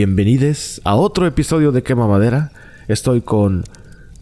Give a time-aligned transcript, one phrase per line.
[0.00, 2.50] Bienvenidos a otro episodio de Quema Madera.
[2.86, 3.64] Estoy con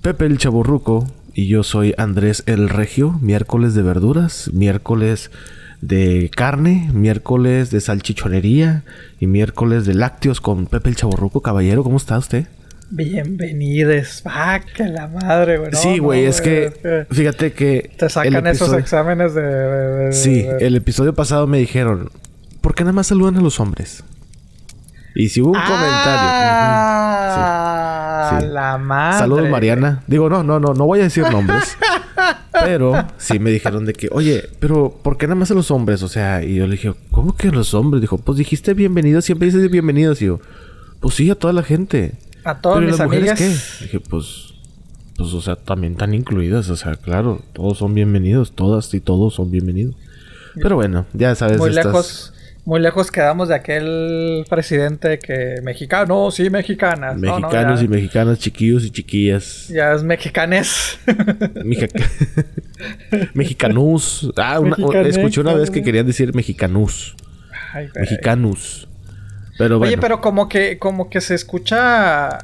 [0.02, 1.04] Pepe el Chaburruco
[1.34, 3.18] y yo soy Andrés el Regio.
[3.20, 5.32] Miércoles de verduras, miércoles
[5.80, 8.84] de carne, miércoles de salchichonería
[9.18, 11.40] y miércoles de lácteos con Pepe el Chaburruco.
[11.40, 12.46] Caballero, ¿cómo está usted?
[12.90, 14.22] Bienvenidos.
[14.26, 15.72] Ah, que la madre, güey.
[15.72, 17.90] No, sí, güey, no, es que fíjate que.
[17.98, 22.10] Te sacan esos exámenes de, de- de- Sí, de- el episodio pasado me dijeron,
[22.60, 24.04] ¿por qué nada más saludan a los hombres?
[25.14, 26.40] Y si hubo un Ah, comentario.
[28.40, 28.40] Ujú.
[28.40, 28.46] Sí.
[28.52, 29.18] la madre.
[29.18, 30.02] Saludos, Mariana.
[30.06, 31.76] Digo, no, no, no, no voy a decir nombres.
[32.52, 36.02] pero sí me dijeron de que, oye, pero ¿por qué nada más a los hombres?
[36.02, 38.00] O sea, y yo le dije, ¿cómo que a los hombres?
[38.00, 40.22] Dijo, pues dijiste bienvenidos, siempre dices bienvenidos.
[40.22, 40.40] Y yo,
[41.00, 42.14] pues sí, a toda la gente.
[42.44, 43.76] A todas Pero ¿y mis las mujeres amigas.
[43.78, 43.84] qué?
[43.84, 44.54] Dije, pues,
[45.16, 46.70] pues, o sea, también están incluidas.
[46.70, 49.94] O sea, claro, todos son bienvenidos, todas y todos son bienvenidos.
[50.54, 52.33] Pero bueno, ya sabes, Muy estas- lejos.
[52.66, 57.18] Muy lejos quedamos de aquel presidente que mexicano, sí, mexicanas.
[57.18, 59.68] No, no, Mexicanos ya- y mexicanas, chiquillos y chiquillas.
[59.68, 60.98] Ya es mexicanes.
[63.34, 64.30] Mexicanus.
[64.36, 67.14] Ah, una- escuché una vez que querían decir mexicanus.
[67.72, 67.88] Ay.
[67.94, 68.88] Mexicanus.
[69.58, 69.92] Pero bueno.
[69.92, 72.38] Oye, pero como que, como que se escucha,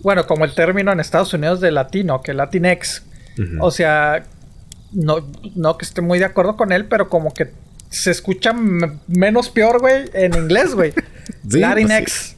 [0.00, 3.04] bueno, como el término en Estados Unidos de latino, que Latinx.
[3.38, 3.64] Ujú.
[3.64, 4.24] O sea,
[4.92, 7.50] no, no que esté muy de acuerdo con él, pero como que
[7.92, 8.52] se escucha
[9.06, 10.92] menos peor, güey, en inglés, güey.
[11.48, 12.36] Sí, Latinx.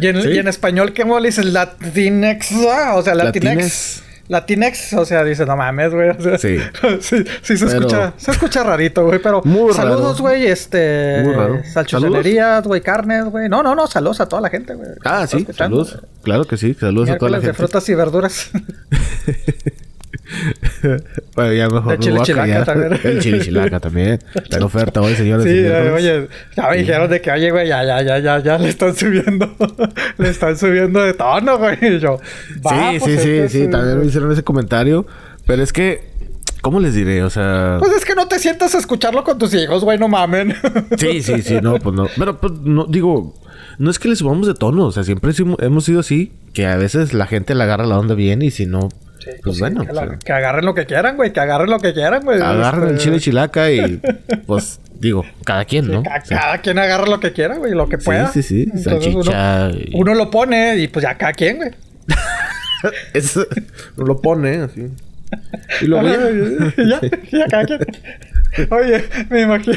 [0.00, 0.28] Y, en, Sí.
[0.28, 1.46] y en español, ¿cómo le dices?
[1.46, 2.52] Latinx.
[2.70, 3.44] ah, O sea, Latinx.
[3.44, 4.02] Latines.
[4.28, 6.10] Latinx, o sea, dices, no mames, güey.
[6.10, 6.58] o sea, Sí.
[7.00, 11.34] sí, sí se Pero- escucha, se escucha rarito, güey, pero Muy saludos, güey, este, Muy
[11.34, 11.62] raro.
[11.72, 13.48] salchichonerías, güey, carnes, güey.
[13.48, 14.90] No, no, no, saludos a toda la gente, güey.
[15.04, 15.98] Ah, sí, saludos.
[16.22, 17.56] Claro que sí, saludos a toda la Miércoles de gente.
[17.56, 18.50] frutas y verduras.
[21.34, 23.00] bueno, ya mejor a chile chilaca también.
[23.04, 24.18] El chile chilaca también.
[24.50, 25.44] La oferta hoy, señores.
[25.44, 25.92] sí, miércoles.
[25.92, 28.94] oye, ya me dijeron de que, oye, güey, ya, ya, ya, ya, ya le están
[28.94, 29.54] subiendo,
[30.18, 31.78] le están subiendo de tono, güey.
[31.80, 32.20] Y yo,
[32.66, 35.06] va, sí, pues, sí, sí, sí, también me hicieron ese comentario.
[35.46, 36.10] Pero es que,
[36.60, 37.22] ¿cómo les diré?
[37.22, 37.76] O sea.
[37.80, 40.54] Pues es que no te sientas a escucharlo con tus hijos, güey, no mamen.
[40.98, 42.06] Sí, sí, sí, no, pues no.
[42.16, 43.34] Pero, pues, no, digo,
[43.78, 46.76] no es que le subamos de tono, o sea, siempre hemos sido así, que a
[46.76, 48.88] veces la gente le agarra la onda bien y si no,
[49.34, 51.92] Sí, pues sí, bueno, que, la- agarren lo que quieran, güey, que agarren lo que
[51.92, 52.40] quieran, güey.
[52.40, 54.00] agarran el Este, chile chilaca y,
[54.46, 56.02] pues, digo, cada quien, ¿no?
[56.02, 58.28] ca- O sea, Cada quien agarra lo que quiera, güey, lo que Sí, pueda.
[58.32, 61.70] sí, sí, Entonces salchicha Uno, y- uno lo pone y pues ya cada quien, güey.
[63.14, 63.46] eso
[63.96, 64.88] lo pone así.
[65.82, 66.72] Y luego ya.
[66.84, 67.00] ya,
[67.38, 67.80] ya cada quien.
[68.70, 69.76] Oye, me imagino.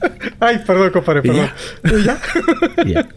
[0.40, 1.50] Ay, perdón, compadre, perdón.
[1.84, 2.18] ¿Y ya?
[2.86, 3.08] Ya.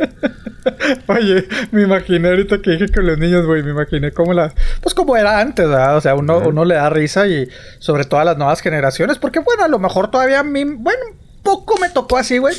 [1.08, 4.54] Oye, me imaginé ahorita que dije con los niños, güey, me imaginé cómo las...
[4.82, 5.98] Pues como era antes, ¿verdad?
[5.98, 7.50] O sea, uno, uno le da risa y
[7.80, 11.00] sobre todo a las nuevas generaciones, porque bueno, a lo mejor todavía a mí, bueno,
[11.12, 12.56] un poco me tocó así, güey.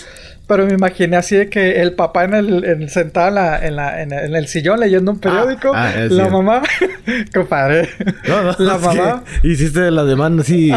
[0.52, 3.74] Pero me imaginé así de que el papá en el, en, sentado en, la, en,
[3.76, 6.30] la, en, el, en el sillón leyendo un periódico, ah, la cierto.
[6.42, 6.62] mamá,
[7.34, 7.88] compadre,
[8.28, 9.24] No, no, la mamá...
[9.42, 10.70] hiciste la demanda así.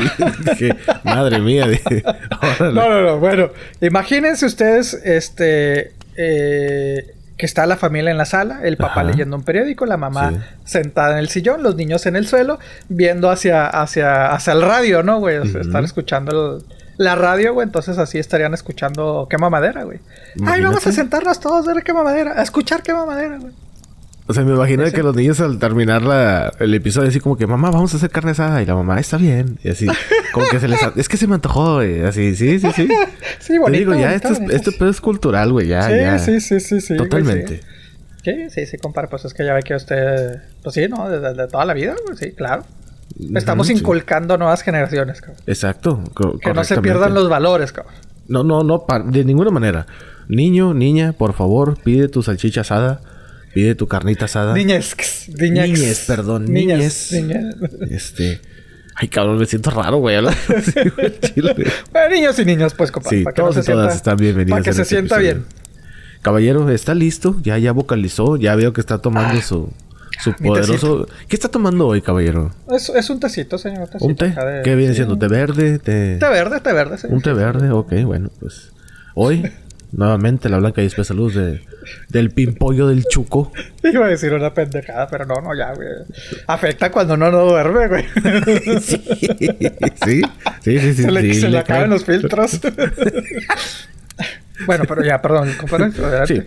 [1.03, 1.67] Madre mía.
[2.59, 3.19] No, no, no.
[3.19, 3.49] Bueno,
[3.81, 9.03] imagínense ustedes, este, eh, que está la familia en la sala, el papá Ajá.
[9.03, 10.37] leyendo un periódico, la mamá Sí.
[10.63, 15.03] sentada en el sillón, los niños en el suelo, viendo hacia, hacia, hacia el radio,
[15.03, 15.37] ¿no, güey?
[15.37, 15.67] O sea, Ujú.
[15.67, 17.65] Están escuchando el- la radio, güey.
[17.65, 19.99] Entonces así estarían escuchando quema madera, güey.
[20.45, 23.53] Ay, vamos a sentarnos todos a ver quema madera, a escuchar quema madera, güey.
[24.27, 27.45] O sea, me imagino que los niños al terminar la, el episodio así como que,
[27.45, 28.59] mamá, vamos a hacer carne asada.
[28.61, 29.59] Y la mamá, está bien.
[29.63, 29.85] Y así,
[30.33, 30.79] como que se les...
[30.95, 32.01] Es que se me antojó, güey.
[32.03, 32.87] Así, sí, sí, sí.
[33.39, 33.77] Sí, Te bonito.
[33.79, 35.67] digo, ya, bonito, esto es, este pedo es cultural, güey.
[35.67, 36.17] Ya, sí, ya.
[36.17, 36.95] sí, sí, sí, sí.
[36.95, 37.57] güey, Totalmente.
[37.57, 37.63] sí.
[38.23, 39.07] Sí, sí, sí, compadre.
[39.09, 40.41] Pues es que ya ve que usted.
[40.63, 41.07] Pues sí, ¿no?
[41.07, 42.17] De, de- de toda la vida, güey.
[42.17, 42.63] Sí, claro.
[43.35, 43.73] Estamos sí.
[43.73, 45.41] inculcando nuevas generaciones, cabrón.
[45.47, 46.03] Exacto.
[46.13, 47.93] co- Que no se pierdan los valores, cabrón.
[48.27, 49.85] No, no, no, de ninguna manera.
[50.27, 53.01] Niño, niña, por favor, pide tu salchicha asada.
[53.53, 54.53] Pide tu carnita asada.
[54.53, 54.95] Niñez.
[55.39, 55.69] Niñez.
[55.69, 57.13] Niñez, perdón, Niñez.
[57.89, 58.41] Este...
[58.97, 60.17] Ay, cabrón, me siento raro, güey.
[61.91, 63.17] Bueno, niños y niñas, pues, compadre.
[63.19, 64.51] Sí, para que todos no y se todas sienta- están bienvenidos.
[64.51, 65.35] Para que se este sienta episodio.
[65.35, 65.45] bien.
[66.21, 67.37] Caballero, ¿está listo?
[67.43, 68.35] Ya, ya vocalizó.
[68.37, 69.71] Ya veo que está tomando su,
[70.19, 71.07] su poderoso...
[71.27, 72.51] ¿Qué está tomando hoy, caballero?
[72.71, 73.81] Es, es un tecito, señor.
[73.83, 74.25] Un, tecito ¿Un té?
[74.29, 75.17] de- ¿Qué viene siendo?
[75.17, 75.79] ¿Té verde?
[75.79, 76.17] ¿Té...
[76.17, 77.07] Té verde, té verde, sí.
[77.09, 78.71] Un té verde, ok, bueno, pues.
[79.13, 79.49] Hoy,
[79.91, 81.61] nuevamente, la blanca y espesa luz de,
[82.09, 83.51] del pimpollo del chuco.
[83.83, 85.87] Iba a decir una pendejada, pero no, no, ya, güey.
[86.47, 88.05] Afecta cuando uno no duerme, güey.
[88.81, 89.01] Sí,
[90.03, 90.21] sí, sí,
[90.63, 90.93] sí.
[90.93, 92.59] sí, se le, sí, se le le acaban los filtros.
[94.65, 95.91] bueno, pero ya, perdón, compadre.
[96.27, 96.41] Sí.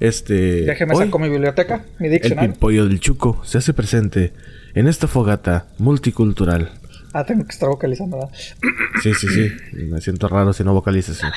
[0.00, 0.64] Este.
[0.64, 2.50] Déjeme hoy, sacar mi biblioteca, mi el diccionario.
[2.52, 4.32] pimpollo del chuco se hace presente
[4.74, 6.70] en esta fogata multicultural.
[7.12, 8.32] Ah, tengo que estar vocalizando, ¿verdad?
[9.02, 9.50] Sí, sí, sí.
[9.72, 11.20] Me siento raro si no vocalizas.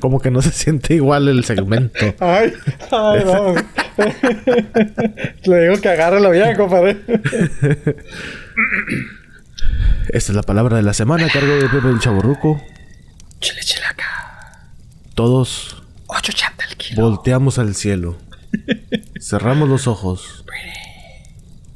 [0.00, 2.14] Como que no se siente igual el segmento.
[2.20, 2.52] Ay,
[2.92, 3.54] ay, no.
[5.44, 6.98] Le digo que agárralo bien, compadre.
[10.08, 12.60] Esta es la palabra de la semana, cargo de Pepe el Chaborruco.
[13.40, 14.23] Chile chilaca.
[15.14, 15.82] Todos
[16.96, 18.16] volteamos al cielo,
[19.20, 20.44] cerramos los ojos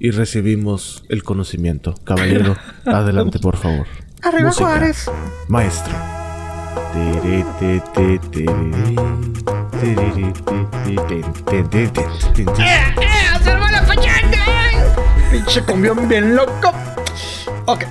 [0.01, 1.95] y recibimos el conocimiento.
[2.05, 2.57] Caballero,
[2.87, 3.87] adelante, por favor.
[4.23, 4.65] Arriba Música.
[4.67, 5.11] Juárez.
[5.49, 5.95] Maestro.
[6.93, 9.67] Tin, tin, tin, tin.
[15.31, 16.73] Pinche cumbión bien loco.
[17.67, 17.85] Ok.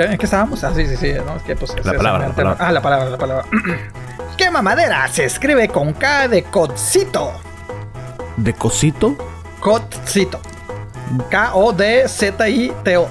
[0.00, 0.64] ¿Qué, ¿En qué estábamos?
[0.64, 1.12] Ah, sí, sí, sí.
[1.26, 2.56] No, es que, pues, es palabra, la palabra.
[2.58, 3.44] Ah, la palabra, la palabra.
[4.38, 5.06] ¿Qué mamadera?
[5.08, 7.32] Se escribe con K de codcito.
[8.38, 9.14] ¿De cosito?
[9.60, 10.40] Codcito.
[11.28, 13.08] K-O-D-Z-I-T-O.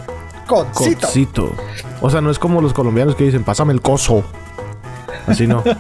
[0.48, 1.56] Codcito.
[2.02, 4.24] O sea, no es como los colombianos que dicen, pásame el coso.
[5.28, 5.64] Así no.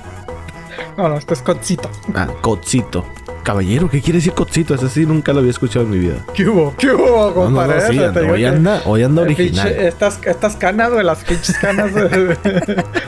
[0.95, 1.89] No, no, esto es codcito.
[2.13, 3.05] Ah, cocito.
[3.43, 4.75] Caballero, ¿qué quiere decir cocito?
[4.75, 6.15] Eso sí nunca lo había escuchado en mi vida.
[6.33, 6.75] ¿Qué hubo?
[6.77, 7.75] ¿Qué hubo, No, no, compadre?
[7.81, 9.67] no, sí, anda, hoy anda, hoy anda original.
[9.69, 12.35] pinche- estas, estas canas, güey, las pinches canas de,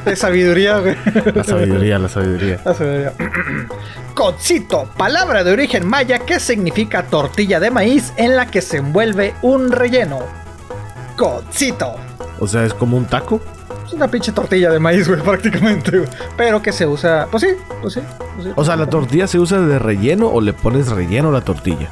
[0.06, 0.96] de sabiduría, güey.
[1.36, 2.60] La sabiduría, la sabiduría.
[2.66, 3.14] La sabiduría.
[4.98, 9.72] Palabra de origen maya que significa tortilla de maíz en la que se envuelve un
[9.72, 10.20] relleno.
[11.18, 11.96] Cocito.
[12.40, 13.42] O sea, es como un taco.
[13.92, 16.10] Es una pinche tortilla de maíz, güey, prácticamente, güey.
[16.38, 17.28] Pero que se usa.
[17.30, 17.50] Pues sí,
[17.82, 18.00] pues sí.
[18.36, 18.54] pues sí.
[18.56, 21.90] O sea, ¿la tortilla se usa de relleno o le pones relleno a la tortilla?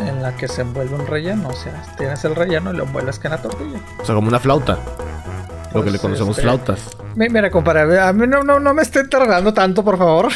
[0.00, 1.48] En la que se envuelve un relleno.
[1.48, 3.78] O sea, tienes el relleno y lo envuelves que en la tortilla.
[4.00, 4.78] O sea, como una flauta.
[5.72, 6.80] Lo que Pues, le conocemos este, flautas.
[7.14, 10.28] Mi- Mira, compadre, a mí no, no, no me esté tardando tanto, por favor.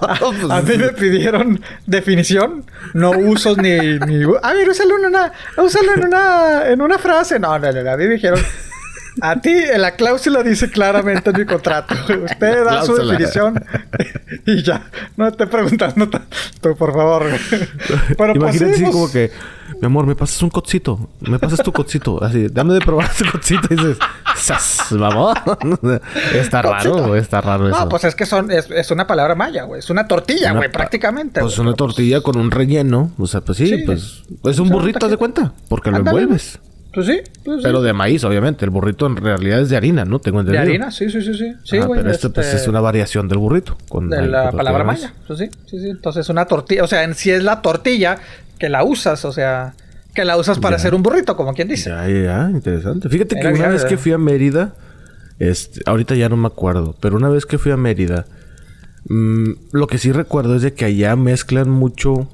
[0.00, 0.12] a,
[0.58, 3.70] a mí me pidieron definición, no usos ni,
[4.06, 4.22] ni...
[4.42, 7.38] A ver, úsalo en una, úsalo en una, en una frase.
[7.38, 8.38] No, no, no, a mí me dijeron...
[9.20, 11.94] A ti, en la cláusula dice claramente en mi contrato.
[12.24, 13.62] Usted da su definición
[14.46, 14.90] y ya.
[15.16, 17.26] No esté preguntando tanto, por favor.
[18.16, 19.30] Pero pues Imagínate sí, así pues, como que,
[19.80, 21.10] mi amor, me pasas un cocito.
[21.20, 22.22] Me pasas tu cocito.
[22.24, 23.66] Así, dame de probar ese cocito.
[23.70, 23.98] Y dices,
[24.36, 24.86] ¡sas!
[24.90, 25.36] Vamos.
[26.34, 27.78] está raro, güey, está raro eso.
[27.78, 29.80] No, pues es que son, es, es una palabra maya, güey.
[29.80, 31.40] Es una tortilla, güey, prácticamente.
[31.40, 33.12] Pues una tortilla con un relleno.
[33.18, 33.82] O sea, pues sí, Sí.
[33.84, 34.22] pues.
[34.44, 35.52] Es un O sea, burrito, de cuenta.
[35.68, 36.58] Porque lo envuelves.
[36.92, 37.62] Pues sí, pues sí.
[37.62, 38.64] Pero de maíz, obviamente.
[38.66, 40.18] El burrito en realidad es de harina, ¿no?
[40.18, 40.62] Tengo De entendido.
[40.84, 41.54] harina, sí, sí, sí, sí.
[41.64, 42.00] Sí, Ah, güey.
[42.00, 43.76] pero esto pues este, es una variación del burrito.
[43.88, 45.14] Con De la con palabra de maya.
[45.26, 45.88] Pues sí, sí, sí.
[45.88, 48.18] Entonces una tortilla, o sea, en sí es la tortilla
[48.58, 49.74] que la usas, o sea,
[50.14, 50.80] que la usas para Ya.
[50.80, 51.88] hacer un burrito, como quien dice.
[51.88, 53.08] Ya, ya, interesante.
[53.08, 54.74] Fíjate que una vez que fui a Mérida,
[55.38, 58.26] este, ahorita ya no me acuerdo, pero una vez que fui a Mérida,
[59.08, 62.28] mm, lo que sí recuerdo es de que allá mezclan mucho.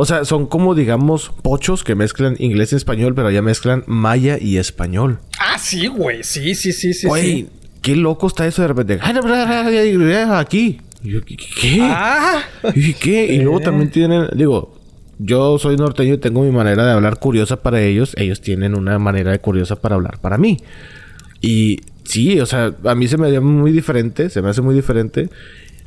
[0.00, 4.38] O sea, son como, digamos, pochos que mezclan inglés y español, pero allá mezclan maya
[4.40, 5.18] y español.
[5.38, 6.24] Ah, sí, güey.
[6.24, 7.06] Sí, sí, sí, sí.
[7.06, 7.48] Güey, sí.
[7.82, 8.98] qué loco está eso de repente.
[10.38, 10.80] Aquí.
[11.04, 11.80] Y yo, ¿Qué?
[11.82, 12.42] Ah,
[12.74, 13.26] ¿Y qué?
[13.26, 14.74] Y luego también tienen, digo,
[15.18, 18.14] yo soy norteño y tengo mi manera de hablar curiosa para ellos.
[18.16, 20.56] Ellos tienen una manera de curiosa para hablar para mí.
[21.42, 24.74] Y sí, o sea, a mí se me haría muy diferente, se me hace muy
[24.74, 25.28] diferente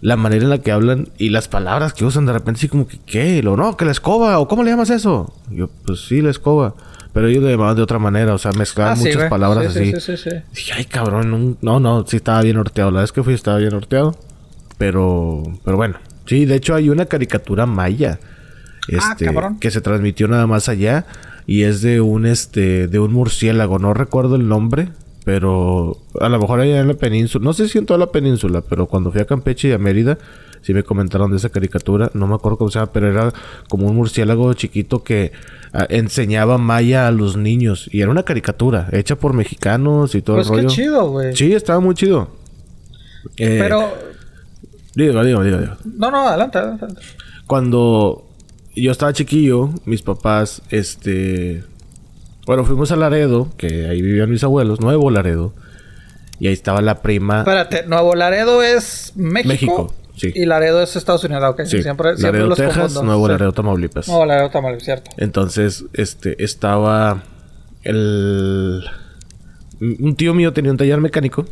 [0.03, 2.87] la manera en la que hablan y las palabras que usan de repente así como
[2.87, 3.41] que, ¿qué?
[3.41, 5.33] Lo no, que la escoba, o ¿cómo le llamas eso?
[5.49, 6.75] Yo, pues sí, la escoba.
[7.13, 9.29] Pero ellos le llamaban de otra manera, o sea, mezclaban Ah, sí, muchas güey.
[9.29, 9.91] palabras Sí, así.
[9.93, 10.35] sí, sí, sí, sí.
[10.55, 12.91] Dije, ay, cabrón, un- no, no, sí estaba bien norteado.
[12.91, 14.15] La vez que fui estaba bien norteado.
[14.77, 15.95] Pero, pero bueno.
[16.25, 18.19] Sí, de hecho hay una caricatura maya.
[18.99, 21.05] Ah, Este, que se transmitió nada más allá.
[21.45, 23.77] Y es de un, este, de un murciélago.
[23.79, 24.89] No recuerdo el nombre.
[25.25, 27.43] Pero a lo mejor allá en la península.
[27.45, 28.61] No sé si en toda la península.
[28.61, 30.17] Pero cuando fui a Campeche y a Mérida.
[30.61, 32.09] Sí me comentaron de esa caricatura.
[32.13, 32.91] No me acuerdo cómo se llama.
[32.93, 33.33] Pero era
[33.69, 35.31] como un murciélago chiquito que
[35.73, 37.89] ah, enseñaba maya a los niños.
[37.91, 38.87] Y era una caricatura.
[38.91, 40.69] Hecha por mexicanos y todo Pues el qué rollo.
[40.75, 41.35] chido, güey.
[41.35, 42.29] Sí, estaba muy chido.
[43.37, 43.89] Eh, Pero,
[44.95, 45.73] Digo, digo, digo, digo.
[45.97, 47.01] no, no, adelante, adelante.
[47.47, 48.25] Cuando
[48.75, 51.63] yo estaba chiquillo, mis papás, este...
[52.45, 55.53] Bueno, fuimos a Laredo, que ahí vivían mis abuelos, Nuevo Laredo.
[56.39, 57.39] Y ahí estaba la prima...
[57.39, 59.47] Espérate, Nuevo Laredo es México.
[59.47, 60.31] México, sí.
[60.35, 61.61] Y Laredo es Estados Unidos, ok.
[61.63, 63.01] Sí, Siempre, siempre Laredo, los Texas.
[63.01, 63.31] Nuevo Sí.
[63.31, 64.07] Laredo, Tamaulipas.
[64.09, 65.11] Nuevo Laredo, Tamaulipas, cierto.
[65.17, 67.23] Entonces, este, estaba
[67.83, 68.83] el...
[69.79, 71.45] Un tío mío tenía un taller mecánico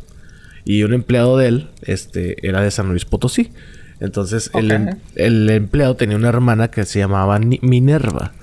[0.64, 3.52] y un empleado de él, este, era de San Luis Potosí.
[4.00, 4.72] Entonces, el, Ok.
[4.72, 8.34] em- el empleado tenía una hermana que se llamaba Minerva.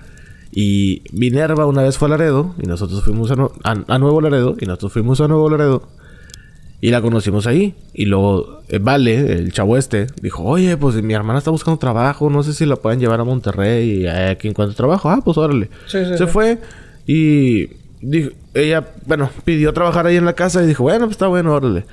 [0.61, 4.57] Y Minerva una vez fue a Laredo y nosotros fuimos a, a- a Nuevo Laredo
[4.61, 5.85] y nosotros fuimos a Nuevo Laredo.
[6.81, 7.75] Y la conocimos ahí.
[7.95, 12.29] Y luego, eh, Vale, el chavo este, dijo, oye, pues mi hermana está buscando trabajo,
[12.29, 15.09] no sé si la pueden llevar a Monterrey y aquí encuentra trabajo.
[15.11, 15.71] Ah, pues órale.
[16.19, 16.59] Se fue
[17.07, 17.69] y
[18.01, 21.53] dijo, ella, bueno, pidió trabajar ahí en la casa y dijo, bueno, pues está bueno,
[21.55, 21.85] órale.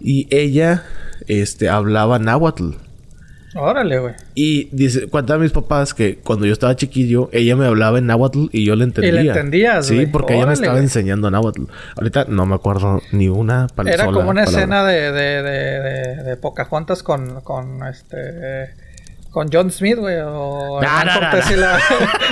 [0.00, 0.84] Y ella,
[1.26, 2.70] este, hablaba náhuatl.
[3.54, 4.14] Órale, güey.
[4.34, 8.06] Y dice, cuenta a mis papás que cuando yo estaba chiquillo, ella me hablaba en
[8.06, 9.20] náhuatl y yo le entendía.
[9.20, 11.64] ¿Y le entendías, Sí, porque ella me estaba enseñando náhuatl.
[11.96, 13.94] Ahorita no me acuerdo ni una palabra.
[13.94, 18.74] Era como una escena de, de, de, de, Pocahontas con, con este
[19.34, 21.80] con John Smith, güey, o Hernán, Cortés Y la,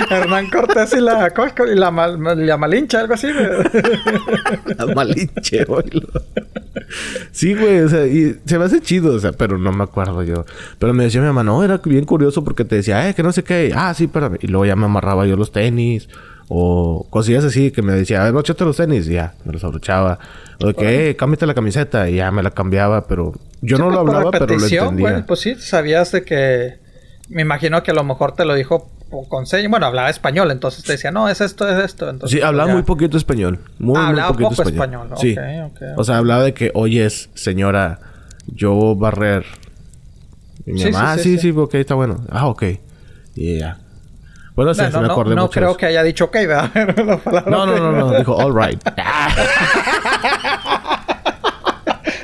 [0.09, 1.33] Hernán Cortés y la
[1.69, 3.45] y la, la Malincha, algo así, güey.
[4.77, 5.83] la Malinche, güey.
[7.33, 10.23] Sí, güey, o sea, y se me hace chido, o sea, pero no me acuerdo
[10.23, 10.45] yo.
[10.79, 13.33] Pero me decía mi mamá, no, era bien curioso porque te decía, eh, que no
[13.33, 13.73] sé qué.
[13.75, 14.37] Ah, sí, espérame.
[14.39, 16.07] Y luego ya me amarraba yo los tenis.
[16.47, 19.09] O cosillas así que me decía, a ver, los tenis.
[19.09, 20.19] Y ya, me los abrochaba.
[20.61, 22.09] O de que, eh, cámbiate la camiseta.
[22.09, 24.85] Y ya me la cambiaba, pero yo no lo hablaba, pero lo entendía.
[24.85, 26.82] Güey, pues sí, sabías de que
[27.29, 28.89] me imagino que a lo mejor te lo dijo
[29.29, 29.69] con señas.
[29.69, 32.09] Bueno, hablaba español, entonces te decía, no, es esto, es esto.
[32.09, 33.59] Entonces, sí, hablaba muy poquito español.
[33.79, 35.09] Muy, ah, hablaba poquito poco español.
[35.17, 35.35] Sí.
[35.95, 37.99] O sea, hablaba de que, oye, señora,
[38.47, 39.45] yo barrer.
[40.65, 42.25] Y mi sí, mamá, sí, ah, sí, sí, ok, está bueno.
[42.29, 42.63] Ah, ok.
[43.35, 43.79] Y ya.
[44.55, 46.71] Bueno, sí, no, me acordé no, no creo que haya dicho ok, ¿verdad?
[47.47, 48.81] no, no, no, no, dijo all right.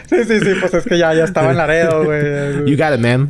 [0.09, 2.65] Sí, sí, sí, pues es que ya, ya estaba en Laredo, güey.
[2.65, 3.29] You got it, man.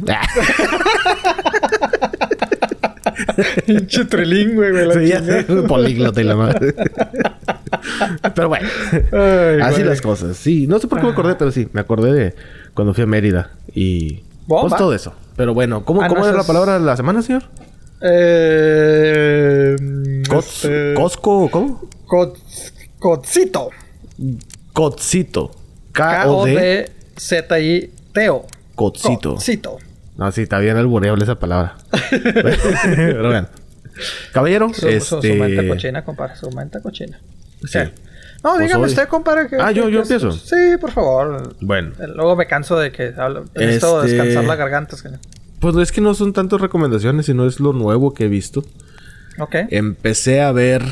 [3.65, 5.07] Pinche trilingüe, güey.
[5.07, 5.21] Sí, ya
[5.67, 6.74] políglota y la madre.
[8.36, 8.67] pero bueno.
[9.63, 10.38] así las cosas.
[10.38, 12.36] Sí, no sé por qué me acordé, pero sí, me acordé de
[12.74, 15.13] cuando fui a Mérida y pues todo eso.
[15.36, 17.43] Pero bueno, ¿cómo, ah, ¿cómo era la palabra de la semana, señor?
[18.01, 19.75] Eh,
[20.38, 20.93] este...
[20.95, 21.50] ¿Cosco?
[21.51, 21.81] ¿Cómo?
[23.00, 23.69] Cocito.
[24.74, 25.51] Cocito.
[25.91, 26.86] K-O-D-Z-I-T-O.
[28.75, 29.36] Cocito.
[29.36, 29.77] Cocito.
[30.19, 31.77] No, sí, está bien albureable esa palabra.
[32.11, 33.47] Pero bueno.
[34.33, 34.99] Caballero, su, este...
[34.99, 36.35] Su, mente cochina, compadre.
[36.35, 37.17] Su mente cochina.
[37.63, 37.79] Sí.
[38.43, 39.47] No, pues dígame usted, compadre.
[39.47, 40.33] Que, ah, yo, yo empiezo.
[40.33, 41.55] Sí, por favor.
[41.61, 41.93] Bueno.
[42.15, 43.13] Luego me canso de que
[43.55, 44.17] necesito este...
[44.17, 45.19] descansar la garganta, señor.
[45.61, 48.65] Pues es que no son tantas recomendaciones, sino es lo nuevo que he visto.
[49.39, 49.55] Ok.
[49.69, 50.83] Empecé a ver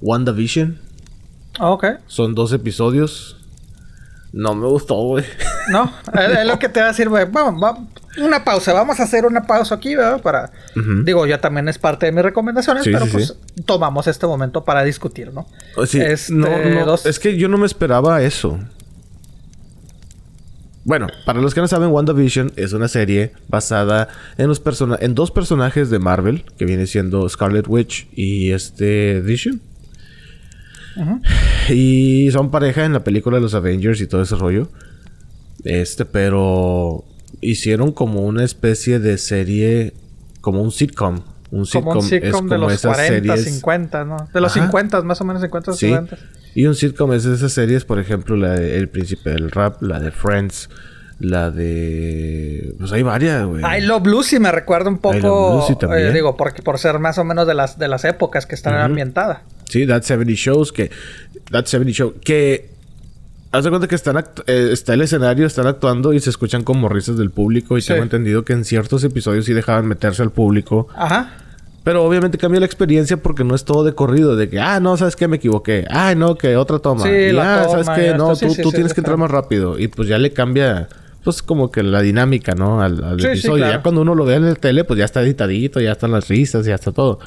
[0.00, 0.80] WandaVision.
[1.60, 1.84] Ah, ok.
[2.08, 3.36] Son dos episodios.
[4.32, 5.24] No me gustó, güey.
[5.70, 7.26] No, es, lo que te va a decir, güey.
[7.30, 8.72] Vamos, vamos, una pausa.
[8.72, 10.20] Vamos a hacer una pausa aquí, ¿verdad?
[10.22, 10.50] Para.
[11.04, 13.36] Digo, ya también es parte de mis recomendaciones, pero pues
[13.66, 15.46] tomamos este momento para discutir, ¿no?
[15.86, 18.58] Sí, este, no, no, Es que yo no me esperaba eso.
[20.84, 24.60] Bueno, para los que no saben, WandaVision es una serie basada en los
[24.98, 29.60] en dos personajes de Marvel, que viene siendo Scarlet Witch y este Vision.
[31.68, 34.68] Y son pareja en la película de los Avengers y todo ese rollo.
[35.64, 37.04] Este, pero
[37.40, 39.94] hicieron como una especie de serie,
[40.40, 41.20] como un sitcom.
[41.50, 44.16] Un sitcom, es como de los esas 40, 50, ¿no?
[44.32, 45.86] De los 50, más o menos 50, sí.
[45.88, 46.16] 50.
[46.54, 50.00] Y un sitcom es esas series, por ejemplo, la de El Príncipe del Rap, la
[50.00, 50.68] de Friends,
[51.18, 52.74] la de.
[52.78, 53.62] Pues hay varias, güey.
[53.62, 55.60] I Love Lucy me recuerda un poco.
[55.60, 56.08] Lucy también.
[56.08, 58.74] Eh, digo, porque por ser más o menos de las, de las épocas que están
[58.74, 59.40] ambientadas.
[59.72, 60.90] Sí, That 70 Shows, que.
[61.50, 62.70] That 70 Show, que.
[63.52, 66.88] Haz de cuenta que están eh, está el escenario, están actuando y se escuchan como
[66.88, 67.76] risas del público.
[67.76, 70.88] Y tengo entendido que en ciertos episodios sí dejaban meterse al público.
[70.94, 71.34] Ajá.
[71.84, 74.96] Pero obviamente cambia la experiencia porque no es todo de corrido, de que, ah, no,
[74.96, 75.84] sabes que me equivoqué.
[75.90, 77.02] Ah, no, que otra toma.
[77.02, 79.78] Sí, y, ah, sabes que no, tú, tú tienes que entrar más rápido.
[79.78, 80.88] Y pues ya le cambia
[81.24, 82.82] pues como que la dinámica, ¿no?
[82.82, 83.68] Al, episodio.
[83.68, 86.28] Ya cuando uno lo ve en el tele, pues ya está editadito, ya están las
[86.28, 87.20] risas, ya está todo.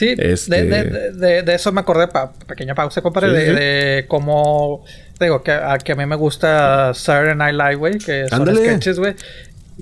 [0.00, 0.64] Sí, este...
[0.64, 4.82] de, de, eso me acordé, pa, pequeña pausa, compadre, de, cómo,
[5.20, 8.98] digo, que a, que a mí me gusta Saturday Night Live, güey, que son sketches,
[8.98, 9.14] güey,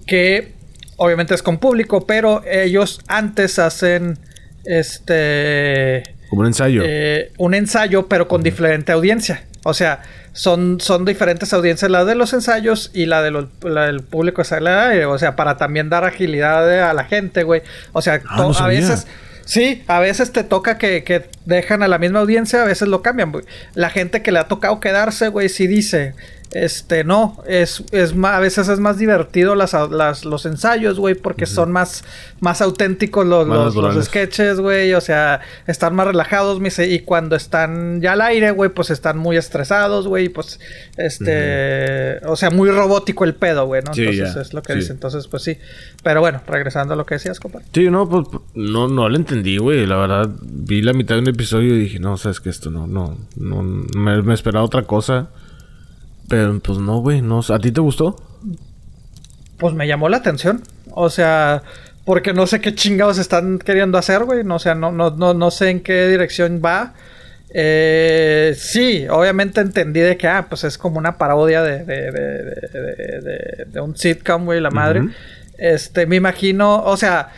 [0.08, 0.54] que
[0.96, 4.18] obviamente es con público, pero ellos antes hacen,
[4.64, 6.02] este...
[6.30, 6.82] Como un ensayo.
[6.84, 9.44] Eh, un ensayo, pero con diferente audiencia.
[9.62, 14.42] O sea, son, son diferentes audiencias, la de los ensayos y la, de del público.
[14.42, 17.62] O sea, para también dar agilidad a la gente, güey.
[17.92, 19.06] O sea, ah, a veces...
[19.48, 23.00] Sí, a veces te toca que, que, dejan a la misma audiencia, a veces lo
[23.00, 23.32] cambian.
[23.72, 26.12] La gente que le ha tocado quedarse, güey, sí dice,
[26.52, 31.14] este, no, es, es más, a veces es más divertido las, las los ensayos, güey,
[31.14, 32.04] porque son más,
[32.40, 38.00] más auténticos los, los, sketches, güey, o sea, están más relajados, me y cuando están
[38.00, 40.58] ya al aire, güey, pues están muy estresados, güey, pues,
[40.96, 43.92] este, o sea, muy robótico el pedo, güey, ¿no?
[43.94, 45.58] Entonces es lo que dice, entonces, pues sí,
[46.02, 47.66] pero bueno, regresando a lo que decías, compadre.
[47.74, 51.28] Sí, no, pues, no, no lo entendí, güey, la verdad, vi la mitad de un
[51.28, 55.28] episodio y dije, no, sabes que esto no, no, no, me, me esperaba otra cosa.
[56.28, 58.16] Pero pues no, güey, no, ¿a ti te gustó?
[59.58, 60.62] Pues me llamó la atención.
[60.90, 61.62] O sea,
[62.04, 64.44] porque no sé qué chingados están queriendo hacer, güey.
[64.44, 66.94] No, o sea, no, no, no, no sé en qué dirección va.
[67.50, 73.64] Eh, sí, obviamente entendí de que, ah, pues es como una parodia de, de, de,
[73.66, 75.08] de un sitcom, güey, la madre.
[75.56, 77.30] Este, me imagino, o sea,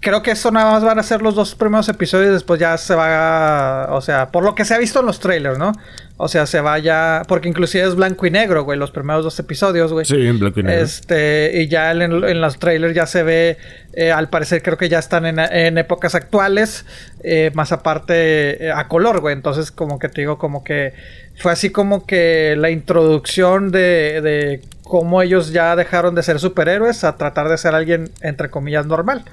[0.00, 2.32] creo que eso nada más van a ser los dos primeros episodios.
[2.32, 3.88] Después ya se va.
[3.90, 5.72] O sea, por lo que se ha visto en los trailers, ¿no?
[6.22, 7.22] O sea, se vaya.
[7.26, 10.04] Porque inclusive es blanco y negro, güey, los primeros dos episodios, güey.
[10.04, 10.82] Sí, en blanco y negro.
[10.82, 13.56] Este, y ya en, los trailers ya se ve.
[13.94, 16.84] Eh, al parecer, creo que ya están en, épocas actuales.
[17.24, 19.34] Eh, más aparte eh, a color, güey.
[19.34, 20.92] Entonces, como que te digo, como que.
[21.38, 27.02] Fue así como que la introducción de, de cómo ellos ya dejaron de ser superhéroes
[27.02, 29.24] a tratar de ser alguien, entre comillas, normal.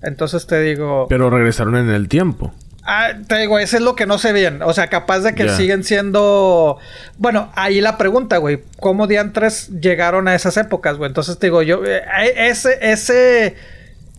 [0.00, 1.06] Entonces te digo.
[1.08, 2.54] Pero regresaron en el tiempo.
[2.86, 4.62] Ah, te digo, eso es lo que no sé bien.
[4.62, 6.78] O sea, capaz de que siguen siendo.
[7.18, 8.60] Bueno, ahí la pregunta, güey.
[8.80, 11.08] ¿Cómo diantres llegaron a esas épocas, güey?
[11.08, 11.84] Entonces te digo, yo.
[11.84, 12.02] Eh,
[12.36, 12.78] ese.
[12.80, 13.56] ese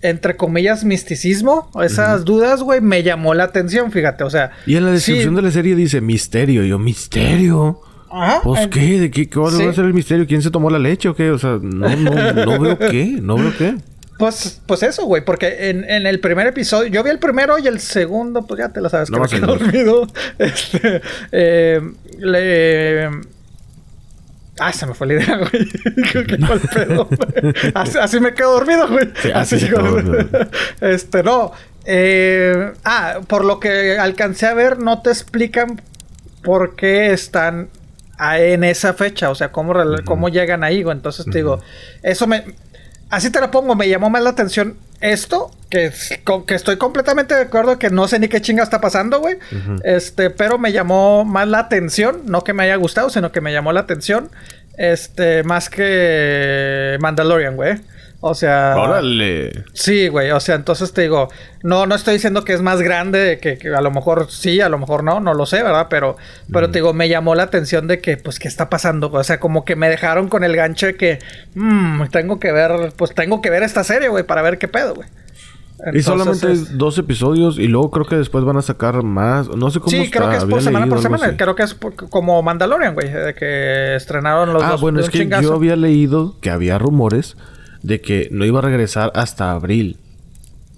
[0.01, 4.51] entre comillas, misticismo, esas dudas, güey, me llamó la atención, fíjate, o sea.
[4.67, 6.63] Y en la descripción de la serie dice misterio.
[6.63, 7.81] yo, misterio.
[8.09, 8.41] Ajá.
[8.43, 8.99] ¿Pues qué?
[8.99, 9.29] ¿De qué?
[9.29, 10.27] ¿Cuál va a ser el misterio?
[10.27, 11.31] ¿Quién se tomó la leche o qué?
[11.31, 13.17] O sea, no, no, no veo qué.
[13.21, 13.75] No veo qué.
[14.17, 17.67] Pues, pues eso, güey, porque en, en, el primer episodio, yo vi el primero y
[17.67, 20.07] el segundo, pues ya te lo sabes, que me quedé dormido.
[20.39, 21.81] Este, eh,
[22.17, 23.09] le.
[24.59, 26.25] Ah, se me fue la idea, güey.
[26.25, 27.07] ¿Qué mal pedo?
[27.75, 29.07] así, así, me quedo dormido, güey.
[29.35, 29.69] así, así
[30.81, 31.51] Este, no.
[31.85, 35.79] Eh, ah, por lo que alcancé a ver, no te explican
[36.41, 37.69] por qué están
[38.19, 39.73] en esa fecha, o sea, cómo,
[40.05, 40.97] cómo llegan ahí, güey.
[40.97, 41.59] Entonces te digo,
[42.01, 42.45] eso me,
[43.09, 45.91] así te lo pongo, me llamó más la atención esto, que,
[46.47, 49.37] que estoy completamente de acuerdo que no sé ni qué chinga está pasando, güey.
[49.83, 53.53] Este, pero me llamó más la atención, no que me haya gustado, sino que me
[53.53, 54.29] llamó la atención,
[54.77, 57.77] este, más que Mandalorian, güey.
[58.19, 58.75] O sea.
[58.75, 59.63] Órale.
[59.73, 60.31] Sí, güey.
[60.31, 61.27] O sea, entonces te digo,
[61.61, 64.79] no, no estoy diciendo que es más grande, que, a lo mejor sí, a lo
[64.79, 65.87] mejor no, no lo sé, ¿verdad?
[65.89, 66.17] Pero,
[66.51, 69.11] pero te digo, me llamó la atención de que, pues, ¿qué está pasando?
[69.11, 71.19] O sea, como que me dejaron con el gancho de que,
[71.53, 74.95] mmm, tengo que ver, pues tengo que ver esta serie, güey, para ver qué pedo,
[74.95, 75.07] güey.
[75.93, 79.47] y solamente dos episodios y luego creo que después van a sacar más.
[79.47, 81.37] No sé cómo Sí, creo que es por semana por semana.
[81.37, 81.77] Creo que es
[82.09, 83.11] como Mandalorian, güey.
[83.11, 84.79] De que estrenaron los ah, dos.
[84.79, 87.37] Ah, bueno, es que yo había leído que había rumores
[87.83, 89.97] de que no iba a regresar hasta abril.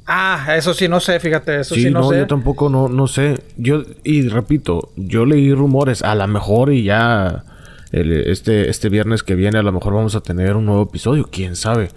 [0.06, 3.42] Ah, eso sí no sé, fíjate, eso sí, no, no, yo tampoco no, no sé.
[3.58, 7.44] Yo, y repito, yo leí rumores, a lo mejor y ya
[7.92, 11.56] este, este viernes que viene a lo mejor vamos a tener un nuevo episodio, quién
[11.56, 11.90] sabe.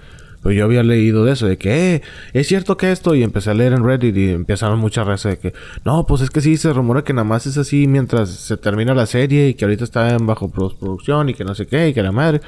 [0.42, 3.50] Pero yo había leído de eso, de que, eh, es cierto que esto, y empecé
[3.50, 6.56] a leer en Reddit y empezaron muchas redes de que, no, pues es que sí,
[6.56, 9.84] se rumora que nada más es así mientras se termina la serie y que ahorita
[9.84, 12.40] está en bajo postproducción y que no sé qué, y que la madre.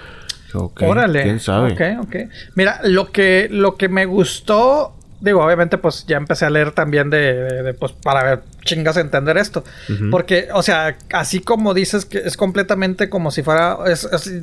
[0.82, 1.22] Órale.
[1.22, 1.72] ¿Quién sabe?
[1.72, 2.16] Ok, ok.
[2.54, 7.10] Mira, lo que, lo que me gustó, digo, obviamente, pues ya empecé a leer también
[7.10, 9.64] de, pues, para ver, chingas entender esto.
[10.10, 13.78] Porque, o sea, así como dices que es completamente como si fuera,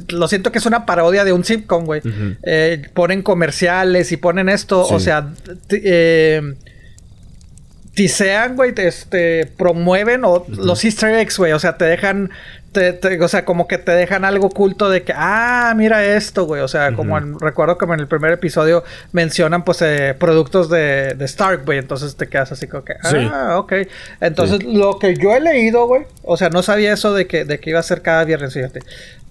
[0.09, 2.01] lo siento que es una parodia de un sitcom, güey.
[2.43, 5.29] Eh, ponen comerciales y ponen esto, o sea,
[5.69, 6.55] eh,
[7.93, 12.31] tisean, güey, este, promueven o los easter eggs, güey, o sea, te dejan
[13.19, 16.61] o sea, como que te dejan algo oculto de que, ah, mira esto, güey.
[16.61, 21.25] O sea, como recuerdo que en el primer episodio mencionan, pues, eh, productos de, de,
[21.25, 21.79] Stark, güey.
[21.79, 23.73] Entonces te quedas así como que, ah, ok.
[24.21, 27.59] Entonces, lo que yo he leído, güey, o sea, no sabía eso de que, de
[27.59, 28.79] que iba a ser cada viernes, fíjate.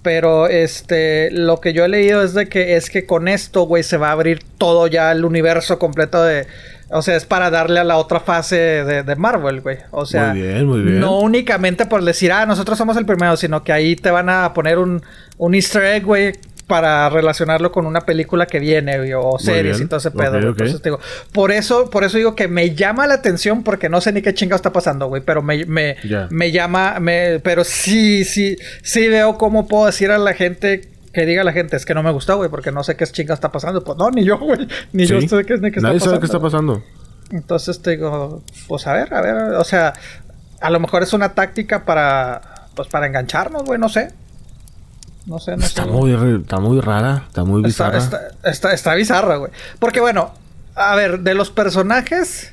[0.03, 3.83] Pero este, lo que yo he leído es de que es que con esto, güey,
[3.83, 6.46] se va a abrir todo ya el universo completo de,
[6.92, 9.79] o sea, es para darle a la otra fase de, Marvel, güey.
[9.90, 11.00] O sea, muy bien, muy bien.
[11.00, 14.53] no únicamente por decir, ah, nosotros somos el primero, sino que ahí te van a
[14.53, 15.03] poner un,
[15.37, 16.33] un easter egg, güey,
[16.70, 20.38] para relacionarlo con una película que viene, güey, o series y todo ese pedo.
[20.38, 21.00] Entonces, digo,
[21.33, 24.35] por eso, por eso digo que me llama la atención porque no sé ni qué
[24.35, 25.96] chingado está pasando, güey, pero me, me,
[26.31, 31.27] me llama, me, pero sí, sí, sí veo cómo puedo decir a la gente que
[31.27, 33.51] diga la gente, es que no me gustó, güey, porque no sé qué chinga está
[33.51, 33.83] pasando.
[33.83, 34.68] Pues no, ni yo, güey.
[34.92, 36.83] Ni yo sé qué, qué está Nadie sabe qué está pasando.
[37.31, 39.94] Entonces te digo, pues a ver, a ver, o sea,
[40.61, 42.40] a lo mejor es una táctica para,
[42.75, 44.12] pues para engancharnos, güey, no sé.
[45.27, 45.90] No sé, no está sé.
[45.90, 47.99] Muy, está muy rara, está muy bizarra.
[47.99, 49.53] Está, está, está bizarra, güey.
[49.79, 50.33] Porque bueno,
[50.75, 52.53] a ver, de los personajes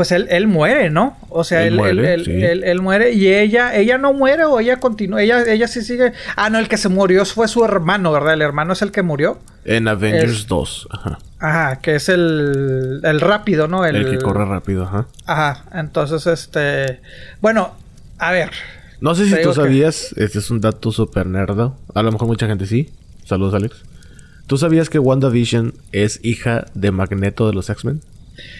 [0.00, 1.18] pues él, él muere, ¿no?
[1.28, 5.44] O sea, él, muere, él, muere y ella, ella no muere o ella continúa, ella,
[5.46, 6.14] ella sí sigue.
[6.36, 8.32] Ah, no, el que se murió fue su hermano, ¿verdad?
[8.32, 9.40] El hermano es el que murió.
[9.66, 11.18] En Avengers 2, ajá.
[11.38, 13.84] Ajá, que es el, el rápido, ¿no?
[13.84, 15.06] El, que corre rápido, ajá.
[15.26, 17.00] Ajá, entonces, este...
[17.42, 17.74] Bueno,
[18.16, 18.48] a ver,
[19.02, 21.76] No sé si tú que- sabías, este es un dato súper nerdo.
[21.94, 22.88] A lo mejor mucha gente sí.
[23.26, 23.76] Saludos, Alex.
[24.46, 28.00] ¿Tú sabías que WandaVision es hija de Magneto de los X-Men?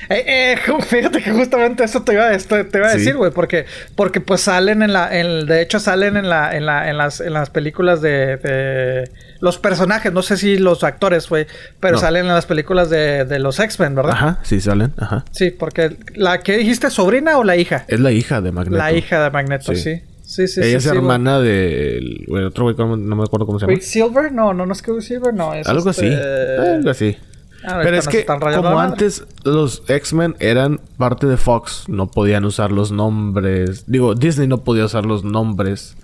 [0.08, 2.98] Eh, eh, fíjate que justamente eso te iba, a- esto te iba a Sí.
[2.98, 3.64] decir, güey, porque,
[3.94, 7.20] porque pues salen en la, en, de hecho salen en la, en la, en las,
[7.20, 11.46] en las películas de, de los personajes, no sé si los actores, güey,
[11.78, 12.00] pero No.
[12.00, 14.12] salen en las películas de, de los X-Men, ¿verdad?
[14.12, 15.24] Ajá, sí salen, ajá.
[15.30, 17.84] Sí, porque la que dijiste, sobrina o la hija?
[17.88, 18.78] Es la hija de Magneto.
[18.78, 19.80] La hija de Magneto, Sí.
[19.80, 20.02] sí.
[20.22, 20.86] Sí, sí, Ella sí.
[20.88, 23.74] es hermana del güey, otro güey, no me acuerdo cómo se llama.
[23.74, 24.30] ¿Quicksilver?
[24.30, 25.54] No, no, no es Quicksilver, no.
[25.54, 26.70] Es Algo este- así.
[26.70, 27.16] Algo así.
[27.62, 32.72] Ah, Pero es que, como antes los X-Men eran parte de Fox, no podían usar
[32.72, 33.84] los nombres.
[33.86, 35.96] Digo, Disney no podía usar los nombres.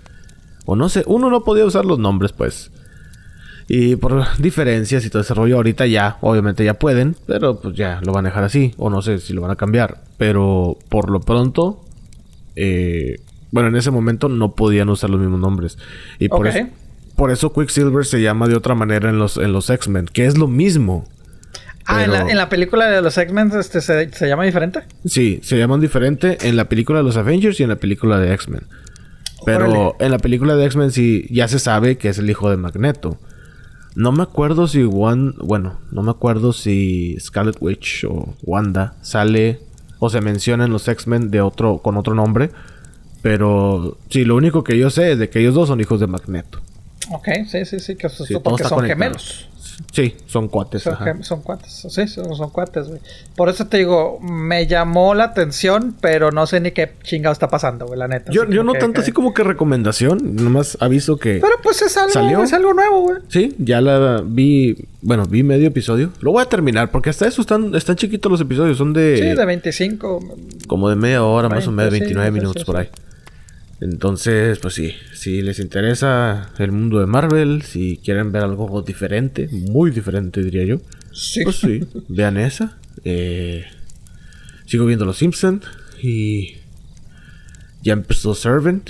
[0.65, 2.71] O no sé, uno no podía usar los nombres, pues.
[3.67, 7.99] Y por diferencias y todo ese rollo, ahorita ya, obviamente ya pueden, pero pues ya
[8.03, 8.73] lo van a dejar así.
[8.77, 10.01] O no sé si lo van a cambiar.
[10.17, 11.83] Pero por lo pronto,
[12.55, 13.19] eh,
[13.51, 15.77] bueno, en ese momento no podían usar los mismos nombres.
[16.19, 16.55] Y por Ok.
[16.55, 16.67] eso.
[17.15, 20.37] Por eso Quicksilver se llama de otra manera en los, en los X-Men, que es
[20.37, 21.07] lo mismo.
[21.87, 24.81] Ah, en, la, en la película de los X-Men este, se, se llama diferente.
[25.05, 28.33] Sí, se llaman diferente en la película de los Avengers y en la película de
[28.33, 28.63] X-Men.
[29.45, 29.91] Pero Órale.
[29.99, 33.17] en la película de X-Men sí ya se sabe que es el hijo de Magneto.
[33.95, 39.59] No me acuerdo si Wan, bueno, no me acuerdo si Scarlet Witch o Wanda sale
[39.99, 42.51] o se menciona en los X-Men de otro con otro nombre,
[43.21, 46.07] pero sí, lo único que yo sé es de que ellos dos son hijos de
[46.07, 46.61] Magneto.
[47.11, 49.49] Ok, sí, sí, sí, que eso- Sí, porque son gemelos.
[49.91, 50.81] Sí, son cuates.
[50.83, 51.15] Son, ajá.
[51.21, 52.99] son cuates, sí, son, son cuates, güey.
[53.35, 57.47] Por eso te digo, me llamó la atención, pero no sé ni qué chingado está
[57.47, 58.31] pasando, güey, la neta.
[58.31, 61.39] Yo, yo no que- tanto que- así como que recomendación, nomás aviso que...
[61.41, 62.41] Pero pues es algo, ¿Salió?
[62.43, 63.17] es algo nuevo, güey.
[63.29, 66.11] Sí, ya la vi, bueno, vi medio episodio.
[66.21, 69.35] Lo voy a terminar porque hasta eso están, están chiquitos los episodios, son de, Sí,
[69.37, 70.19] de 25.
[70.67, 72.89] como de media hora, más o 20, menos, sí, 29 sí, minutos sí, por ahí.
[73.79, 79.47] Entonces, pues sí, si les interesa el mundo de Marvel, si quieren ver algo diferente,
[79.51, 80.77] muy diferente diría yo,
[81.11, 81.43] Sí.
[81.43, 82.77] pues sí, vean esa.
[83.03, 83.65] Eh,
[84.65, 85.61] sigo viendo Los Simpson
[86.01, 86.57] y
[87.83, 88.89] ya empezó Servant,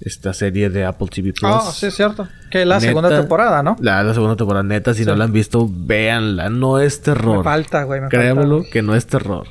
[0.00, 1.50] esta serie de Apple TV Plus.
[1.54, 2.28] Ah, sí, es cierto.
[2.50, 3.76] Que la Neta, segunda temporada, ¿no?
[3.80, 6.50] La, la segunda temporada, neta, si no la han visto, véanla.
[6.50, 7.38] No es terror.
[7.38, 8.70] Me falta, güey, me Créemelo falta.
[8.72, 9.46] que no es terror.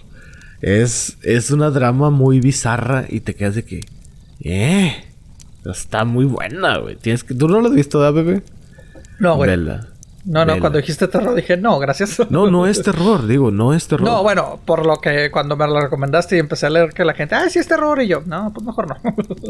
[0.62, 3.81] Es, es una drama muy bizarra y te quedas de que.
[4.45, 5.03] Eh.
[5.65, 6.95] Está muy buena, güey.
[6.95, 7.34] Tienes que.
[7.34, 8.43] ¿Tú no la has visto, da, bebé?
[9.19, 9.49] No, güey.
[9.49, 9.88] Vela.
[10.23, 10.60] No, no, Vela.
[10.60, 12.19] cuando dijiste terror dije, no, gracias.
[12.29, 14.08] No, no es terror, digo, no es terror.
[14.08, 17.13] No, bueno, por lo que cuando me lo recomendaste y empecé a leer que la
[17.13, 18.95] gente, ah, sí es terror, y yo, no, pues mejor no.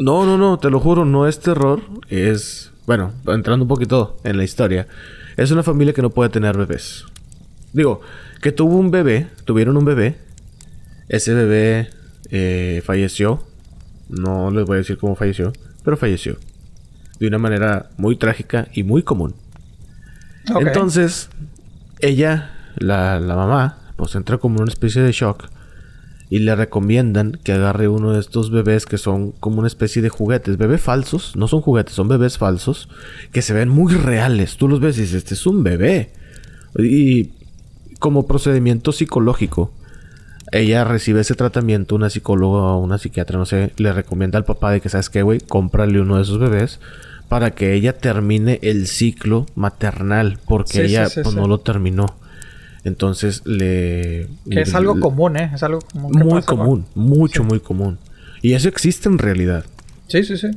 [0.00, 1.82] No, no, no, te lo juro, no es terror.
[2.08, 2.72] Es.
[2.86, 4.86] Bueno, entrando un poquito en la historia.
[5.36, 7.04] Es una familia que no puede tener bebés.
[7.74, 8.00] Digo,
[8.40, 10.16] que tuvo un bebé, tuvieron un bebé.
[11.08, 11.90] Ese bebé
[12.30, 13.42] eh, falleció.
[14.08, 15.52] No les voy a decir cómo falleció,
[15.84, 16.36] pero falleció.
[17.18, 19.34] De una manera muy trágica y muy común.
[20.58, 21.28] Entonces,
[22.00, 25.48] ella, la, la mamá, pues entra como en una especie de shock
[26.28, 30.08] y le recomiendan que agarre uno de estos bebés que son como una especie de
[30.08, 32.88] juguetes, bebés falsos, no son juguetes, son bebés falsos
[33.32, 34.56] que se ven muy reales.
[34.56, 36.10] Tú los ves y dices, este es un bebé.
[36.78, 37.30] Y
[38.00, 39.72] como procedimiento psicológico,
[40.60, 44.70] ella recibe ese tratamiento, una psicóloga o una psiquiatra, no sé, le recomienda al papá
[44.72, 45.40] de que, ¿sabes qué, güey?
[45.40, 46.80] Cómprale uno de esos bebés
[47.28, 52.14] para que ella termine el ciclo maternal, porque Sí, ella sí, pues, no lo terminó.
[52.84, 54.28] Entonces le...
[54.48, 55.50] que es algo le- común, ¿eh?
[55.52, 56.12] Es algo común.
[56.12, 56.58] Muy pasa, ¿no?
[56.58, 57.98] común, mucho, muy común.
[58.42, 59.64] Y eso existe en realidad.
[60.06, 60.48] Sí, sí, sí.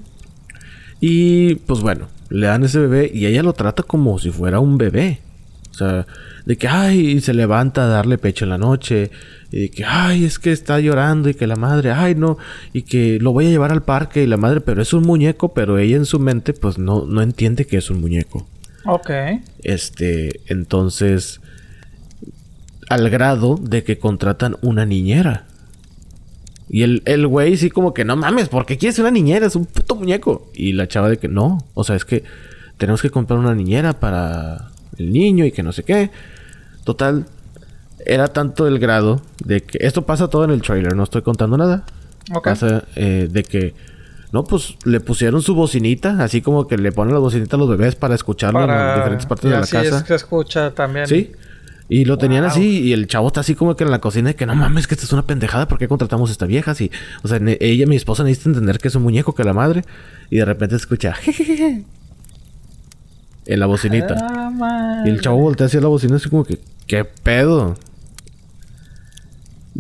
[0.99, 4.77] Y pues bueno, le dan ese bebé y ella lo trata como si fuera un
[4.77, 5.21] bebé.
[5.71, 6.05] O sea,
[6.45, 9.11] de que, ay, se levanta a darle pecho en la noche.
[9.51, 12.37] Y de que, ay, es que está llorando y que la madre, ay, no.
[12.71, 15.53] Y que lo voy a llevar al parque y la madre, pero es un muñeco,
[15.53, 18.47] pero ella en su mente pues no, no entiende que es un muñeco.
[18.85, 19.09] Ok.
[19.63, 21.41] Este, entonces,
[22.89, 25.45] al grado de que contratan una niñera.
[26.69, 29.47] Y el, el güey sí como que no mames, ¿por qué quieres una niñera?
[29.47, 30.51] Es un puto muñeco.
[30.53, 32.23] Y la chava de que no, o sea, es que
[32.77, 36.11] tenemos que comprar una niñera para el niño y que no sé qué.
[36.83, 37.25] Total,
[38.05, 41.57] era tanto el grado de que esto pasa todo en el trailer, no estoy contando
[41.57, 41.83] nada.
[42.33, 42.43] Ok.
[42.45, 43.73] Pasa eh, de que
[44.31, 47.69] no, pues le pusieron su bocinita, así como que le ponen la bocinita a los
[47.69, 49.97] bebés para escucharlo en diferentes partes y de la casa.
[49.97, 51.07] es que escucha también.
[51.07, 51.31] Sí.
[51.91, 54.35] Y lo tenían así, y el chavo está así como que en la cocina de
[54.35, 56.69] que no mames, que esta es una pendejada, ¿por qué contratamos a esta vieja?
[56.69, 56.91] Así,
[57.23, 59.83] o sea, ella, mi esposa, necesita entender que es un muñeco, que la madre,
[60.29, 61.83] y de repente escucha jejeje
[63.47, 64.15] en la bocinita.
[64.21, 67.75] Ah, Y el chavo voltea hacia la bocina así como que, ¿qué pedo?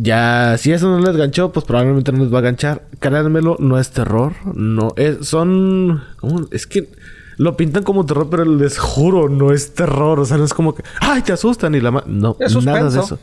[0.01, 2.83] Ya, si eso no les ganchó, pues probablemente no les va a ganchar.
[2.99, 4.33] Créanmelo, no es terror.
[4.55, 5.27] No es.
[5.27, 6.01] Son.
[6.17, 6.47] ¿cómo?
[6.51, 6.89] Es que
[7.37, 10.19] lo pintan como terror, pero les juro, no es terror.
[10.19, 10.83] O sea, no es como que.
[11.01, 11.75] ¡Ay, te asustan!
[11.75, 13.19] Y la ma- No, nada de eso.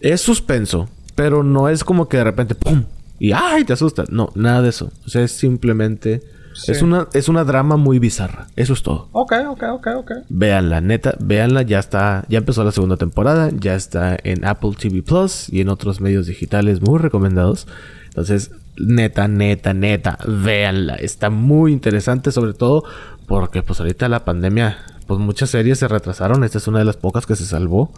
[0.00, 2.84] Es suspenso, pero no es como que de repente ¡pum!
[3.18, 3.64] Y ¡ay!
[3.64, 4.04] te asusta.
[4.10, 4.90] No, nada de eso.
[5.06, 6.22] O sea, es simplemente.
[6.56, 6.72] Sí.
[6.72, 8.46] Es una, es una drama muy bizarra.
[8.56, 9.08] Eso es todo.
[9.12, 10.12] Ok, ok, ok, ok.
[10.28, 15.02] Véanla, neta, véanla, ya está, ya empezó la segunda temporada, ya está en Apple TV
[15.02, 17.68] Plus y en otros medios digitales muy recomendados.
[18.06, 20.94] Entonces, neta, neta, neta, véanla.
[20.94, 22.84] Está muy interesante, sobre todo
[23.26, 26.44] porque pues ahorita la pandemia, pues muchas series se retrasaron.
[26.44, 27.92] Esta es una de las pocas que se salvó.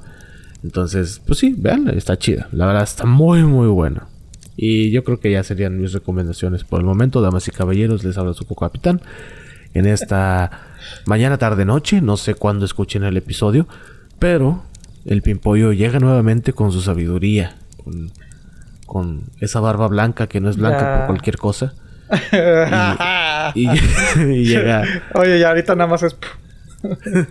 [0.64, 2.48] Entonces, pues sí, véanla, está chida.
[2.52, 4.08] La verdad está muy, muy buena.
[4.60, 8.02] Y yo creo que ya serían mis recomendaciones por el momento, damas y caballeros.
[8.02, 9.00] Les habla su capitán.
[9.72, 10.50] En esta
[11.06, 13.68] mañana, tarde, noche, no sé cuándo escuchen el episodio,
[14.18, 14.64] pero
[15.04, 18.10] el Pimpollo llega nuevamente con su sabiduría, con,
[18.84, 21.74] con esa barba blanca que no es blanca por cualquier cosa.
[23.54, 24.82] Y, y llega.
[25.14, 26.16] Oye, ya ahorita nada más es.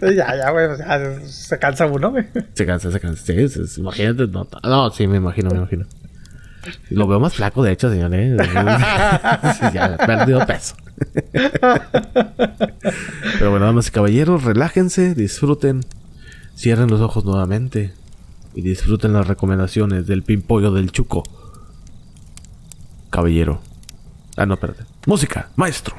[0.00, 0.66] Sí, ya, ya, güey.
[0.66, 2.26] pues ya se cansa uno, güey.
[2.54, 3.32] Se cansa, se cansa.
[3.76, 4.26] Imagínate.
[4.26, 5.86] No, no, sí, me imagino, me imagino.
[6.90, 8.12] Lo veo más flaco, de hecho, señor.
[8.14, 8.36] ¿eh?
[9.58, 10.76] Sí, ya, perdido peso.
[13.38, 15.80] Pero bueno, damas y caballeros, relájense, disfruten.
[16.56, 17.92] Cierren los ojos nuevamente.
[18.54, 21.22] Y disfruten las recomendaciones del pimpollo del chuco.
[23.10, 23.60] Caballero.
[24.36, 24.84] Ah, no, espérate.
[25.06, 25.96] Música, maestro.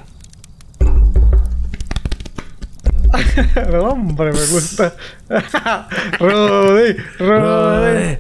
[3.79, 4.95] hombre, me gusta.
[6.19, 8.17] Rudy, Rudy.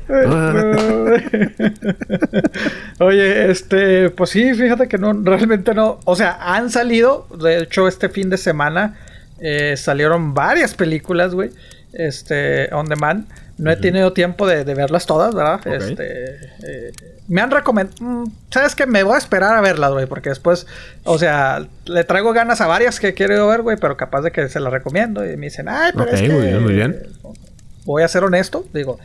[2.99, 5.99] Oye, este, pues sí, fíjate que no, realmente no.
[6.05, 8.97] O sea, han salido, de hecho, este fin de semana
[9.39, 11.49] eh, salieron varias películas, güey.
[11.93, 13.27] Este, on demand.
[13.57, 15.65] No he tenido tiempo de, de verlas todas, ¿verdad?
[15.67, 16.91] Este, eh,
[17.27, 18.25] me han recomendado.
[18.49, 18.85] ¿Sabes qué?
[18.87, 20.65] Me voy a esperar a verlas, güey, porque después,
[21.03, 24.31] o sea, le traigo ganas a varias que he querido ver, güey, pero capaz de
[24.31, 26.29] que se las recomiendo y me dicen, ay, pero Ok, es que.
[26.29, 27.03] muy bien, muy bien.
[27.85, 28.99] Voy a ser honesto, digo.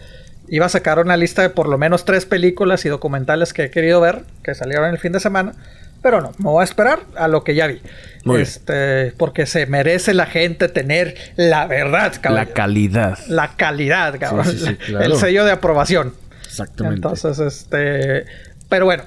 [0.48, 3.70] Iba a sacar una lista de por lo menos tres películas y documentales que he
[3.70, 5.52] querido ver, que salieron el fin de semana.
[6.00, 7.82] Pero no, me voy a esperar a lo que ya vi.
[8.28, 8.48] Muy bien.
[8.48, 12.48] este, porque se merece la gente tener la verdad, La cabrón.
[12.54, 13.18] calidad.
[13.28, 14.46] La calidad, cabrón.
[14.46, 15.04] Sí, sí, sí, claro.
[15.04, 16.14] El sello de aprobación.
[16.44, 16.96] Exactamente.
[16.96, 18.24] Entonces, este.
[18.68, 19.02] Pero bueno.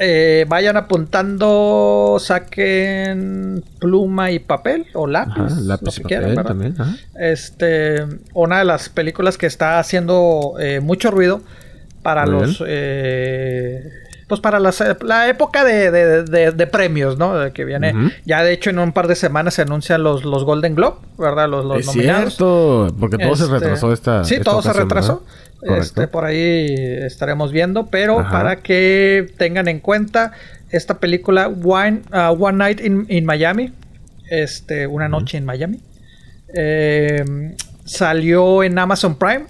[0.00, 5.32] eh, vayan apuntando, saquen pluma y papel o lápiz.
[5.40, 6.00] Ajá, lo lápiz
[6.44, 6.74] también.
[6.80, 6.94] ajá.
[7.18, 8.04] Este,
[8.34, 11.42] una de las películas que está haciendo eh, mucho ruido
[12.02, 13.90] para Muy los, eh,
[14.28, 17.34] pues para las, la época de, de- de- de premios, ¿no?
[17.36, 17.92] De Que viene,
[18.24, 21.48] ya de hecho en un par de semanas se anuncian los, los Golden Globe, ¿verdad?
[21.48, 22.34] Los, los es nominados.
[22.36, 24.24] cierto, porque todo se Este, retrasó esta.
[24.24, 25.24] Sí, esta todo se retrasó.
[25.62, 26.72] Este, por ahí
[27.04, 28.30] estaremos viendo, pero Ajá.
[28.30, 30.30] para que tengan en cuenta
[30.70, 33.72] esta película One, uh, One Night in, in Miami,
[34.30, 35.80] este, una noche en Miami,
[36.54, 39.46] eh, salió en Amazon Prime,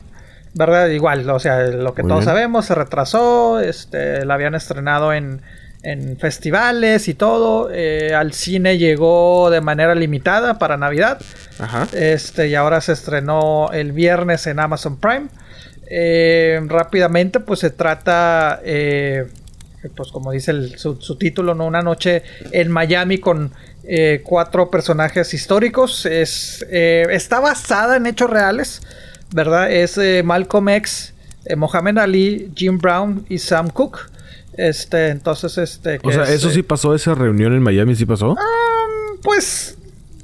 [0.54, 0.88] ¿verdad?
[0.88, 2.34] Igual, o sea, lo que Muy todos bien.
[2.34, 5.42] sabemos, se retrasó, este, la habían estrenado en,
[5.82, 11.20] en festivales y todo, eh, al cine llegó de manera limitada para Navidad.
[11.58, 11.86] Ajá.
[11.92, 15.26] Este, y ahora se estrenó el viernes en Amazon Prime.
[15.90, 19.26] Eh, rápidamente, pues se trata, eh,
[19.96, 21.64] pues como dice el- su, su título, ¿no?
[21.66, 23.52] Una noche en Miami con
[23.84, 26.04] eh, cuatro personajes históricos.
[26.04, 28.82] Es, está basada en hechos reales,
[29.32, 29.70] ¿verdad?
[29.70, 31.14] Es eh, Malcolm X,
[31.44, 34.00] eh, Mohamed Ali, Jim Brown y Sam Cooke.
[34.56, 36.00] Este, entonces, este...
[36.02, 36.94] O sea, es, ¿eso eh, sí pasó?
[36.94, 38.36] ¿Esa reunión en Miami sí pasó?
[39.22, 39.78] pues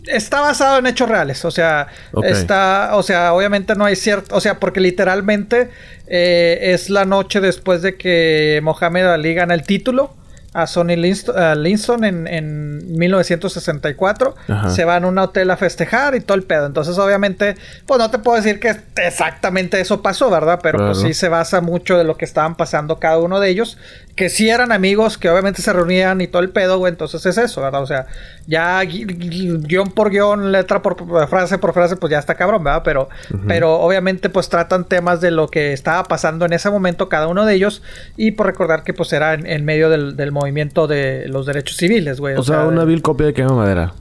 [0.06, 1.88] está basado en hechos reales, o sea,
[2.22, 5.70] está, o sea, obviamente no hay cierto, o sea, porque literalmente
[6.06, 10.14] eh, es la noche después de que Mohamed Ali gana el título
[10.54, 14.34] a Sonny Linston, a Linston en, en 1964.
[14.48, 14.70] Ajá.
[14.70, 16.66] Se van a un hotel a festejar y todo el pedo.
[16.66, 20.60] Entonces, obviamente, pues no te puedo decir que exactamente eso pasó, ¿verdad?
[20.62, 23.76] Pero pues sí se basa mucho de lo que estaban pasando cada uno de ellos.
[24.14, 26.92] Que sí eran amigos, que obviamente se reunían y todo el pedo, güey.
[26.92, 27.82] Entonces es eso, ¿verdad?
[27.82, 28.06] O sea,
[28.46, 32.36] ya gui- gui- guion por guion, letra por por frase por frase, pues ya está
[32.36, 32.82] cabrón, ¿verdad?
[32.84, 33.08] Pero,
[33.48, 37.44] pero obviamente pues tratan temas de lo que estaba pasando en ese momento cada uno
[37.44, 37.82] de ellos.
[38.16, 41.76] Y por recordar que pues era en, en medio del, del movimiento de los derechos
[41.76, 42.36] civiles, güey.
[42.36, 43.94] O sea, una vil copia de quema madera.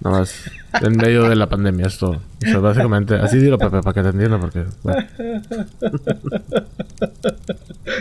[0.00, 0.50] Nada más.
[0.80, 2.10] En medio de la pandemia, esto.
[2.10, 3.14] O sea, básicamente.
[3.16, 4.64] Así dilo, Pepe, para que te entienda, porque.
[4.82, 5.06] bueno.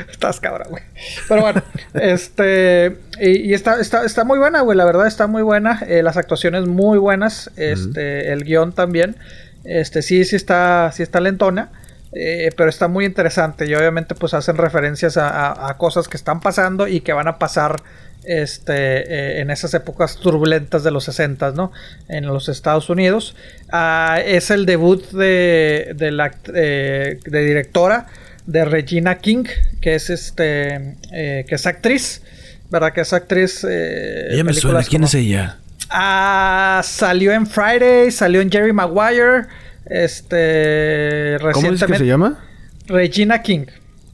[0.09, 0.83] Estás cabrón, güey.
[1.27, 2.99] Pero bueno, este.
[3.19, 4.77] Y, y está, está, está muy buena, güey.
[4.77, 5.81] La verdad está muy buena.
[5.87, 7.51] Eh, las actuaciones muy buenas.
[7.57, 8.31] Este.
[8.31, 9.17] El guion también.
[9.63, 10.91] Este, sí, sí está.
[10.93, 11.69] Sí está lentona.
[12.11, 16.87] Eh, pero está muy interesante y obviamente pues hacen referencias a, cosas que están pasando
[16.87, 17.83] y que van a pasar
[18.23, 21.71] este, eh, en esas épocas turbulentas de los 60, ¿no?
[22.07, 23.35] En los Estados Unidos.
[23.71, 28.07] Ah, es el debut de, de la de directora
[28.45, 29.45] de Regina King,
[29.81, 32.21] que es este que es actriz,
[32.69, 32.93] ¿verdad?
[32.93, 33.63] Que es actriz.
[33.63, 35.59] ella me suena, ¿quién es ella?
[35.89, 39.47] Ah, salió en Friday, salió en Jerry Maguire.
[39.85, 41.37] Este.
[41.51, 42.39] ¿Cómo es que se llama?
[42.87, 43.65] Regina King.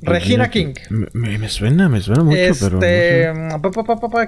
[0.05, 0.73] Regina King.
[1.13, 2.79] Me, suena, me suena mucho, pero.
[2.81, 3.31] Este.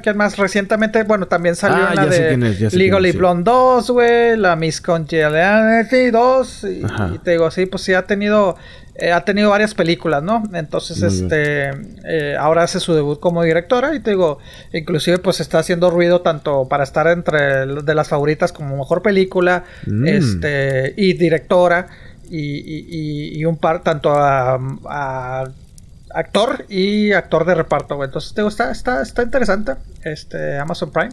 [0.04, 0.38] ¿Quién más?
[0.38, 2.38] Recientemente, bueno, también salió ah, la de
[2.72, 4.38] Legally Blonde 2, güey.
[4.38, 6.64] La Miss Congeniality 2.
[6.64, 6.68] Y,
[7.16, 8.58] y, te digo, sí, pues sí ha tenido.
[9.00, 10.42] Eh, ha tenido varias películas, ¿no?
[10.54, 11.70] Entonces, este,
[12.04, 14.40] eh, ahora hace su debut como directora y te digo,
[14.74, 19.66] inclusive pues está haciendo ruido tanto para estar entre de las favoritas como mejor película,
[19.86, 20.08] mm.
[20.08, 21.90] este, y directora
[22.30, 25.46] y, y, un par tanto a,
[26.18, 28.08] actor y actor de reparto, güey.
[28.08, 31.12] Entonces, te está, está, está interesante, este, Amazon Prime.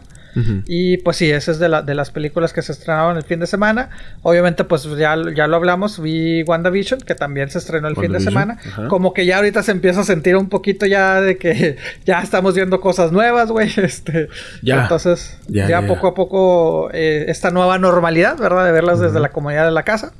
[0.65, 3.39] Y pues sí, esa es de, la, de las películas que se estrenaron el fin
[3.39, 3.89] de semana.
[4.21, 8.19] Obviamente, pues ya, ya lo hablamos, vi WandaVision, que también se estrenó el fin de
[8.19, 8.57] semana.
[8.89, 12.53] Como que ya ahorita se empieza a sentir un poquito ya de que ya estamos
[12.53, 13.71] viendo cosas nuevas, güey.
[13.85, 14.27] Este,
[14.61, 14.81] ya.
[14.81, 18.65] Entonces, ya, poco a poco eh, esta nueva normalidad, ¿verdad?
[18.65, 20.11] De verlas desde la comunidad de la casa.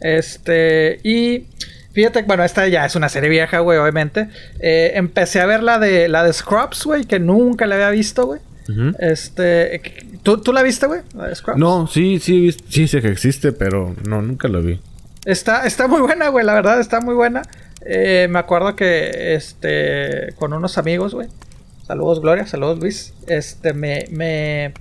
[0.00, 1.46] Este, y...
[1.96, 4.28] Fíjate, bueno, esta ya es una serie vieja, güey, obviamente.
[4.60, 8.26] Eh, empecé a ver la de la de Scrubs, güey, que nunca la había visto,
[8.26, 8.40] güey.
[8.98, 9.80] Este,
[10.22, 11.00] ¿tú, ¿tú, la viste, güey?
[11.56, 14.78] No, sí, sí, sí sé que existe, pero no, nunca la vi.
[15.24, 17.40] Está, está muy buena, güey, la verdad, está muy buena.
[17.80, 21.28] Eh, me acuerdo que, este, con unos amigos, güey.
[21.86, 23.14] Saludos, Gloria, saludos, Luis.
[23.26, 24.74] Este, me, me,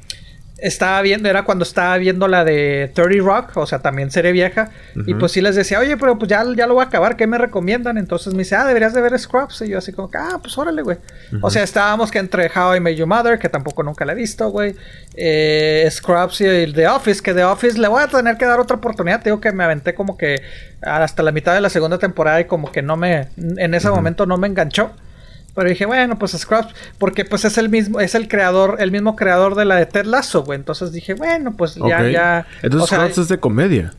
[0.57, 4.69] estaba viendo, era cuando estaba viendo la de 30 Rock, o sea, también serie vieja,
[5.05, 7.27] y pues sí les decía, oye, pero pues ya, ya lo voy a acabar, ¿qué
[7.27, 7.97] me recomiendan?
[7.97, 10.81] Entonces me dice, ah, deberías de ver Scrubs, y yo así como, ah, pues órale,
[10.81, 10.97] güey.
[11.41, 14.15] O sea, estábamos que entre How I Made Your Mother, que tampoco nunca la he
[14.15, 14.75] visto, güey,
[15.15, 18.77] eh, Scrubs y The Office, que The Office le voy a tener que dar otra
[18.77, 20.41] oportunidad, digo que me aventé como que
[20.81, 24.25] hasta la mitad de la segunda temporada y como que no me, en ese momento
[24.25, 24.91] no me enganchó.
[25.55, 29.15] Pero dije, bueno, pues Scrubs, porque pues es el mismo, es el creador, el mismo
[29.15, 30.59] creador de la de Ted Lasso, güey.
[30.59, 32.45] Entonces dije, bueno, pues ya, ya.
[32.61, 33.93] Entonces Scrubs es de comedia.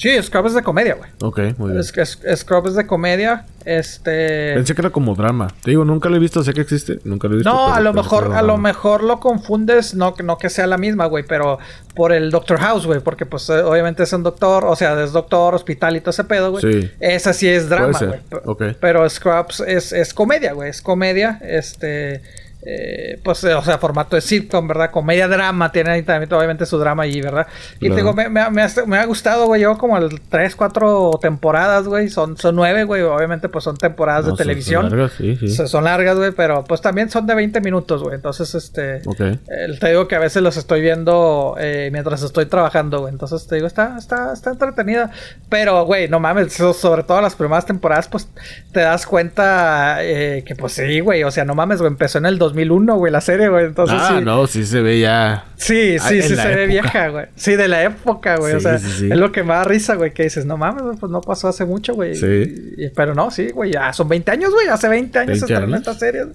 [0.00, 1.10] Sí, Scrubs es de comedia, güey.
[1.20, 1.84] Ok, muy bien.
[1.84, 3.44] Scrubs es de comedia.
[3.66, 4.54] Este.
[4.54, 5.48] Pensé que era como drama.
[5.62, 7.00] Te digo, nunca lo he visto, sé que existe.
[7.04, 7.52] Nunca lo he visto.
[7.52, 11.04] No, a lo mejor, a lo mejor lo confundes, no, no que sea la misma,
[11.04, 11.58] güey, pero
[11.94, 13.00] por el Doctor House, güey.
[13.00, 16.24] Porque, pues, eh, obviamente es un doctor, o sea, es doctor, hospital y todo ese
[16.24, 16.62] pedo, güey.
[16.62, 16.90] Sí.
[16.98, 18.20] Esa sí es drama, güey.
[18.46, 18.76] Okay.
[18.80, 20.70] Pero Scrubs es, es comedia, güey.
[20.70, 21.38] Es comedia.
[21.42, 22.22] Este.
[22.62, 24.90] Eh, pues, o sea, formato de sitcom, ¿verdad?
[24.90, 27.46] Comedia drama, tiene ahí también obviamente su drama allí, ¿verdad?
[27.80, 28.62] Y te digo, me, me,
[28.98, 33.48] ha, gustado, güey, yo como el 3, 4 temporadas, güey, son, son 9, güey, obviamente
[33.48, 34.90] pues son temporadas de televisión.
[34.90, 35.48] Son largas, sí, sí.
[35.48, 40.06] Son largas, güey, pero pues también son de 20 minutos, güey, entonces, este, te digo
[40.06, 43.96] que a veces los estoy viendo eh, mientras estoy trabajando, güey, entonces te digo, está,
[43.96, 45.10] está, está entretenida,
[45.48, 48.28] pero, güey, no mames, sobre todo las primeras temporadas, pues
[48.72, 52.26] te das cuenta eh, que pues sí, güey, o sea, no mames, güey, empezó en
[52.26, 53.66] el 2001, güey, la serie, güey.
[53.66, 55.44] Entonces, ah, no, sí se ve ya.
[55.56, 57.26] Sí, sí, sí se ve vieja, güey.
[57.34, 58.54] Sí, de la época, güey.
[58.54, 61.20] o sea, es lo que me da risa, güey, que dices, no mames, pues no
[61.20, 62.14] pasó hace mucho, güey.
[62.14, 62.90] Sí.
[62.94, 64.68] pero no, sí, güey, ya son 20 años, güey.
[64.68, 66.26] Hace 20 años se estrenó esta serie.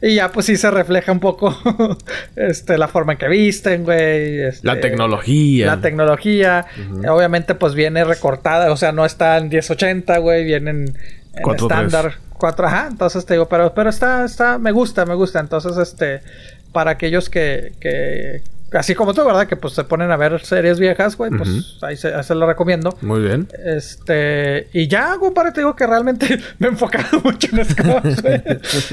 [0.00, 1.56] Y ya, pues sí se refleja un poco
[2.36, 4.42] este, la forma en que visten, güey.
[4.42, 5.66] Este, la tecnología.
[5.66, 6.66] La tecnología.
[7.08, 10.94] Obviamente, pues viene recortada, o sea, no está en 1080, güey, vienen
[11.34, 12.14] en estándar.
[12.42, 15.38] 4, ajá, entonces te digo, pero, pero está, está, me gusta, me gusta.
[15.38, 16.22] Entonces, este,
[16.72, 18.42] para aquellos que, que,
[18.72, 19.46] así como tú, ¿verdad?
[19.46, 22.46] Que pues se ponen a ver series viejas, güey, pues ahí, se, ahí, se, lo
[22.46, 22.96] recomiendo.
[23.00, 23.48] Muy bien.
[23.64, 27.64] Este, y ya, para te digo que realmente me he enfocado mucho en
[28.22, 28.42] güey.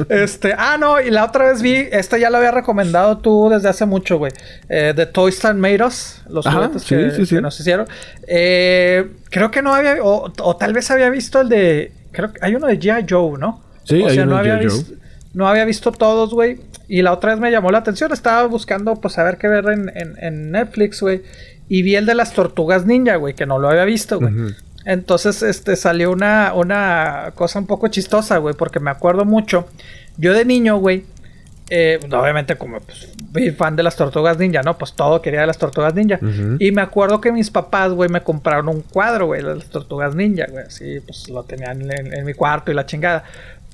[0.10, 3.70] este, ah, no, y la otra vez vi, esta ya la había recomendado tú desde
[3.70, 4.32] hace mucho, güey.
[4.68, 7.88] Eh, The Toy Star Made Us, los juguetes que, que, nos hicieron.
[8.28, 12.40] Eh, creo que no había, o, o tal vez había visto el de creo que
[12.42, 13.06] hay uno de G.I.
[13.10, 13.62] Joe, ¿no?
[13.84, 14.94] Sí, o sea, no había visto,
[15.34, 16.60] No había visto todos, güey.
[16.88, 18.12] Y la otra vez me llamó la atención.
[18.12, 21.22] Estaba buscando, pues, a ver qué ver en, en, Netflix, güey.
[21.68, 24.34] Y vi el de las tortugas ninja, güey, que no lo había visto, güey.
[24.86, 29.68] Entonces, este, salió una, una cosa un poco chistosa, güey, porque me acuerdo mucho.
[30.18, 31.06] Yo de niño, güey,
[31.70, 34.78] eh, obviamente como pues, fan de las tortugas ninja, ¿no?
[34.78, 36.20] Pues todo quería de las tortugas ninja.
[36.60, 40.16] Y me acuerdo que mis papás, güey, me compraron un cuadro, güey, de las tortugas
[40.16, 40.66] ninja, güey.
[40.66, 43.24] Así, pues lo tenían en, mi cuarto y la chingada.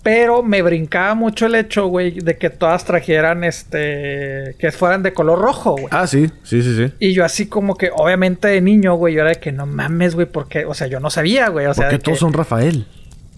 [0.04, 4.56] Pero me brincaba mucho el hecho, güey, de que todas trajeran este.
[4.60, 5.88] que fueran de color rojo, güey.
[5.90, 6.94] Ah, sí, sí, sí, sí.
[7.00, 10.14] Y yo así como que, obviamente de niño, güey, yo era de que no mames,
[10.14, 11.66] güey, porque, o sea, yo no sabía, güey.
[11.66, 12.86] O sea, porque todos son Rafael.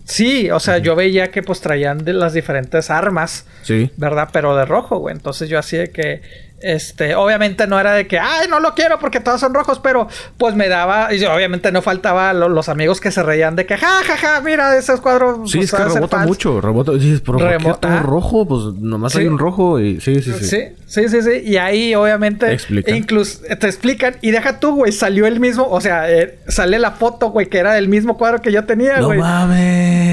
[0.07, 3.45] Sí, o sea, yo veía que pues traían de las diferentes armas.
[3.63, 3.91] Sí.
[3.97, 4.29] ¿Verdad?
[4.31, 5.13] Pero de rojo, güey.
[5.13, 6.21] Entonces yo así de que
[6.59, 10.07] este, obviamente no era de que, ay, no lo quiero porque todos son rojos, pero
[10.37, 14.01] pues me daba, y obviamente no faltaba los amigos que se reían de que, ja,
[14.03, 15.45] ja, ja, mira, ese cuadro.
[15.45, 16.91] Sí, pues, es que rebota mucho, rebota.
[16.93, 18.47] Dices, pero ¿por qué todo rojo?
[18.47, 20.45] Pues nomás hay un rojo y sí, sí, sí.
[20.45, 21.41] Sí, sí, sí, sí.
[21.45, 26.09] Y ahí obviamente, incluso te explican, y deja tú, güey, salió el mismo, o sea,
[26.11, 29.19] eh, sale la foto, güey, que era del mismo cuadro que yo tenía, güey.
[29.19, 30.06] No mames.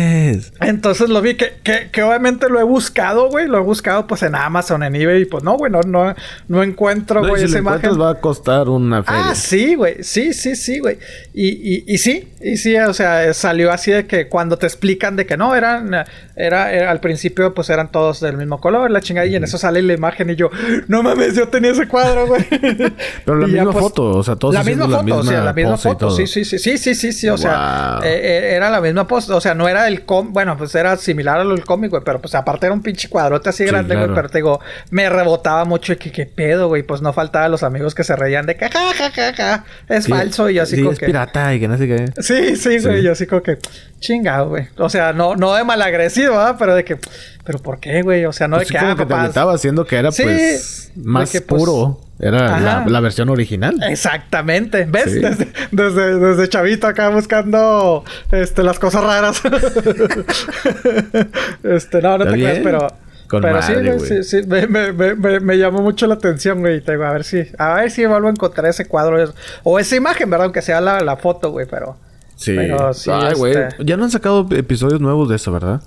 [0.60, 4.22] Entonces lo vi que, que, que obviamente lo he buscado, güey, lo he buscado pues
[4.22, 6.14] en Amazon, en eBay, y pues no, güey, no, no
[6.48, 8.00] no encuentro, güey, si esa imagen.
[8.00, 9.30] va a costar una feria.
[9.30, 10.02] Ah, sí, güey.
[10.02, 10.98] Sí, sí, sí, güey.
[11.32, 15.16] Y, y, y, sí, y sí, o sea, salió así de que cuando te explican
[15.16, 15.94] de que no, eran,
[16.36, 19.82] era, al principio, pues eran todos del mismo color, la chingada, y en eso sale
[19.82, 20.50] la imagen y yo,
[20.88, 22.44] no mames, yo tenía ese cuadro, güey.
[23.24, 25.44] Pero la misma pues, foto, o sea, todos la misma foto, la misma o sea,
[25.44, 28.70] la misma foto, sí, sí, sí, sí, sí, sí, sí, o sea, eh, eh, era
[28.70, 31.54] la misma post, o sea, no era el com, bueno, pues era similar a lo
[31.54, 34.38] del cómic, güey, pero pues aparte era un pinche cuadrote así grande, güey, pero te
[34.38, 34.60] digo,
[34.90, 38.16] me rebotaba mucho y que qué pedo, güey, pues no faltaba los amigos que se
[38.16, 41.54] reían de que ja, ja, ja, ja, es falso y así sí, como es pirata
[41.54, 42.06] y que no sé qué.
[42.20, 43.58] Sí, sí, güey, yo así como que
[44.04, 44.68] chingado, güey.
[44.78, 46.56] O sea, no, no de malagresivo, ¿ah?
[46.58, 46.98] Pero de que,
[47.44, 48.24] ¿pero por qué, güey?
[48.26, 51.30] O sea, no pues de que, ah, que te estaba haciendo que era, pues, más
[51.30, 52.00] pues, puro.
[52.20, 53.82] Era la, la, versión original.
[53.82, 54.86] Exactamente.
[54.88, 55.20] ¿Ves?
[55.20, 59.42] Desde, desde, desde, chavito acá buscando este, las cosas raras.
[61.64, 62.86] este, no, no te creas, pero
[63.28, 63.74] pero sí,
[64.06, 66.82] sí, sí, me, me, me, me, llamó mucho la atención, güey.
[66.86, 69.32] A ver si, a ver si vuelvo a encontrar ese cuadro.
[69.62, 70.46] O esa imagen, ¿verdad?
[70.46, 71.96] Aunque sea la, la foto, güey, pero.
[72.36, 72.54] Sí.
[72.56, 73.54] Pero sí Ay, güey.
[73.54, 75.82] Este ya no han sacado episodios nuevos de eso, ¿verdad?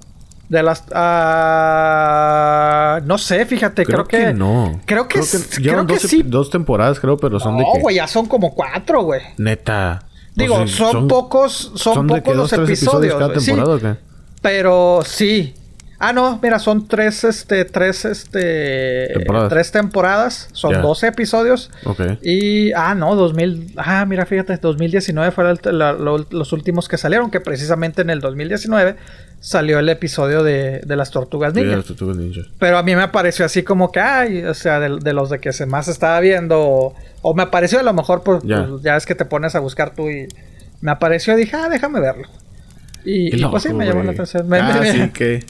[0.50, 0.84] De las.
[0.88, 0.94] Uh,
[3.06, 4.80] no sé, fíjate, creo, creo que, no.
[4.86, 5.20] Creo que,
[5.58, 6.24] creo que, dos, sí.
[6.24, 7.64] dos temporadas, creo, pero son de.
[7.64, 9.22] No, güey, ya son como cuatro, güey.
[9.38, 10.04] Neta.
[10.36, 13.16] Digo, son, pocos, son, pocos los episodios.
[13.16, 13.96] cada temporada o qué?
[14.42, 15.54] Pero sí,
[16.00, 19.10] Ah, no, mira, son tres, este, tres, este...
[19.14, 19.50] ¿Temporadas?
[19.50, 20.50] Tres temporadas.
[20.54, 20.82] Son yeah.
[20.82, 21.72] 12 episodios.
[21.86, 22.02] Ok.
[22.22, 22.72] Y...
[22.74, 23.74] Ah, no, 2000...
[23.78, 27.32] Ah, mira, fíjate, 2019 fueron lo, los últimos que salieron.
[27.32, 28.96] Que precisamente en el 2019
[29.40, 31.72] salió el episodio de, de las Tortugas Ninja.
[31.72, 32.42] Sí, las Tortugas Ninja.
[32.60, 34.00] Pero a mí me pareció así como que...
[34.00, 36.60] Ay, o sea, de, de los de que se más estaba viendo...
[36.60, 38.22] O, o me apareció a lo mejor...
[38.22, 38.68] Pues, yeah.
[38.70, 40.28] pues, ya es que te pones a buscar tú y...
[40.80, 42.28] Me apareció y dije, ah, déjame verlo.
[43.04, 44.48] Y, y loco, pues sí, me llamó la atención.
[44.48, 45.44] Me, ah, me, sí, que...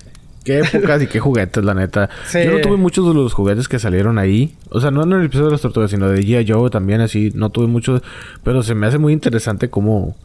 [0.47, 2.09] Qué épocas y qué juguetes, la neta.
[2.25, 2.39] Sí.
[2.43, 4.55] Yo no tuve muchos de los juguetes que salieron ahí.
[4.69, 6.49] O sea, no en el episodio de las tortugas, sino de G.I.
[6.49, 7.31] Joe también, así.
[7.35, 8.01] No tuve muchos.
[8.43, 10.15] Pero se me hace muy interesante cómo,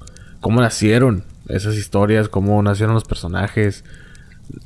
[0.41, 3.85] cómo nacieron esas historias, cómo nacieron los personajes.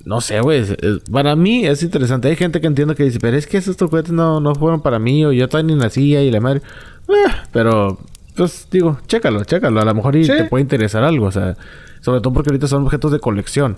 [0.05, 0.63] No sé, güey.
[1.11, 2.29] Para mí es interesante.
[2.29, 4.99] Hay gente que entiende que dice, pero es que esos juguetes no, no fueron para
[4.99, 6.61] mí, o yo todavía ni nacía y la madre.
[7.09, 7.99] Eh, pero,
[8.37, 9.81] pues digo, chécalo, chécalo.
[9.81, 10.33] A lo mejor y Sí.
[10.37, 11.27] te puede interesar algo.
[11.27, 11.57] O sea,
[12.03, 13.77] sobre todo porque ahorita son objetos de colección.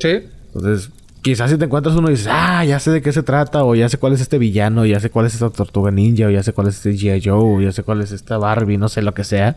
[0.00, 0.20] Sí.
[0.54, 0.90] Entonces,
[1.22, 3.74] quizás si te encuentras uno y dices, ah, ya sé de qué se trata, o
[3.74, 6.42] ya sé cuál es este villano, ya sé cuál es esta tortuga ninja, o ya
[6.42, 7.20] sé cuál es este G.I.
[7.24, 9.56] Joe, o ya sé cuál es esta Barbie, no sé lo que sea.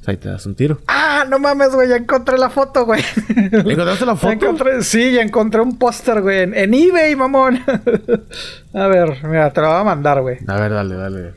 [0.00, 0.80] O sea, ahí te das un tiro.
[0.88, 3.02] Ah, no mames, güey, ya encontré la foto, güey.
[3.28, 4.32] ¿Encontraste la Ya foto?
[4.32, 7.60] encontré, sí, ya encontré un póster, güey, en, en eBay, mamón.
[8.74, 10.38] a ver, mira, te lo voy a mandar, güey.
[10.48, 11.32] A ver, dale, dale.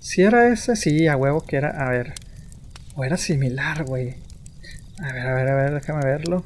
[0.00, 2.12] Si era ese, sí, a huevo que era, a ver.
[2.94, 4.16] O era similar, güey.
[5.02, 6.44] A ver, a ver, a ver, déjame verlo.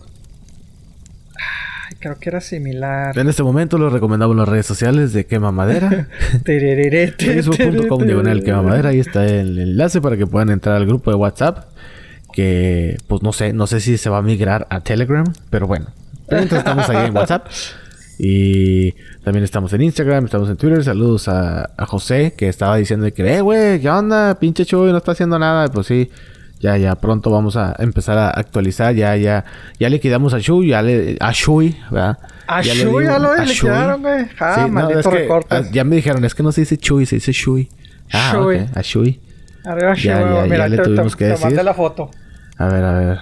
[2.05, 3.19] Creo que era similar.
[3.19, 6.07] En este momento les recomendamos las redes sociales de Quema Madera.
[6.45, 8.91] Facebook.com diagonal Quema Madera.
[8.91, 11.65] Ahí está el enlace para que puedan entrar al grupo de WhatsApp.
[12.35, 15.87] Que, pues no sé, no sé si se va a migrar a Telegram, pero bueno.
[16.31, 17.47] Mientras estamos ahí en WhatsApp.
[18.19, 18.93] Y
[19.25, 20.85] también estamos en Instagram, estamos en Twitter.
[20.85, 24.39] Saludos a, a José, que estaba diciendo que, eh, güey, ¿qué onda?
[24.39, 25.69] Pinche Chuy, no está haciendo nada.
[25.69, 26.11] Pues sí,
[26.65, 28.95] ya, ya pronto vamos a empezar a actualizar.
[28.95, 29.45] Ya, ya,
[29.79, 32.19] ya liquidamos a Shui, ya le, a Shui, ¿verdad?
[32.47, 34.27] A Ya Shui digo- ya lo liquidaron, güey.
[34.41, 36.79] Ah, Sí, no, maldito es que, ah, ya me dijeron, es que no se dice
[36.79, 37.69] Chuy, se dice Shui.
[38.13, 38.57] Ah, Shui.
[38.57, 39.21] ok, a Shui.
[39.65, 41.47] Arriba, ya, Shui, ya, mira, ya le te, tuvimos que te decir.
[41.47, 42.11] mandé la foto.
[42.59, 43.19] A ver, a ver.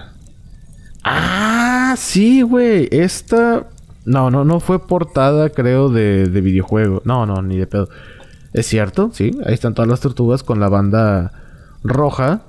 [1.03, 2.87] Ah, sí, güey.
[2.91, 3.67] Esta.
[4.05, 7.01] No, no, no fue portada, creo, de, de videojuego.
[7.05, 7.89] No, no, ni de pedo.
[8.53, 9.31] Es cierto, sí.
[9.45, 11.31] Ahí están todas las tortugas con la banda
[11.83, 12.41] roja.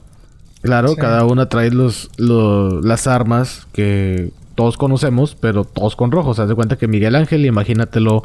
[0.65, 0.97] Claro, Sí.
[0.97, 6.39] cada una trae los, los- las armas que todos conocemos, pero todos con rojos.
[6.39, 8.25] Haz de cuenta que Miguel Ángel, imagínatelo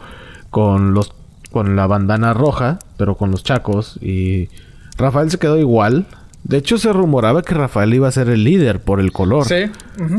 [0.50, 1.12] con los
[1.52, 3.98] con la bandana roja, pero con los chacos.
[4.02, 4.50] Y
[4.98, 6.06] Rafael se quedó igual.
[6.44, 9.46] De hecho, se rumoraba que Rafael iba a ser el líder por el color.
[9.46, 9.66] Sí.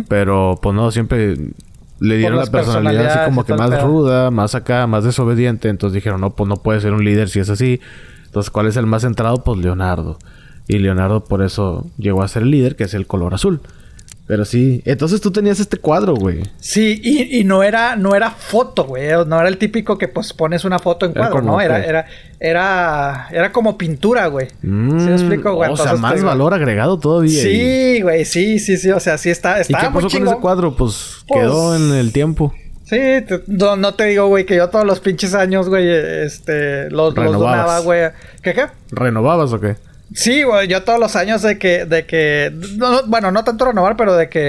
[0.09, 1.37] Pero, pues no, siempre
[2.01, 5.69] le dieron la personalidad así como que más ruda, más acá, más desobediente.
[5.69, 7.81] Entonces dijeron, no, pues no puede ser un líder si es así.
[8.27, 9.45] Entonces, ¿cuál es el más centrado?
[9.45, 10.19] Pues Leonardo.
[10.75, 13.61] Y Leonardo por eso llegó a ser el líder, que es el color azul.
[14.27, 16.45] Pero sí, entonces tú tenías este cuadro, güey.
[16.61, 19.09] Sí, y, y no era, no era foto, güey.
[19.27, 21.61] No era el típico que pues pones una foto en Era cuadro, como ¿no?
[21.61, 22.07] Era, era,
[22.39, 24.47] era, era como pintura, güey.
[24.61, 25.73] ¿Sí Mm, me explico, güey?
[25.73, 27.43] O sea, más valor agregado todavía.
[27.43, 28.93] Sí, güey, sí, sí, sí.
[28.93, 30.77] O sea, sí está, ¿Y estaba qué muy pasó con ese cuadro?
[30.77, 32.55] Pues, Pues- quedó en el tiempo.
[32.85, 32.99] Sí,
[33.49, 37.33] no, no te digo, güey, que yo todos los pinches años, güey, este, los, los
[37.33, 38.11] donaba, güey.
[38.43, 38.67] ¿Qué, qué?
[38.93, 39.77] ¿Renovabas o qué?
[40.13, 43.65] Sí, güey, yo todos los años de que, de que, no, no, bueno, no tanto
[43.65, 44.41] renovar, pero de que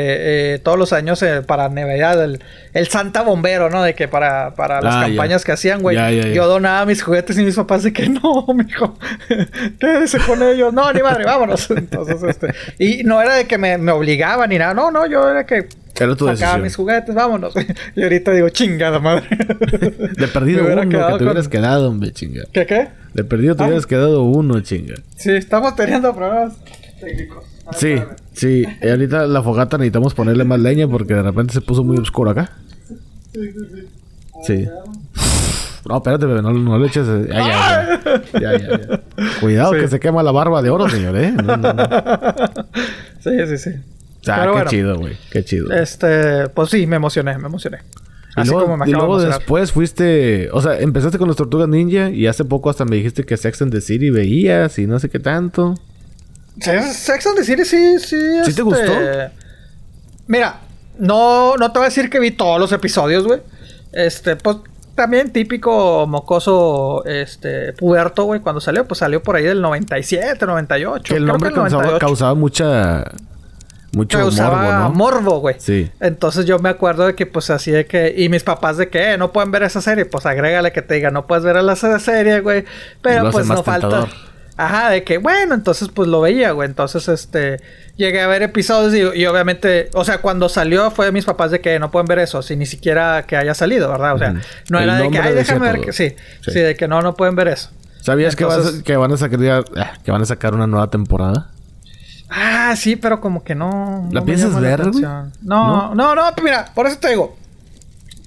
[0.56, 2.44] eh, todos los años eh, para Navidad, el,
[2.74, 3.84] el Santa Bombero, ¿no?
[3.84, 5.08] De que para, para las Ah, ya.
[5.10, 8.10] campañas que hacían, güey, Ya, ya, yo donaba mis juguetes y mis papás de que
[8.10, 8.98] no, mijo,
[9.80, 11.70] quédese con ellos, no, ni madre, vámonos.
[11.78, 15.30] Entonces, este, y no era de que me, me obligaban ni nada, no, no, yo
[15.30, 15.68] era que
[16.04, 16.62] Era tu sacaba decisión.
[16.64, 17.54] mis juguetes, vámonos.
[17.96, 19.28] Y ahorita digo, chingada madre.
[20.18, 22.44] De perdido uno, que te con- hubieras quedado, hombre, chinga.
[22.52, 22.88] ¿Qué, qué?
[23.14, 23.70] De perdido te Ay.
[23.70, 24.96] hubieras quedado uno, chinga.
[25.18, 26.54] Sí, estamos teniendo problemas
[27.00, 27.44] técnicos.
[27.66, 27.96] Ver, Sí,
[28.34, 28.66] sí.
[28.82, 32.32] Y ahorita la fogata necesitamos ponerle más leña porque de repente se puso muy oscuro
[32.32, 32.52] acá.
[34.44, 34.68] Sí.
[35.88, 37.08] No, espérate, bebé, no, no le eches.
[37.08, 38.00] eh, Ya,
[38.40, 39.02] ya, ya.
[39.40, 39.80] Cuidado Sí.
[39.80, 41.32] que se quema la barba de oro, señor, ¿eh?
[41.32, 41.88] No, no, no.
[43.20, 43.70] Sí, sí, sí.
[44.26, 44.70] Pero qué bueno.
[44.70, 45.18] chido, güey.
[45.32, 45.72] Qué chido.
[45.74, 47.80] Este, pues sí, me emocioné, me emocioné.
[48.38, 49.40] Y Así luego, como me y acabo luego de emocionar.
[49.40, 50.50] después fuiste...
[50.54, 53.62] O sea, empezaste con las Tortugas Ninja y hace poco hasta me dijiste que Sex
[53.62, 55.76] and the City veías y no sé qué tanto.
[56.60, 58.18] Sex Sex and the City sí, sí.
[58.18, 58.94] ¿Sí te este, gustó?
[60.28, 60.62] Mira,
[60.98, 63.42] no, no te voy a decir que vi todos los episodios, güey.
[63.92, 64.58] Este, pues
[64.96, 68.40] también típico mocoso, este, puberto, güey.
[68.40, 71.04] Cuando salió, pues salió por ahí del 97, 98.
[71.04, 72.06] Que el creo nombre el causaba, 98.
[72.06, 73.04] causaba mucha...
[73.94, 74.90] Mucho causaba morbo, ¿no?
[74.92, 75.56] morbo, güey.
[75.60, 75.92] Sí.
[76.00, 78.14] Entonces yo me acuerdo de que pues así de que...
[78.16, 80.06] Y mis papás de que "Eh, no pueden ver esa serie.
[80.06, 82.64] Pues agrégale que te diga, no puedes ver a la serie, güey.
[83.02, 83.90] Pero pues no falta...
[83.90, 84.10] tentador.
[84.58, 86.70] Ajá, de que bueno, entonces pues lo veía, güey.
[86.70, 87.60] Entonces este...
[87.98, 89.90] Llegué a ver episodios y, y obviamente...
[89.94, 92.42] O sea, cuando salió fue de mis papás de que no pueden ver eso.
[92.42, 94.16] Sin ni siquiera que haya salido, ¿verdad?
[94.16, 94.36] O sea,
[94.70, 95.20] no El era de que...
[95.20, 95.86] Ay, déjame ver todo.
[95.88, 95.92] que...
[95.94, 96.52] Sí, Sí.
[96.52, 96.60] sí.
[96.60, 97.72] de que no, no pueden ver eso.
[98.00, 99.40] ¿Sabías que, vas que van a sacar
[99.76, 101.50] ah, que van a sacar una nueva temporada?
[102.34, 104.08] Ah, sí, pero como que no.
[104.12, 104.90] ¿La no piensas ver, güey?
[104.90, 105.34] atención.
[105.42, 107.36] No, no, no, mira, por eso te digo.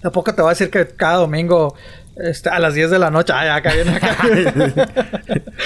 [0.03, 1.75] Tampoco te voy a decir que cada domingo
[2.17, 3.33] este, a las 10 de la noche.
[3.35, 4.17] Ay, acá viene acá.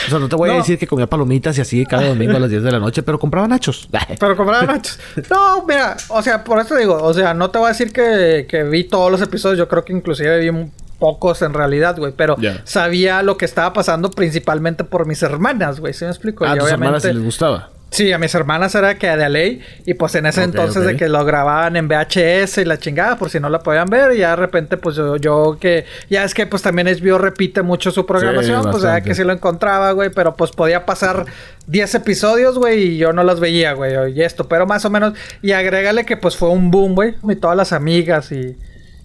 [0.07, 0.59] O sea, no te voy a No.
[0.61, 3.19] decir que comía palomitas y así cada domingo a las 10 de la noche, pero
[3.19, 3.89] compraba nachos.
[4.21, 4.99] pero compraba nachos.
[5.29, 6.95] No, mira, o sea, por eso te digo.
[7.03, 9.59] O sea, no te voy a decir que, que vi todos los episodios.
[9.59, 12.13] Yo creo que inclusive vi un- pocos en realidad, güey.
[12.17, 15.93] Pero sabía lo que estaba pasando principalmente por mis hermanas, güey.
[15.95, 16.45] ¿Sí me explico?
[16.45, 17.71] Ah, a Y tus hermanas obviamente- les gustaba.
[17.91, 21.09] Sí, a mis hermanas era que de ley y pues en ese entonces de que
[21.09, 24.31] lo grababan en VHS y la chingada por si no la podían ver y ya
[24.31, 28.05] de repente pues yo, yo que ya es que pues también HBO repite mucho su
[28.05, 31.25] programación, pues ya que sí lo encontraba, güey, pero pues podía pasar
[31.67, 35.15] 10 episodios, güey, y yo no los veía, güey, y esto, pero más o menos
[35.41, 38.57] y agrégale que pues fue un boom, güey, y todas las amigas y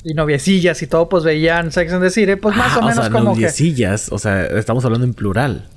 [0.06, 3.06] y noviecillas y todo pues veían Sex and the City, pues más Ah, o menos
[3.06, 4.12] sea, como que noviecillas.
[4.12, 5.70] O sea, estamos hablando en plural.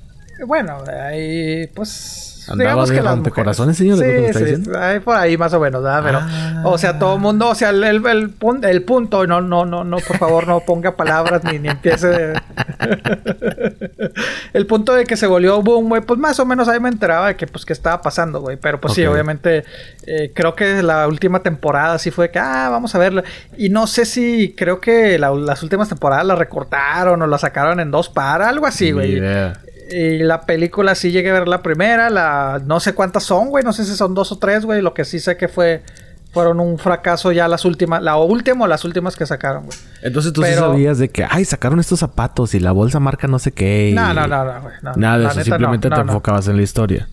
[0.45, 2.33] bueno, ahí pues.
[2.49, 3.77] Andaba digamos de que las mujeres.
[3.77, 4.79] señor, ¿es lo que me Sí, está sí, diciendo?
[4.79, 6.01] ahí por ahí más o menos, ¿verdad?
[6.03, 6.61] Pero, Ah.
[6.65, 9.65] o sea, todo el mundo, o sea, el, el, el pun- el punto, no, no,
[9.65, 12.07] no, no, por favor, no ponga palabras ni, ni empiece.
[12.07, 12.41] de-
[14.53, 17.27] el punto de que se volvió boom, güey, pues más o menos ahí me enteraba
[17.27, 18.57] de que, pues, qué estaba pasando, güey.
[18.57, 19.63] Pero, pues sí, obviamente,
[20.05, 23.23] eh, creo que la última temporada sí fue que, ah, vamos a verla.
[23.57, 27.79] Y no sé si, creo que la- las últimas temporadas la recortaron o la sacaron
[27.79, 29.21] en dos para, algo así, güey.
[29.89, 33.63] Y la película sí llegué a ver la primera, la no sé cuántas son, güey,
[33.63, 35.83] no sé si son dos o tres, güey, lo que sí sé que fue
[36.33, 39.77] fueron un fracaso ya las últimas, la última o las últimas que sacaron, güey.
[40.03, 43.39] Entonces tú sí sabías de que, ay, sacaron estos zapatos y la bolsa marca no
[43.39, 43.89] sé qué.
[43.89, 44.75] y- No, no, no, no, güey.
[44.83, 47.07] no, Nada de eso, neta, simplemente no, te enfocabas en la historia.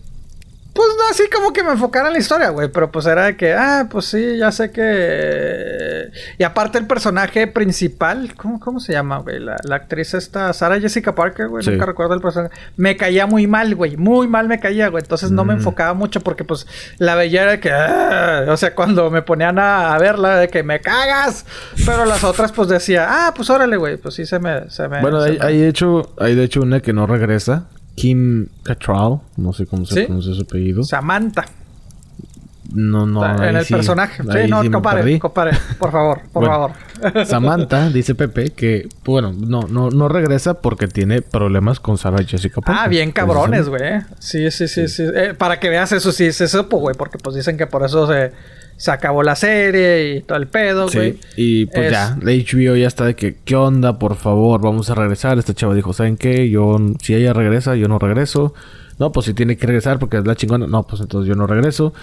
[0.75, 2.67] Pues no, así como que me enfocara en la historia, güey.
[2.67, 6.11] Pero pues era de que, ah, pues sí, ya sé que.
[6.37, 9.39] Y aparte el personaje principal, ¿cómo, cómo se llama, güey?
[9.39, 11.63] La, la actriz esta, Sarah Jessica Parker, güey.
[11.63, 11.71] Sí.
[11.71, 12.53] Nunca recuerdo el personaje.
[12.75, 13.95] Me caía muy mal, güey.
[13.95, 15.01] Muy mal me caía, güey.
[15.01, 15.57] Entonces no me Mm.
[15.59, 16.67] enfocaba mucho porque, pues,
[16.97, 17.71] la veía era de que.
[17.71, 21.45] ah, o sea, cuando me ponían a, a verla, de que me cagas.
[21.85, 23.95] Pero las otras, pues decía, ah, pues órale, güey.
[23.95, 24.69] Pues sí se me.
[24.69, 27.67] Se me Bueno, se hay, me- hay hecho, hay de hecho una que no regresa.
[27.95, 30.01] Kim Cattrall, no sé cómo se ¿Sí?
[30.05, 30.83] pronuncia su apellido.
[30.83, 31.45] Samantha.
[32.73, 33.23] No, no.
[33.43, 34.23] en el sí- personaje.
[34.23, 35.51] Sí, no, sí compare, compare.
[35.79, 36.73] Por favor, por Bueno.
[37.03, 37.25] favor.
[37.27, 42.61] Samantha, dice Pepe, que, bueno, no, no, no regresa porque tiene problemas con Sarah Jessica
[42.61, 42.83] Parker.
[42.85, 44.01] Ah, bien cabrones, güey.
[44.19, 45.03] Sí, sí, sí, sí.
[45.03, 46.95] Eh, para que veas eso, sí, se supo, güey.
[46.97, 48.31] Porque pues dicen que por eso se,
[48.77, 51.13] se acabó la serie y todo el pedo, güey.
[51.13, 53.97] Sí, y pues ya, la HBO ya está de que, ¿qué onda?
[53.97, 55.37] Por favor, vamos a regresar.
[55.37, 56.49] Este chavo dijo, ¿saben qué?
[56.49, 58.53] Yo, si ella regresa, yo no regreso.
[58.99, 60.67] No, pues si tiene que regresar porque es la chingona.
[60.67, 61.93] No, pues entonces yo no regreso.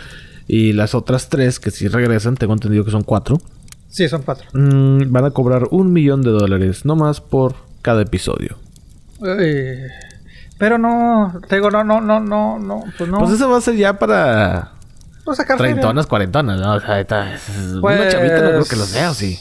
[0.48, 3.38] Y las otras tres que sí regresan, tengo entendido que son cuatro.
[3.88, 4.48] Sí, son cuatro.
[4.54, 8.56] Mm, van a cobrar un millón de dólares, no más por cada episodio.
[10.58, 13.18] pero no, te digo, no, no, no, no, no, pues no.
[13.18, 14.72] Pues eso va a ser ya para
[15.24, 16.74] pues sacar Treintonas, cuarentonas, ¿no?
[16.74, 17.38] O sea, está,
[17.80, 17.98] pues...
[18.00, 19.38] una chavita no creo que los vea, ¿o sí?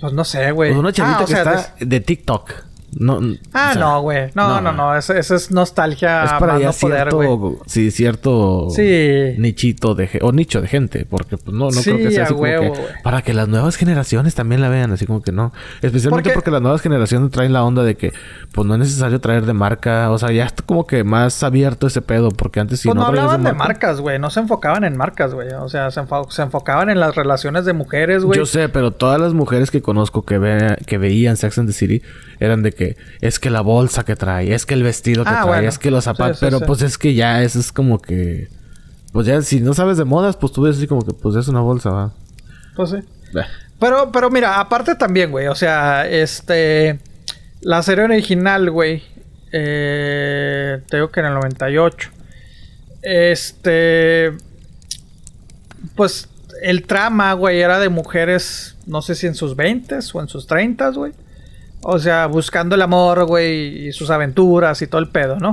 [0.00, 0.70] Pues no sé, güey.
[0.70, 2.65] Pues una chavita ah, que está de TikTok.
[2.98, 3.20] No,
[3.52, 4.30] ah, no, güey.
[4.34, 6.24] No, no, no, Eso, es nostalgia.
[6.24, 9.34] Es para allá cierto, sí, cierto sí.
[9.38, 12.44] nichito de o nicho de gente, porque pues no, no creo que sea así como
[12.44, 12.72] que
[13.02, 15.52] para que las nuevas generaciones también la vean, así como que no.
[15.82, 18.12] Especialmente porque las nuevas generaciones traen la onda de que
[18.52, 21.86] pues no es necesario traer de marca, o sea, ya está como que más abierto
[21.86, 24.84] ese pedo, porque antes si pues no, no hablaban de, marcas, güey, no se enfocaban
[24.84, 28.38] en marcas, güey, o sea, se, enfocaban en las relaciones de mujeres, güey.
[28.38, 31.74] Yo sé, pero todas las mujeres que conozco que ve que veían Sex and the
[31.74, 32.02] City
[32.38, 35.42] eran de que es que la bolsa que trae, es que el vestido que ah,
[35.44, 38.48] trae, es que los zapatos, pero pues es que ya eso es como que
[39.12, 41.48] pues ya si no sabes de modas, pues tú ves así como que pues es
[41.48, 42.12] una bolsa, va.
[42.76, 42.96] Pues sí.
[43.80, 47.00] Pero pero mira, aparte también, güey, o sea, este
[47.62, 49.02] la serie original, güey,
[49.52, 52.10] eh, te digo que en el 98
[53.02, 54.32] este
[55.94, 56.28] pues
[56.62, 60.46] el trama, güey, era de mujeres, no sé si en sus 20 o en sus
[60.46, 61.12] 30, güey.
[61.82, 65.52] O sea, buscando el amor, güey, y sus aventuras y todo el pedo, ¿no?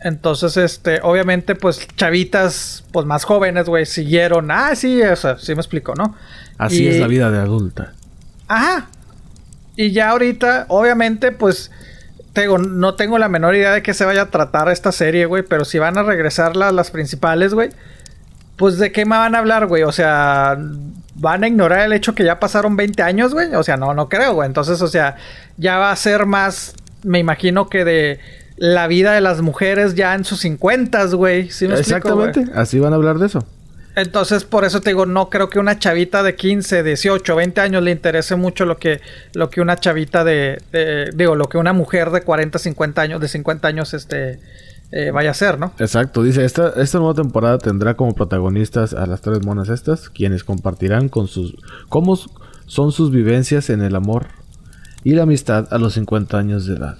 [0.00, 4.50] Entonces, este, obviamente, pues, chavitas, pues, más jóvenes, güey, siguieron.
[4.50, 6.14] Ah, sí, o sea, sí me explico, ¿no?
[6.56, 7.94] Así es la vida de adulta.
[8.46, 8.88] Ajá.
[9.76, 11.72] Y ya ahorita, obviamente, pues,
[12.32, 15.42] tengo, no tengo la menor idea de qué se vaya a tratar esta serie, güey,
[15.42, 17.70] pero si van a regresar las, las principales, güey,
[18.58, 19.84] pues, ¿de qué me van a hablar, güey?
[19.84, 20.58] O sea,
[21.14, 23.54] van a ignorar el hecho que ya pasaron 20 años, güey.
[23.54, 24.46] O sea, no, no creo, güey.
[24.46, 25.16] Entonces, o sea,
[25.56, 28.20] ya va a ser más, me imagino que de
[28.56, 31.50] la vida de las mujeres ya en sus 50, güey.
[31.50, 33.46] ¿Sí Exactamente, así van a hablar de eso.
[33.94, 37.82] Entonces, por eso te digo, no creo que una chavita de 15, 18, 20 años
[37.82, 39.00] le interese mucho lo que,
[39.34, 43.20] lo que una chavita de, de, digo, lo que una mujer de 40, 50 años,
[43.20, 44.38] de 50 años, este,
[44.90, 45.72] eh, vaya a ser, ¿no?
[45.78, 50.44] Exacto, dice, esta, esta nueva temporada tendrá como protagonistas a las tres monas estas, quienes
[50.44, 51.56] compartirán con sus
[51.88, 52.18] cómo
[52.66, 54.28] son sus vivencias en el amor
[55.04, 56.98] y la amistad a los 50 años de edad.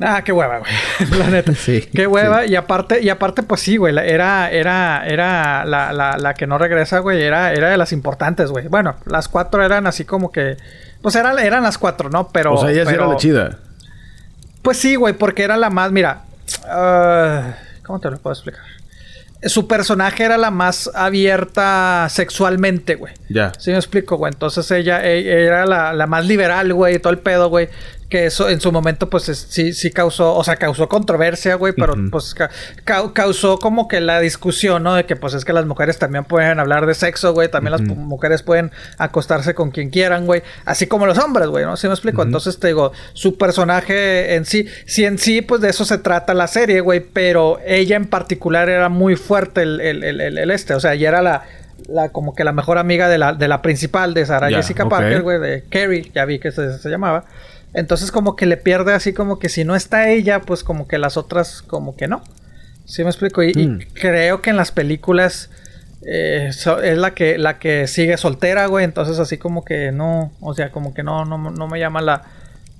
[0.00, 0.72] Ah, qué hueva, güey.
[1.18, 1.54] la neta.
[1.54, 1.88] sí.
[1.94, 2.44] Qué hueva.
[2.44, 3.96] Y aparte, y aparte, pues sí, güey.
[3.96, 7.22] Era, era, era la, la, la, que no regresa, güey.
[7.22, 8.68] Era, era de las importantes, güey.
[8.68, 10.56] Bueno, las cuatro eran así como que.
[11.00, 12.28] Pues eran, eran las cuatro, ¿no?
[12.28, 12.54] Pero.
[12.54, 13.58] O sea, ella sí era la chida.
[14.60, 15.92] Pues sí, güey, porque era la más.
[15.92, 16.25] Mira,
[16.66, 18.62] Ah, ¿Cómo te lo puedo explicar?
[19.42, 23.14] Su personaje era la más abierta sexualmente, güey.
[23.28, 23.52] Ya.
[23.58, 24.32] Sí me explico, güey.
[24.32, 27.68] Entonces ella, ella era la, la, más liberal, güey, todo el pedo, güey
[28.08, 31.94] que eso en su momento pues sí sí causó, o sea, causó controversia, güey, pero
[32.10, 32.34] pues
[32.84, 34.94] causó como que la discusión, ¿no?
[34.94, 37.82] De que pues es que las mujeres también pueden hablar de sexo, güey, también las
[37.82, 41.76] mujeres pueden acostarse con quien quieran, güey, así como los hombres, güey, ¿no?
[41.76, 42.22] ¿Sí me explico?
[42.22, 46.32] Entonces te digo, su personaje en sí, sí en sí pues de eso se trata
[46.32, 50.80] la serie, güey, pero ella en particular era muy fuerte el, el, el, este, o
[50.80, 51.42] sea, ella era la
[51.88, 55.22] la como que la mejor amiga de la, de la principal de Sarah Jessica Parker,
[55.22, 57.24] güey, de Carrie, ya vi que se, se llamaba.
[57.76, 60.96] Entonces como que le pierde así como que si no está ella, pues como que
[60.96, 62.22] las otras como que no.
[62.86, 63.42] ¿Sí me explico?
[63.42, 63.80] Y, hmm.
[63.92, 65.50] creo que en las películas
[66.06, 68.86] eh, es la que, la que sigue soltera, güey.
[68.86, 72.22] Entonces así como que no, o sea, como que no, no, no me llama la,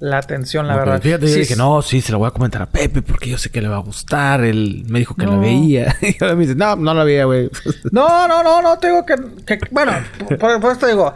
[0.00, 1.02] la atención, la verdad.
[1.02, 3.50] Fíjate, yo dije, no, sí, se lo voy a comentar a Pepe porque yo sé
[3.50, 4.44] que le va a gustar.
[4.44, 5.94] Él me dijo que la veía.
[6.00, 7.50] y ahora me dice, no, no la veía, güey.
[7.92, 9.92] no, no, no, no, te digo que, que bueno,
[10.40, 11.12] por, por esto digo,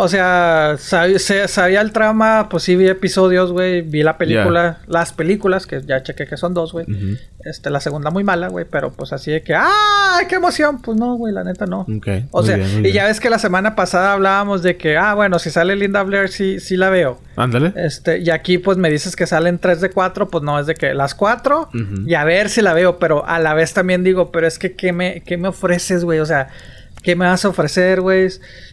[0.00, 3.82] o sea, sabía, el trama, pues sí vi episodios, güey.
[3.82, 6.86] Vi la película, las películas, que ya chequé que son dos, güey.
[7.44, 10.20] Este, la segunda muy mala, güey, pero pues así de que, ¡ah!
[10.28, 10.80] ¡Qué emoción!
[10.82, 11.84] Pues no, güey, la neta no.
[12.30, 15.50] o sea, y ya ves que la semana pasada hablábamos de que, ah, bueno, si
[15.50, 17.18] sale Linda Blair, sí, sí la veo.
[17.34, 17.72] Ándale.
[17.74, 20.76] Este, y aquí pues me dices que salen tres de cuatro, pues no, es de
[20.76, 21.70] que las cuatro
[22.06, 24.76] y a ver si la veo, pero a la vez también digo, pero es que,
[24.76, 26.20] ¿qué me, qué me ofreces, güey?
[26.20, 26.50] O sea,
[27.08, 28.28] ¿qué me vas a ofrecer, güey?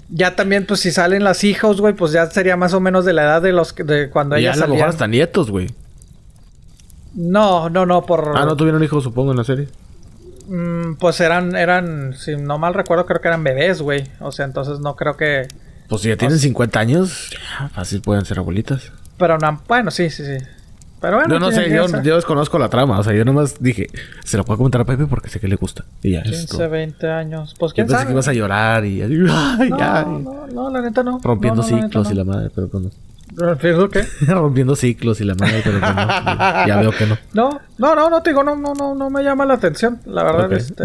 [0.10, 3.14] Ya también, pues si salen las hijos, güey, pues ya sería más o menos de
[3.14, 4.58] la edad de los de cuando ellas.
[4.58, 5.74] Ya a lo hasta nietos, güey.
[7.14, 8.34] No, no, no, por...
[8.36, 9.70] Ah, ¿no tuvieron hijos, supongo, en la serie?
[10.50, 14.04] Mm, pues eran, eran, si no mal recuerdo, creo que eran bebés, güey.
[14.20, 15.48] O sea, entonces no creo que...
[15.88, 17.30] Pues si ya tienen 50 años,
[17.72, 18.92] fácil pueden ser abuelitas.
[19.18, 20.46] Pero no, bueno, sí, sí, sí.
[21.02, 22.98] Pero bueno, Yo no sé, yo, yo desconozco la trama.
[23.00, 23.88] O sea, yo nomás dije,
[24.24, 25.86] se lo puedo comentar a Pepe porque sé que le gusta.
[26.02, 27.54] Y ya, 15, 20 años.
[27.60, 28.08] Pues quién yo pensé sabe.
[28.08, 29.02] que ibas a llorar y...
[29.02, 29.10] Ay,
[29.70, 30.06] no, ay.
[30.24, 31.20] no, no, la neta no.
[31.22, 32.90] Rompiendo no, no, la ciclos y la madre, pero pues no.
[33.36, 34.04] ¿Rompiendo qué?
[34.28, 36.68] Rompiendo ciclos y la madre, pero pues no.
[36.68, 37.18] Ya veo que no.
[37.34, 40.00] No, no, no, no te digo, no, no, no, no me llama la atención.
[40.06, 40.54] La verdad, Ok.
[40.54, 40.84] este.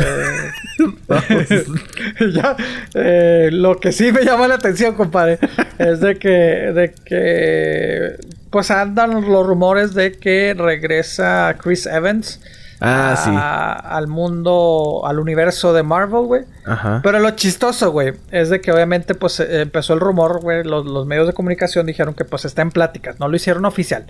[2.32, 2.56] ya,
[2.94, 5.38] eh, lo que sí me llama la atención, compadre,
[5.78, 8.16] es de que, de que,
[8.50, 12.40] pues andan los rumores de que regresa Chris Evans
[12.82, 13.30] Ah, sí.
[13.30, 16.42] al mundo, al universo de Marvel, güey.
[16.64, 17.00] Ajá.
[17.02, 20.86] Pero lo chistoso, güey, es de que obviamente pues eh, empezó el rumor, güey, los,
[20.86, 24.06] los medios de comunicación dijeron que pues está en pláticas, no lo hicieron oficial,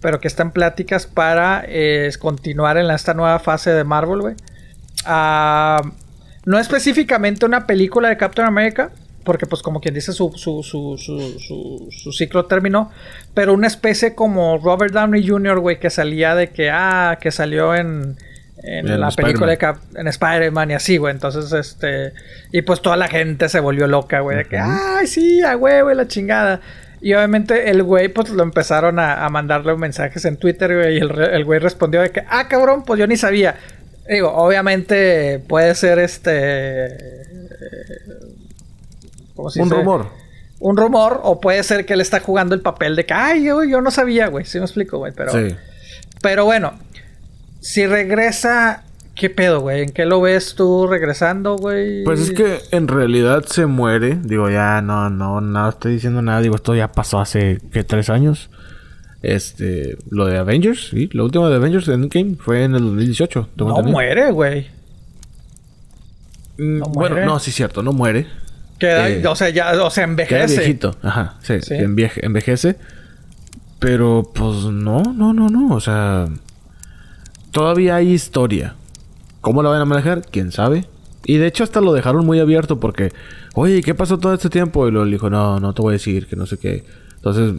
[0.00, 4.20] pero que está en pláticas para eh, continuar en la- esta nueva fase de Marvel,
[4.20, 4.34] güey.
[5.06, 5.82] Ah,
[6.46, 8.90] no específicamente una película de Captain America,
[9.24, 12.90] porque pues como quien dice su, su, su, su, su- su ciclo terminó,
[13.34, 17.74] pero una especie como Robert Downey Jr., güey, que salía de que, ah, que salió
[17.74, 18.16] en,
[18.62, 21.12] en En la película de Cap- en Spider-Man y así, güey.
[21.14, 22.12] Entonces, este.
[22.52, 24.36] Y pues toda la gente se volvió loca, güey.
[24.38, 26.60] De que, ay, sí, a huevo y la chingada.
[27.02, 30.96] Y obviamente el güey, pues lo empezaron a, a mandarle mensajes en Twitter, güey.
[30.96, 33.56] Y el, el güey respondió de que, ah, cabrón, pues yo ni sabía.
[34.08, 37.22] Digo, obviamente puede ser este.
[39.34, 39.80] ¿Cómo se Un dice?
[39.80, 40.06] rumor.
[40.60, 43.64] Un rumor, o puede ser que él está jugando el papel de que, ay, yo,
[43.64, 44.44] yo no sabía, güey.
[44.44, 45.12] Sí me explico, güey.
[45.14, 45.32] Pero.
[45.32, 45.54] Sí.
[46.22, 46.72] Pero bueno,
[47.60, 49.82] si regresa, ¿qué pedo, güey?
[49.82, 52.04] ¿En qué lo ves tú regresando, güey?
[52.04, 54.18] Pues es que en realidad se muere.
[54.22, 56.40] Digo, ya no, no, no estoy diciendo nada.
[56.40, 57.84] Digo, esto ya pasó hace, ¿qué?
[57.84, 58.48] ¿Tres años?
[59.22, 61.08] Este, lo de Avengers, sí.
[61.12, 63.48] Lo último de Avengers Endgame fue en el 2018.
[63.56, 64.68] tengo no muere, güey.
[66.58, 67.26] Mm, no bueno, muere.
[67.26, 68.26] no, sí es cierto, no muere.
[68.88, 70.56] Queda, Eh, o sea, ya, o sea, Queda envejece.
[70.58, 70.96] viejito.
[71.02, 71.74] Ajá, sí, Sí.
[71.74, 72.76] enveje- envejece.
[73.78, 75.74] Pero, pues, no, no, no, no.
[75.74, 76.26] O sea,
[77.50, 78.74] todavía hay historia.
[79.40, 80.22] ¿Cómo la van a manejar?
[80.30, 80.86] ¿Quién sabe?
[81.26, 83.12] Y de hecho hasta lo dejaron muy abierto porque,
[83.54, 84.86] oye, ¿qué pasó todo este tiempo?
[84.88, 86.84] Y luego le dijo, no, no te voy a decir, que no sé qué.
[87.16, 87.54] Entonces,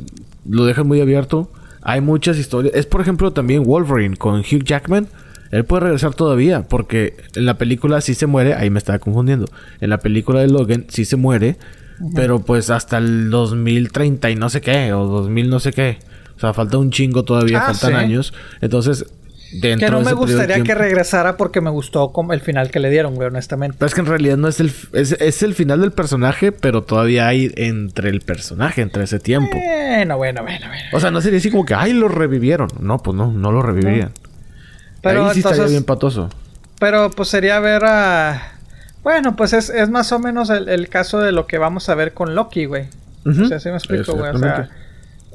[0.48, 1.52] lo dejan muy abierto.
[1.82, 2.74] Hay muchas historias.
[2.76, 5.08] Es, por ejemplo, también Wolverine con Hugh Jackman.
[5.52, 8.54] Él puede regresar todavía porque en la película sí se muere.
[8.54, 9.46] Ahí me estaba confundiendo.
[9.80, 11.58] En la película de Logan sí se muere.
[12.14, 14.92] Pero pues hasta el 2030 y no sé qué.
[14.94, 16.00] O 2000 no sé qué.
[16.36, 17.60] O sea, falta un chingo todavía.
[17.60, 17.96] Ah, faltan sí.
[17.96, 18.34] años.
[18.60, 19.06] Entonces,
[19.62, 22.70] dentro Que no de me ese gustaría que regresara porque me gustó como el final
[22.72, 23.78] que le dieron, güey, honestamente.
[23.80, 24.74] Pero es que en realidad no es el...
[24.92, 29.54] Es, es el final del personaje, pero todavía hay entre el personaje, entre ese tiempo.
[29.54, 30.84] Bueno, bueno, bueno, bueno.
[30.92, 32.68] O sea, no sería así como que, ay, lo revivieron.
[32.82, 34.12] No, pues no, no lo revivirían.
[35.10, 36.30] Pero Ahí sí estaría entonces, bien patoso.
[36.80, 38.52] pero pues sería ver a...
[39.04, 41.96] Bueno, pues es, es más o menos el, el caso de lo que vamos a
[41.96, 42.88] ver con Loki, güey.
[43.26, 44.32] O sea, sí me explico, güey.
[44.34, 44.70] O sea,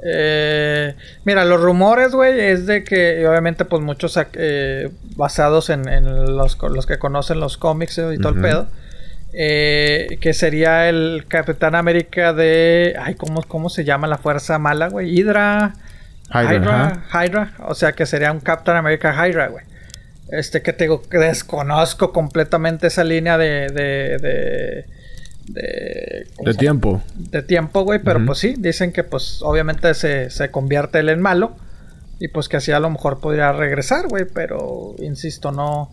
[0.05, 0.95] eh,
[1.25, 6.57] mira, los rumores, güey, es de que obviamente pues muchos eh, basados en, en los,
[6.61, 8.69] los que conocen los cómics y todo el pedo.
[9.33, 12.97] eh, que sería el Capitán América de...
[13.01, 15.11] Ay, ¿cómo, cómo se llama la fuerza mala, güey?
[15.17, 15.75] Hydra.
[16.31, 19.65] Hydra, Hydra, Hydra, o sea que sería un Captain America Hydra, güey.
[20.31, 23.69] Este que te digo que desconozco completamente esa línea de.
[23.69, 24.19] de.
[24.19, 24.87] de.
[25.49, 27.03] de, ¿cómo De tiempo.
[27.17, 27.99] De tiempo, güey.
[27.99, 31.57] Pero pues sí, dicen que pues obviamente se, se convierte él en malo.
[32.21, 34.25] Y pues que así a lo mejor podría regresar, güey.
[34.33, 35.91] Pero insisto, no.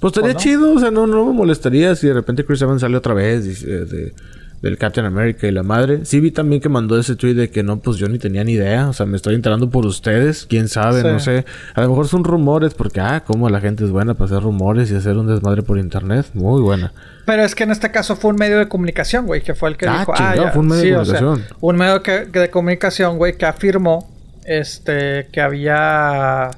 [0.00, 0.40] Pues estaría ¿O no?
[0.40, 3.62] chido, o sea, no, no me molestaría si de repente Chris Evans sale otra vez
[3.62, 4.14] eh, de,
[4.62, 6.04] del Captain America y la madre.
[6.04, 8.52] Sí vi también que mandó ese tweet de que no, pues yo ni tenía ni
[8.52, 11.06] idea, o sea, me estoy enterando por ustedes, quién sabe, Sí.
[11.06, 11.44] no sé.
[11.74, 14.90] A lo mejor son rumores porque, ah, como la gente es buena para hacer rumores
[14.90, 16.92] y hacer un desmadre por internet, muy buena.
[17.26, 19.76] Pero es que en este caso fue un medio de comunicación, güey, que fue el
[19.76, 20.14] que Ah, dijo.
[20.14, 20.50] chingado, ya".
[20.52, 21.56] fue un medio de o sea, comunicación.
[21.60, 24.10] un medio que- de comunicación, güey, que afirmó
[24.44, 26.50] este que había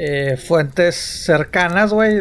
[0.00, 2.20] eh, fuentes cercanas, güey,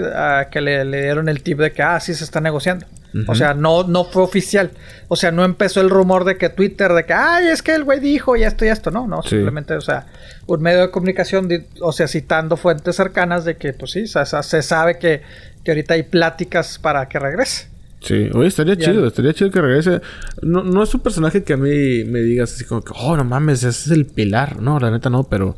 [0.52, 2.86] que le, le dieron el tip de que, ah, sí se está negociando.
[3.28, 4.72] O sea, no, no fue oficial.
[5.08, 7.84] O sea, no empezó el rumor de que Twitter, de que, ay, es que el
[7.84, 8.92] güey dijo y esto y esto.
[8.92, 9.30] No, no, Sí.
[9.30, 10.06] simplemente, o sea,
[10.46, 11.48] un medio de comunicación,
[11.82, 15.22] o sea, citando fuentes cercanas de que, pues sí, o sea, se sabe que,
[15.64, 17.68] que ahorita hay pláticas para que regrese.
[18.02, 18.86] Sí, oye, estaría Ya.
[18.86, 20.02] chido, estaría chido que regrese.
[20.44, 23.24] No, no es un personaje que a mí me digas así como que, oh, no
[23.24, 24.62] mames, ese es el pilar.
[24.62, 25.58] No, la neta no, pero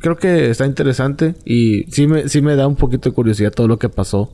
[0.00, 3.68] creo que está interesante y sí me, sí me da un poquito de curiosidad todo
[3.68, 4.32] lo que pasó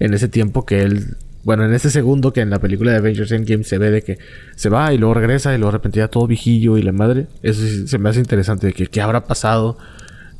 [0.00, 3.32] en ese tiempo que él, bueno, en ese segundo que en la película de Avengers
[3.32, 4.18] Endgame se ve de que
[4.56, 7.26] se va y luego regresa y luego de repente ya todo viejillo y la madre.
[7.42, 9.76] Eso sí se me hace interesante de que qué habrá pasado.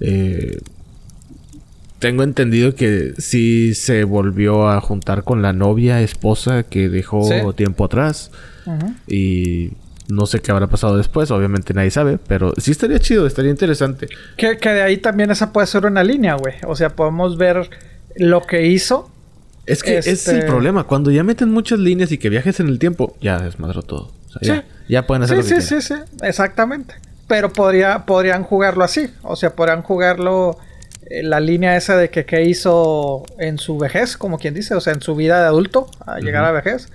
[0.00, 0.58] Eh,
[1.98, 7.34] tengo entendido que sí se volvió a juntar con la novia, esposa que dejó Sí.
[7.56, 8.30] tiempo atrás.
[9.06, 9.72] Y
[10.08, 14.08] No sé qué habrá pasado después, obviamente nadie sabe, pero sí estaría chido, estaría interesante.
[14.36, 16.54] Que, que de ahí también esa puede ser una línea, güey.
[16.66, 17.70] O sea, podemos ver
[18.16, 19.10] lo que hizo.
[19.66, 20.84] Es que es el Este- problema.
[20.84, 24.10] Cuando ya meten muchas líneas y que viajes en el tiempo, ya desmadró todo.
[24.28, 24.46] O sea, Sí.
[24.46, 26.94] ya, ya pueden hacer Sí, lo que sí, sí, sí, exactamente.
[27.28, 29.08] Pero podría, podrían jugarlo así.
[29.22, 30.58] O sea, podrían jugarlo
[31.10, 34.80] eh, la línea esa de que qué hizo en su vejez, como quien dice, o
[34.80, 36.88] sea, en su vida de adulto, a llegar a vejez.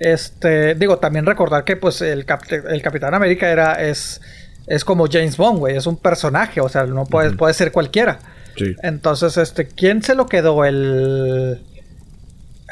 [0.00, 4.20] Este, digo, también recordar que pues el, Cap- el Capitán América era, es,
[4.66, 8.18] es como James Bond, güey, es un personaje, o sea, no puede, puede ser cualquiera.
[8.56, 8.74] Sí.
[8.82, 10.64] Entonces, este, ¿quién se lo quedó?
[10.64, 11.60] El...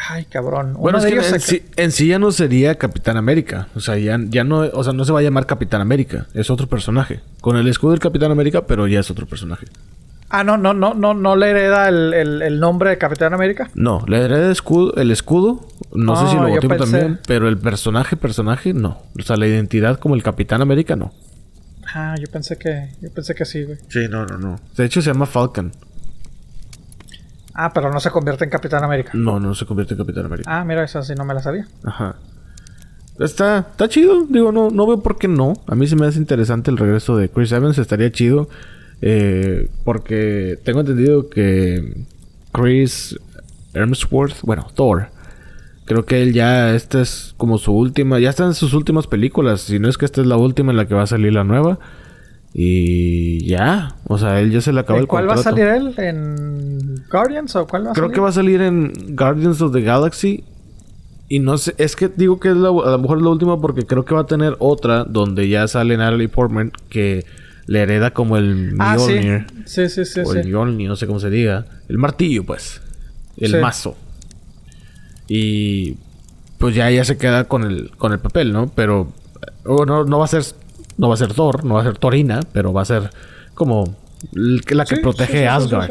[0.08, 0.74] Ay, cabrón.
[0.74, 3.68] Bueno, Uno es que en, sí, en sí ya no sería Capitán América.
[3.74, 6.26] O sea, ya, ya no, o sea, no se va a llamar Capitán América.
[6.34, 7.20] Es otro personaje.
[7.40, 9.66] Con el escudo del Capitán América, pero ya es otro personaje.
[10.28, 13.70] Ah, no, no, no, no, no le hereda el, el- el nombre de Capitán América.
[13.74, 15.68] No, le hereda el escudo, el escudo.
[15.92, 17.20] No sé si Ah, lo logotipo pensé- también.
[17.26, 19.02] Pero el personaje, personaje, no.
[19.18, 21.12] O sea, la identidad como el Capitán América, no.
[21.94, 23.76] Ah, yo pensé que, yo pensé que sí, güey.
[23.88, 24.60] Sí, no, no, no.
[24.76, 25.70] De hecho, se llama Falcon.
[27.54, 29.10] Ah, pero no se convierte en Capitán América.
[29.14, 30.48] No, no se convierte en Capitán América.
[30.60, 31.66] Ah, mira, esa sí no me la sabía.
[31.84, 32.16] Ajá.
[33.18, 34.24] Está, está chido.
[34.28, 35.54] Digo, no, no veo por qué no.
[35.66, 37.78] A mí se me hace interesante el regreso de Chris Evans.
[37.78, 38.48] Estaría chido.
[39.02, 42.04] eh, porque tengo entendido que
[42.52, 43.18] Chris
[43.74, 45.08] Hemsworth, bueno, Thor.
[45.84, 49.62] Creo que él ya, esta es como su última, ya está en sus últimas películas.
[49.62, 51.44] Si no es que esta es la última en la que va a salir la
[51.44, 51.78] nueva.
[52.54, 55.64] Y ya, o sea, él ya se le acabó ¿En el cuál va a salir
[55.66, 55.94] él?
[55.96, 58.14] ¿En Guardians o cuál va a Creo salir?
[58.14, 60.44] que va a salir en Guardians of the Galaxy.
[61.28, 63.58] Y no sé, es que digo que es la- a lo mejor es la última
[63.58, 67.24] porque creo que va a tener otra donde ya sale Natalie Portman que
[67.66, 69.12] le hereda como el Ah, sí.
[69.14, 69.46] Mjolnir.
[69.64, 70.50] Sí, sí, sí, o el sí.
[70.50, 71.64] Mjolnir, no sé cómo se diga.
[71.88, 72.82] El martillo, pues.
[73.38, 73.56] El Sí.
[73.56, 73.96] mazo.
[75.28, 75.96] Y
[76.58, 78.70] pues ya ella se queda con el, con el papel, ¿no?
[78.74, 79.10] Pero
[79.64, 80.42] o no, no va a ser
[80.98, 83.10] no va a ser Thor, no va a ser Torina, pero va a ser
[83.54, 83.96] como
[84.32, 85.90] la que Sí, protege sí, Asgard.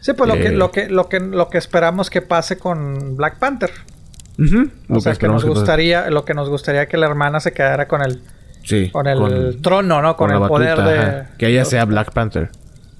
[0.00, 0.52] sí, pues lo, que, Eh.
[0.52, 3.70] lo, que, lo, que, lo que esperamos que pase con Black Panther.
[4.38, 7.52] Ujú, O lo sea, que nos gustaría, lo que nos gustaría que la hermana se
[7.52, 8.20] quedara con el,
[8.64, 10.16] Sí, con el trono, ¿no?
[10.16, 10.98] Con, el poder de...
[10.98, 11.30] ajá.
[11.36, 12.48] Que ella sea Black Panther.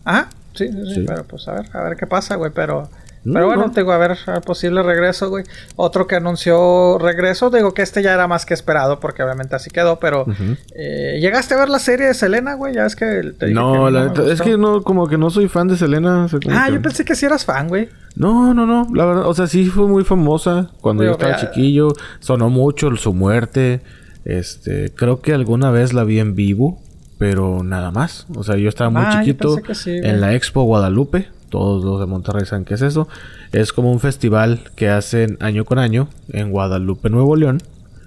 [0.04, 1.04] Ajá, sí, sí, sí, Sí.
[1.06, 2.90] pero pues a ver, a ver qué pasa, güey, pero...
[3.24, 3.72] No, pero bueno, no.
[3.72, 5.44] digo, a ver, posible regreso, güey.
[5.76, 9.70] Otro que anunció regreso, digo que este ya era más que esperado, porque obviamente así
[9.70, 10.26] quedó, pero...
[10.74, 12.74] Eh, ¿Llegaste a ver la serie de Selena, güey?
[12.74, 15.48] Ya es que te No, que la neta, es que no, como que no soy
[15.48, 16.26] fan de Selena.
[16.50, 17.88] Ah, que- yo pensé que sí eras fan, güey.
[18.16, 18.88] No, no, no.
[18.94, 21.92] La verdad, o sea, sí fue muy famosa cuando Digo, yo estaba ya- chiquillo.
[22.20, 23.82] Sonó mucho su muerte.
[24.24, 26.80] Este, creo que alguna vez la vi en vivo,
[27.18, 28.26] pero nada más.
[28.34, 31.28] O sea, yo estaba muy Ah, chiquito sí, en la Expo Guadalupe.
[31.52, 33.08] Todos los de Monterrey saben qué es eso.
[33.52, 37.60] Es como un festival que hacen año con año en Guadalupe, Nuevo León.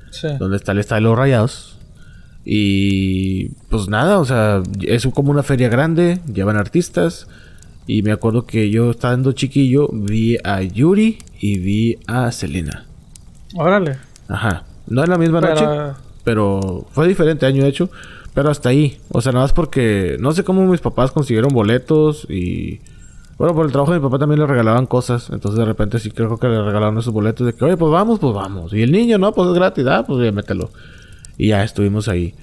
[0.09, 0.29] Sí.
[0.39, 1.77] donde está el estadio de los Rayados.
[2.43, 7.27] Y pues nada, o sea, es como una feria grande, llevan artistas.
[7.85, 12.85] Y me acuerdo que yo estando chiquillo vi a Yuri y vi a Selena.
[13.53, 13.97] Órale.
[14.27, 14.63] Ajá.
[14.87, 17.89] No en la misma Pero- noche, pero fue diferente año de hecho.
[18.33, 18.97] Pero hasta ahí.
[19.09, 22.79] O sea, nada más porque no sé cómo mis papás consiguieron boletos y...
[23.37, 25.29] Bueno, por el trabajo de mi papá también le regalaban cosas.
[25.29, 28.19] Entonces de repente sí creo que le regalaron esos boletos de que, oye, pues vamos,
[28.19, 28.73] pues vamos.
[28.73, 30.69] Y el niño, no, pues es gratis, ah, pues ya mételo.
[31.37, 32.33] Y ya estuvimos ahí.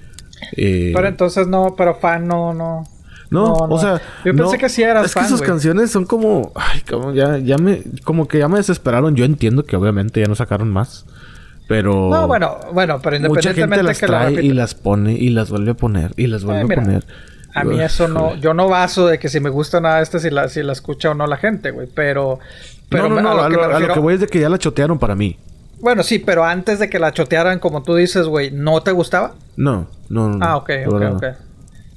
[0.57, 2.83] Eh, Pero entonces no, pero fan no, no.
[3.31, 5.49] no, no, o sea, Yo pensé no, que sí eras Es que fan, sus güey.
[5.49, 9.15] canciones son como, ay, como ya, ya me, como que ya me desesperaron.
[9.15, 11.05] Yo entiendo que obviamente ya no sacaron más,
[11.67, 15.13] pero No, bueno, bueno, pero mucha gente independientemente las que lo trae y las pone
[15.13, 17.05] y las vuelve a poner y las vuelve Eh, a mira, poner.
[17.55, 20.19] A mí Uf, eso no, yo no baso de que si me gusta nada este
[20.19, 22.39] si la, si la escucha o no la gente, güey, pero,
[22.89, 24.13] pero no, no, no, a lo a que lo, me a lo refiero- que voy
[24.15, 25.37] es de que ya la chotearon para mí.
[25.79, 29.35] Bueno, sí, pero antes de que la chotearan, como tú dices, güey, ¿no te gustaba?
[29.57, 30.37] No, no, no.
[30.45, 31.17] Ah, ok, ok, no.
[31.17, 31.23] ok.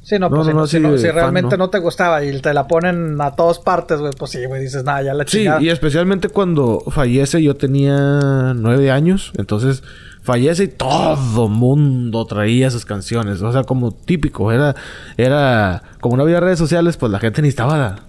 [0.02, 1.64] Sí, no, No, pues no, si, no, si sí, no- si realmente no.
[1.64, 1.70] no.
[1.70, 5.02] te gustaba y te la ponen a todas partes, güey, pues sí, güey, dices, nada,
[5.02, 5.61] ya la Sí, chingada.
[5.62, 9.82] y especialmente cuando fallece, yo tenía nueve años, entonces
[10.26, 14.74] fallece y todo mundo traía sus canciones, o sea, como típico, era,
[15.16, 18.00] era, como no había redes sociales, pues la gente necesitaba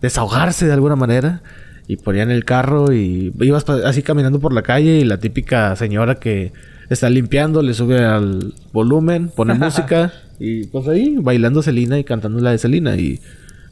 [0.00, 1.42] desahogarse de alguna manera
[1.88, 6.16] y ponían el carro y ibas así caminando por la calle y la típica señora
[6.16, 6.52] que
[6.90, 12.40] está limpiando le sube al volumen, pone música y pues ahí bailando Celina y cantando
[12.40, 13.20] la de Celina y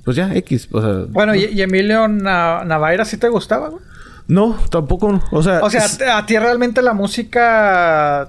[0.04, 3.82] pues ya X, o sea, Bueno, ¿y, y Emilio Na- Navaira sí te gustaba, güey?
[4.30, 8.28] No, tampoco, o sea, O sea, es- ¿a ti realmente la música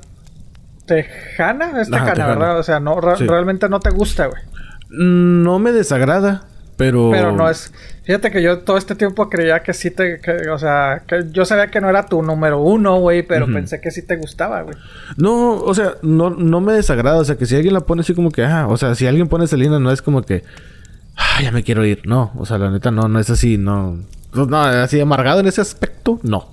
[0.86, 1.82] tejana?
[1.82, 2.28] Es Ajá, tejana.
[2.28, 2.60] ¿verdad?
[2.60, 3.28] O sea, no, re- Sí.
[3.28, 4.42] realmente no te gusta, güey.
[4.94, 6.44] no me desagrada,
[6.76, 7.72] pero Pero no es...
[8.04, 10.20] Fíjate que yo todo este tiempo creía que sí te...
[10.50, 13.90] o sea, que yo sabía que no era tu número uno, güey, pero pensé que
[13.92, 14.76] sí te gustaba, güey.
[15.16, 17.20] No, o sea, no, no me desagrada.
[17.20, 18.44] O sea, que si alguien la pone así como que...
[18.44, 20.44] Ah, o sea, si alguien pone Selena no es como que...
[21.16, 22.02] Ah, ya me quiero ir.
[22.06, 24.00] No, o sea, la neta no, no es así, no...
[24.32, 26.50] Pues, no, así amargado en ese aspecto, no.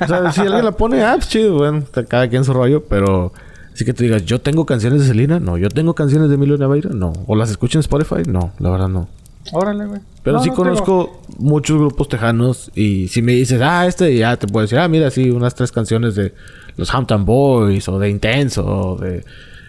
[0.00, 3.32] O sea, si alguien la pone, ah, pues chido, bueno, cada quien su rollo, pero...
[3.72, 5.56] Así que tú digas, yo tengo canciones de Selena, no.
[5.56, 7.12] Yo tengo canciones de Emilio Navaira, no.
[7.28, 9.08] O las escucho en Spotify, no, la verdad no.
[9.52, 10.00] Órale, güey.
[10.22, 14.62] Pero sí conozco muchos grupos tejanos y si me dices, ah, este, ya te puedo
[14.62, 16.34] decir, ah, mira, sí, unas tres canciones de
[16.76, 19.24] los Hampton Boys o de Intenso o de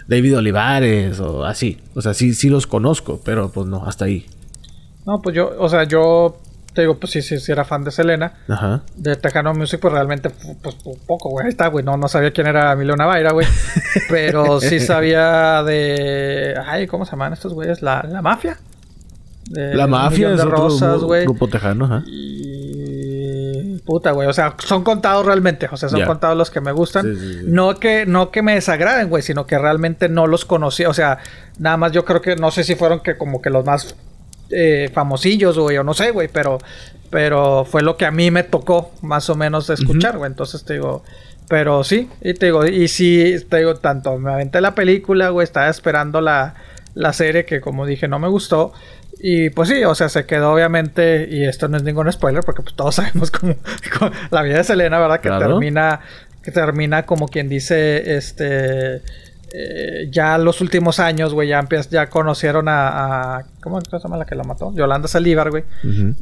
[0.08, 1.78] David Olivares o así.
[1.94, 4.26] O sea, sí, sí los conozco, pero pues no, hasta ahí.
[5.06, 6.38] No, pues yo, o sea, yo
[6.80, 8.32] te digo, pues sí, sí, sí era fan de Selena.
[8.48, 8.84] Ajá.
[8.96, 10.30] De Tejano Music, pues realmente,
[10.62, 10.76] pues
[11.06, 11.46] poco, güey.
[11.46, 11.84] Ahí está, güey.
[11.84, 13.46] No, no sabía quién era Emilio Navaira, güey.
[14.10, 16.56] Pero sí sabía de.
[16.66, 17.82] Ay, ¿cómo se llaman estos güeyes?
[17.82, 18.58] La, la mafia
[19.52, 20.70] la mafia es otro
[21.24, 22.04] grupo tejano, ajá.
[22.06, 23.80] Y...
[23.86, 24.28] Puta, güey.
[24.28, 25.68] O sea, son contados realmente.
[25.72, 27.16] O sea, son contados los que me gustan.
[27.46, 30.90] No, que, no que me desagraden, güey, sino que realmente no los conocía.
[30.90, 31.18] O sea,
[31.58, 33.96] nada más yo creo que no sé si fueron que como que los más
[34.52, 36.60] eh, famosillos, güey, o no sé, güey, pero,
[37.10, 40.30] pero fue lo que a mí me tocó más o menos escuchar, güey.
[40.30, 41.04] Entonces te digo,
[41.48, 45.44] pero sí, y te digo, y sí, te digo, tanto me aventé la película, güey,
[45.44, 46.56] estaba esperando la,
[46.94, 48.74] la serie que como dije no me gustó.
[49.22, 52.62] Y pues sí, o sea, se quedó obviamente, y esto no es ningún spoiler, porque
[52.62, 53.56] pues todos sabemos cómo,
[54.32, 55.20] la vida de Selena, ¿verdad?
[55.20, 56.00] Que termina,
[56.42, 59.02] que termina como quien dice, este,
[59.52, 64.36] eh, ya los últimos años, güey, ya, ya conocieron a, ¿cómo se llama la que
[64.36, 64.72] la mató?
[64.76, 65.64] Yolanda Salívar, güey.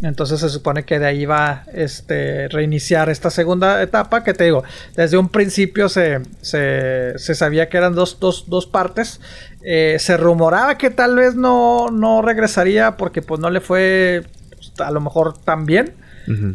[0.02, 4.64] Entonces se supone que de ahí va este reiniciar esta segunda etapa que te digo,
[4.96, 9.20] desde un principio se, se, se sabía que eran dos, dos, dos partes.
[9.62, 14.24] Eh, se rumoraba que tal vez no, no regresaría porque pues no le fue
[14.56, 15.94] pues, a lo mejor tan bien.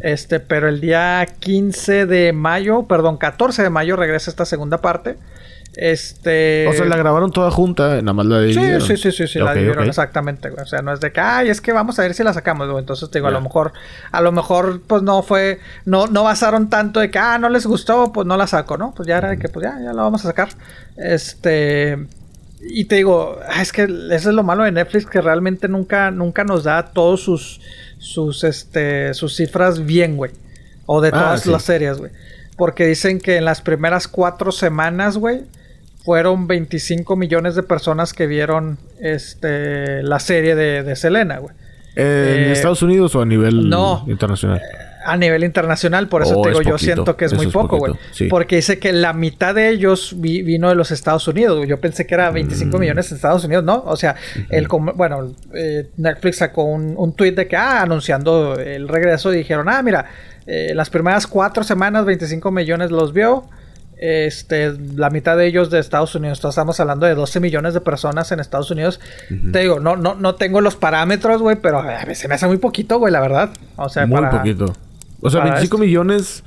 [0.01, 5.17] Este, pero el día 15 de mayo, perdón, 14 de mayo regresa esta segunda parte.
[5.75, 6.67] Este.
[6.67, 8.81] O sea, la grabaron toda junta, nada más la dividieron.
[8.81, 11.61] Sí, sí, sí, sí, la dividieron exactamente, O sea, no es de que, ay, es
[11.61, 13.73] que vamos a ver si la sacamos, Entonces te digo, a lo mejor,
[14.11, 17.65] a lo mejor, pues no fue, no, no basaron tanto de que, ah, no les
[17.65, 18.93] gustó, pues no la saco, ¿no?
[18.95, 20.49] Pues ya era de que, pues ya, ya la vamos a sacar.
[20.95, 22.07] Este.
[22.61, 26.11] Y te digo, ah, es que eso es lo malo de Netflix, que realmente nunca,
[26.11, 27.61] nunca nos da todos sus,
[27.97, 30.31] sus, este, sus cifras bien, güey.
[30.85, 32.11] O de ah, todas las series, güey.
[32.57, 35.41] Porque dicen que en las primeras cuatro semanas, güey,
[36.03, 41.55] fueron 25 millones de personas que vieron este la serie de, de Selena, güey.
[41.95, 43.71] ¿En eh, Estados Unidos o a nivel
[44.07, 44.57] internacional?
[44.57, 44.61] Eh,
[45.05, 47.93] a nivel internacional, por eso oh, te digo, yo siento que es muy poco, güey.
[48.29, 51.67] Porque dice que la mitad de ellos vino de los Estados Unidos.
[51.67, 52.79] Yo pensé que era 25 mm.
[52.79, 53.83] millones en Estados Unidos, ¿no?
[53.85, 54.15] O sea,
[54.49, 59.37] el bueno, eh, Netflix sacó un, un tweet de que, ah, anunciando el regreso, y
[59.37, 60.05] dijeron, ah, mira,
[60.45, 63.45] las primeras cuatro semanas 25 millones los vio
[64.05, 66.43] este, la mitad de ellos de Estados Unidos.
[66.43, 68.99] estamos hablando de 12 millones de personas en Estados Unidos.
[69.29, 72.57] Te digo, no, no, no tengo los parámetros, güey, pero a veces me hace muy
[72.57, 73.51] poquito, güey, la verdad.
[73.77, 74.73] O sea, muy poquito.
[75.21, 76.43] O sea, 25 millones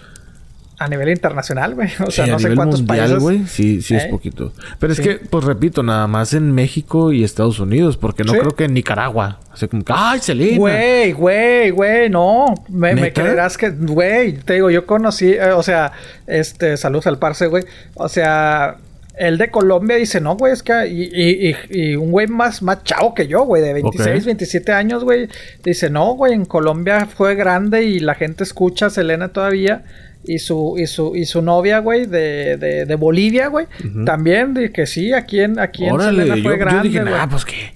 [0.78, 1.88] a nivel internacional, güey.
[2.06, 3.18] O sea, no sé cuántos países.
[3.18, 4.08] güey, sí, sí es ¿Eh?
[4.10, 4.52] poquito.
[4.78, 8.54] Pero es que, pues repito, nada más en México y Estados Unidos, porque no creo
[8.54, 9.40] que en Nicaragua.
[9.52, 10.58] O sea, como que, ¡ay, Selena!
[10.58, 12.54] Güey, güey, güey, no.
[12.68, 15.92] Me, me creerás que, güey, te digo, yo conocí, eh, o sea,
[16.26, 17.64] este, saludos al parce, güey.
[17.94, 18.76] O sea,
[19.16, 20.86] el de Colombia dice, no, güey, es que.
[20.88, 25.04] Y, y, y un güey más, más chavo que yo, güey, de 26, 27 años,
[25.04, 25.28] güey.
[25.64, 29.84] Dice, no, güey, en Colombia fue grande y la gente escucha a Selena todavía
[30.26, 33.66] y su, y su, y su novia, güey, de, de, de Bolivia, güey.
[34.04, 36.90] También, de que sí, aquí en, aquí en Selena fue yo, grande.
[36.90, 37.74] Yo dije, ah, pues qué.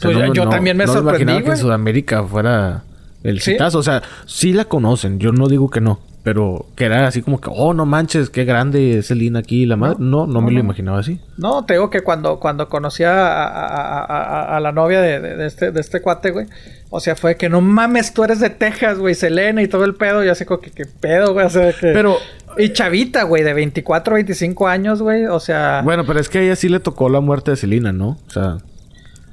[0.00, 1.42] Pues yo, también me sorprendí.
[1.42, 2.82] que en Sudamérica fuera
[3.22, 3.78] el citazo.
[3.78, 6.00] O sea, sí la conocen, yo no digo que no.
[6.22, 9.76] Pero que era así como que, oh, no manches, qué grande es Selena aquí la
[9.76, 9.96] madre.
[9.98, 11.18] No, no, me lo imaginaba así.
[11.36, 15.80] No, te digo que cuando, cuando conocí a, a, la novia de, de, este, de
[15.80, 16.46] este cuate, güey.
[16.90, 19.96] O sea, fue que no mames, tú eres de Texas, güey, Selena y todo el
[19.96, 20.24] pedo.
[20.24, 21.46] Y así como que, ¿qué pedo, güey?
[21.46, 21.92] O sea, que...
[21.92, 22.18] Pero...
[22.58, 25.24] Y chavita, güey, de 24, 25 años, güey.
[25.26, 25.80] O sea...
[25.82, 28.18] Bueno, pero es que a ella sí le tocó la muerte de Selena, ¿no?
[28.26, 28.58] O sea...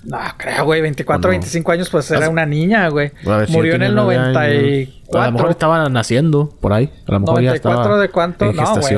[0.03, 0.81] No, creo, güey.
[0.81, 3.11] 24, 25 años, pues era una niña, güey.
[3.49, 5.21] Murió en el 94.
[5.21, 6.91] A lo mejor estaba naciendo por ahí.
[7.07, 8.51] A lo mejor 94 ya estaba de cuánto?
[8.53, 8.97] No, güey.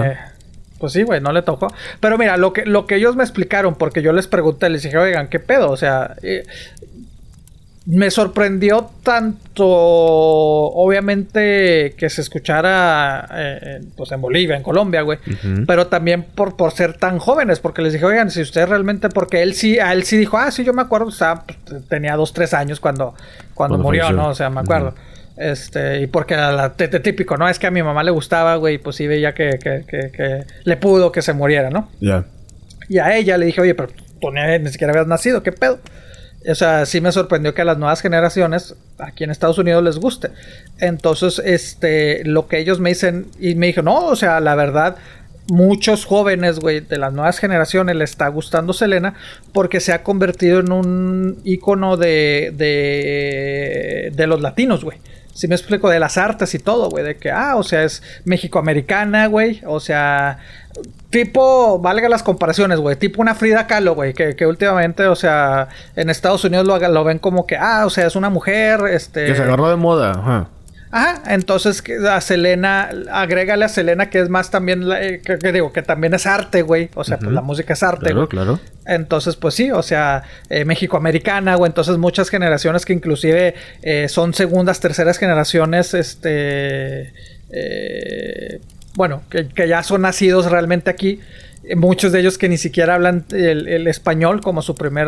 [0.82, 1.72] Pues sí, güey, no le tocó.
[2.00, 4.98] Pero mira, lo que, lo que ellos me explicaron, porque yo les pregunté, les dije,
[4.98, 5.70] oigan, ¿qué pedo?
[5.70, 6.44] O sea, eh,
[7.86, 15.18] me sorprendió tanto, obviamente, que se escuchara eh, pues en Bolivia, en Colombia, güey.
[15.66, 19.42] Pero también por, por ser tan jóvenes, porque les dije, oigan, si ustedes realmente, porque
[19.42, 22.34] él sí, a él sí dijo, ah, sí, yo me acuerdo, estaba, pues, tenía dos,
[22.34, 23.16] tres años cuando,
[23.56, 24.30] cuando murió, ¿no?
[24.30, 24.94] O sea, me acuerdo.
[25.36, 27.50] Este, y porque la, típico, ¿no?
[27.50, 30.46] Es que a mi mamá le gustaba, güey, pues sí veía que, que, que, que
[30.66, 31.90] le pudo que se muriera, ¿no?
[32.00, 32.26] Ya.
[32.90, 35.80] Y a ella le dije, oye, pero tú ni, ni siquiera habías nacido, ¿qué pedo?
[36.50, 39.98] O sea, sí me sorprendió que a las nuevas generaciones aquí en Estados Unidos les
[39.98, 40.30] guste.
[40.80, 44.98] Entonces, este, lo que ellos me dicen, y me dijo, no, o sea, la verdad,
[45.48, 49.16] muchos jóvenes, güey, de las nuevas generaciones le está gustando Selena
[49.54, 54.98] porque se ha convertido en un icono de, de, de los latinos, güey.
[55.34, 57.04] Si me explico, de las artes y todo, güey.
[57.04, 59.62] De que, ah, o sea, es mexicoamericana, güey.
[59.66, 60.40] O sea,
[61.10, 62.96] tipo, valga las comparaciones, güey.
[62.96, 64.14] Tipo una Frida Kahlo, güey.
[64.14, 67.90] Que, que últimamente, o sea, en Estados Unidos lo, lo ven como que, ah, o
[67.90, 69.26] sea, es una mujer, este...
[69.26, 70.12] Que se agarró de moda.
[70.12, 70.48] Ajá.
[70.94, 75.52] Ajá, entonces a Selena, agrégale a Selena que es más también, la- eh, que, que
[75.54, 76.90] digo, que también es arte, güey.
[76.96, 78.28] O sea, pues la música es arte, Claro, güey.
[78.28, 78.60] claro.
[78.86, 84.34] Entonces, pues sí, o sea, eh, México-americana, o entonces muchas generaciones que inclusive eh, son
[84.34, 87.14] segundas, terceras generaciones, este,
[87.52, 88.60] eh,
[88.96, 91.20] bueno, que, que ya son nacidos realmente aquí.
[91.76, 95.08] Muchos de ellos que ni siquiera hablan el, el español como su primer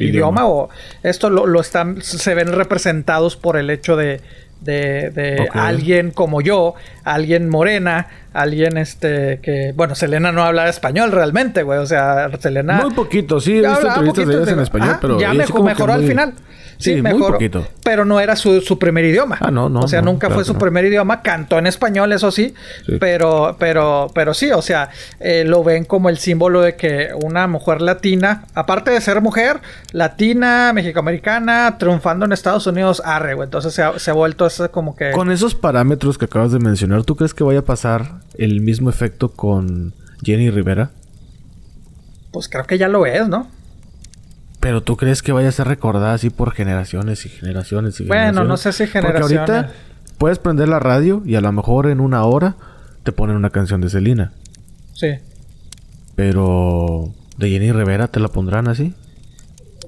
[0.00, 0.04] Idioma.
[0.04, 0.46] idioma.
[0.48, 0.70] o
[1.02, 4.22] esto lo, lo están, se ven representados por el hecho de,
[4.60, 11.12] de, de alguien como yo, alguien morena, alguien este que, bueno, Selena no habla español
[11.12, 12.80] realmente, güey, o sea, Selena...
[12.82, 16.00] Muy poquito, sí, he visto entrevistas de ellas en español, Ajá, pero ya mejoró al
[16.00, 16.34] muy- final.
[16.80, 17.66] Sí, muy mejoró, poquito.
[17.84, 19.36] Pero no era su, su primer idioma.
[19.40, 20.58] Ah, no, no, O sea, no, nunca claro fue su no.
[20.58, 21.22] primer idioma.
[21.22, 22.54] Cantó en español, eso sí.
[22.86, 22.96] Sí.
[22.98, 24.88] Pero, pero, pero sí, o sea,
[25.20, 29.60] eh, lo ven como el símbolo de que una mujer latina, aparte de ser mujer,
[29.92, 33.46] latina, mexicoamericana, triunfando en Estados Unidos, arre, güey.
[33.46, 35.10] Entonces se ha, se ha vuelto eso como que.
[35.10, 38.88] Con esos parámetros que acabas de mencionar, ¿tú crees que vaya a pasar el mismo
[38.88, 40.90] efecto con Jenny Rivera?
[42.32, 43.48] Pues creo que ya lo es, ¿no?
[44.60, 48.20] Pero tú crees que vaya a ser recordada así por generaciones y generaciones y Bueno,
[48.42, 48.48] generaciones?
[48.48, 49.70] no sé si Porque ahorita generaciones.
[50.18, 52.56] puedes prender la radio y a lo mejor en una hora
[53.02, 54.32] te ponen una canción de Selena.
[54.92, 55.14] Sí.
[56.14, 58.94] Pero de Jenny Rivera te la pondrán así.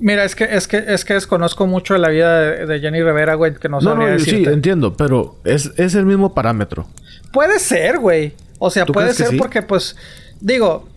[0.01, 3.03] Mira, es que, es que, es que desconozco mucho de la vida de, de Jenny
[3.03, 6.89] Rivera, güey, que no No, no, sí, entiendo, pero es, es el mismo parámetro.
[7.33, 8.33] Puede ser, güey.
[8.59, 9.97] O sea, ¿Tú puede ser porque, pues,
[10.41, 10.89] digo,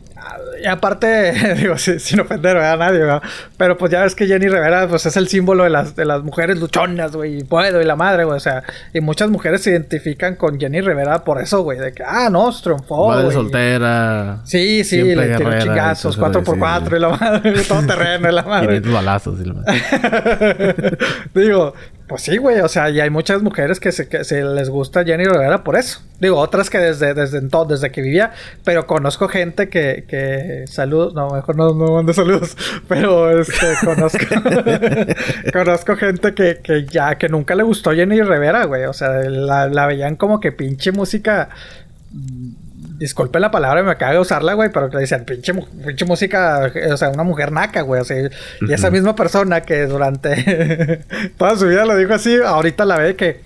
[0.64, 3.22] y aparte, digo, si- sin ofender a nadie, ¿verdad?
[3.58, 6.24] Pero pues ya ves que Jenny Rivera, pues es el símbolo de las, de las
[6.24, 8.38] mujeres luchonas, güey, y puedo, y la madre, güey.
[8.38, 8.64] O sea,
[8.94, 12.52] y muchas mujeres se identifican con Jenny Rivera por eso, güey, de que, ah, no,
[12.62, 13.36] triunfó, Madre güey.
[13.36, 14.40] soltera.
[14.46, 16.96] Sí, sí, le tiró guerrera y chingazos, cosas 4x4 así.
[16.96, 18.68] y la madre, todo terreno y la madre.
[18.82, 19.40] 500 balazos.
[19.42, 20.98] y la madre.
[21.34, 21.74] Digo,
[22.08, 22.60] pues sí, güey.
[22.60, 25.76] O sea, y hay muchas mujeres que se, que se les gusta Jenny Rivera por
[25.76, 26.02] eso.
[26.20, 28.32] Digo, otras que desde, desde entonces, desde que vivía.
[28.64, 31.14] Pero conozco gente que, que saludos.
[31.14, 32.56] No, mejor no, no mando saludos.
[32.88, 34.20] Pero este, conozco.
[35.54, 38.86] conozco gente que, que ya, que nunca le gustó Jenny Rivera, güey.
[38.86, 41.50] O sea, la, la veían como que pinche música.
[42.98, 46.98] Disculpe la palabra, me acaba de usarla, güey, pero que dicen pinche, pinche música, o
[46.98, 48.02] sea, una mujer naca, güey.
[48.02, 48.18] O sea,
[48.62, 51.04] y esa misma persona que durante
[51.38, 53.42] toda su vida lo dijo así, ahorita la ve que.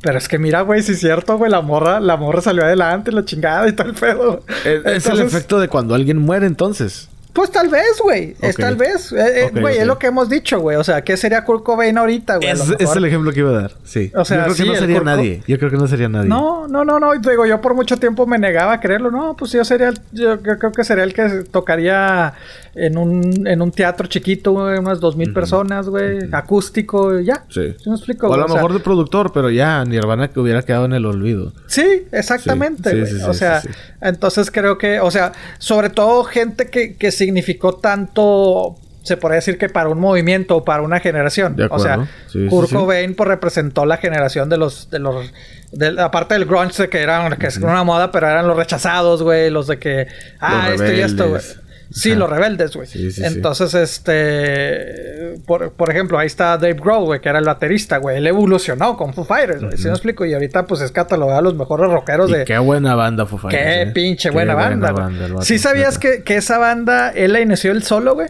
[0.00, 3.10] Pero es que mira, güey, si es cierto, güey, la morra, la morra salió adelante,
[3.10, 4.44] la chingada y todo el pedo.
[4.64, 7.08] es, es el efecto de cuando alguien muere entonces.
[7.38, 8.34] Pues tal vez, güey.
[8.40, 9.12] Es tal vez.
[9.12, 10.76] Eh, eh, Güey, es lo que hemos dicho, güey.
[10.76, 12.50] O sea, ¿qué sería Kurt Cobain ahorita, güey?
[12.50, 14.10] Es, el ejemplo que iba a dar, sí.
[14.16, 15.42] O sea, yo creo sí, que no sería Kurt nadie.
[15.46, 16.28] Yo creo que no sería nadie.
[16.28, 17.12] No, no, no, no.
[17.14, 19.12] Digo, yo por mucho tiempo me negaba a creerlo.
[19.12, 22.34] No, pues yo sería el, yo, creo que sería el que tocaría
[22.74, 27.44] en un, en un teatro chiquito, güey, unas dos mil personas, güey, acústico, ya.
[27.50, 27.72] Sí.
[27.78, 28.26] ¿Sí me explico?
[28.26, 31.06] O a lo sea, mejor de productor, pero ya Nirvana que hubiera quedado en el
[31.06, 31.52] olvido.
[31.66, 33.06] Sí, exactamente.
[33.06, 33.62] Sí, sí, o sea,
[34.00, 39.58] entonces creo que, o sea, sobre todo gente que, que significó tanto, se podría decir
[39.58, 41.56] que para un movimiento o para una generación.
[41.56, 42.06] De o sea.
[42.26, 42.74] Sí, sí, Kurt sí.
[42.74, 45.30] Cobain pues, representó la generación de los, de los,
[45.72, 49.50] de, aparte del grunge que eran, que es una moda, pero eran los rechazados, güey,
[49.50, 50.06] los de que,
[50.40, 51.42] ah, Los esto y esto, güey.
[51.90, 52.18] Sí, Ajá.
[52.18, 52.86] los rebeldes, güey.
[52.86, 53.24] Sí, sí, sí.
[53.24, 55.36] Entonces, este.
[55.46, 58.18] Por, por ejemplo, ahí está Dave Grohl, güey, que era el baterista, güey.
[58.18, 59.76] Él evolucionó con Foo Fighters, güey.
[59.78, 60.24] ¿Sí me explico?
[60.26, 62.44] Y ahorita, pues, es catalogado a los mejores rockeros Y de.
[62.44, 63.86] qué buena banda Foo Fighters, Qué eh.
[63.86, 67.82] pinche Qué buena banda, vato, ¿Sí sabías que, que esa banda, él la inició él
[67.82, 68.28] solo, güey?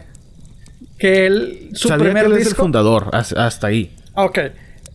[0.97, 2.61] Que él, su Sabía primer que él es el disco.
[2.63, 3.95] fundador, has- hasta ahí.
[4.15, 4.39] Ok.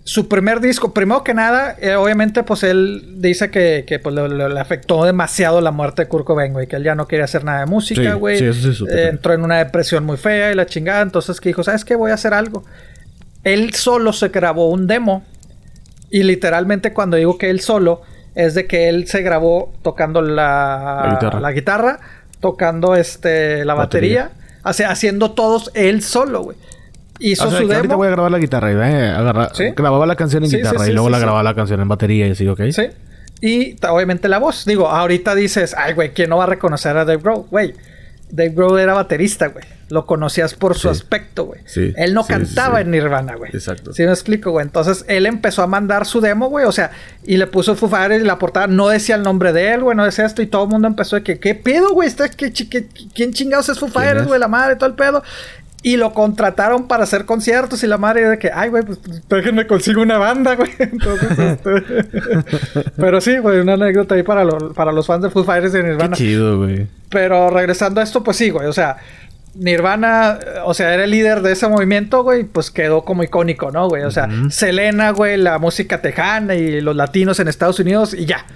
[0.07, 4.61] Su primer disco, primero que nada, eh, obviamente, pues él dice que, que pues, le,
[4.61, 6.67] afectó demasiado la muerte de Kurt Cobain, güey.
[6.67, 8.39] Que él ya no quería hacer nada de música, Sí, güey.
[8.39, 8.85] sí, eso sí.
[8.93, 11.01] Eh, entró en una depresión muy fea y la chingada.
[11.01, 11.97] Entonces que dijo, ¿sabes qué?
[11.97, 12.65] Voy a hacer algo.
[13.45, 15.25] Él solo se grabó un demo.
[16.11, 18.03] Y literalmente cuando digo que él solo,
[18.35, 21.41] es de que él se grabó tocando la, La guitarra.
[21.41, 22.01] la guitarra,
[22.41, 24.33] tocando este, la batería,
[24.63, 26.59] haciendo todos él solo, güey.
[27.33, 27.99] Hizo O sea, su que ahorita demo.
[27.99, 29.65] voy a grabar la guitarra y eh, agarra- Sí.
[29.77, 32.27] grababa la canción en Sí, guitarra sí, y luego la grababa la canción en batería
[32.29, 32.61] y así, ¿ok?
[32.73, 32.89] Sí.
[33.41, 34.65] Y obviamente la voz.
[34.65, 37.47] Digo, ahorita dices, ay, güey, ¿quién no va a reconocer a Dave Grohl?
[37.51, 37.75] Güey,
[38.31, 39.65] Dave Grohl era baterista, güey.
[39.91, 41.61] Lo conocías por su aspecto, güey.
[41.67, 43.51] Sí, Él no cantaba en Nirvana, güey.
[43.53, 43.93] Exacto.
[43.93, 44.65] ¿Sí me explico, güey?
[44.65, 46.65] Entonces, él empezó a mandar su demo, güey.
[46.65, 46.91] O sea,
[47.25, 49.95] y le puso Foo Fighters y la portada no decía el nombre de él, güey.
[49.95, 50.41] No decía esto.
[50.41, 52.09] Y todo el mundo empezó de que, ¿qué pedo, güey?
[52.37, 54.41] ¿qué qué- ¿Quién chingados es Foo ¿Quién Fighters, güey?
[54.41, 55.23] La madre, todo el pedo.
[55.87, 59.23] Y lo contrataron para hacer conciertos y la madre de que, ay, güey, pues pues,
[59.29, 60.71] déjenme consigo una banda, güey.
[60.79, 62.91] Entonces, este...
[62.97, 65.77] Pero sí, güey, una anécdota ahí para, lo- para los fans de Foo Fighters y
[65.77, 66.17] Qué Nirvana.
[66.17, 66.87] chido, güey.
[67.11, 68.97] Pero regresando a esto, pues sí, güey, o sea,
[69.57, 73.89] Nirvana, o sea, era el líder de ese movimiento, güey, pues quedó como icónico, ¿no,
[73.89, 74.05] güey?
[74.05, 74.27] O sea.
[74.51, 78.47] Selena, güey, la música tejana y los latinos en Estados Unidos y ya.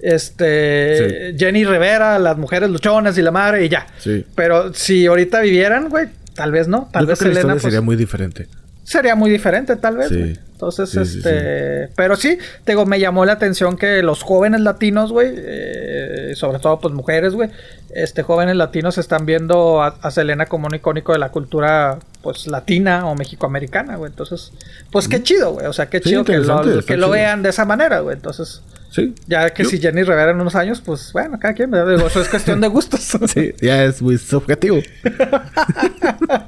[0.00, 3.86] Este, Jenny Rivera, las mujeres luchonas y la madre y ya.
[3.98, 4.24] Sí.
[4.34, 6.08] Pero si ahorita vivieran, güey,
[6.38, 6.88] tal vez no.
[6.92, 8.48] Tal Yo creo vez la Selena historia pues, sería muy diferente.
[8.84, 10.08] sería muy diferente, tal vez.
[10.08, 10.16] Sí.
[10.18, 10.38] güey.
[10.52, 11.88] Entonces, Sí, sí, este.
[11.96, 16.58] Pero sí, te digo, me llamó la atención que los jóvenes latinos, güey, eh, sobre
[16.60, 17.50] todo, pues mujeres, güey,
[17.94, 22.46] este, jóvenes latinos están viendo a, a Selena como un icónico de la cultura, pues,
[22.46, 24.10] latina o mexicoamericana, güey.
[24.10, 24.52] Entonces,
[24.92, 25.66] pues qué chido, güey.
[25.66, 28.16] O sea, qué chido que lo, que lo vean de esa manera, güey.
[28.16, 29.14] Entonces, Sí.
[29.26, 31.94] ya que Yo- si Jenny Rivera en unos años, pues, bueno, cada quien, ¿verdad?
[31.96, 33.16] Digo, eso es cuestión de gustos.
[33.28, 34.78] Sí, ya es muy subjetivo.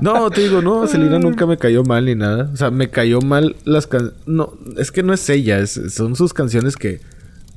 [0.00, 2.50] no, te digo, no, Selena nunca me cayó mal ni nada.
[2.52, 4.16] O sea, me cayó mal las canciones.
[4.26, 7.00] No, es que no es ella, es- son sus canciones que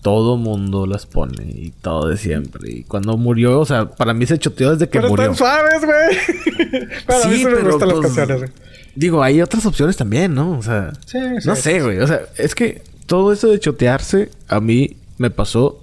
[0.02, 2.70] todo mundo las pone y todo de siempre.
[2.72, 5.32] Y cuando murió, o sea, para mí se choteó desde que Pero murió.
[5.32, 6.88] están suaves, güey.
[7.08, 8.52] Pero a mí sí me gustan las pues, canciones, güey.
[8.96, 10.52] Digo, hay otras opciones también, ¿no?
[10.58, 12.00] O sea, Sí, sí, no sí, sé, güey.
[12.00, 15.80] O sea, es que todo eso de chotearse a mí me pasó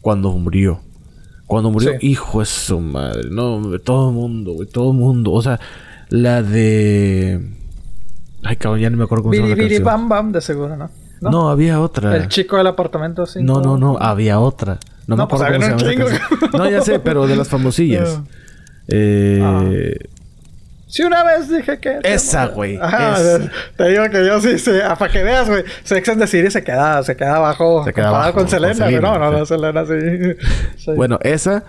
[0.00, 0.80] cuando murió.
[1.46, 2.06] Cuando murió, Sí.
[2.08, 3.28] hijo de su madre.
[3.30, 5.32] No, todo el mundo, güey, todo el mundo.
[5.32, 5.58] O sea,
[6.08, 7.40] la de.
[8.44, 9.78] Ay, cabrón, ya no me acuerdo cómo se llama Biri.
[9.80, 10.90] Bam Bam, de seguro, ¿no?
[11.20, 11.50] ¿No?
[11.50, 12.16] había otra.
[12.16, 13.40] El chico del apartamento, sí.
[13.42, 14.78] No, no, no, había otra.
[15.06, 16.50] No, me No, pues acuerdo había cómo se llama.
[16.56, 18.20] No, ya sé, pero de las famosillas.
[18.92, 19.62] Ah.
[20.90, 22.00] Sí, una vez dije que.
[22.02, 23.16] Esa, güey, Ajá,
[23.76, 24.72] te digo que yo sí, sí.
[24.84, 25.62] Ah, para que veas, güey.
[25.84, 27.84] Sex and the City se queda, se queda abajo.
[27.84, 28.94] Se queda abajo con con Selena, güey.
[28.96, 30.36] Selena, No, no, no, Selena sí.
[30.76, 30.90] Sí.
[30.96, 31.62] Bueno, esa,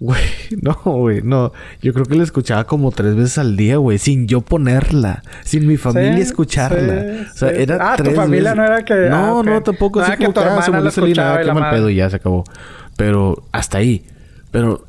[0.00, 0.20] güey,
[0.60, 1.52] no, güey, no.
[1.82, 5.66] Yo creo que la escuchaba como tres veces al día, güey, sin yo ponerla, sin
[5.68, 7.02] mi familia Sí, escucharla.
[7.02, 7.54] sí, o sea, sí.
[7.62, 9.46] era Ah, tu tres familia veces- no era que- No, ah, ok.
[9.46, 12.16] no, tampoco No era que tu ah, se murió Selena, qué mal pedo, ya se
[12.16, 12.42] acabó.
[12.96, 14.04] Pero hasta ahí.
[14.50, 14.84] Pero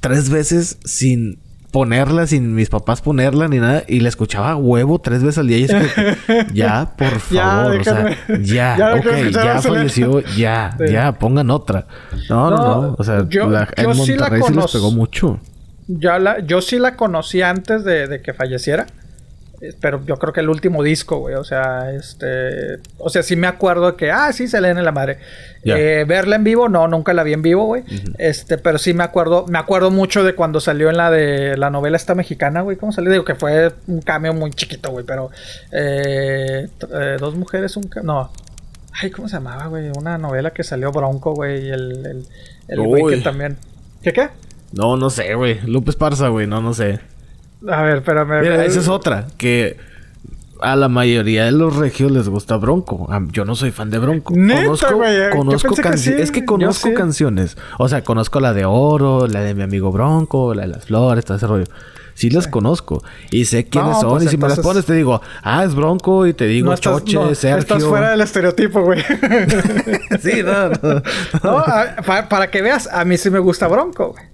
[0.00, 1.38] tres veces sin
[1.70, 5.48] ponerla, sin mis papás ponerla ni nada, y la escuchaba a huevo tres veces al
[5.48, 5.58] día.
[5.58, 8.44] Y es que, ya, por Ya, favor, o sea, déjenme.
[8.44, 10.92] ya, Ya no ok, quiero escuchar ya falleció, ya, Sí.
[10.92, 11.86] ya, pongan otra.
[12.30, 12.96] No, no, No, no.
[12.98, 15.40] O sea, yo- la, yo en sí la Monterrey sí les pegó mucho.
[15.88, 18.86] Yo, la, yo sí la conocí antes de, de que falleciera.
[19.80, 21.34] Pero yo creo que el último disco, güey.
[21.34, 22.78] O sea, este.
[22.98, 25.18] O sea, sí me acuerdo que, ah, sí, Selena la madre.
[25.64, 27.82] Eh, verla en vivo, no, nunca la vi en vivo, güey.
[28.18, 31.70] Este, pero sí me acuerdo, me acuerdo mucho de cuando salió en la de la
[31.70, 32.76] novela esta mexicana, güey.
[32.76, 33.10] ¿Cómo salió?
[33.10, 35.04] Digo que fue un cameo muy chiquito, güey.
[35.04, 35.30] Pero
[35.72, 38.30] eh, eh, dos mujeres, un no.
[38.92, 39.90] Ay, ¿cómo se llamaba, güey?
[39.98, 41.66] Una novela que salió Bronco, güey.
[41.66, 42.26] y El, el,
[42.68, 43.56] el güey que también.
[44.02, 44.28] ¿Qué qué?
[44.72, 45.60] No, no sé, güey.
[45.62, 47.00] Lupe Esparza, güey, no, no sé.
[47.68, 48.40] A ver, espérame.
[48.42, 49.26] Mira, esa es otra.
[49.38, 49.76] Que
[50.60, 53.06] a la mayoría de los regios les gusta Bronco.
[53.10, 54.32] A- Yo no soy fan de Bronco.
[54.36, 54.98] Neta, conozco
[55.32, 57.56] conozco pensé que canci- sí, Es que conozco canciones.
[57.78, 61.24] O sea, conozco la de Oro, la de mi amigo Bronco, la de las flores,
[61.24, 61.64] todo ese rollo.
[62.14, 63.02] Sí las conozco.
[63.30, 64.10] Y sé quiénes No, son.
[64.12, 66.26] pues y si me las pones, te digo, ah, es Bronco.
[66.26, 67.58] Y te digo, no estás, Choche, no, Sergio.
[67.58, 69.02] estás fuera del estereotipo, güey.
[70.22, 71.02] sí, no, no.
[71.44, 74.24] no, a- pa- para que veas, a mí sí me gusta Bronco, güey.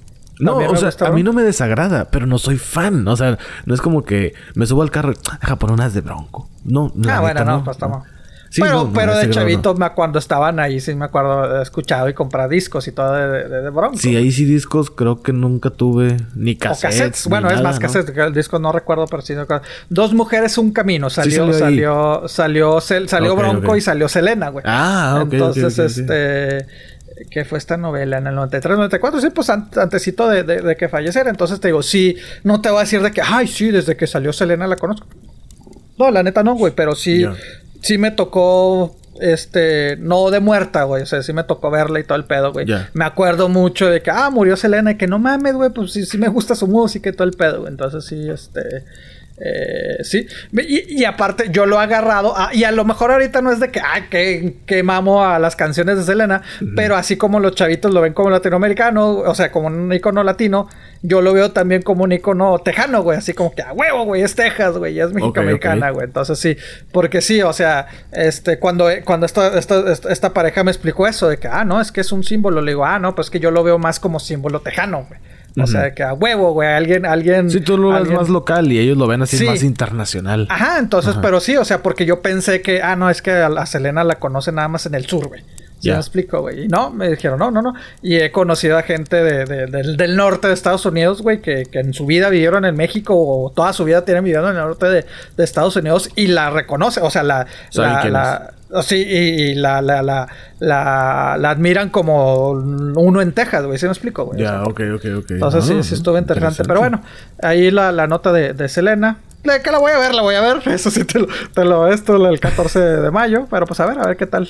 [0.41, 3.07] No, o sea, a mí no me desagrada, pero no soy fan.
[3.07, 6.01] O sea, no es como que me subo al carro y deja poner unas de
[6.01, 6.49] Bronco.
[6.65, 8.05] No, la Ah, bueno, neta, no, pues estamos.
[8.51, 12.11] Sí, pero no, no, pero de chavito, me- cuando estaban ahí, sí me acuerdo, escuchado
[12.11, 13.97] y comprar discos y todo de, de, de Bronco.
[13.97, 16.99] Sí, ahí sí discos creo que nunca tuve ni O cassettes.
[16.99, 17.27] cassettes.
[17.27, 17.81] ni Bueno, es más ¿no?
[17.81, 18.11] cassettes.
[18.15, 19.65] que El disco no recuerdo, pero sí me acuerdo.
[19.89, 21.09] Dos mujeres, un camino.
[21.09, 24.65] Salió, salió salió, salió, salió Bronco y salió Selena, güey.
[24.69, 26.67] Ah, ok, Entonces, este.
[27.31, 28.19] ¿Qué fue esta novela?
[28.19, 31.31] En el 93, 94, sí, pues an- antesito de, de- de que falleciera.
[31.31, 34.07] Entonces te digo, sí, no te voy a decir de que, ay, sí, desde que
[34.07, 35.07] salió Selena la conozco.
[35.99, 37.23] No, la neta no, güey, pero sí,
[37.83, 42.05] sí me tocó, este, no de muerta, güey, o sea, sí me tocó verla y
[42.05, 42.67] todo el pedo, güey.
[42.95, 46.05] Me acuerdo mucho de que, ah, murió Selena y que no mames, güey, pues sí,
[46.07, 47.71] sí me gusta su música y todo el pedo, güey.
[47.73, 48.85] Entonces sí, este,
[49.45, 53.59] Eh, sí, y, aparte yo lo he agarrado, y a lo mejor ahorita no es
[53.59, 56.43] de que, ay, que, que mamo a las canciones de Selena,
[56.77, 60.69] pero así como los chavitos lo ven como latinoamericano, o sea, como un icono latino,
[61.03, 64.23] yo lo veo también como un icono tejano, güey, así como que a huevo, güey,
[64.23, 66.57] es Texas, güey, es mexicoamericana, güey, entonces sí,
[66.93, 71.39] porque sí, o sea, este, cuando, cuando esta, esta, esta, pareja me explicó eso, de
[71.39, 73.51] que, ah, no, es que es un símbolo, le digo, ah, no, pues que yo
[73.51, 75.21] lo veo más como símbolo tejano, güey.
[75.61, 77.51] O sea, que a huevo, güey, alguien, alguien...
[77.51, 80.47] Sí, tú lo ves más local y ellos lo ven así más internacional.
[80.49, 83.67] Ajá, entonces, pero sí, o sea, porque yo pensé que, ah, no, es que a,
[83.67, 85.43] Selena la conoce nada más en el sur, güey.
[85.81, 86.67] Ya me explico, güey.
[86.67, 87.75] Y no, me dijeron, no, no, no.
[88.03, 91.93] Y he conocido a gente de, del, norte de Estados Unidos, güey, que, que, en
[91.93, 95.05] su vida vivieron en México o toda su vida tienen vivido en el norte de,
[95.39, 97.47] Estados Unidos y la reconoce, o sea, la...
[97.75, 100.27] la, Sí, y, la, la, la,
[100.59, 103.79] la, admiran como uno en Texas, güey.
[103.79, 104.41] ¿Sí me explico, güey?
[104.41, 105.31] Ya, ok, ok, ok.
[105.33, 106.63] Entonces sí, sí estuvo interesante.
[106.65, 107.03] Pero bueno,
[107.43, 109.19] ahí la, la nota de, de Selena.
[109.43, 110.63] Que la voy a ver, la voy a ver.
[110.67, 113.47] Eso sí te lo, te lo esto el 14 de mayo.
[113.51, 114.49] Pero pues a ver, a ver qué tal.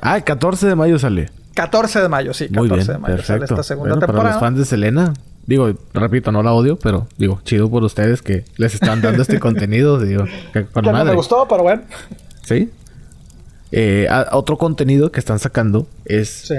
[0.00, 1.30] Ah, el 14 de mayo sale.
[1.54, 2.48] 14 de mayo, sí.
[2.48, 3.32] 14 Muy bien, de mayo perfecto.
[3.32, 4.22] sale esta segunda bueno, temporada.
[4.22, 5.14] Para los fans de Selena,
[5.46, 9.40] digo, repito, no la odio, pero digo, chido por ustedes que les están dando este
[9.40, 9.98] contenido.
[9.98, 11.82] Digo, que, no me gustó, pero bueno.
[12.42, 12.70] Sí,
[13.72, 16.52] eh, otro contenido que están sacando es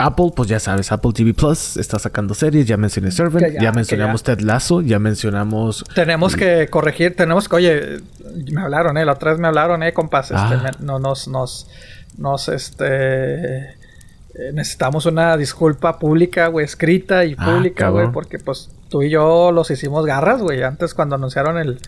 [0.00, 4.22] Apple, pues ya sabes, Apple TV Plus está sacando series, ya mencioné Servant, ya, mencionamos
[4.22, 5.84] Ted Lasso, ya mencionamos...
[5.94, 8.00] Tenemos que corregir, tenemos que, oye,
[8.50, 10.70] me hablaron, eh, la otra vez me hablaron, eh, compas, este, ah.
[10.80, 11.68] no, nos, nos,
[12.16, 13.80] nos, este...
[14.32, 19.10] Eh, necesitamos una disculpa pública, güey, escrita y ah, pública, güey, porque pues tú y
[19.10, 21.78] yo los hicimos garras, güey, antes cuando anunciaron el,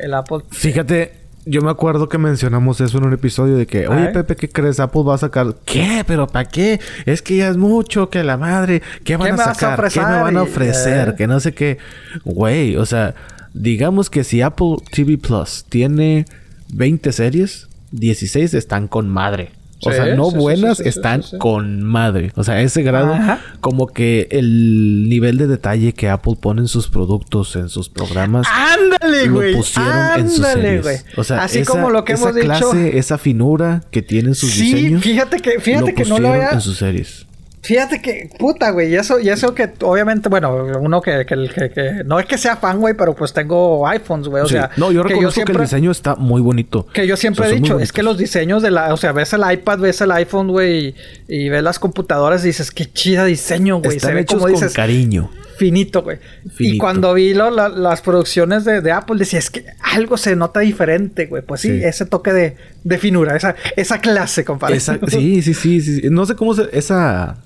[0.00, 0.40] el Apple.
[0.50, 4.48] Fíjate, yo me acuerdo que mencionamos eso en un episodio de que, oye, Pepe, ¿qué
[4.48, 4.80] crees?
[4.80, 5.54] Apple va a sacar.
[5.64, 6.04] ¿Qué?
[6.06, 6.80] ¿Pero para qué?
[7.06, 8.82] Es que ya es mucho, que la madre.
[9.04, 9.90] ¿Qué van a sacar?
[9.90, 11.10] ¿Qué me van a ofrecer?
[11.10, 11.14] Eh.
[11.16, 11.78] Que no sé qué.
[12.24, 13.14] Güey, o sea,
[13.52, 16.24] digamos que si Apple TV Plus tiene
[16.72, 19.52] 20 series, 16 están con madre.
[19.84, 22.32] O sea, no buenas, están con madre.
[22.36, 23.16] O sea, ese grado,
[23.60, 28.46] como que el nivel de detalle que Apple pone en sus productos, en sus programas,
[28.50, 29.52] ándale, güey.
[29.52, 31.06] Lo pusieron en sus series.
[31.16, 35.02] O sea, así como lo que esa hemos clase, esa finura que tienen sus diseños.
[35.02, 37.26] Fíjate que, fíjate que no lo en sus series.
[37.64, 42.02] Fíjate que, puta, güey, y eso, y eso que obviamente, bueno, uno que, que, que,
[42.04, 44.70] no es que sea fan, güey, pero pues tengo iPhones, güey, o sea.
[44.76, 46.86] No, yo reconozco que, yo siempre, que, el diseño está muy bonito.
[46.92, 49.50] Que yo siempre he dicho, es que los diseños de la, o sea, ves el
[49.50, 50.94] iPad, ves el iPhone, güey,
[51.26, 53.98] y, ves las computadoras y dices, qué chida diseño, güey.
[53.98, 54.74] Se ve como dices.
[54.74, 55.30] cariño.
[55.56, 56.18] Finito, güey.
[56.58, 61.42] Y cuando vi las producciones de, Apple, decía, es que algo se nota diferente, güey.
[61.42, 64.78] Pues sí, ese toque de, de finura, esa, esa clase, compadre.
[65.08, 66.02] sí, sí, sí, sí.
[66.10, 67.38] No sé cómo se, esa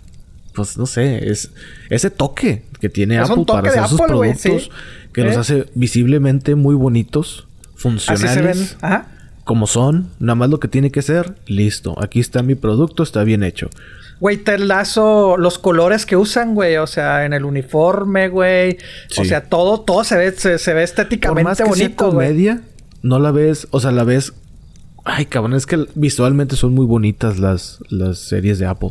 [0.59, 1.52] pues no sé, es
[1.89, 4.70] ese toque que tiene Apple para hacer sus productos
[5.12, 5.39] que los ¿Eh?
[5.39, 8.76] hace visiblemente muy bonitos, funcionales.
[9.44, 11.94] Como son, nada más lo que tiene que ser, listo.
[12.02, 13.70] Aquí está mi producto, está bien hecho.
[14.18, 16.76] Güey, te lazo los colores que usan, güey.
[16.78, 18.78] O sea, en el uniforme, güey.
[19.16, 22.62] O sea, todo, todo se ve, se, ve estéticamente Por más que bonito, comedia,
[23.02, 24.32] no la ves, o sea, la ves.
[25.05, 28.90] Ay, cabrón, es que visualmente son muy bonitas las, las series de Apple.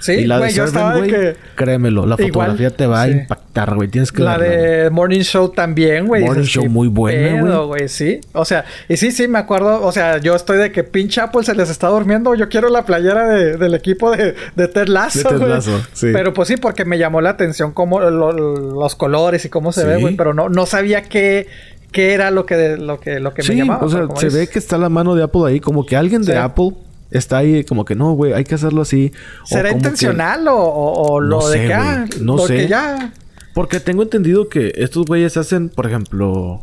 [0.00, 1.36] Sí, güey, yo estaba de que...
[1.54, 3.88] Créemelo, la fotografía te va a impactar, güey.
[3.88, 6.24] Tienes que La de Morning Show también, güey.
[6.24, 7.88] Morning Show muy buena, güey.
[7.88, 9.84] Sí, o sea, y sí, sí, me acuerdo.
[9.84, 12.34] O sea, yo estoy de que pinche Apple se les está durmiendo.
[12.34, 16.08] Yo quiero la playera del equipo de, de Ted Lasso, de Ted Lasso sí.
[16.12, 19.96] Pero pues sí, porque me llamó la atención cómo los colores y cómo se ve,
[19.96, 20.16] güey.
[20.16, 21.48] Pero no, no sabía qué
[21.90, 23.84] qué era lo que lo que lo que me llamaba.
[23.84, 26.36] O sea, se ve que está la mano de Apple ahí, como que alguien de
[26.36, 26.72] Apple
[27.10, 29.12] está ahí como que no, güey, hay que hacerlo así.
[29.44, 32.68] ¿Será intencional o, lo de que, ah, no sé.
[32.68, 33.12] ya...
[33.54, 36.62] Porque tengo entendido que estos güeyes hacen, por ejemplo,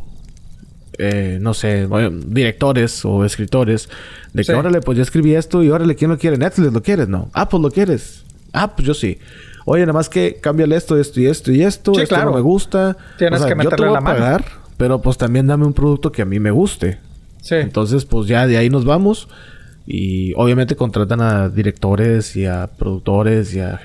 [0.98, 1.90] eh, no sé,
[2.28, 3.90] directores o escritores,
[4.32, 6.38] de que órale, pues yo escribí esto y órale, ¿quién lo quiere?
[6.38, 7.30] Netflix lo quieres, no.
[7.34, 8.24] Ah, pues lo quieres.
[8.54, 9.20] Ah, pues yo sí.
[9.66, 11.92] Oye, nada más que cámbiale esto, esto y esto y esto.
[11.94, 12.30] esto claro.
[12.30, 12.96] no me gusta.
[13.18, 14.20] Tienes que meterle la mano.
[14.20, 14.46] Pagar,
[14.78, 17.00] pero pues también dame un producto que a mí me guste.
[17.42, 17.56] Sí.
[17.56, 19.28] Entonces, pues ya de ahí nos vamos.
[19.86, 23.80] Y obviamente contratan a directores y a productores y a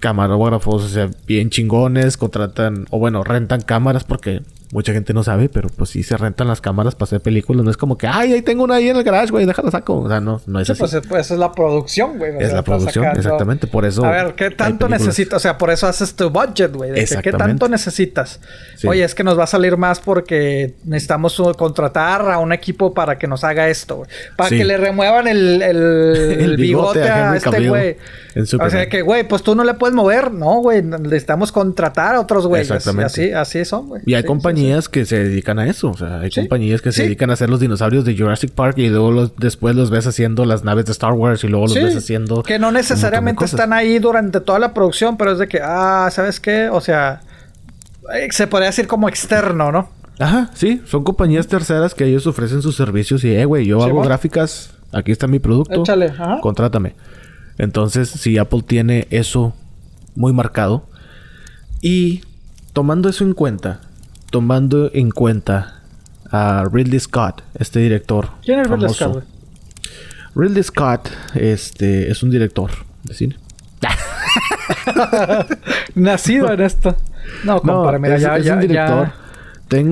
[0.00, 4.42] camarógrafos, o sea, bien chingones, contratan, o bueno, rentan cámaras porque
[4.72, 7.62] mucha gente no sabe, pero pues sí se rentan las cámaras para hacer películas.
[7.62, 10.00] No es como que, ay, ahí tengo una ahí en el garage, güey, déjala saco.
[10.00, 10.80] O sea, no, no es así.
[10.80, 12.32] Pues, pues es la producción, güey.
[12.40, 13.66] Es la producción, exactamente.
[13.66, 14.02] Por eso.
[14.02, 15.36] A ver, ¿qué tanto necesitas?
[15.36, 16.92] O sea, por eso haces tu budget, güey.
[17.22, 18.40] ¿Qué tanto necesitas?
[18.86, 23.18] Oye, es que nos va a salir más porque necesitamos contratar a un equipo para
[23.18, 24.08] que nos haga esto, güey.
[24.36, 27.98] Para que le remuevan el, el, bigote, a, este güey.
[28.34, 28.68] En Superman.
[28.68, 30.32] O sea que, güey, pues tú no le puedes mover.
[30.32, 30.82] No, güey.
[30.82, 32.70] Necesitamos contratar a otros güeyes.
[32.70, 33.06] Exactamente.
[33.06, 34.02] Así, así son, güey.
[34.06, 35.90] Y hay compañías que se dedican a eso.
[35.90, 38.88] O sea, hay compañías que se dedican a hacer los dinosaurios de Jurassic Park y
[38.88, 41.96] luego los, después los ves haciendo las naves de Star Wars y luego los ves
[41.96, 42.42] haciendo.
[42.42, 46.40] Que no necesariamente están ahí durante toda la producción, pero es de que, ah, ¿sabes
[46.40, 46.68] qué?
[46.68, 47.20] O sea,
[48.14, 49.90] eh, se podría decir como externo, ¿no?
[50.18, 54.02] Ajá, sí, son compañías terceras que ellos ofrecen sus servicios y, eh, güey, yo hago
[54.02, 56.38] gráficas, aquí está mi producto, Échale, ajá.
[56.40, 56.94] contrátame.
[57.58, 59.54] Entonces, si Apple tiene eso
[60.14, 60.88] muy marcado
[61.80, 62.22] y
[62.72, 63.80] tomando eso en cuenta,
[64.30, 65.82] tomando en cuenta
[66.30, 68.30] a Ridley Scott, este director.
[68.42, 69.24] ¿Quién es Ridley Scott?
[70.34, 72.70] Ridley Scott este, es un director
[73.04, 73.36] de cine.
[75.94, 76.96] Nacido en esto.
[77.44, 79.12] No, compadre, mira, ya, es un director.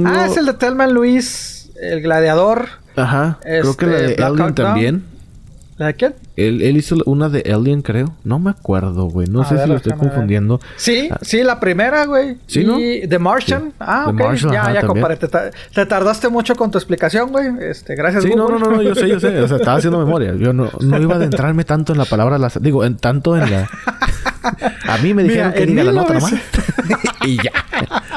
[0.07, 2.69] Ah, es el de Telman Luis, el gladiador.
[2.97, 3.39] Ajá.
[3.43, 5.05] creo que la de este, también.
[5.77, 6.15] ¿La de quién?
[6.49, 8.15] Él, él, hizo una de Alien, creo.
[8.25, 9.27] No me acuerdo, güey.
[9.29, 10.61] No sé si lo estoy confundiendo.
[10.77, 11.19] Sí, ah.
[11.23, 12.37] sí, la primera, güey.
[12.47, 12.77] ¿Sí, no?
[12.77, 13.73] The Martian.
[13.79, 14.35] Ah, ok.
[14.53, 15.17] ya, ya, compadre.
[15.17, 17.49] Te, tardaste mucho con tu explicación, güey.
[17.61, 19.41] Este, gracias, Sí, no, no, no, yo sé, yo sé.
[19.41, 20.35] O sea, estaba haciendo memoria.
[20.41, 22.39] Yo no, no iba a adentrarme tanto en la palabra...
[22.61, 23.69] Digo, en, tanto en la...
[24.89, 26.35] A mí me dijeron que diga la nota nomás.
[27.27, 27.53] y ya.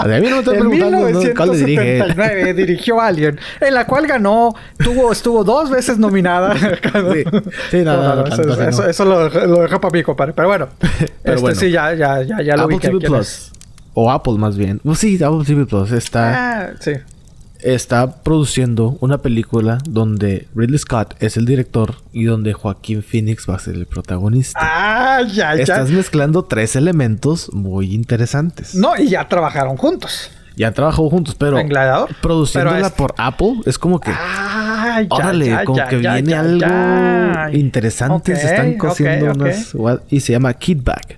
[0.03, 5.11] A mí no me estoy preguntando en 1979 dirigió Alien, en la cual ganó, tuvo,
[5.11, 6.55] estuvo dos veces nominada.
[6.57, 7.23] sí,
[7.71, 8.23] sí nada,
[8.67, 10.34] eso, eso, lo, lo dejo para mí, compadre.
[10.34, 13.51] Pero bueno, Pero este, bueno sí, ya, ya, ya, ya lo Apple TV Plus.
[13.93, 14.81] O Apple más bien.
[14.95, 16.63] sí, Apple TV Plus está.
[16.63, 16.93] Ah, sí
[17.64, 23.56] está produciendo una película donde Ridley Scott es el director y donde Joaquín Phoenix va
[23.56, 24.60] a ser el protagonista.
[24.61, 25.61] Ah, ya, ya.
[25.61, 28.76] Estás mezclando tres elementos muy interesantes.
[28.76, 30.30] No, y ya trabajaron juntos.
[30.56, 31.57] Ya trabajado juntos, pero
[32.22, 36.68] produciéndola por Apple es como que ah, ya, órale, como que viene algo
[37.52, 39.76] interesante, se están cosiendo unas
[40.10, 41.18] y se llama Kidback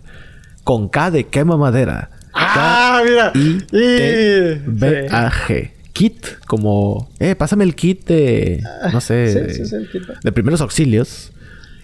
[0.64, 2.12] con K de quema madera.
[2.34, 3.32] Ah, mira.
[3.34, 8.62] I T B A G kit, como, eh, pásame el kit de,
[8.92, 9.14] no sé,
[10.22, 11.32] de, primeros auxilios.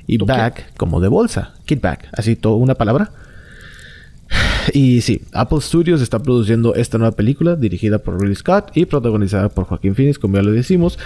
[0.06, 1.54] Y bag, como de bolsa.
[1.66, 3.12] Kit bag, así todo una palabra.
[4.74, 9.50] Y sí, Apple Studios está produciendo esta nueva película dirigida por Ridley Scott y protagonizada
[9.50, 11.00] por Joaquín Phoenix, como ya lo decimos.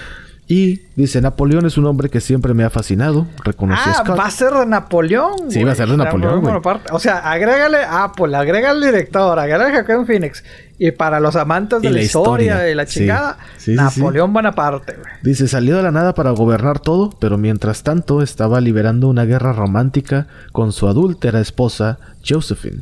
[0.47, 3.25] Y dice, Napoleón es un hombre que siempre me ha fascinado.
[3.43, 5.49] Reconoce ah, va a ser de Napoleón.
[5.49, 6.61] Sí, va a ser de Napoleón.
[6.91, 10.43] O sea, agrégale Apple, agrega al director, agrégale a Joaquín Phoenix.
[10.77, 15.13] Y para los amantes de la, historia, y la chingada, Napoleón Bonaparte, güey.
[15.23, 19.53] Dice, salió de la nada para gobernar todo, pero mientras tanto estaba liberando una guerra
[19.53, 21.97] romántica con su adúltera esposa,
[22.27, 22.81] Josephine.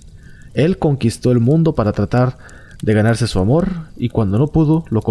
[0.54, 2.38] Él conquistó el mundo para tratar
[2.84, 5.02] de ganarse su amor y cuando no pudo lo,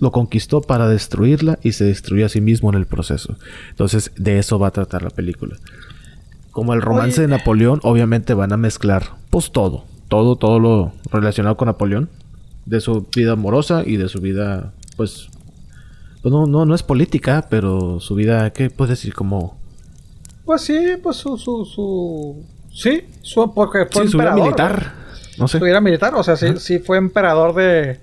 [0.00, 3.36] lo, conquistó para destruirla y se destruyó a sí mismo en el proceso.
[3.70, 5.56] Entonces de eso va a tratar la película.
[6.50, 11.56] Como el romance de Napoleón, obviamente van a mezclar pues todo, todo, todo lo relacionado
[11.56, 12.10] con Napoleón,
[12.66, 15.30] de su vida amorosa y de su vida pues,
[16.20, 19.14] pues no, no, no es política, pero su vida, ¿qué puedes decir?
[19.14, 19.56] Como...
[20.44, 22.44] Pues sí, pues su, su, su...
[22.70, 25.01] Sí, su, porque fue sí, su vida militar.
[25.38, 25.58] No sé.
[25.58, 27.98] Era militar, o sea, sí, sí fue emperador de,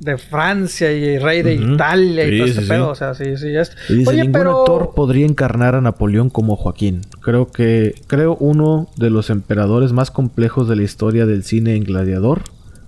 [0.00, 2.88] de Francia y rey de Italia y todo ese pedo.
[2.88, 3.54] O sea, sí, sí.
[3.54, 3.76] Es...
[3.88, 7.02] dice, ningún actor podría encarnar a Napoleón como Joaquín.
[7.20, 7.94] Creo que...
[8.06, 12.42] Creo uno de los emperadores más complejos de la historia del cine en Gladiador.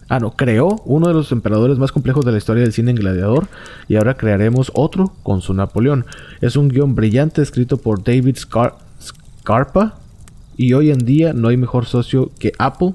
[0.09, 2.96] Ah, no, creó uno de los emperadores más complejos de la historia del cine en
[2.96, 3.46] Gladiador.
[3.88, 6.06] Y ahora crearemos otro con su Napoleón.
[6.40, 9.98] Es un guion brillante escrito por David Scarpa.
[10.56, 12.94] Y hoy en día no hay mejor socio que Apple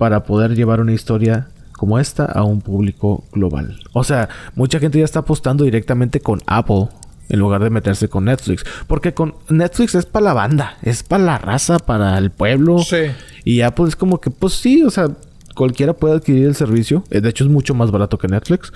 [0.00, 3.78] para poder llevar una historia como esta a un público global.
[3.92, 6.88] O sea, mucha gente ya está apostando directamente con Apple
[7.28, 8.64] en lugar de meterse con Netflix.
[8.86, 12.78] Porque con Netflix es para la banda, es para la raza, para el pueblo.
[12.78, 13.10] Sí.
[13.44, 15.10] Y Apple es como que, pues sí, o sea,
[15.54, 17.04] cualquiera puede adquirir el servicio.
[17.10, 18.72] Eh, de hecho, es mucho más barato que Netflix.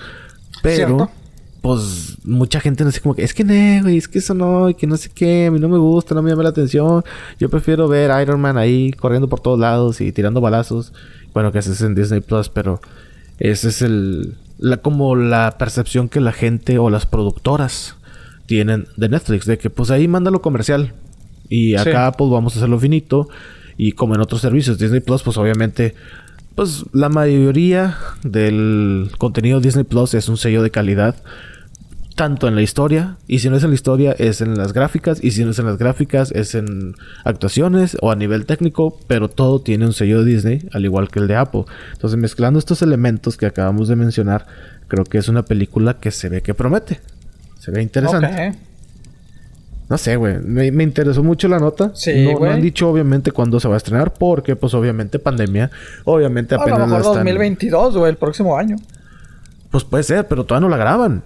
[0.61, 1.09] Pero,
[1.65, 4.69] pues, mucha gente no sé como que, es que no, güey, es que eso no,
[4.69, 7.03] y que no sé qué, a mí no me gusta, no me llama la atención.
[7.39, 10.93] Yo prefiero ver Iron Man ahí corriendo por todos lados y tirando balazos.
[11.33, 12.81] Bueno, que ese es en Disney Plus, pero
[13.39, 14.35] ese es el.
[14.59, 17.95] La, como la percepción que la gente o las productoras
[18.45, 20.93] tienen de Netflix, de que pues ahí mándalo comercial.
[21.49, 23.27] Y acá pues vamos a hacerlo finito.
[23.75, 25.95] Y como en otros servicios, Disney Plus, pues obviamente,
[26.53, 31.15] pues la mayoría del contenido Disney Plus es un sello de calidad
[32.15, 35.21] tanto en la historia, y si no es en la historia, es en las gráficas,
[35.21, 39.29] y si no es en las gráficas, es en actuaciones o a nivel técnico, pero
[39.29, 41.65] todo tiene un sello de Disney, al igual que el de Apple.
[41.91, 44.47] Entonces, mezclando estos elementos que acabamos de mencionar,
[44.87, 47.01] creo que es una película que se ve que promete.
[47.59, 48.53] Se ve interesante.
[49.89, 50.39] No sé, güey.
[50.39, 51.91] Me, me interesó mucho la nota.
[51.93, 55.69] Sí, no, no han dicho obviamente cuándo se va a estrenar porque pues obviamente pandemia.
[56.05, 57.13] Obviamente A lo apenas la mejor están...
[57.17, 58.77] 2022, güey, el próximo año.
[59.69, 61.23] Pues puede ser, pero todavía no la graban.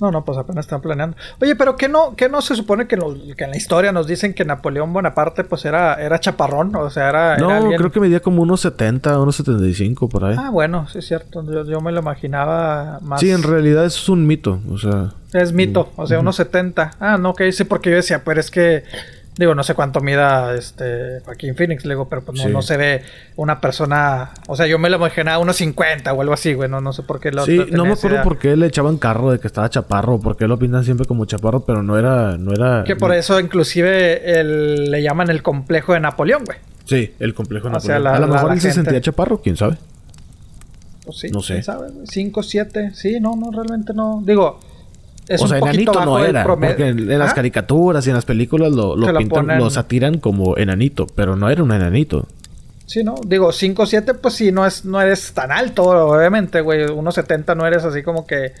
[0.00, 1.16] No, no, pues apenas están planeando.
[1.40, 4.44] Oye, pero ¿qué no, qué no se supone que, en la historia nos dicen que
[4.44, 6.74] Napoleón Bonaparte pues era, era chaparrón?
[6.76, 10.24] O sea, era, era No, alguien- creo que medía como unos 70, unos 75 por
[10.24, 10.36] ahí.
[10.38, 11.44] Ah, bueno, sí es cierto.
[11.50, 13.20] Yo, yo me lo imaginaba más...
[13.20, 14.60] sí, en realidad es un mito.
[14.70, 16.92] O sea, Es mito, o sea, unos 70.
[17.00, 18.84] Ah, no, que sí, porque yo decía, pero es que,
[19.40, 22.52] digo, no sé cuánto mida este Joaquín Phoenix, le digo, pero pues no, Sí.
[22.52, 23.02] no se ve
[23.36, 26.80] una persona, o sea, yo me lo imaginaba unos 50 o algo así, güey, no,
[26.80, 28.22] no sé por qué lo sí, lo no me acuerdo idea.
[28.22, 31.64] por qué le echaban carro de que estaba chaparro, porque lo pintan siempre como chaparro,
[31.64, 32.84] pero no era, no era.
[32.84, 36.58] Que por eso inclusive el- le llaman el complejo de Napoleón, güey.
[36.84, 37.86] Sí, el complejo O Napoleón.
[37.86, 39.76] sea, la- a lo mejor la él se sentía chaparro, quién sabe.
[41.04, 41.54] Pues sí, No sé.
[41.54, 42.06] quién sabe, güey.
[42.06, 44.22] 5, 7, sí, no, no, realmente no.
[44.24, 44.60] Digo,
[45.30, 47.34] es o sea, enanito no era, porque en, en las ¿Ah?
[47.36, 51.36] caricaturas y en las películas lo, lo lo pintan, ponen- lo satiran como enanito, pero
[51.36, 52.26] no era un enanito.
[52.86, 53.14] Sí, ¿no?
[53.24, 56.86] Digo, 5, 7, pues sí, no, es, no eres tan alto, obviamente, güey.
[56.86, 58.52] 1,70 no eres así como que...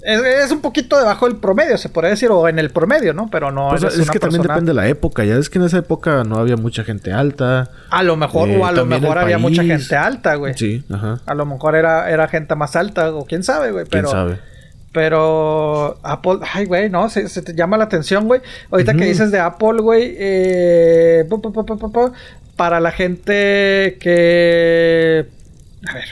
[0.00, 3.28] Es, es un poquito debajo del promedio, se podría decir, o en el promedio, ¿no?
[3.30, 5.24] Pero no Pues, eres es una que también depende de la época.
[5.24, 7.70] Ya es que en esa época no había mucha gente alta.
[7.90, 10.54] A lo mejor, Eh, o a lo también mejor había mucha gente alta, güey.
[10.54, 11.20] Sí, ajá.
[11.26, 13.84] A lo mejor era, era gente más alta, o quién sabe, güey.
[13.86, 14.38] ¿Quién Pero, sabe?
[14.92, 18.40] Pero Apple, ay, güey, no, se, se te llama la atención, güey.
[18.70, 21.28] Ahorita que dices de Apple, güey, eh,
[22.56, 25.26] para la gente que,
[25.86, 26.04] a ver,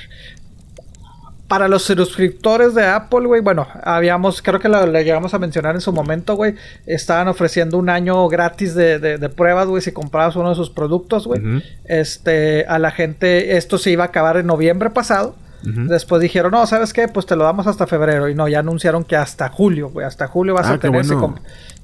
[1.48, 5.74] para los suscriptores de Apple, güey, bueno, habíamos, creo que lo, lo llegamos a mencionar
[5.74, 6.55] en su momento, güey,
[6.86, 10.70] estaban ofreciendo un año gratis de, de, de pruebas, güey, si comprabas uno de sus
[10.70, 11.40] productos, güey.
[11.85, 15.36] Este, a la gente, esto se iba a acabar en noviembre pasado.
[15.62, 17.09] Después dijeron, no, ¿sabes qué?
[17.09, 18.28] Pues te lo damos hasta febrero.
[18.28, 20.07] Y no, ya anunciaron que hasta julio, güey.
[20.07, 21.35] Hasta julio vas Ah, a tener bueno.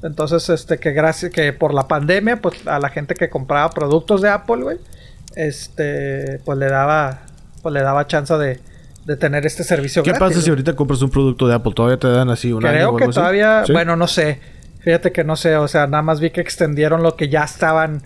[0.02, 4.20] Entonces, este, que gracias, que por la pandemia, pues a la gente que compraba productos
[4.22, 4.78] de Apple, güey,
[5.36, 7.22] este, pues le daba,
[7.62, 8.60] pues le daba chance de,
[9.04, 10.28] de tener este servicio ¿Qué gratis.
[10.36, 11.72] pasa si ahorita compras un producto de Apple?
[11.74, 13.12] ¿Todavía te dan así un año Creo o que así?
[13.14, 13.72] todavía, ¿Sí?
[13.72, 14.40] bueno, no sé.
[14.80, 18.02] Fíjate que no sé, o sea, nada más vi que extendieron lo que ya estaban.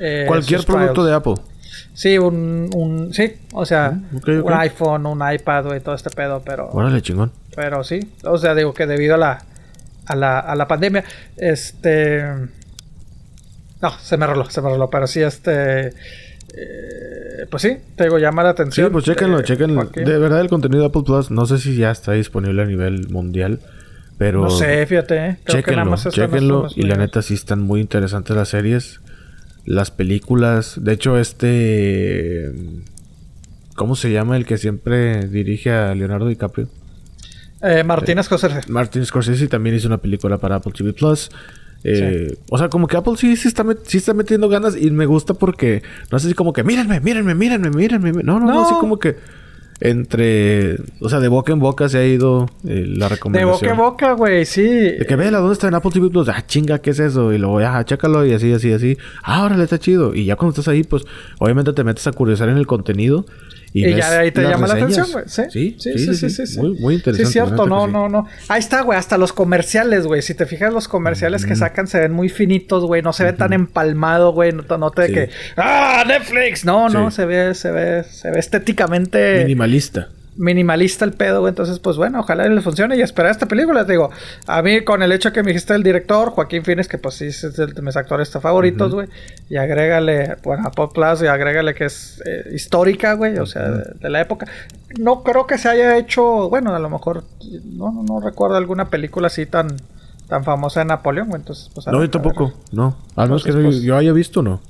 [0.00, 1.08] eh, Cualquier producto trials.
[1.08, 1.34] de Apple.
[1.94, 4.28] Sí, un, un, sí, o sea, ok.
[4.44, 7.32] un iPhone, un iPad, güey, todo este pedo, pero, Órale, chingón.
[7.54, 9.42] pero sí, o sea, digo que debido a la,
[10.06, 11.04] a la, a la pandemia,
[11.36, 12.22] este,
[13.82, 18.18] no, se me roló, se me roló, pero sí, este, eh, pues sí, te digo,
[18.18, 18.92] llama la Sí, atención.
[18.92, 19.82] pues chéquenlo, chéquenlo.
[19.82, 20.04] Joaquín.
[20.04, 23.08] De verdad, el contenido de Apple Plus, no sé si ya está disponible a nivel
[23.10, 23.60] mundial,
[24.18, 24.42] pero...
[24.42, 27.80] No sé, fíjate, eh, creo que nada Chéquenlo, más Y la neta sí están muy
[27.80, 29.00] interesantes las series.
[29.68, 30.76] Las películas.
[30.82, 32.50] De hecho, este...
[33.76, 36.68] ¿Cómo se llama el que siempre dirige a Leonardo DiCaprio?
[37.62, 38.60] Eh, Martínez Scorsese.
[38.68, 41.30] Martin Scorsese también hizo una película para Apple TV Plus.
[41.84, 45.04] Eh, O sea, como que Apple sí, sí, está sí está metiendo ganas y me
[45.06, 48.10] gusta porque no es así como que mírenme, mírenme, mírenme, mírenme.
[48.24, 48.64] No, no, no, No.
[48.64, 49.16] así como que
[49.80, 53.52] entre, o sea, de boca en boca se ha ido eh, la De recomendación.
[53.52, 54.62] boca a boca, güey, sí.
[54.66, 56.28] De que vela, ¿dónde está en Apple TV Plus?
[56.28, 57.32] Ah, chinga, ¿qué es eso?
[57.32, 58.96] Y luego, ah, chécalo y así, así, así.
[59.22, 60.14] Ah, órale, está chido.
[60.14, 61.04] Y ya cuando estás ahí, pues,
[61.38, 63.24] obviamente te metes a curiosar en el contenido.
[63.72, 64.98] Y, Y, ves ya de ahí te llama la reseñas.
[64.98, 65.24] atención, güey.
[65.50, 65.76] ¿Sí?
[65.78, 66.58] Sí, sí, sí, sí, sí.
[66.58, 67.26] Muy, muy interesante.
[67.26, 68.26] Sí, cierto, la no, no, no.
[68.48, 70.22] Ahí está, güey, hasta los comerciales, güey.
[70.22, 73.02] Si te fijas, los comerciales que sacan se ven muy finitos, güey.
[73.02, 74.52] No se ve tan empalmado, güey.
[74.52, 75.14] No, te- no te de Sí.
[75.14, 76.64] que, ¡ah, Netflix!
[76.64, 77.16] No, no, Sí.
[77.16, 80.08] se ve, se ve, se ve estéticamente Minimalista.
[80.38, 81.50] Minimalista el pedo, güey.
[81.50, 83.84] Entonces, pues bueno, ojalá le funcione y esperar esta película.
[83.84, 84.10] Te digo,
[84.46, 87.26] a mí con el hecho que me dijiste el director, Joaquín Phoenix, que pues sí
[87.26, 89.08] es de mis actores favoritos, güey.
[89.50, 93.68] Y agrégale, bueno, a Pop Plus y agrégale que es eh, histórica, güey, o sea,
[93.68, 94.46] de, de la época.
[94.98, 97.24] No creo que se haya hecho, bueno, a lo mejor,
[97.64, 99.68] no, no, no recuerdo alguna película así tan,
[100.28, 101.40] tan famosa de Napoleón, güey.
[101.40, 102.54] Entonces, pues a No, ver, yo tampoco.
[102.72, 102.96] No.
[103.16, 104.60] Al menos que pues- yo haya visto, no.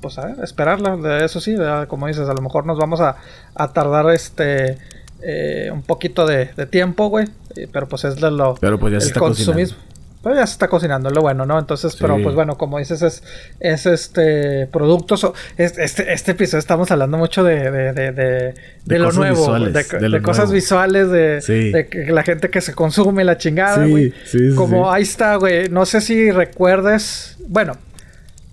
[0.00, 1.24] Pues a ver, esperarla.
[1.24, 1.56] Eso sí,
[1.88, 3.16] como dices, a lo mejor nos vamos a,
[3.54, 4.78] a tardar este
[5.22, 7.26] eh, un poquito de, de tiempo, güey.
[7.56, 9.78] eh, Pero pues es de lo Pero pues ya se el está consumismo.
[10.22, 11.56] Pero ya se está cocinando, lo bueno, ¿no?
[11.56, 11.98] Entonces, Sí.
[12.00, 13.22] pero pues bueno, como dices, es,
[13.60, 15.24] es este productos.
[15.56, 18.54] es- este, este episodio estamos hablando mucho de, de, de, de,
[18.84, 20.54] de lo nuevo, visuales, de, lo cosas nuevo.
[20.54, 21.70] visuales, de, Sí.
[21.70, 24.12] de que la gente que se consume la chingada, güey.
[24.24, 25.68] sí, como ahí está, güey.
[25.68, 27.36] No sé si recuerdes.
[27.46, 27.74] Bueno,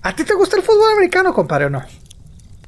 [0.03, 1.81] ¿a ti te gusta el fútbol americano, compadre, o no?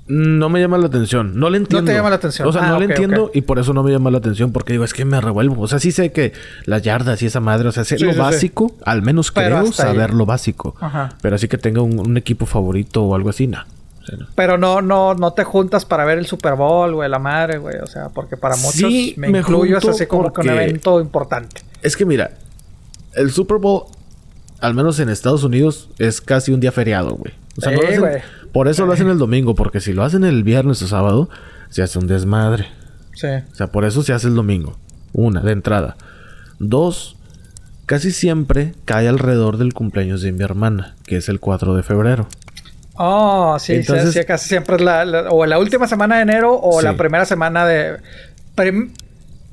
[0.07, 1.40] No me llama la atención.
[1.40, 1.91] No le entiendo.
[1.91, 2.48] llama la atención.
[2.48, 4.52] O sea, Ah, no le ok, entiendo y por eso no me llama la atención.
[4.52, 5.60] Porque digo, es que me revuelvo.
[5.64, 6.32] O sea, sí sé que
[6.66, 8.20] las yardas y esa madre, o sea, sé Sí, lo sí, sí.
[8.22, 8.76] básico.
[8.86, 9.74] Al menos Pero creo ahí.
[9.74, 10.76] saber lo básico.
[10.80, 11.10] Ajá.
[11.24, 13.57] Pero así que tenga un, un equipo favorito o algo así, no.
[14.03, 14.28] O sea, no.
[14.36, 17.78] Pero no, no, no te juntas para ver el Super Bowl, güey, la madre, güey.
[17.78, 18.84] O sea, porque para muchos
[19.18, 21.64] me, me incluyo, es así como que un evento importante.
[21.82, 22.30] Es que mira,
[23.16, 23.86] el Super Bowl
[24.66, 27.34] al menos en Estados Unidos, es casi un día feriado, güey.
[27.58, 28.22] O sea, no lo hacen- güey.
[28.52, 31.30] por eso lo hacen el domingo, porque si lo hacen el viernes o sábado,
[31.70, 32.68] se hace un desmadre.
[33.14, 33.28] Sí.
[33.52, 34.78] O sea, por eso se hace el domingo.
[35.14, 35.96] Una, de entrada.
[36.60, 37.16] Dos,
[37.86, 42.28] casi siempre cae alrededor del cumpleaños de mi hermana, que es el 4 de febrero.
[42.98, 46.22] Oh, sí, sí, Entonces- sí, casi siempre es la, la- o la última semana de
[46.24, 46.86] enero o Sí.
[46.86, 47.98] la primera semana de...
[48.56, 48.92] prim-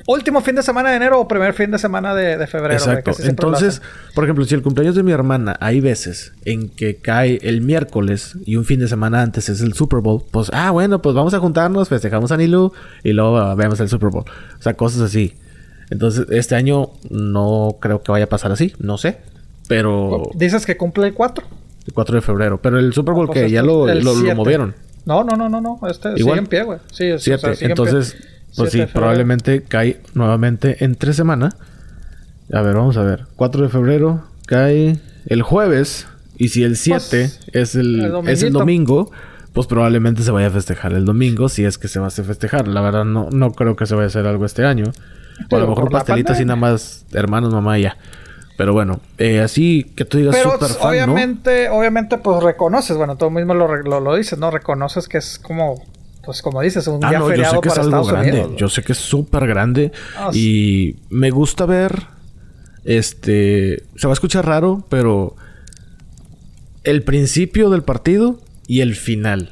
[0.07, 2.75] último fin de semana de enero o primer fin de semana de, de febrero.
[2.75, 3.13] Exacto.
[3.23, 3.83] Entonces,
[4.15, 8.37] por ejemplo, si el cumpleaños de mi hermana hay veces en que cae el miércoles
[8.45, 11.35] y un fin de semana antes es el Super Bowl, pues, ah, bueno, pues vamos
[11.35, 12.73] a juntarnos, festejamos a Nilu
[13.05, 14.25] y luego ah, vemos el Super Bowl.
[14.59, 15.35] O sea, cosas así.
[15.91, 19.19] Entonces, este año no creo que vaya a pasar así, no sé.
[19.69, 21.45] Pero Dices que cumple el 4.
[21.87, 22.61] el 4 de febrero.
[22.61, 24.75] Pero el Super Bowl Pues que este- ya lo, el lo- lo movieron.
[25.05, 25.79] No, no, no, no, no.
[25.89, 26.21] Este Igual.
[26.21, 26.79] sigue en pie, güey.
[26.93, 27.57] Sí, es- o sea, 7.
[27.57, 28.03] sigue en pie.
[28.57, 31.57] Pues 7 sí, probablemente cae nuevamente entre semana.
[32.53, 33.27] A ver, vamos a ver.
[33.37, 36.07] 4 de febrero cae el jueves.
[36.37, 39.11] Y si el 7 es, el, el es el domingo,
[39.53, 41.49] pues probablemente se vaya a festejar el domingo.
[41.49, 42.69] Si es que se va a hacer festejar.
[42.69, 44.93] La verdad, no, no creo que se vaya a hacer algo este año.
[45.51, 47.97] O a lo mejor por la pastelito así nada más hermanos, mamá y ya.
[48.57, 50.89] Pero bueno, eh, así que tú digas Pero súper fan, ¿no?
[50.89, 53.67] obviamente, obviamente, pues reconoces, bueno, tú mismo lo,
[54.01, 54.51] lo dices, ¿no?
[54.51, 55.83] Reconoces que es como,
[56.25, 58.31] pues como dices, un Ah, día no, yo sé que es algo Estados grande.
[58.31, 58.53] Unidos.
[58.57, 59.93] yo sé que es súper grande.
[60.17, 62.07] Ah, y me gusta ver.
[62.85, 63.85] Este.
[63.97, 65.37] Se va a escuchar raro, pero.
[66.85, 69.51] El principio del partido y el final.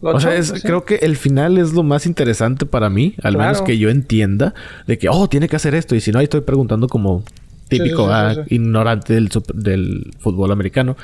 [0.00, 0.60] Lo o sea, es- sí.
[0.62, 3.14] creo que el final es lo más interesante para mí.
[3.22, 3.38] Al Claro.
[3.52, 4.54] menos que yo entienda.
[4.86, 5.96] De que, oh, tiene que hacer esto.
[5.96, 7.24] Y si no, ahí estoy preguntando como
[7.68, 10.96] típico, sí, sí, ah, sí, ignorante del, del fútbol americano.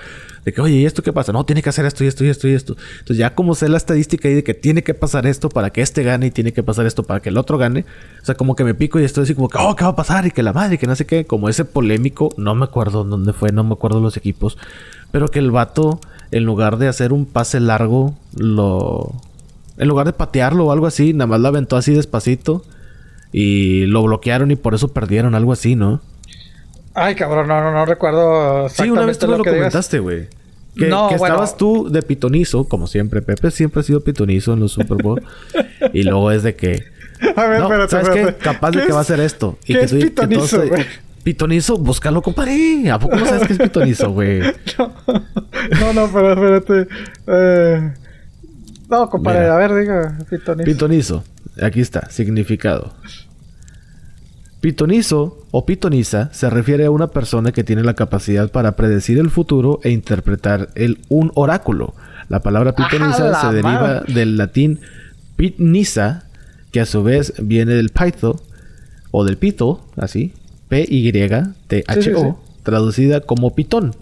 [0.45, 1.33] De que, oye, ¿y esto qué pasa?
[1.33, 2.77] No, tiene que hacer esto y esto y esto y esto.
[2.93, 5.81] Entonces, ya como sé la estadística ahí de que tiene que pasar esto para que
[5.81, 7.87] este gane y tiene que pasar esto para que el otro gane.
[8.21, 9.97] O sea, como que me pico y estoy así como que, oh, ¿qué va a
[9.97, 10.27] pasar?
[10.27, 11.25] Y que la madre, que no sé qué.
[11.25, 14.59] Como ese polémico, no me acuerdo dónde fue, no me acuerdo los equipos.
[15.11, 15.99] Pero que el vato,
[16.31, 19.15] en lugar de hacer un pase largo, lo.
[19.79, 22.65] En lugar de patearlo o algo así, nada más lo aventó así despacito.
[23.33, 26.01] Y lo bloquearon y por eso perdieron, algo así, ¿no?
[26.95, 29.51] Ay, cabrón, no, no, no recuerdo Sí, una vez exactamente tú me lo lo que
[29.51, 30.29] comentaste, güey.
[30.77, 31.35] Que, No, que bueno.
[31.35, 33.23] estabas tú de pitonizo, como siempre.
[33.23, 35.23] Pepe siempre ha sido pitonizo en los Super Bowl.
[35.93, 36.85] y luego es de que...
[37.37, 38.39] A ver, no, espérate, ¿sabes espérate.
[38.39, 38.45] qué?
[38.45, 39.59] Capaz de ¿Qué que va a hacer esto.
[39.65, 40.85] qué que es tú- que pitonizo, todos- güey?
[41.23, 42.91] Pitonizo, búscalo, compadre.
[42.91, 44.41] ¿A poco no sabes qué es pitonizo, güey?
[45.81, 46.89] No, no, pero espérate.
[47.27, 47.93] Eh...
[48.91, 49.55] No, compadre, Mira.
[49.55, 50.65] a ver, diga, pitonizo.
[50.65, 51.25] Pitonizo.
[51.63, 52.93] Aquí está, significado.
[54.65, 59.29] Pitonizo o pitoniza se refiere a una persona que tiene la capacidad para predecir el
[59.29, 61.93] futuro e interpretar el, un oráculo.
[62.31, 64.81] La palabra pitoniza se deriva del latín
[65.37, 66.25] pitnisa,
[66.73, 68.41] que a su vez viene del pytho
[69.11, 70.33] o del pito, así,
[70.69, 72.63] P-Y-T-H-O, Sí, sí, sí.
[72.63, 73.95] traducida como pitón,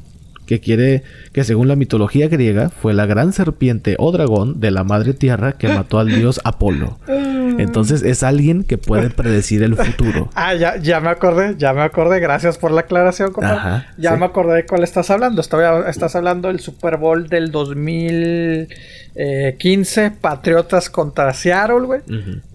[0.46, 1.02] que quiere
[1.32, 5.54] que según la mitología griega fue la gran serpiente o dragón de la madre tierra
[5.54, 6.98] que mató al dios Apolo.
[7.58, 10.30] Entonces es alguien que puede predecir el futuro.
[10.42, 12.20] Ah, ya, ya me acordé, ya me acordé.
[12.20, 13.58] Gracias por la aclaración, compadre.
[13.58, 14.18] Ajá, ya sí.
[14.18, 15.40] me acordé de cuál estás hablando.
[15.40, 22.00] Estoy, estás hablando del Super Bowl del 2015, Patriotas contra Seattle, güey.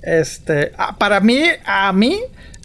[0.02, 2.20] Este, ah, para mí, a mí,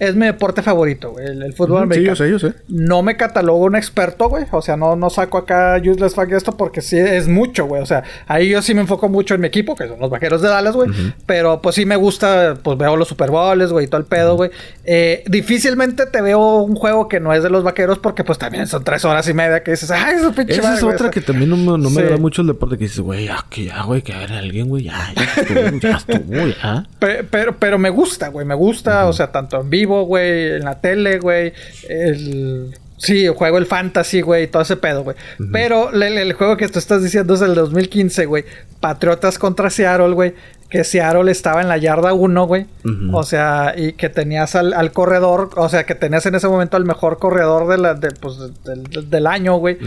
[0.08, 2.16] es mi deporte favorito, güey, el, el fútbol Ujú, sí, americano.
[2.16, 2.54] yo sé, yo sé.
[2.68, 4.44] No me catalogo un experto, güey.
[4.50, 7.82] O sea, no, no saco acá useless fact de esto porque sí es mucho, güey.
[7.82, 10.42] O sea, ahí yo sí me enfoco mucho en mi equipo, que son los vaqueros
[10.42, 10.90] de Dallas, güey.
[11.26, 14.36] Pero pues sí me gusta, pues veo los Super Bowls, güey, y todo el pedo,
[14.36, 14.50] güey.
[14.84, 18.66] Eh, difícilmente te veo un juego que no es de los vaqueros porque pues también
[18.66, 21.20] son tres horas y media que dices, ay, eso pinche Esa madre, es otra que
[21.20, 21.98] también no, me- no me Sí.
[22.00, 24.84] agrada mucho el deporte que dices, güey, ya, que ya, güey, que haga alguien, güey,
[24.84, 26.86] ya, ya estuvo, ya estuvo, ya.
[26.98, 30.64] Pe- Pero, pero me gusta, güey, me gusta, o sea, tanto en vivo, güey, en
[30.64, 31.52] la tele, güey,
[31.88, 32.74] el...
[32.98, 35.16] Sí, juego el fantasy, güey, todo ese pedo, güey.
[35.52, 38.44] Pero el, el juego que tú estás diciendo es el 2015, güey.
[38.78, 40.34] Patriotas contra Seattle, güey.
[40.70, 42.66] Que Seattle estaba en la yarda 1, güey.
[43.12, 46.76] O sea, y que tenías al, al corredor, o sea, que tenías en ese momento
[46.76, 49.78] al mejor corredor de la, de, pues, del, del- del año, güey.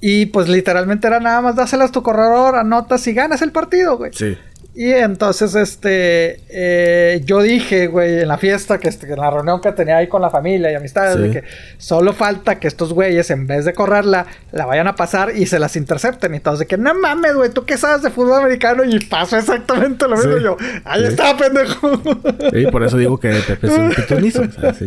[0.00, 4.10] Y pues literalmente era nada más dáselas tu corredor, anotas y ganas el partido, güey.
[4.12, 4.36] Sí.
[4.78, 9.62] Y entonces, este, eh, yo dije, güey, en la fiesta, que, este, en la reunión
[9.62, 11.22] que tenía ahí con la familia y amistades, Sí.
[11.22, 11.44] de que
[11.78, 15.58] solo falta que estos güeyes, en vez de correrla, la vayan a pasar y se
[15.58, 16.34] las intercepten.
[16.34, 18.84] Y todos de que, no mames, güey, ¿tú qué sabes de fútbol americano?
[18.84, 20.36] Y pasó exactamente lo mismo.
[20.36, 20.42] Sí.
[20.44, 21.08] Yo, ahí Sí.
[21.08, 21.90] está, pendejo.
[22.52, 24.42] Sí, por eso digo que Pepe es un pitonizo.
[24.42, 24.84] o sea, sí.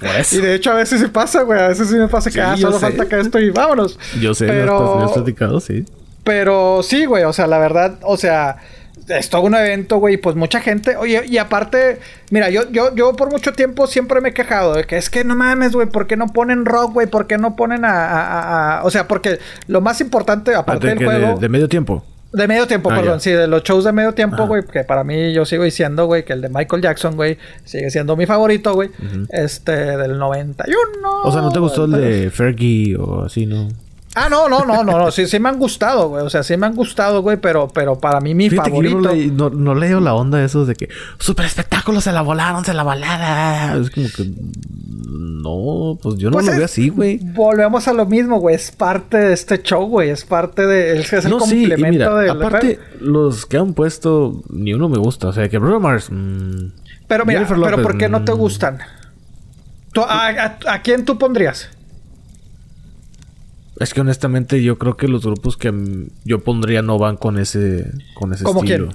[0.00, 0.36] Por eso.
[0.36, 1.60] y de hecho, a veces sí pasa, güey.
[1.60, 2.80] A veces sí me pasa que ah, solo sé.
[2.80, 3.96] falta que esto y vámonos.
[4.20, 4.96] Yo sé, pero...
[4.98, 5.84] me has platicado, sí.
[6.24, 8.58] Pero sí, güey, o sea, la verdad, o sea,
[9.08, 11.98] es todo un evento, güey, pues mucha gente, oye, y aparte,
[12.30, 15.24] mira, yo, yo, yo por mucho tiempo siempre me he quejado de que es que
[15.24, 17.06] no mames, güey, ¿por qué no ponen rock, güey?
[17.06, 21.38] ¿Por qué no ponen a, o sea, porque lo más importante, aparte del juego...
[21.38, 22.04] De, medio tiempo.
[22.32, 25.04] De medio tiempo, ah, perdón, sí, de los shows de medio tiempo, güey, que para
[25.04, 28.74] mí yo sigo diciendo, güey, que el de Michael Jackson, güey, sigue siendo mi favorito,
[28.74, 28.90] güey,
[29.30, 30.78] este, del 91.
[31.24, 33.68] O sea, ¿no te gustó el de Fergie o así, no?
[34.14, 35.10] Ah, no, no, no, no, no.
[35.10, 36.24] Sí, sí me han gustado, güey.
[36.24, 39.10] O sea, sí me han gustado, güey, pero, pero para mí mi favorito.
[39.50, 42.82] no, leo la onda de esos de que super espectáculo se la volaron, se la
[42.82, 43.76] balada.
[43.78, 44.30] Es como que.
[45.08, 47.18] No, pues yo no pues lo veo así, güey.
[47.22, 48.54] Volvemos a lo mismo, güey.
[48.54, 50.10] Es parte de este show, güey.
[50.10, 51.00] Es parte de.
[51.00, 52.30] Es, es el complemento de.
[52.30, 55.28] Aparte, los que han puesto, ni uno me gusta.
[55.28, 56.08] O sea, que Bruno Mars.
[56.10, 56.70] Mmm,
[57.08, 58.36] pero mira, pero ¿por qué no te mm.
[58.36, 58.78] gustan?
[59.96, 61.68] a quién tú pondrías?
[63.80, 65.72] Es que honestamente yo creo que los grupos que
[66.24, 68.90] yo pondría no van con ese, con ese estilo.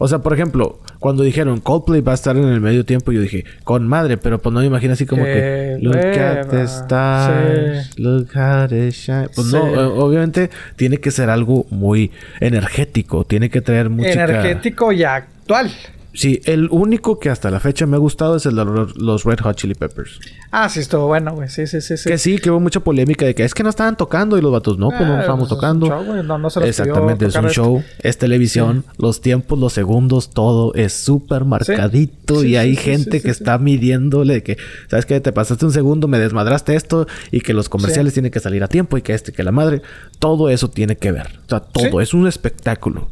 [0.00, 3.20] O sea, por ejemplo, cuando dijeron Coldplay va a estar en el medio tiempo, yo
[3.20, 7.98] dije, con madre, pero pues no me imagino así como que Look at the stars,
[7.98, 9.28] look at the shine.
[9.34, 9.62] Pues no,
[9.94, 15.72] obviamente tiene que ser algo muy energético, tiene que traer música energético y actual.
[16.14, 18.64] Sí, el único que hasta la fecha me ha gustado es el de
[18.96, 20.18] los Red Hot Chili Peppers.
[20.50, 21.48] Ah, sí, estuvo bueno, güey.
[21.48, 22.08] Sí, sí, sí, sí.
[22.08, 24.50] Que sí, que hubo mucha polémica de que es que no estaban tocando y los
[24.50, 25.86] vatos no, pues no ah, estábamos pues tocando.
[25.86, 29.58] Es un show, no, no se los Exactamente, es un show, es televisión, los tiempos,
[29.58, 34.56] los segundos, todo es súper marcadito y hay gente que está midiéndole que,
[34.88, 35.20] ¿sabes qué?
[35.20, 38.68] Te pasaste un segundo, me desmadraste esto y que los comerciales tienen que salir a
[38.68, 39.82] tiempo y que este, que la madre.
[40.18, 41.38] Todo eso tiene que ver.
[41.46, 43.08] O sea, todo es un espectáculo.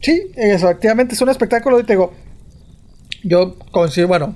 [0.00, 2.14] Sí, efectivamente es un espectáculo y te digo,
[3.22, 4.34] yo consigo, bueno,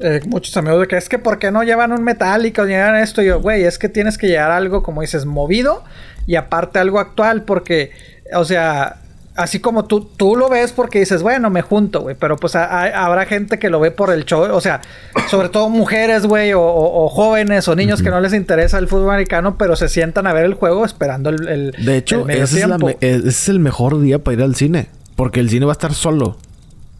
[0.00, 2.64] eh, muchos amigos de que es que ¿por qué no llevan un metálico?
[2.64, 3.22] Llevan esto.
[3.22, 5.84] Y yo, güey, es que tienes que llevar algo, como dices, movido
[6.26, 7.90] y aparte algo actual, porque,
[8.34, 8.96] o sea,
[9.36, 13.26] así como tú, tú lo ves porque dices, bueno, me junto, güey, pero pues habrá
[13.26, 14.80] gente que lo ve por el show, o sea,
[15.28, 19.56] sobre todo mujeres, güey, o, jóvenes o niños que no les interesa el fútbol americano,
[19.58, 21.72] pero se sientan a ver el juego esperando el...
[21.72, 22.64] de hecho, ese,
[23.00, 26.36] es el mejor día para ir al cine, porque el cine va a estar solo.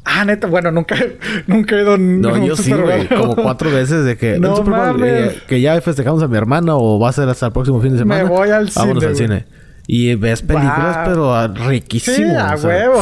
[0.05, 0.97] Ah, neta, bueno, nunca,
[1.47, 3.07] nunca he ido No, yo sí, güey.
[3.09, 4.39] Como cuatro veces de que.
[4.39, 4.65] No,
[5.05, 7.93] eh, que ya festejamos a mi hermana o va a ser hasta el próximo fin
[7.93, 8.25] de semana.
[8.25, 8.87] Me voy al cine.
[8.87, 9.47] Vámonos al cine.
[9.87, 12.61] Y ves películas, pero riquísimas.
[12.61, 13.01] Sí, a huevo.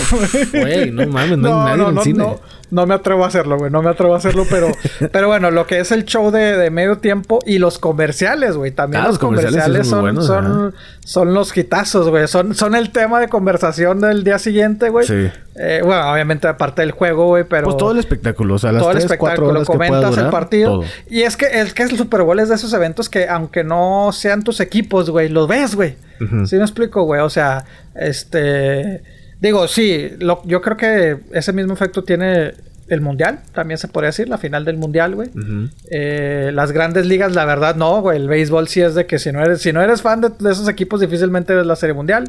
[0.52, 2.24] Güey, no mames, no, hay nadie en el cine.
[2.70, 3.70] No me atrevo a hacerlo, güey.
[3.70, 4.68] No me atrevo a hacerlo, pero...
[5.12, 8.72] pero bueno, lo que es el show de, medio tiempo y los comerciales, güey.
[8.72, 10.74] También ah, los, comerciales, son, son,
[11.04, 12.28] son, los hitazos, güey.
[12.28, 15.06] Son, son el tema de conversación del día siguiente, güey.
[15.06, 15.30] Sí.
[15.56, 17.64] Eh, bueno, obviamente aparte del juego, güey, pero...
[17.64, 18.54] Pues todo el espectáculo.
[18.54, 19.64] O sea, las todo el espectáculo.
[19.64, 20.82] comentas el partido.
[21.08, 24.10] Y es que, es que el Super Bowl es de esos eventos que aunque no
[24.12, 25.96] sean tus equipos, güey, los ves, güey.
[26.46, 27.20] ¿Sí me explico, güey?
[27.20, 27.64] O sea,
[27.94, 29.02] este...
[29.40, 30.10] Digo, sí,
[30.44, 32.54] yo creo que ese mismo efecto tiene
[32.88, 35.30] el mundial, también se podría decir, la final del mundial, güey.
[35.90, 38.16] Eh, las grandes ligas, la verdad, no, güey.
[38.16, 40.50] El béisbol sí es de que si no eres, si no eres fan de, de
[40.50, 42.24] esos equipos, difícilmente ves la serie mundial.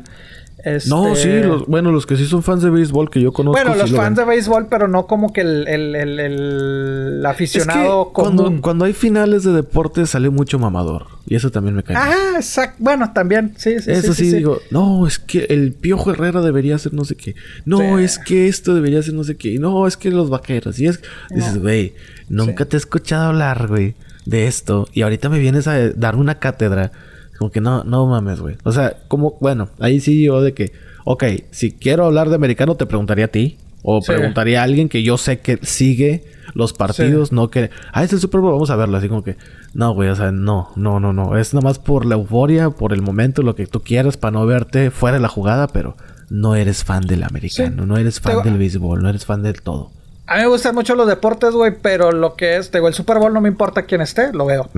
[0.88, 3.62] No, sí, este, bueno, los que sí son fans de béisbol que yo conozco.
[3.62, 8.86] Bueno, los fans de béisbol, pero no como que el, el, el, aficionado Cuando, cuando
[8.86, 11.08] hay finales de deporte sale mucho mamador.
[11.26, 11.96] Y eso también me cae.
[11.96, 12.76] Ah, exacto.
[12.80, 13.92] Bueno, también, sí, sí.
[13.92, 17.36] Eso sí, digo, no, es que el Piojo Herrera debería hacer no sé qué.
[17.66, 19.60] No, es que esto debería ser no sé qué.
[19.60, 20.80] No, es que los vaqueros.
[20.80, 21.00] Y es.
[21.30, 21.94] Dices, güey,
[22.28, 23.96] nunca te he escuchado hablar, güey,
[24.26, 24.88] de esto.
[24.94, 26.92] Y ahorita me vienes a dar una cátedra
[27.40, 28.58] como que no, no mames, güey.
[28.66, 30.74] O sea, como, bueno, ahí sí yo de que,
[31.06, 33.58] ok, si quiero hablar de americano, te preguntaría a ti.
[33.82, 38.12] O preguntaría a alguien que yo sé que sigue los partidos, no que, ah, es
[38.12, 38.98] el Super Bowl, vamos a verlo.
[38.98, 39.38] Así como que,
[39.74, 41.38] no, güey, o sea, no, no, no, no.
[41.38, 44.46] Es nada más por la euforia, por el momento, lo que tú quieras para no
[44.46, 45.96] verte fuera de la jugada, pero
[46.30, 49.92] no eres fan del americano, no eres fan del béisbol, no eres fan del todo.
[50.28, 53.18] A mí me gustan mucho los deportes, güey, pero lo que es, digo, el Super
[53.18, 54.70] Bowl no me importa quién esté, lo veo.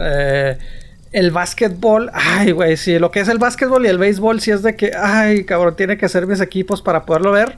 [0.00, 0.58] eh,
[1.12, 4.62] el básquetbol, ay, güey, sí, lo que es el básquetbol y el béisbol, sí es
[4.62, 7.56] de que, ay, cabrón, tiene que ser mis equipos para poderlo ver.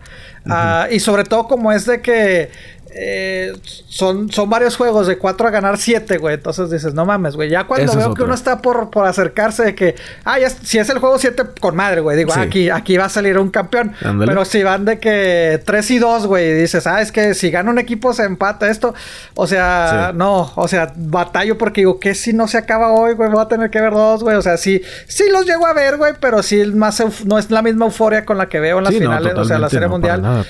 [0.48, 2.50] Ah, y sobre todo como es de que
[2.94, 3.52] eh,
[3.88, 6.34] son, son varios juegos de 4 a ganar 7, güey.
[6.34, 7.48] Entonces dices, no mames, güey.
[7.48, 9.94] Ya cuando veo que uno está por, por acercarse de que,
[10.24, 12.16] ah, ya, si es el juego 7 con madre, güey.
[12.16, 13.94] Digo, aquí, aquí va a salir un campeón.
[14.26, 17.70] Pero si van de que 3 y 2, güey, dices, ah, es que si gana
[17.70, 18.94] un equipo se empata esto.
[19.34, 23.30] O sea, no, o sea, batallo porque digo, ¿qué si no se acaba hoy, güey?
[23.30, 24.36] Voy a tener que ver dos, güey.
[24.36, 27.62] O sea, sí, sí los llego a ver, güey, pero sí más no es la
[27.62, 30.44] misma euforia con la que veo en las finales, o sea, la Serie Mundial.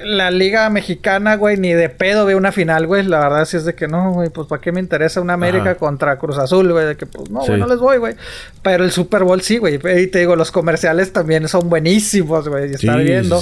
[0.00, 3.02] la Liga Mexicana, güey, ni de de pedo ve una final, güey.
[3.02, 5.74] La verdad sí es de que no, güey, pues ¿para qué me interesa una América
[5.74, 6.86] contra Cruz Azul, güey?
[6.86, 8.14] De que pues no, güey, no les voy, güey.
[8.62, 9.74] Pero el Super Bowl sí, güey.
[9.74, 12.70] Y te digo, los comerciales también son buenísimos, güey.
[12.70, 13.38] Y estar viendo.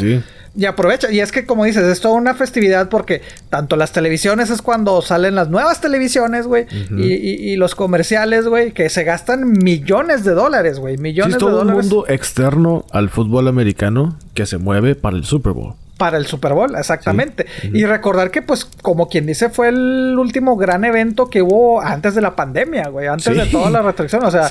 [0.54, 1.10] Y aprovecha.
[1.10, 5.00] Y es que, como dices, es toda una festividad porque tanto las televisiones es cuando
[5.00, 6.66] salen las nuevas televisiones, güey.
[6.98, 10.96] y, los comerciales, güey, que se gastan millones de dólares, güey.
[10.98, 15.24] Millones sí, es todo un mundo externo al fútbol americano que se mueve para el
[15.24, 17.46] Super Bowl para el Super Bowl, exactamente.
[17.72, 22.16] Y recordar que, pues, como quien dice, fue el último gran evento que hubo antes
[22.16, 24.24] de la pandemia, güey, antes de toda la restricción.
[24.24, 24.48] O sea,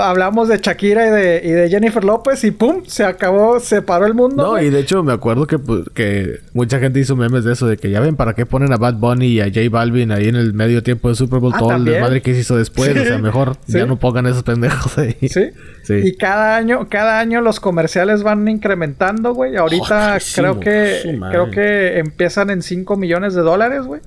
[0.00, 2.84] hablamos de Shakira y de, y de, Jennifer López y ¡pum!
[2.86, 4.42] Se acabó, se paró el mundo.
[4.42, 7.66] No, y de hecho me acuerdo que, pues, que mucha gente hizo memes de eso,
[7.66, 10.28] de que ya ven para qué ponen a Bad Bunny y a J Balvin ahí
[10.28, 12.96] en el medio tiempo de Super Bowl, ah, todo el desmadre que se hizo después.
[12.96, 15.16] O sea, mejor ya no pongan esos pendejos ahí.
[15.28, 15.50] Sí.
[15.88, 19.56] Y cada año, cada año los comerciales van incrementando, güey.
[19.56, 24.00] Ahorita creo que creo que empiezan en 5 millones de dólares, güey.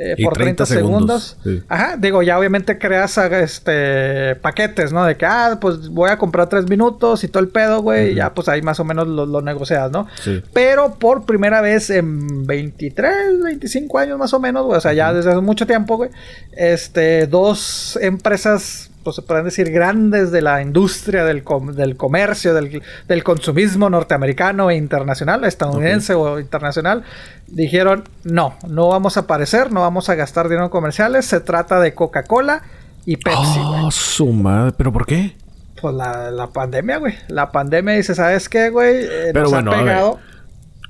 [0.00, 1.36] Eh, por 30, segundos.
[1.68, 5.04] Ajá, digo, ya obviamente creas este paquetes, ¿no?
[5.04, 8.12] De que, ah, pues voy a comprar 3 minutos y todo el pedo, güey.
[8.12, 10.06] Y ya, pues ahí más o menos lo, lo negocias, ¿no?
[10.22, 10.40] Sí.
[10.52, 14.78] Pero por primera vez en 23, 25 años más o menos, güey.
[14.78, 16.10] O sea, ya desde hace mucho tiempo, güey.
[16.52, 21.42] Este, dos empresas pues, se pueden decir, grandes de la industria del,
[21.74, 27.04] del comercio, del, consumismo norteamericano e internacional, estadounidense o internacional,
[27.46, 31.80] dijeron, no, no vamos a aparecer, no vamos a gastar dinero en comerciales, se trata
[31.80, 32.64] de Coca-Cola
[33.06, 33.60] y Pepsi.
[33.64, 35.34] Oh, su madre, ¿pero por qué?
[35.80, 37.14] Pues la, pandemia, güey.
[37.28, 39.04] La pandemia dice, ¿sabes qué, güey?
[39.04, 40.18] Eh, Pero bueno,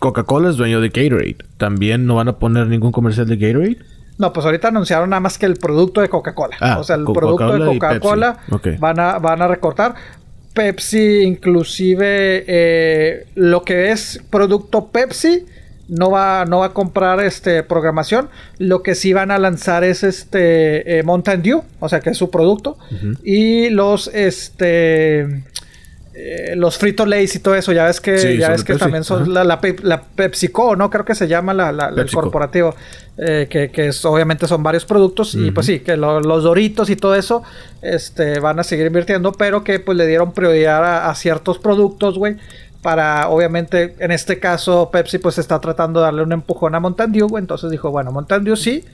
[0.01, 1.37] Coca-Cola es dueño de Gatorade.
[1.57, 3.79] ¿También no van a poner ningún comercial de Gatorade?
[4.19, 6.57] No, pues ahorita anunciaron nada más que el producto de Coca-Cola.
[6.61, 8.39] Ah, o sea, el producto de Coca-Cola
[8.79, 9.95] van, a, van a recortar.
[10.53, 15.47] Pepsi, inclusive eh, lo que es producto Pepsi,
[15.89, 18.29] no va, no va a comprar este programación.
[18.59, 22.19] Lo que sí van a lanzar es este eh, Mountain Dew, o sea que es
[22.19, 22.77] su producto.
[23.23, 25.45] Y los este
[26.21, 29.33] eh, los fritos Lays y todo eso, ya ves que, ya ves que también son
[29.33, 29.61] la, la,
[30.03, 30.91] PepsiCo, ¿no?
[30.91, 32.75] Creo que se llama la, el corporativo,
[33.17, 36.97] eh, que, que es, obviamente son varios productos y pues sí, que los Doritos y
[36.97, 37.45] todo eso
[37.83, 42.37] este, van a seguir invirtiendo, pero que pues le dieron prioridad a, ciertos productos, güey.
[42.83, 47.13] Para, obviamente, en este caso, Pepsi pues está tratando de darle un empujón a Mountain
[47.13, 48.85] Dew, entonces dijo, bueno, Mountain Dew sí,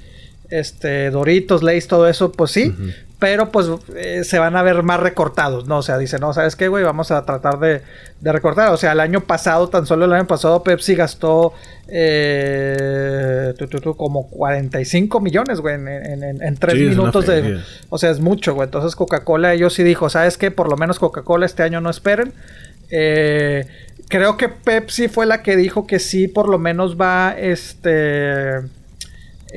[0.58, 2.74] este, Doritos, Lays, todo eso, pues sí,
[3.18, 5.78] pero pues eh, se van a ver más recortados, ¿no?
[5.78, 6.84] O sea, dice, no, ¿sabes qué, güey?
[6.84, 7.82] Vamos a tratar de,
[8.22, 8.72] recortar.
[8.72, 11.54] O sea, el año pasado, tan solo el año pasado, Pepsi gastó
[11.88, 13.54] eh,
[13.96, 17.60] como 45 millones, güey, en, en, tres minutos de...
[17.88, 18.66] O sea, es mucho, güey.
[18.66, 20.50] Entonces Coca-Cola, ellos sí dijo, ¿sabes qué?
[20.50, 22.32] Por lo menos Coca-Cola este año no esperen.
[22.90, 23.66] Eh,
[24.08, 28.60] creo que Pepsi fue la que dijo que sí, por lo menos va, este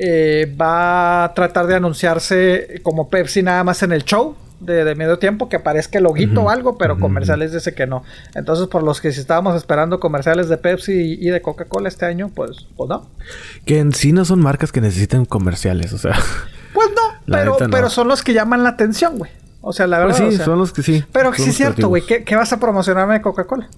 [0.00, 5.18] eh, va a tratar de anunciarse como Pepsi nada más en el show de, medio
[5.18, 8.04] tiempo, que aparezca el loguito o algo, pero comerciales dice que no.
[8.34, 12.30] Entonces, por los que si estábamos esperando comerciales de Pepsi y, de Coca-Cola este año,
[12.34, 13.08] pues, pues no.
[13.64, 16.14] Que en sí no son marcas que necesiten comerciales, o sea.
[16.74, 19.30] Pues no, pero, pero son los que llaman la atención, güey.
[19.62, 20.30] O sea, la pues verdad.
[20.30, 21.02] sí, son los que sí.
[21.10, 22.02] Pero sí es cierto, güey.
[22.02, 23.68] ¿Qué, ¿Qué, vas a promocionarme de Coca-Cola?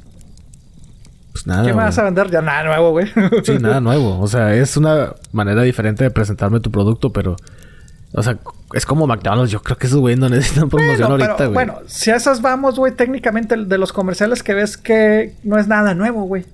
[1.32, 1.64] Pues nada.
[1.64, 2.30] ¿Qué me vas a vender?
[2.30, 3.06] Ya nada nuevo, güey.
[3.44, 4.18] sí, nada nuevo.
[4.20, 7.36] O sea, es una manera diferente de presentarme tu producto, pero.
[8.12, 8.38] O sea,
[8.74, 9.52] es como McDonald's.
[9.52, 11.52] Yo creo que esos güey no necesitan promoción ahorita, güey.
[11.52, 15.68] Bueno, si a esas vamos, güey, técnicamente de los comerciales que ves que no es
[15.68, 16.44] nada nuevo, güey.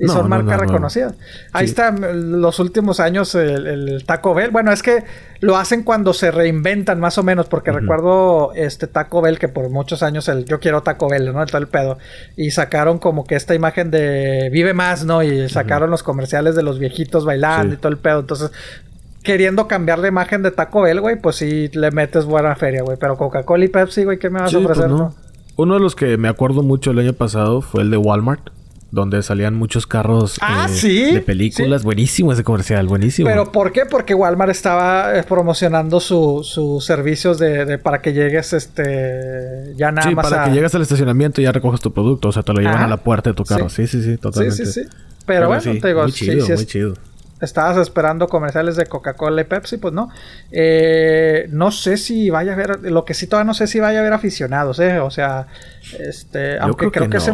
[0.00, 1.14] Y son marcas reconocidas.
[1.52, 4.50] Ahí está los últimos años el, Taco Bell.
[4.50, 5.04] Bueno, es que
[5.40, 9.68] lo hacen cuando se reinventan más o menos, porque recuerdo este Taco Bell que por
[9.68, 11.42] muchos años el yo quiero Taco Bell, ¿no?
[11.42, 11.98] El todo el pedo.
[12.34, 15.22] Y sacaron como que esta imagen de Vive Más, ¿no?
[15.22, 18.20] Y sacaron los comerciales de los viejitos bailando y todo el pedo.
[18.20, 18.50] Entonces,
[19.22, 22.96] queriendo cambiar la imagen de Taco Bell, güey, pues sí le metes buena feria, güey.
[22.98, 24.90] Pero Coca-Cola y Pepsi, güey, ¿qué me vas a pues ofrecer,
[25.56, 28.48] Uno de los que me acuerdo mucho el año pasado fue el de Walmart
[28.90, 31.84] donde salían muchos carros ah, eh, de películas.
[31.84, 33.28] Buenísimo ese comercial, buenísimo.
[33.28, 33.86] ¿Pero por qué?
[33.86, 40.14] Porque Walmart estaba eh, promocionando sus servicios de, para que llegues este ya nada sí,
[40.14, 42.60] más para que llegues al estacionamiento y ya recoges tu producto, o sea, te lo
[42.60, 43.68] llevan a la puerta de tu carro.
[43.68, 44.66] Sí, sí, sí, totalmente.
[44.66, 44.88] Sí, sí, sí.
[45.26, 46.94] Pero, bueno, te digo, muy chido, muy chido.
[47.40, 50.10] Estabas esperando comerciales de Coca-Cola y Pepsi, pues no.
[50.50, 53.98] Eh, no sé si vaya a haber, lo que sí todavía no sé si vaya
[53.98, 54.98] a haber aficionados, ¿eh?
[54.98, 55.46] O sea,
[55.98, 57.30] este, aunque creo, que, es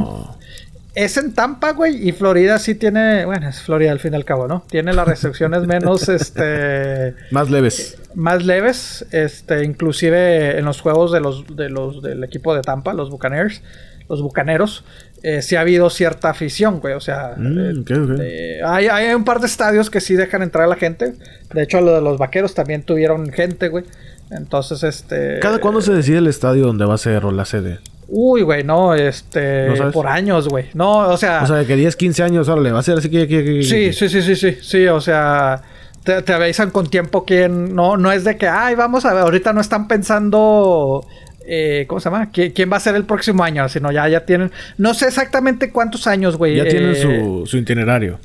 [0.96, 4.24] es en Tampa, güey, y Florida sí tiene, bueno, es Florida al fin y al
[4.24, 4.64] cabo, ¿no?
[4.66, 7.14] Tiene las restricciones menos, este...
[7.30, 7.98] Más leves.
[8.14, 12.94] Más leves, este, inclusive en los juegos de los, de los, del equipo de Tampa,
[12.94, 13.60] los Buccaneers,
[14.08, 14.84] los Bucaneros,
[15.22, 17.34] eh, sí ha habido cierta afición, güey, o sea...
[17.36, 17.84] Mm,
[18.22, 21.12] eh, hay, hay, un par de estadios que sí dejan entrar a la gente,
[21.52, 23.84] de hecho, lo de los Vaqueros también tuvieron gente, güey.
[24.30, 25.40] Entonces, este...
[25.40, 27.80] ¿Cada cuándo se decide el estadio donde va a ser o la sede?
[28.08, 30.66] Uy, güey, no, este, por años, güey.
[30.74, 31.42] No, o sea...
[31.42, 33.26] O sea, que 10, 15 años, ahora le va a ser así que...
[33.26, 35.62] que, sí, sí, sí, sí, sí, sí, o sea...
[36.04, 37.74] Te, te, avisan con tiempo quién...
[37.74, 41.04] No, no es de que, ay, vamos a ver, ahorita no están pensando...
[41.48, 42.30] Eh, ¿Cómo se llama?
[42.30, 43.68] ¿Quién, va a ser el próximo año?
[43.68, 44.52] Sino ya, ya tienen...
[44.78, 46.56] No sé exactamente cuántos años, güey.
[46.56, 48.18] Ya tienen su, su itinerario.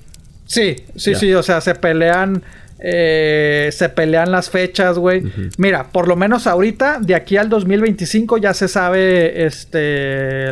[0.45, 2.44] Sí, sí, sí, o sea, se pelean
[2.84, 5.24] eh, se pelean las fechas, güey.
[5.58, 10.49] Mira, por lo menos ahorita, de aquí al 2025 ya se sabe, este,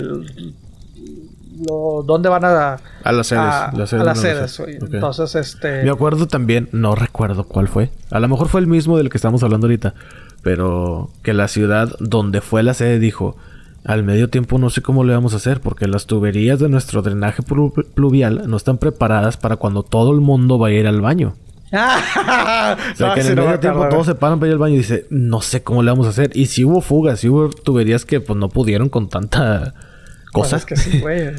[2.05, 2.77] dónde van a...
[3.03, 3.41] A las sedes.
[3.41, 4.75] A, las sedes, güey.
[4.75, 5.83] Entonces, este...
[5.83, 7.89] Me acuerdo también, no recuerdo cuál fue.
[8.11, 9.95] A lo mejor fue el mismo del que estamos hablando ahorita.
[10.43, 13.37] Pero que la ciudad donde fue la sede dijo...
[13.85, 17.01] Al medio tiempo no sé cómo le vamos a hacer porque las tuberías de nuestro
[17.01, 21.33] drenaje pluvial no están preparadas para cuando todo el mundo vaya a ir al baño.
[21.71, 24.79] O sea, que en el medio tiempo todos se paran para ir al baño y
[24.79, 26.31] dice, no sé cómo le vamos a hacer.
[26.33, 29.73] Y si hubo fugas, si hubo tuberías que pues no pudieron con tanta
[30.31, 30.59] cosa.
[30.65, 31.31] que sí, güey.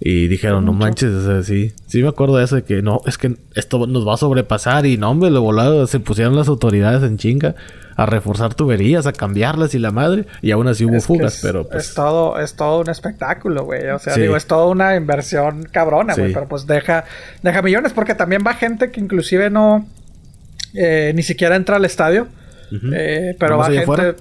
[0.00, 1.72] Y dijeron, no manches, o sea, sí.
[1.86, 4.86] Sí me acuerdo de eso de que no, es que esto nos va a sobrepasar.
[4.86, 7.54] Y no, hombre, lo volado se pusieron las autoridades en chinga
[7.96, 10.26] a reforzar tuberías, a cambiarlas y la madre.
[10.42, 11.88] Y aún así hubo fugas, pero pues...
[11.88, 13.86] Es todo, es todo un espectáculo, güey.
[13.88, 16.32] O sea, digo, es toda una inversión cabrona, güey.
[16.32, 17.04] Pero pues deja,
[17.42, 19.86] deja millones porque también va gente que inclusive no...
[20.74, 22.26] Eh, ni siquiera entra al estadio.
[22.92, 23.82] eh, pero va gente...
[23.82, 24.14] Afuera?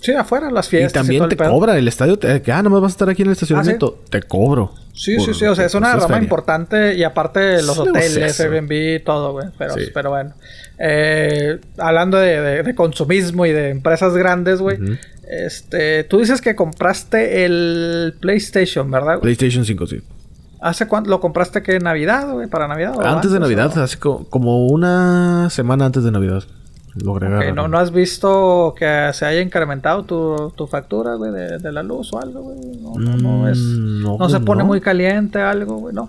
[0.00, 0.92] Sí, afuera, las fiestas.
[0.92, 2.18] Y también te cobra el estadio.
[2.18, 3.98] Te, ah, no me vas a estar aquí en el estacionamiento.
[4.00, 4.72] ¿Ah, te cobro.
[4.94, 5.44] Sí, sí, sí.
[5.44, 6.94] O sea, es una rama importante.
[6.94, 9.48] Y aparte, los hoteles, Airbnb, todo, güey.
[9.58, 10.32] Pero, pero bueno.
[10.78, 14.78] Eh, hablando de, consumismo y de empresas grandes, güey.
[15.30, 19.20] Este, tú dices que compraste el PlayStation, ¿verdad?
[19.20, 20.02] PlayStation 5, sí.
[20.60, 22.48] ¿Hace cuánto lo compraste que Navidad, güey?
[22.48, 22.94] ¿Para Navidad?
[23.04, 26.42] antes, de Navidad, así como, una semana antes de Navidad.
[27.06, 31.82] Okay, ¿no, ¿no, has visto que se haya incrementado tu, tu factura, güey, de, la
[31.82, 32.58] luz o algo, güey?
[32.80, 36.08] No, no, no, es, mm, no, se pone muy caliente algo, güey, ¿no?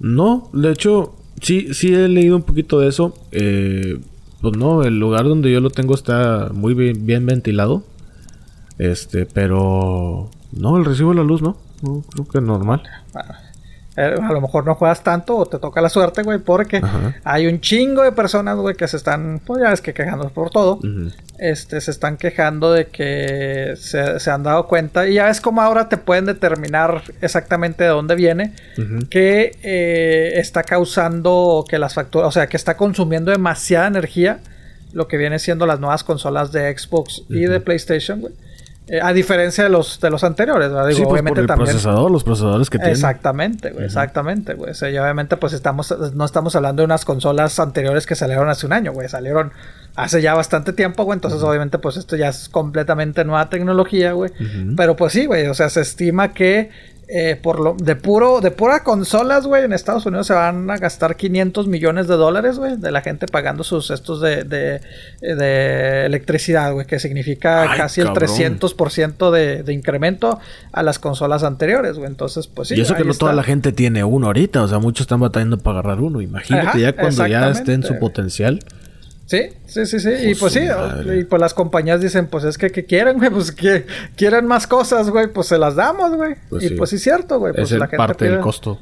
[0.00, 3.14] No, de hecho, sí, sí he leído un poquito de eso.
[3.32, 4.00] Eh,
[4.40, 7.82] pues no, el lugar donde yo lo tengo está muy bien, ventilado.
[8.78, 11.56] Este, pero no, el recibo de la luz no.
[11.82, 12.82] no creo que es normal.
[14.00, 16.80] Eh, a lo mejor no juegas tanto o te toca la suerte, güey, porque
[17.22, 20.48] hay un chingo de personas, güey, que se están, pues ya es que quejando por
[20.48, 20.80] todo.
[21.38, 25.06] Este, se están quejando de que se, han dado cuenta.
[25.06, 28.54] Y ya ves como ahora te pueden determinar exactamente de dónde viene.
[29.10, 34.40] Que eh, está causando que las facturas, o sea, que está consumiendo demasiada energía.
[34.94, 38.32] Lo que viene siendo las nuevas consolas de Xbox y de PlayStation, güey.
[38.92, 40.88] Eh, a diferencia de los, de los anteriores, ¿verdad?
[40.88, 42.96] Digo, sí, pues obviamente por el procesador, los procesadores que tienen.
[42.96, 44.72] Exactamente, güey, exactamente, güey.
[44.72, 48.48] O sea, y obviamente pues estamos, no estamos hablando de unas consolas anteriores que salieron
[48.48, 49.08] hace un año, güey.
[49.08, 49.52] Salieron
[49.94, 51.16] hace ya bastante tiempo, güey.
[51.16, 54.32] Entonces, obviamente, pues esto ya es completamente nueva tecnología, güey.
[54.76, 55.46] Pero pues sí, güey.
[55.46, 56.70] O sea, se estima que
[57.12, 60.76] eh, por lo, de puro, de pura consolas, güey, en Estados Unidos se van a
[60.76, 64.80] gastar 500 millones de dólares, güey, de la gente pagando sus estos de, de,
[65.20, 70.38] de electricidad, güey, que significa casi el 300% de, de incremento
[70.70, 72.08] a las consolas anteriores, güey.
[72.08, 72.76] Entonces, pues sí.
[72.76, 75.58] Y eso que no toda la gente tiene uno ahorita, o sea, muchos están batallando
[75.58, 76.20] para agarrar uno.
[76.20, 78.60] Imagínate ya cuando ya esté en su potencial.
[79.30, 80.10] Sí, sí, sí, sí.
[80.28, 80.58] y pues sí,
[81.16, 83.86] y pues las compañías dicen, pues es que, que quieren, güey, pues que
[84.16, 86.34] quieren más cosas, güey, pues se las damos, güey.
[86.48, 87.52] Pues y pues sí es cierto, güey.
[87.54, 88.80] Pues es la parte del costo.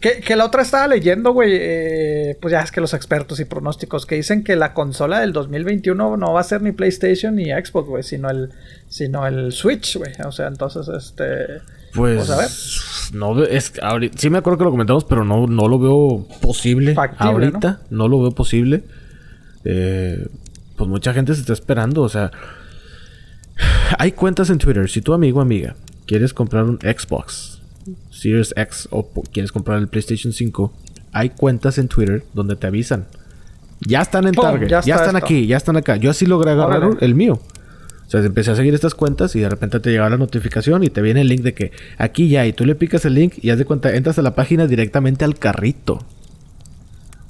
[0.00, 3.44] Que, que, la otra estaba leyendo, güey, eh, pues ya es que los expertos y
[3.44, 7.50] pronósticos que dicen que la consola del 2021 no va a ser ni PlayStation ni
[7.50, 8.48] Xbox, güey, sino el,
[8.88, 10.12] sino el Switch, güey.
[10.24, 11.60] O sea, entonces, este...
[11.94, 12.48] Pues, a ver.
[13.12, 13.74] no es
[14.16, 17.98] sí me acuerdo que lo comentamos, pero no, no lo veo posible ahorita, ¿no?
[18.04, 18.84] no lo veo posible
[19.64, 20.26] eh,
[20.76, 22.02] pues mucha gente se está esperando.
[22.02, 22.30] O sea,
[23.98, 24.88] hay cuentas en Twitter.
[24.88, 25.76] Si tu amigo o amiga
[26.06, 27.60] quieres comprar un Xbox
[28.10, 30.72] Series X o quieres comprar el PlayStation 5,
[31.12, 33.06] hay cuentas en Twitter donde te avisan.
[33.80, 35.96] Ya están en Target, ya, están aquí, ya están acá.
[35.96, 37.40] Yo así logré agarrar el mío.
[38.06, 40.90] O sea, empecé a seguir estas cuentas y de repente te llega la notificación y
[40.90, 43.50] te viene el link de que aquí ya, y tú le picas el link y
[43.50, 46.04] haz de cuenta, entras a la página directamente al carrito.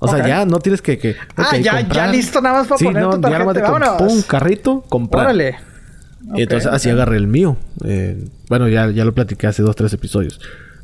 [0.05, 0.99] O sea, ya no tienes que.
[0.99, 3.55] que ah, ya, ya listo, nada más para poner tu tarjeta.
[3.55, 5.27] Ya nada pum, carrito, comprar.
[5.27, 5.57] Órale.
[6.35, 7.57] Y entonces así agarré el mío.
[7.85, 10.41] Eh, bueno, ya, ya lo platiqué hace dos, tres episodios.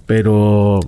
[0.06, 0.78] Pero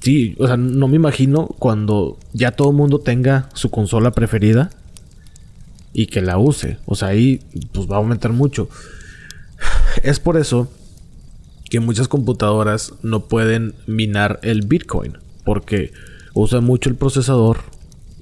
[0.00, 4.70] sí, o sea, no me imagino cuando ya todo el mundo tenga su consola preferida
[5.92, 6.78] y que la use.
[6.86, 7.42] O sea, ahí
[7.72, 8.70] pues va a aumentar mucho.
[10.02, 10.72] Es por eso
[11.68, 15.18] que muchas computadoras no pueden minar el Bitcoin.
[15.44, 15.92] Porque
[16.40, 17.58] usa mucho el procesador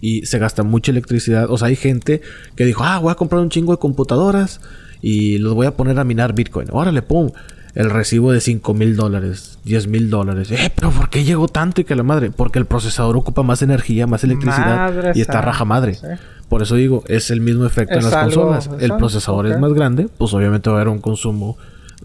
[0.01, 1.51] y se gasta mucha electricidad.
[1.51, 2.21] O sea, hay gente
[2.57, 4.61] que dijo, ah, voy a comprar un chingo de computadoras
[5.01, 6.69] y los voy a poner a minar Bitcoin.
[6.71, 7.31] Órale, pum.
[7.75, 10.51] el recibo de 5 mil dólares, 10 mil dólares.
[10.51, 12.31] Eh, pero ¿por qué llegó tanto y que la madre?
[12.31, 15.97] Porque el procesador ocupa más energía, más electricidad y está raja madre.
[16.49, 18.71] Por eso digo, es el mismo efecto en las consolas.
[18.81, 21.57] El procesador es más grande, pues obviamente va a haber un consumo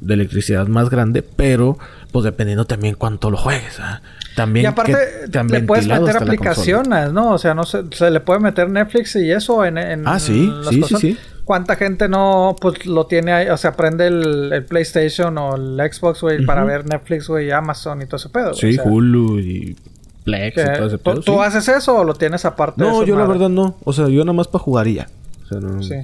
[0.03, 1.77] de electricidad más grande, pero
[2.11, 3.79] pues dependiendo también cuánto lo juegues.
[3.79, 4.01] ¿ah?
[4.35, 7.31] También y aparte le puedes meter aplicaciones, ¿no?
[7.31, 10.51] O sea, no se, se, le puede meter Netflix y eso en, en Ah, sí,
[10.69, 11.17] sí, sí, sí.
[11.45, 13.49] ¿Cuánta gente no pues lo tiene ahí?
[13.49, 18.05] O sea, prende el, PlayStation o el Xbox, güey, para ver Netflix, güey, Amazon y
[18.05, 18.53] todo ese pedo.
[18.53, 19.75] Sí, Hulu y
[20.23, 21.21] Plex y todo ese pedo.
[21.21, 23.75] ¿Tú, haces eso o lo tienes aparte no, de yo la verdad no.
[23.83, 25.09] O sea, yo nada más para jugaría.
[25.43, 25.83] O sea, no...
[25.83, 25.95] Sí.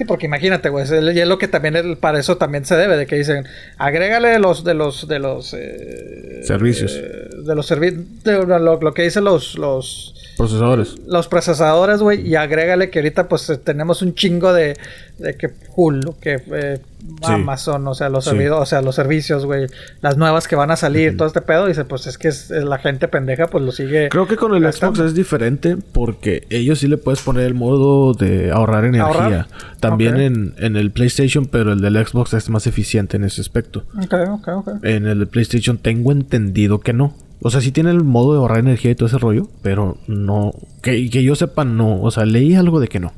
[0.00, 3.06] Sí, porque imagínate, güey, y es lo que también para eso también se debe, de
[3.06, 3.44] que dicen,
[3.76, 6.98] agrégale los de los de los eh, servicios.
[7.44, 10.96] de los servicios, lo, lo, que dicen los los Procesadores.
[11.06, 12.26] Los procesadores, güey.
[12.26, 14.74] Y agrégale que ahorita pues eh, tenemos un chingo de,
[15.18, 16.80] de que Hulu, que eh,
[17.24, 19.66] Amazon, o sea, los o sea, los servicios, güey.
[20.00, 21.66] Las nuevas que van a salir, todo este pedo.
[21.66, 24.08] Dice, pues es que es, la gente pendeja, pues lo sigue.
[24.08, 28.14] Creo que con el Xbox es diferente porque ellos sí le puedes poner el modo
[28.14, 29.46] de ahorrar energía.
[29.78, 33.84] También en, en, el PlayStation, pero el del Xbox es más eficiente en ese aspecto.
[34.02, 34.68] Ok, ok, ok.
[34.84, 37.14] En el PlayStation tengo entendido que no.
[37.42, 40.52] O sea, sí tiene el modo de ahorrar energía y todo ese rollo, pero no.
[40.82, 42.00] Que, que yo sepa, no.
[42.00, 43.12] O sea, leí algo de que no.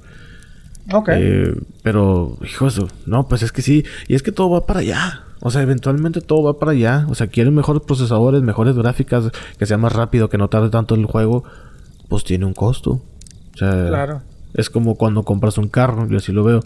[0.93, 1.11] Ok.
[1.13, 3.85] Eh, pero, hijo eso, no, pues es que sí.
[4.09, 5.25] Y es que todo va para allá.
[5.41, 7.07] O sea, eventualmente todo va para allá.
[7.09, 10.95] O sea, quieren mejores procesadores, mejores gráficas, que sea más rápido, que no tarde tanto
[10.95, 11.45] el juego.
[12.09, 13.03] Pues tiene un costo.
[13.55, 14.23] O sea, claro.
[14.55, 16.61] Es como cuando compras un carro, yo así lo veo.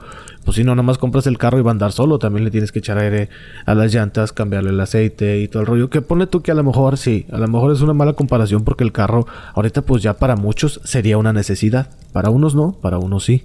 [0.44, 2.50] Pues si no, nada más compras el carro y va a andar solo, también le
[2.50, 3.28] tienes que echar aire
[3.64, 5.90] a las llantas, cambiarle el aceite y todo el rollo.
[5.90, 8.64] Que pone tú que a lo mejor sí, a lo mejor es una mala comparación
[8.64, 11.90] porque el carro ahorita pues ya para muchos sería una necesidad.
[12.12, 13.44] Para unos no, para unos sí.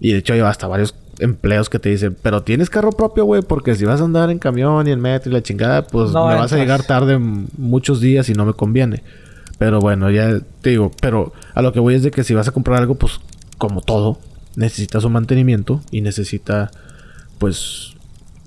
[0.00, 3.42] Y de hecho hay hasta varios empleos que te dicen, pero tienes carro propio, güey,
[3.42, 6.14] porque si vas a andar en camión y en metro y la chingada, pues me
[6.14, 9.02] vas a llegar tarde muchos días y no me conviene.
[9.58, 12.48] Pero bueno, ya te digo, pero a lo que voy es de que si vas
[12.48, 13.20] a comprar algo, pues
[13.60, 14.18] como todo,
[14.56, 16.70] necesita su mantenimiento y necesita,
[17.38, 17.92] pues,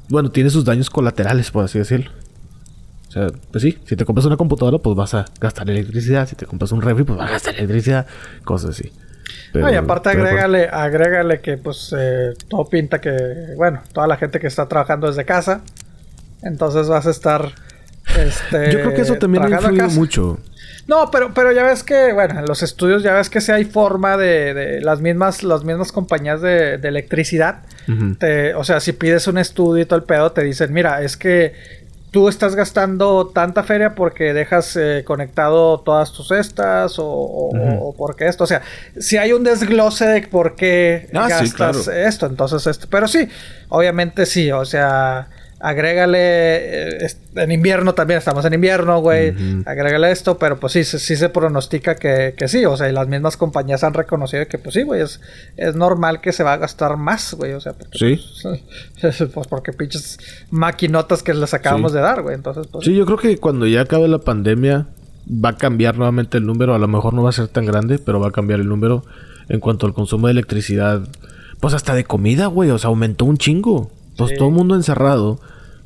[0.10, 2.12] bueno, tiene sus daños colaterales, por así decirlo.
[3.08, 6.28] O sea, pues sí, si te compras una computadora, pues vas a gastar electricidad.
[6.28, 8.08] Si te compras un refri, pues vas a gastar electricidad.
[8.44, 8.92] Cosas así.
[9.54, 14.40] Pero, y aparte agrégale, agrégale que pues eh, todo pinta que, bueno, toda la gente
[14.40, 15.62] que está trabajando desde casa,
[16.42, 17.50] entonces vas a estar...
[18.04, 20.38] Este, Yo creo que eso también ha influido mucho.
[20.88, 23.66] No, pero, pero ya ves que, bueno, en los estudios ya ves que si hay
[23.66, 27.62] forma de, de las mismas, las mismas compañías de, de electricidad.
[28.56, 31.54] o sea, si pides un estudio y todo el pedo, te dicen, mira, es que
[32.12, 38.28] tú estás gastando tanta feria porque dejas eh, conectado todas tus cestas o, o, porque
[38.28, 38.44] esto.
[38.44, 38.62] O sea,
[39.00, 42.88] si hay un desglose de por qué ah, gastas esto, entonces esto.
[42.90, 43.28] Pero sí,
[43.70, 45.28] obviamente sí, o sea
[45.64, 49.34] agrégale, eh, en invierno también, estamos en invierno, güey,
[49.66, 53.08] agrégale esto, pero pues sí, sí se pronostica que, que, sí, o sea, y las
[53.08, 55.22] mismas compañías han reconocido que pues sí, güey, es,
[55.56, 58.20] es normal que se va a gastar más, güey, o sea, porque, sí.
[59.00, 60.20] Pues, pues, porque pinches
[60.52, 62.84] maquinotas que les acabamos de dar, güey, entonces pues...
[62.84, 64.88] Sí, yo creo que cuando ya acabe la pandemia
[65.28, 68.00] va a cambiar nuevamente el número, a lo mejor no va a ser tan grande,
[68.00, 69.06] pero va a cambiar el número
[69.48, 71.08] en cuanto al consumo de electricidad,
[71.62, 73.90] pues hasta de comida, güey, o sea, aumentó un chingo.
[74.18, 75.40] Pues todo el mundo encerrado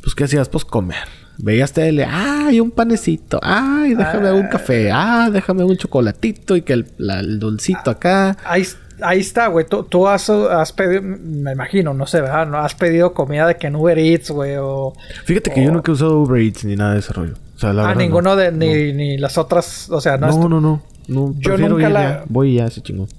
[0.07, 0.47] pues ¿qué hacías?
[0.47, 1.03] Pues comer.
[1.37, 6.71] Veías tele, ay, un panecito, ay, déjame un café, ah, déjame un chocolatito y que
[6.71, 8.37] el, dulcito acá.
[8.45, 8.65] Ahí,
[9.01, 9.65] ahí está, güey.
[9.67, 10.31] Tú, has,
[10.71, 12.47] pedido, me imagino, no sé, ¿verdad?
[12.47, 14.55] ¿No has pedido comida de que en Uber Eats, güey?
[14.57, 14.93] O,
[15.25, 17.33] Fíjate que yo nunca he usado Uber Eats ni nada de ese rollo.
[17.57, 20.27] O sea, la ah, ninguno de, ni, ni, las otras, o sea, no.
[20.27, 21.35] No, no, no, no.
[21.37, 22.23] Yo nunca la.
[22.29, 23.09] Voy ya, ese chingón.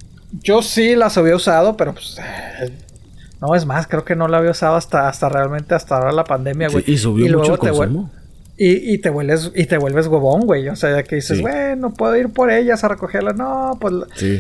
[0.42, 2.16] Yo sí las había usado, pero pues.
[2.18, 2.72] Eh,
[3.40, 6.24] no, es más, creo que no la había usado hasta, hasta realmente hasta ahora la
[6.24, 6.84] pandemia, güey.
[6.86, 8.10] y subió mucho el consumo.
[8.60, 10.68] Y, y, te vuelves, y te vuelves huevón, güey.
[10.68, 13.32] O sea, que dices, bueno, puedo ir por ellas a recogerla.
[13.32, 13.94] No, pues.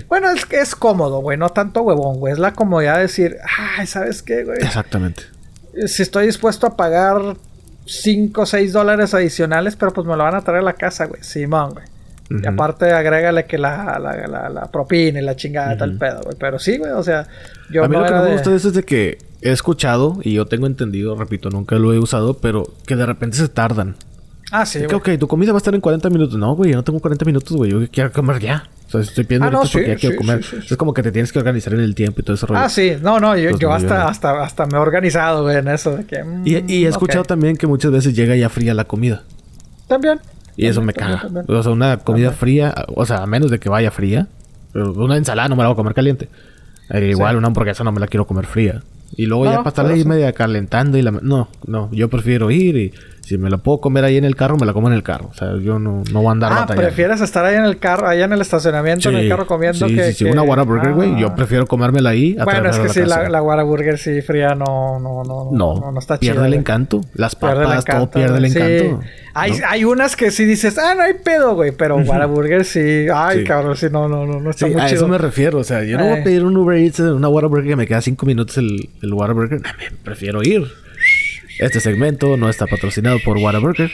[0.08, 1.38] Bueno, es que es cómodo, güey.
[1.38, 2.32] No tanto huevón, güey.
[2.32, 3.36] Es la comodidad de decir,
[3.76, 4.58] ay, ¿sabes qué, güey?
[4.58, 5.22] Exactamente.
[5.86, 7.36] Si estoy dispuesto a pagar
[7.86, 11.06] 5 o 6 dólares adicionales, pero pues me lo van a traer a la casa,
[11.06, 11.22] güey.
[11.22, 11.86] Simón, güey.
[12.30, 16.36] Y aparte agrégale que la, la, la, propina y la chingada tal pedo, güey.
[16.38, 17.26] Pero sí, güey, o sea,
[17.70, 20.18] yo A mí lo que no me gusta de eso es de que he escuchado,
[20.22, 23.96] y yo tengo entendido, repito, nunca lo he usado, pero que de repente se tardan.
[24.50, 24.80] Ah, sí.
[24.86, 26.38] Que, ok, tu comida va a estar en 40 minutos.
[26.38, 27.70] No, güey, yo no tengo 40 minutos, güey.
[27.70, 28.68] Yo quiero comer ya.
[28.86, 30.40] O sea, estoy pidiendo ah, no, porque ya quiero comer.
[30.40, 32.60] es como que te tienes que organizar en el tiempo y todo ese rollo.
[32.60, 32.96] Ah, sí.
[33.02, 35.96] No, no, yo, yo hasta, hasta, hasta me he organizado, güey, en eso.
[35.96, 38.84] De que, y, y, he mm, escuchado también que muchas veces llega ya fría la
[38.84, 39.24] comida.
[39.86, 40.18] También.
[40.58, 41.22] Y eso me caga.
[41.46, 44.26] O sea, una comida fría, o sea, a menos de que vaya fría.
[44.72, 46.28] Pero una ensalada no me la voy a comer caliente.
[47.00, 48.82] igual una hamburguesa no me la quiero comer fría.
[49.16, 51.12] Y luego ya para estar ahí media calentando y la...
[51.12, 52.92] No, no, yo prefiero ir y
[53.28, 55.28] si me la puedo comer ahí en el carro, me la como en el carro.
[55.30, 58.08] O sea, yo no, no voy a andar ah, prefieres estar ahí en el carro,
[58.08, 60.12] allá en el estacionamiento, en el carro comiendo sí, que...
[60.12, 61.20] Sí, sí, una Whataburger, güey.
[61.20, 61.34] Yo ah.
[61.34, 65.24] prefiero comérmela ahí a Bueno, es que sí, la, la Whataburger sí fría no, no,
[65.24, 66.32] no, no, no, está chida.
[66.32, 67.02] Pierde el encanto.
[67.12, 69.00] Las papas, todo pierde el encanto.
[69.34, 71.72] Hay, hay unas que sí dices, ah, no hay pedo, güey.
[71.72, 73.08] Pero Whataburger sí...
[73.14, 75.58] Ay, cabrón, sí, no, no, no, no está muy a eso me refiero.
[75.58, 78.00] O sea, yo no voy a pedir un Uber Eats, una Whataburger que me queda
[78.00, 79.60] cinco minutos el, el Whataburger.
[80.02, 80.87] Prefiero ir.
[81.58, 83.90] Este segmento no está patrocinado por Whataburger.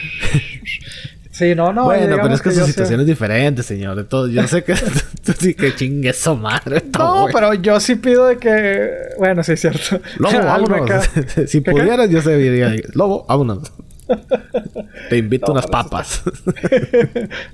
[1.35, 1.83] Sí, no, no.
[1.83, 3.97] Bueno, pero es que, su situación es diferente, señor.
[3.97, 4.73] De todo, yo sé que
[5.25, 6.81] tú sí que chingue eso madre.
[6.97, 8.89] No, pero yo sí pido de que.
[9.17, 9.99] Bueno, sí es cierto.
[10.17, 11.09] Lobo, vámonos.
[11.47, 12.73] si pudieras, yo se diría.
[12.93, 13.69] Lobo, vámonos.
[15.09, 16.23] Te invito unas papas.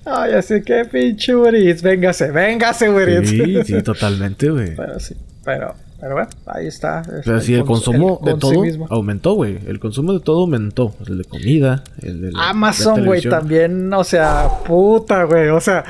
[0.06, 1.82] Ay, así que pinche Uriz.
[1.82, 3.30] Véngase, véngase, Uriz.
[3.30, 4.76] Sí, sí, totalmente, güey.
[4.76, 5.74] Pero sí, pero.
[6.02, 7.04] Pero bueno, ahí está.
[7.24, 9.60] Pero sí, el consumo de todo aumentó, güey.
[9.68, 10.96] El consumo de todo aumentó.
[11.06, 15.50] El de comida, el de Amazon, güey, también, o sea, puta, güey.
[15.50, 15.86] O sea,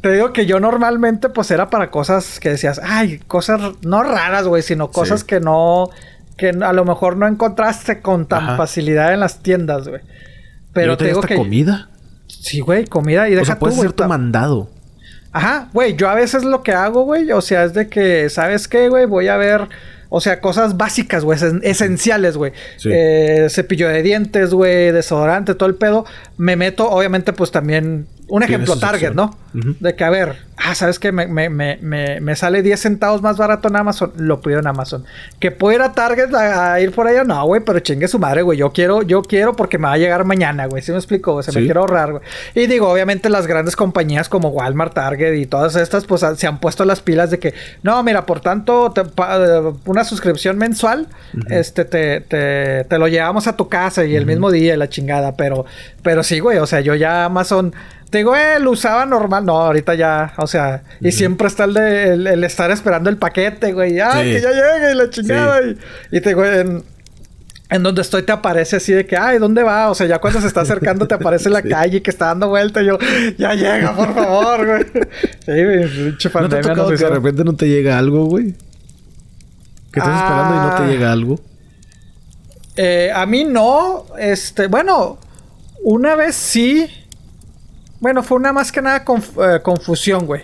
[0.00, 4.46] te digo que yo normalmente, pues, era para cosas que decías, ay, cosas no raras,
[4.46, 5.90] güey, sino cosas que no,
[6.38, 10.00] que a lo mejor no encontraste con tan facilidad en las tiendas, güey.
[10.72, 11.34] Pero te digo que...
[11.34, 11.90] comida?
[12.28, 14.70] Sí, güey, comida y deja o sea, puede ser tu mandado.
[15.32, 18.66] Ajá, güey, yo a veces lo que hago, güey, o sea, es de que, ¿sabes
[18.66, 19.06] qué, güey?
[19.06, 19.68] Voy a ver,
[20.08, 22.52] o sea, cosas básicas, güey, esenciales, güey.
[22.84, 26.04] Eh, cepillo de dientes, güey, desodorante, todo el pedo.
[26.36, 29.36] Me meto, obviamente, pues también un ejemplo, Target, ¿no?
[29.52, 31.10] De que, a ver, ah, ¿sabes qué?
[31.10, 34.12] Me, me, me, me, sale 10 centavos más barato en Amazon.
[34.16, 35.04] Lo pido en Amazon.
[35.40, 37.24] ¿Que puedo ir a Target a, ir por allá?
[37.24, 38.58] No, güey, pero chingue su madre, güey.
[38.58, 40.82] Yo quiero, yo quiero porque me va a llegar mañana, güey.
[40.82, 41.42] ¿Sí me explico?
[41.42, 42.22] Se me quiero ahorrar, güey.
[42.54, 46.60] Y digo, obviamente las grandes compañías como Walmart, Target y todas estas, pues se han
[46.60, 48.94] puesto las pilas de que, no, mira, por tanto,
[49.86, 51.08] una suscripción mensual,
[51.48, 55.34] este, te, te, te, lo llevamos a tu casa y el mismo día, la chingada.
[55.36, 55.64] Pero,
[56.02, 57.74] pero sí, güey, o sea, yo ya Amazon
[58.10, 59.46] te digo, eh, lo usaba normal.
[59.46, 63.72] No, ahorita ya, o sea, y siempre está el de el, estar esperando el paquete,
[63.72, 64.00] güey.
[64.00, 65.60] Ah, que ya llegue y la chingada.
[66.10, 66.82] Y, te digo, en,
[67.70, 69.90] en donde estoy te aparece así de que, ay, ¿dónde va?
[69.90, 72.82] O sea, ya cuando se está acercando te aparece la calle que está dando vuelta
[72.82, 72.98] y yo,
[73.38, 74.84] ya llega, por favor, güey.
[75.44, 78.54] Sí, güey, pinche ¿No te ha tocado que de repente no te llega algo, güey?
[79.92, 80.86] Que estás esperando y no te ah.
[80.88, 81.40] llega algo.
[82.74, 85.18] Eh, a mí no, este, bueno,
[85.84, 86.88] una vez sí
[88.00, 90.42] bueno, fue una más que nada eh, confusión, güey.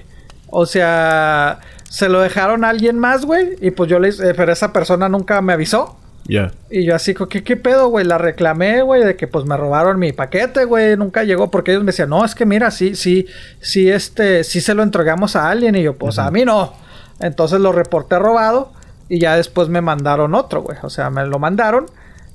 [0.48, 1.58] O sea,
[1.88, 3.56] se lo dejaron a alguien más, güey.
[3.60, 5.96] Y pues yo le eh, pero esa persona nunca me avisó.
[6.28, 6.52] Ya.
[6.70, 8.04] Y yo así, ¿qué, qué pedo, güey?
[8.04, 10.96] La reclamé, güey, de que pues me robaron mi paquete, güey.
[10.96, 13.26] Nunca llegó porque ellos me decían, no, es que mira, sí, sí,
[13.60, 15.76] sí, este, sí se lo entregamos a alguien.
[15.76, 16.74] Y yo, pues a mí no.
[17.20, 18.72] Entonces lo reporté robado
[19.08, 20.78] y ya después me mandaron otro, güey.
[20.82, 21.86] O sea, me lo mandaron.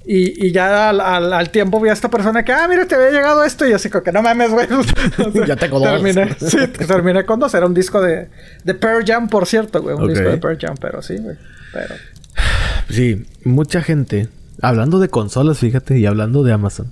[0.06, 1.00] Y, y ya al,
[1.32, 3.68] al, tiempo vi a esta persona que, ah, mira, te había llegado esto.
[3.68, 4.68] Y así como que no mames, güey.
[5.48, 5.90] ya tengo dos.
[5.90, 7.54] Terminé, sí, terminé con dos.
[7.54, 8.30] Era un disco de,
[8.64, 9.96] de Pearl Jam, por cierto, güey.
[9.96, 11.38] Un disco de Pearl Jam, pero sí, güey.
[11.72, 11.96] Pero.
[12.90, 14.30] Sí, mucha gente.
[14.62, 16.92] Hablando de consolas, fíjate, y hablando de Amazon.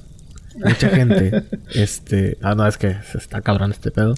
[0.56, 2.38] Mucha gente, este.
[2.42, 4.14] Ah, no, es que está cabrón este pedo.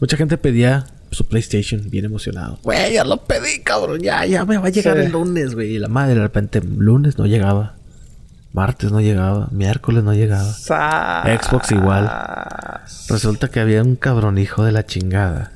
[0.00, 2.58] Mucha gente pedía su PlayStation bien emocionado.
[2.62, 4.00] Güey, ya lo pedí, cabrón.
[4.00, 5.74] Ya, ya me va a llegar el lunes, güey.
[5.74, 7.76] Y la madre de repente, lunes no llegaba.
[8.56, 10.50] Martes no llegaba, miércoles no llegaba.
[10.50, 12.10] Xbox igual.
[13.06, 15.52] Resulta que había un cabrón hijo de la chingada.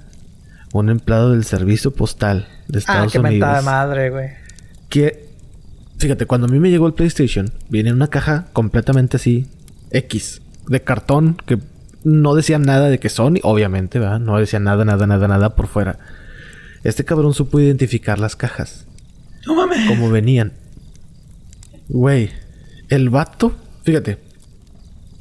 [0.74, 3.56] Un empleado del servicio postal de ah, Estados ah, qué Unidos.
[3.56, 4.28] de madre, güey.
[4.90, 5.30] Que,
[5.96, 9.48] fíjate, cuando a mí me llegó el PlayStation, viene en una caja completamente así,
[9.90, 11.58] X, de cartón, que
[12.04, 14.20] no decía nada de que Sony, obviamente, ¿verdad?
[14.20, 15.98] No decía nada, nada, nada, nada por fuera.
[16.84, 18.84] Este cabrón supo identificar las cajas.
[19.46, 19.88] No mames.
[19.88, 20.52] Como venían.
[21.88, 22.30] Güey,
[22.90, 23.54] el vato,
[23.84, 24.18] fíjate,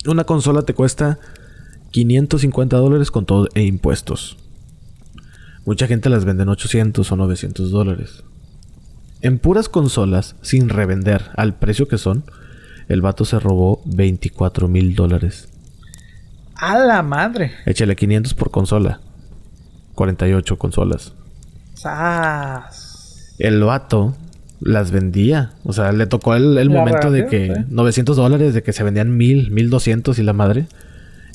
[0.05, 1.19] una consola te cuesta
[1.91, 4.37] 550 dólares con todo e impuestos.
[5.65, 8.23] Mucha gente las vende en 800 o 900 dólares.
[9.21, 12.23] En puras consolas, sin revender al precio que son,
[12.87, 15.49] el vato se robó 24 mil dólares.
[16.55, 17.53] ¡A la madre!
[17.65, 18.99] Échale 500 por consola.
[19.93, 21.13] 48 consolas.
[21.75, 23.35] ¡Sas!
[23.37, 24.15] El vato
[24.61, 25.51] las vendía.
[25.63, 29.51] O sea, le tocó el, momento de que 900 dólares, de que se vendían 1000,
[29.51, 30.67] 1200 y la madre.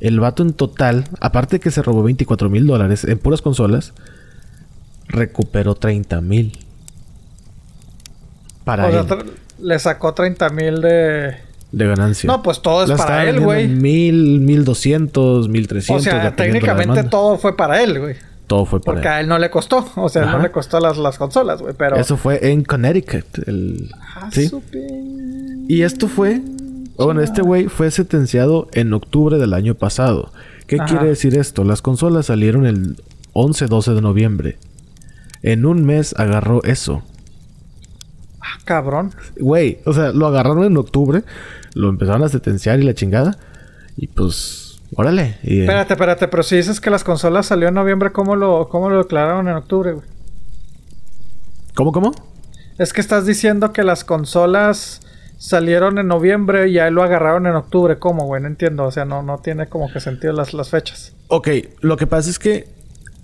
[0.00, 3.94] El vato en total, aparte de que se robó 24 mil dólares en puras consolas,
[5.08, 6.58] recuperó 30 mil.
[8.64, 9.06] Para él.
[9.60, 11.36] le sacó 30 mil de...
[11.70, 12.28] De ganancia.
[12.28, 13.66] No, pues todo es para él, güey.
[13.66, 16.06] Mil, mil doscientos, mil trescientos.
[16.06, 18.16] O sea, técnicamente todo fue para él, güey
[18.54, 19.84] todo fue para Porque a él no le costó.
[19.96, 21.74] O sea, no le costó las, las consolas, güey.
[21.76, 21.96] Pero...
[21.96, 23.48] Eso fue en Connecticut.
[23.48, 23.90] El...
[24.14, 24.48] Ah, ¿Sí?
[25.66, 26.40] Y esto fue...
[26.96, 30.30] Bueno, este güey fue sentenciado en octubre del año pasado.
[30.68, 31.64] ¿Qué quiere decir esto?
[31.64, 33.02] Las consolas salieron el
[33.32, 34.58] 11-12 de noviembre.
[35.42, 37.02] En un mes agarró eso.
[38.40, 39.10] Ah, cabrón.
[39.36, 41.24] Güey, o sea, lo agarraron en octubre,
[41.74, 43.36] lo empezaron a sentenciar y la chingada.
[43.96, 44.63] Y pues,
[44.94, 45.38] órale.
[45.42, 48.90] Eh, espérate, espérate, pero si dices que las consolas salió en noviembre, ¿cómo lo, cómo
[48.90, 50.06] lo declararon en octubre, güey?
[51.74, 52.12] ¿Cómo, cómo?
[52.78, 55.00] Es que estás diciendo que las consolas
[55.38, 57.98] salieron en noviembre y ahí lo agarraron en octubre.
[57.98, 58.42] ¿Cómo, güey?
[58.42, 58.84] No entiendo.
[58.84, 61.14] O sea, no, no tiene como que sentido las, las fechas.
[61.28, 61.48] Ok,
[61.80, 62.68] lo que pasa es que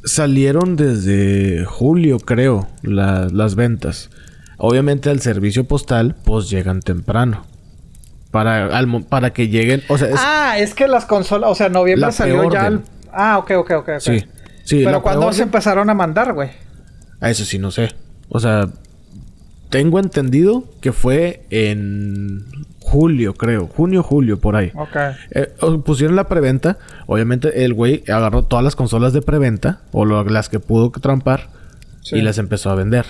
[0.04, 4.10] salieron desde julio, creo, las ventas.
[4.56, 7.44] Obviamente al servicio postal, pues llegan temprano.
[8.30, 8.70] Para,
[9.08, 10.08] para que lleguen, o sea...
[10.16, 12.80] ah, es que las consolas, o sea, noviembre salió ya
[13.12, 13.90] Ah, ok, ok, ok.
[13.98, 14.24] Sí,
[14.64, 14.82] sí.
[14.84, 16.50] Pero ¿cuándo se empezaron a mandar, güey?
[17.20, 17.94] A eso sí, no sé.
[18.28, 18.68] O sea,
[19.68, 22.44] tengo entendido que fue en
[22.80, 23.66] julio, creo.
[23.66, 24.72] Junio, julio, por ahí.
[24.74, 24.96] Ok.
[25.30, 25.52] Eh,
[25.84, 26.78] pusieron la preventa.
[27.06, 29.80] Obviamente el güey agarró todas las consolas de preventa.
[29.92, 31.48] O las que pudo trampar.
[32.10, 33.06] Y las empezó a vender.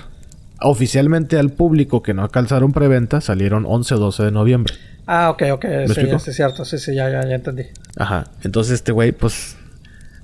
[0.61, 4.75] Oficialmente al público que no alcanzaron preventa salieron 11 o 12 de noviembre.
[5.13, 5.65] Ah, ok, ok.
[5.93, 6.65] sí, es cierto.
[6.65, 7.65] Sí, sí, ya, ya, ya entendí.
[7.97, 8.31] Ajá.
[8.45, 9.57] Entonces este güey, pues...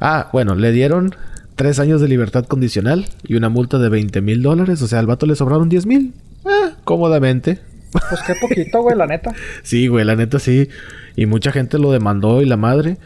[0.01, 1.13] Ah, bueno, le dieron
[1.57, 4.81] tres años de libertad condicional y una multa de 20 mil dólares.
[4.83, 6.15] O sea, al vato le sobraron 10 mil.
[6.45, 7.59] Eh, cómodamente.
[7.91, 9.35] Pues qué poquito, güey, la neta.
[9.65, 10.69] sí, güey, la neta sí.
[11.17, 12.99] Y mucha gente lo demandó y la madre.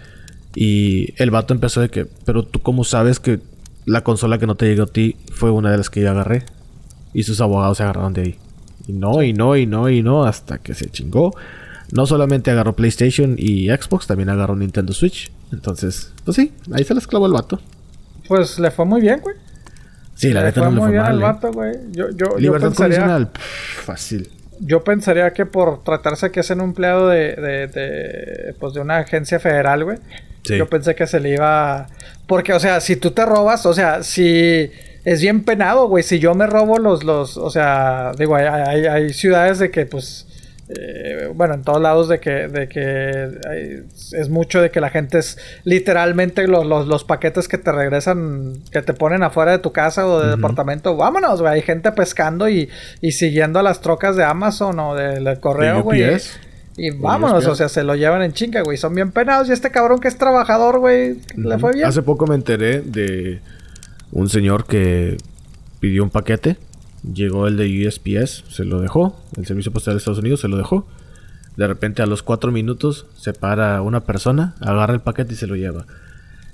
[0.55, 3.40] Y el vato empezó de que, pero tú cómo sabes que
[3.86, 6.43] la consola que no te llegó a ti fue una de las que yo agarré.
[7.15, 8.39] Y sus abogados se agarraron de ahí.
[8.86, 11.35] Y no, y no, y no, y no, hasta que se chingó.
[11.92, 15.32] No solamente agarró PlayStation y Xbox, también agarró Nintendo Switch.
[15.52, 17.60] Entonces, pues sí, ahí se les clavó el vato.
[18.28, 19.34] Pues le fue muy bien, güey.
[20.14, 21.18] Sí, la neta no le fue mal.
[21.18, 21.22] ¿eh?
[21.22, 21.72] Vato, güey.
[21.90, 23.28] Yo, yo, Libertad yo pensaría,
[23.84, 24.30] fácil.
[24.60, 28.98] Yo pensaría que por tratarse que es un empleado de, de, de, pues de una
[28.98, 29.98] agencia federal, güey.
[30.44, 31.86] Yo pensé que se le iba...
[32.26, 34.70] Porque, o sea, si tú te robas, o sea, si...
[35.04, 36.04] Es bien penado, güey.
[36.04, 39.86] Si yo me robo los, los, o sea, digo, hay, hay, hay ciudades de que,
[39.86, 40.26] pues,
[40.78, 43.82] eh, bueno, en todos lados de que, de que
[44.12, 48.82] es mucho de que la gente es literalmente los, los, paquetes que te regresan, que
[48.82, 52.68] te ponen afuera de tu casa o de departamento, vámonos, güey, hay gente pescando y,
[53.01, 56.18] y siguiendo a las trocas de Amazon o del correo, güey.
[56.76, 58.78] Y vámonos, o sea, se lo llevan en chinga, güey.
[58.78, 59.48] Son bien penados.
[59.48, 61.86] Y este cabrón que es trabajador, güey, le fue bien.
[61.86, 63.40] Hace poco me enteré de
[64.12, 65.18] un señor que
[65.80, 66.56] pidió un paquete
[67.02, 69.20] Llegó el de USPS, se lo dejó.
[69.36, 70.86] El Servicio Postal de Estados Unidos se lo dejó.
[71.56, 75.47] De repente a los cuatro minutos se para una persona, agarra el paquete y se
[75.47, 75.86] lo lleva.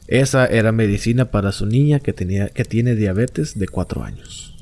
[0.09, 4.57] Esa era medicina para su niña que, tenía, que tiene diabetes de cuatro años.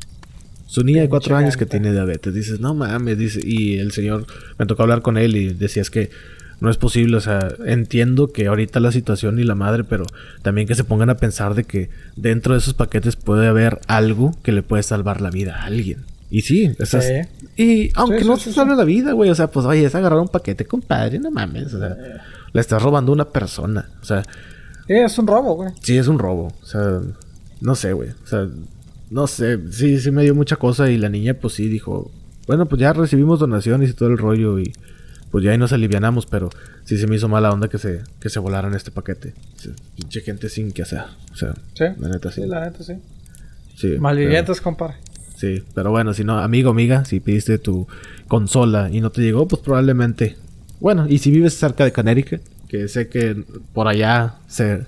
[0.66, 2.35] Su niña de cuatro años que tiene diabetes.
[2.35, 3.40] Dices, no mames, dice.
[3.44, 4.27] Y el señor,
[4.59, 6.11] me tocó hablar con él y decía, es que
[6.60, 10.05] no es posible, o sea, entiendo que ahorita la situación y la madre, pero
[10.43, 14.35] también que se pongan a pensar de que dentro de esos paquetes puede haber algo
[14.43, 16.05] que le puede salvar la vida a alguien.
[16.31, 17.06] Y sí, esas,
[17.56, 20.28] y aunque no se salve la vida, güey, o sea, pues oye, es agarrar un
[20.28, 21.97] paquete, compadre, no mames, o sea,
[22.52, 24.22] le estás robando a una persona, o sea,
[24.86, 25.70] sí, es un robo, güey.
[25.81, 27.01] Sí, es un robo, o sea,
[27.60, 28.48] no sé, güey, o sea,
[29.10, 32.10] no sé, sí, sí me dio mucha cosa y la niña pues sí dijo,
[32.48, 34.72] bueno, pues ya recibimos donaciones y todo el rollo y
[35.35, 36.48] pues ya ahí nos alivianamos, pero
[36.85, 39.35] sí se me hizo mala onda que se, que se volaran este paquete.
[39.97, 41.01] Pinche gente sin que hacer.
[41.32, 41.86] O sea, ¿Sí?
[41.98, 42.43] la neta sí.
[42.43, 42.93] Sí, la neta sí.
[43.74, 43.97] Sí.
[43.98, 44.94] Malvivientes, compadre.
[45.35, 47.89] Sí, pero bueno, si no, amigo, amiga, si pidiste tu
[48.28, 50.36] consola y no te llegó, pues probablemente.
[50.78, 53.43] Bueno, y si vives cerca de Connecticut, que sé que
[53.73, 54.82] por allá se,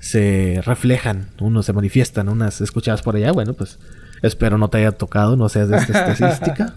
[0.00, 3.78] se reflejan, unos se manifiestan, unas escuchadas por allá, bueno, pues
[4.22, 6.74] Espero no te haya tocado, no seas de esta estadística.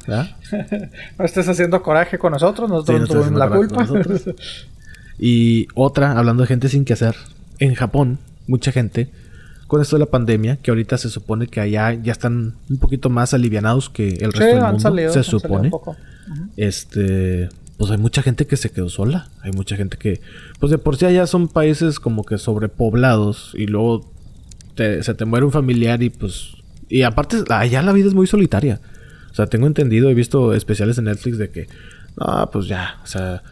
[1.18, 3.88] no estés haciendo coraje con nosotros, nosotros tuvimos la culpa.
[5.20, 7.16] y otra, hablando de gente sin que hacer.
[7.60, 9.10] En Japón, mucha gente,
[9.68, 13.10] con esto de la pandemia, que ahorita se supone que allá ya están un poquito
[13.10, 15.72] más alivianados que el resto del mundo, se supone.
[16.58, 19.30] Este, pues hay mucha gente que se quedó sola.
[19.42, 20.22] Hay mucha gente que,
[20.60, 24.12] pues de por sí allá son países como que sobrepoblados y luego
[24.76, 26.55] se te muere un familiar y pues
[26.90, 28.80] y aparte, allá la vida es muy solitaria.
[29.32, 31.68] O sea, tengo entendido, he visto especiales en Netflix de que,
[32.18, 33.44] ah, pues ya, o sea,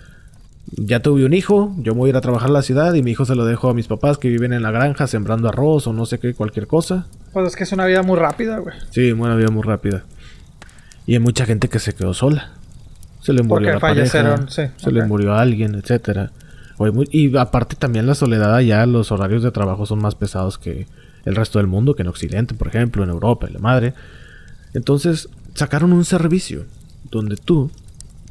[0.72, 3.12] ya tuve un hijo, yo voy a ir a trabajar a la ciudad y mi
[3.12, 5.94] hijo se lo dejo a mis papás que viven en la granja sembrando arroz o
[5.94, 7.08] no sé qué, cualquier cosa.
[7.34, 8.76] Pues es que es una vida muy rápida, güey.
[8.92, 10.04] Sí, una vida muy rápida.
[11.06, 12.52] Y hay mucha gente que se quedó sola.
[13.20, 14.64] Se le murió Porque fallecieron, sí.
[14.78, 16.32] Se le murió a alguien, etcétera.
[17.12, 20.88] Y aparte también la soledad allá, los horarios de trabajo son más pesados que,
[21.26, 23.94] el resto del mundo que en Occidente, por ejemplo, en Europa, en la madre.
[24.74, 26.66] Entonces sacaron un servicio
[27.10, 27.72] donde tú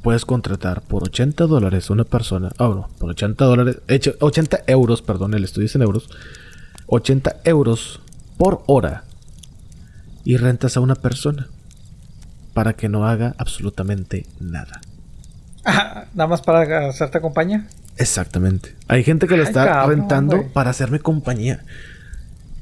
[0.02, 3.78] puedes contratar por 80 dólares una persona, ah, no, por 80 dólares,
[4.20, 6.10] 80 euros, perdón, el estudio es en euros,
[6.86, 8.00] 80 euros
[8.36, 9.04] por hora
[10.24, 11.48] y rentas a una persona
[12.52, 14.80] para que no haga absolutamente nada.
[15.64, 17.66] Nada más para hacerte compañía.
[17.96, 18.74] Exactamente.
[18.88, 21.64] Hay gente que lo está rentando para hacerme compañía.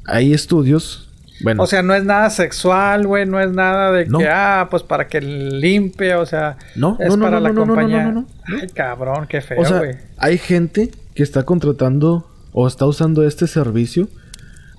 [0.06, 1.08] Hay estudios.
[1.42, 1.62] Bueno.
[1.62, 3.26] O sea, no es nada sexual, güey.
[3.26, 6.58] No es nada de que, ah, pues para que limpie, o sea.
[6.76, 8.10] No, es no, no, para la compañía.
[8.10, 9.96] no, Ay, cabrón, qué feo, O sea, güey.
[10.18, 14.08] hay gente que está contratando o está usando este servicio.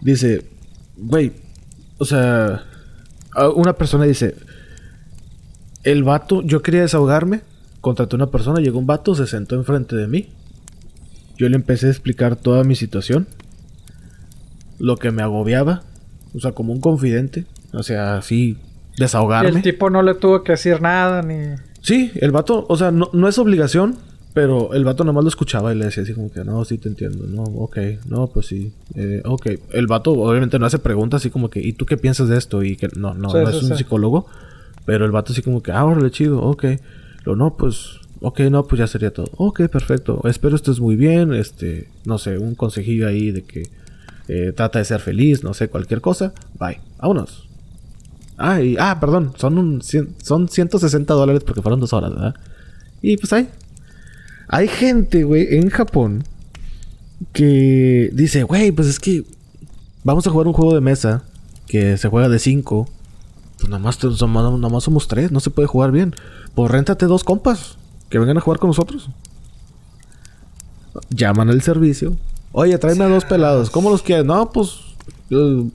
[0.02, 0.45] Dice,
[0.98, 1.34] güey,
[1.98, 2.64] o sea,
[3.56, 4.35] una persona dice,
[5.84, 7.41] el vato, yo quería desahogarme,
[7.81, 10.30] contraté a una persona, llegó un vato, se sentó enfrente de mí.
[11.38, 13.27] Yo le empecé a explicar toda mi situación,
[14.81, 15.83] lo que me agobiaba,
[16.35, 18.57] o sea, como un confidente, o sea, así,
[18.97, 19.49] Y desahogarme.
[19.49, 21.55] el tipo no le tuvo que decir nada ni.
[21.81, 23.95] Sí, el vato, o sea, no, no es obligación,
[24.33, 26.89] pero el vato nomás lo escuchaba y le decía así como que, no, sí te
[26.89, 27.77] entiendo, no, ok,
[28.07, 29.47] no, pues sí, eh, ok.
[29.71, 32.63] El vato obviamente no hace preguntas así como que, ¿y tú qué piensas de esto?
[32.63, 33.77] Y que no, no, Sí, no sí, es un sí.
[33.77, 34.25] psicólogo,
[34.85, 36.65] pero el vato así como que, ah, órale, chido, ok.
[37.25, 39.29] Lo no, pues, ok, no, pues ya sería todo.
[39.37, 43.63] Ok, perfecto, espero estés muy bien, este, no sé, un consejillo ahí de que
[44.33, 47.47] eh, trata de ser feliz, no sé, cualquier cosa, bye, vámonos.
[48.37, 52.33] Ah, ah, perdón, son, un, son 160 dólares porque fueron dos horas, ¿verdad?
[53.01, 53.49] Y pues ahí.
[54.47, 56.23] Hay gente, güey, en Japón
[57.33, 59.23] que dice, güey, pues es que
[60.03, 61.23] vamos a jugar un juego de mesa
[61.67, 62.89] que se juega de 5.
[63.59, 66.15] Pues nomás, te- somos, nomás somos tres, no se puede jugar bien.
[66.55, 67.77] Pues réntate dos compas
[68.09, 69.09] que vengan a jugar con nosotros.
[71.09, 72.17] Llaman al servicio.
[72.53, 73.69] Oye, tráeme a dos pelados.
[73.69, 74.26] ¿Cómo los quieres?
[74.26, 74.80] No, pues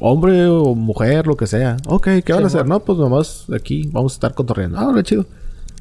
[0.00, 1.76] hombre o mujer, lo que sea.
[1.86, 2.66] Ok, ¿qué van a hacer?
[2.66, 4.78] No, pues nomás aquí vamos a estar cotorreando.
[4.78, 5.26] Ah, chido.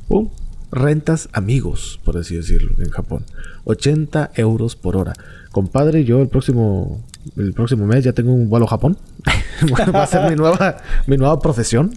[0.08, 0.30] Pum.
[0.72, 3.24] Rentas amigos, por así decirlo, en Japón.
[3.66, 5.14] 80 euros por hora.
[5.52, 7.02] Compadre, yo el próximo
[7.38, 8.98] el próximo mes ya tengo un vuelo a Japón.
[9.96, 10.78] Va a ser mi nueva,
[11.08, 11.94] mi nueva profesión.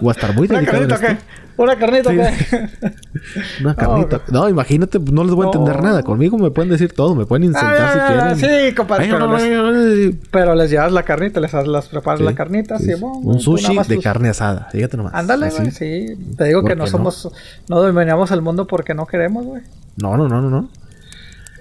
[0.00, 1.24] Voy a estar muy ¿Una dedicado en carnita o esto.
[1.58, 2.56] ¿Una carnita Sí.
[3.62, 4.20] Una carnita.
[4.30, 5.82] No, imagínate, no les voy a entender No.
[5.82, 6.02] nada.
[6.02, 8.68] Conmigo me pueden decir todo, me pueden insultar si Ah, quieren.
[8.68, 9.04] Sí, compadre.
[9.04, 12.34] Ay, pero, no, les, no, pero les llevas la carnita, les las preparas Sí, la
[12.34, 14.68] carnita, sí, bueno, Un nada sushi de tus- carne asada.
[14.70, 15.14] Fíjate nomás.
[15.14, 16.06] Ándale, güey, sí.
[16.36, 17.28] Te digo ¿Por que no somos...
[17.68, 19.62] No dominamos el mundo porque no queremos, güey.
[19.96, 20.68] No, no, no, no, no.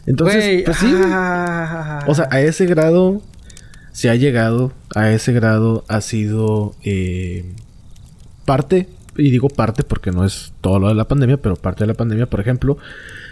[0.08, 0.94] Entonces, pues sí.
[1.06, 3.22] ah, O sea, a ese grado
[3.92, 7.46] se ha llegado, a ese grado ha sido eh,
[8.46, 11.88] parte, y digo parte porque no es todo lo de la pandemia, pero parte de
[11.88, 12.78] la pandemia, por ejemplo,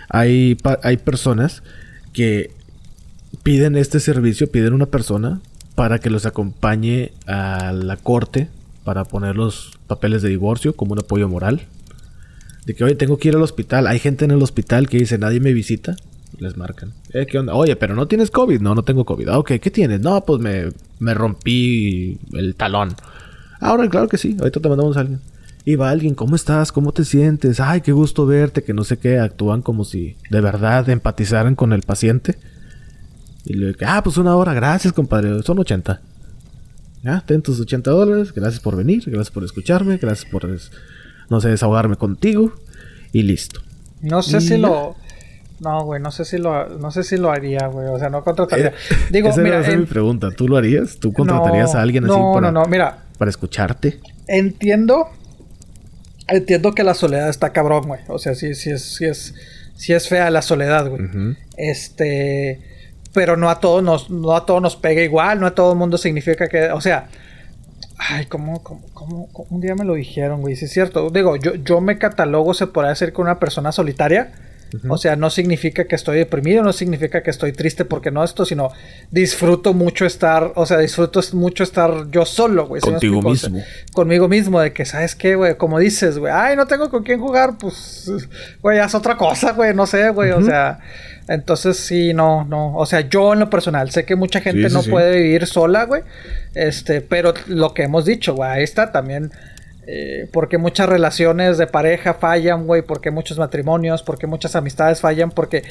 [0.10, 1.64] hay, hay personas
[2.14, 2.52] que
[3.44, 5.42] piden este servicio, piden una persona
[5.76, 8.50] para que los acompañe a la corte
[8.84, 11.62] para poner los papeles de divorcio como un apoyo moral.
[12.66, 13.88] De que, oye, tengo que ir al hospital.
[13.88, 15.96] Hay gente en el hospital que dice, nadie me visita.
[16.38, 16.94] Les marcan.
[17.14, 17.54] Eh, ¿qué onda?
[17.54, 18.62] Oye, pero no tienes COVID.
[18.62, 19.28] No, no tengo COVID.
[19.30, 20.00] Ah, ok, ¿qué tienes?
[20.00, 22.96] No, pues me, me rompí el talón.
[23.60, 24.36] Ahora, claro que sí.
[24.40, 25.22] Ahorita te mandamos a alguien.
[25.66, 26.72] Y va alguien, ¿cómo estás?
[26.74, 27.60] ¿Cómo te sientes?
[27.62, 28.64] Ay, qué gusto verte.
[28.64, 29.20] Que no sé qué.
[29.20, 32.38] Actúan como si de verdad empatizaran con el paciente.
[33.46, 34.54] Y le digo, ah, pues una hora.
[34.54, 35.42] Gracias, compadre.
[35.44, 36.02] Son 80.
[37.04, 38.34] Ya, ten tus 80 dólares.
[38.34, 39.04] Gracias por venir.
[39.06, 39.98] Gracias por escucharme.
[39.98, 40.48] Gracias por,
[41.30, 42.54] no sé, desahogarme contigo.
[43.14, 43.62] Y listo.
[44.02, 44.58] No sé Y si ya.
[44.58, 44.96] lo...
[45.62, 46.78] No, güey, no sé si lo...
[46.78, 47.88] No sé si lo haría, güey.
[47.88, 48.68] O sea, no contrataría.
[48.68, 48.74] Eh,
[49.12, 49.60] Digo, esa mira...
[49.60, 50.30] era en- mi pregunta.
[50.32, 50.98] ¿Tú lo harías?
[51.00, 52.98] ¿Tú contratarías no, a alguien así no, para, No, no, mira.
[53.18, 54.02] para escucharte?
[54.28, 55.08] Entiendo.
[56.28, 58.02] Entiendo que la soledad está cabrón, güey.
[58.08, 59.34] O sea, sí, sí es, sí es,
[59.76, 61.02] sí es fea la soledad, güey.
[61.58, 62.60] Este,
[63.14, 65.78] pero no a todos nos, no a todos nos pega igual, no a todo el
[65.78, 67.08] mundo significa que, o sea,
[67.98, 69.48] ay, ¿cómo, cómo, cómo- cómo?
[69.52, 71.10] un día me lo dijeron, güey, sí es cierto.
[71.10, 74.32] Digo, yo, yo me catalogo, se podría decir, con una persona solitaria.
[74.90, 78.46] O sea, no significa que estoy deprimido, no significa que estoy triste porque no esto,
[78.46, 78.72] sino
[79.12, 82.82] disfruto mucho estar, o sea, disfruto mucho estar yo solo, güey.
[82.82, 83.34] ¿sí me Contigo explico?
[83.34, 83.66] O sea, mismo.
[83.94, 85.58] conmigo mismo, de que, ¿sabes qué, güey?
[85.58, 88.10] Como dices, güey, ay, no tengo con quién jugar, pues,
[88.62, 90.80] güey, haz otra cosa, güey, no sé, güey, o sea,
[91.28, 94.70] entonces sí, no, no, o sea, yo en lo personal, sé que mucha gente Sí,
[94.70, 96.04] sí, no puede vivir sola, güey,
[96.56, 99.32] este, pero lo que hemos dicho, güey, ahí está también,
[99.88, 105.32] eh, porque muchas relaciones de pareja fallan, güey, porque muchos matrimonios, porque muchas amistades fallan,
[105.32, 105.64] porque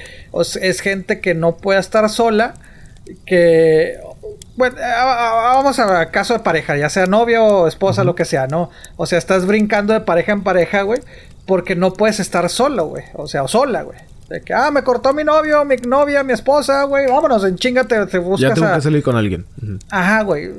[0.60, 2.54] es gente que no puede estar sola,
[3.26, 3.98] que
[4.56, 8.24] bueno, a- a- vamos a caso de pareja, ya sea novio o esposa, lo que
[8.24, 8.70] sea, ¿no?
[8.96, 11.00] O sea, estás brincando de pareja en pareja, güey,
[11.46, 13.04] porque no puedes estar solo, güey.
[13.14, 13.98] O sea, o sola, güey.
[14.28, 17.06] De que, ah, me cortó mi novio, mi novia, mi esposa, güey.
[17.06, 18.74] Vámonos, en chingate, te buscas Ya tengo a...
[18.76, 19.44] que salir con alguien.
[19.90, 20.50] Ajá, güey.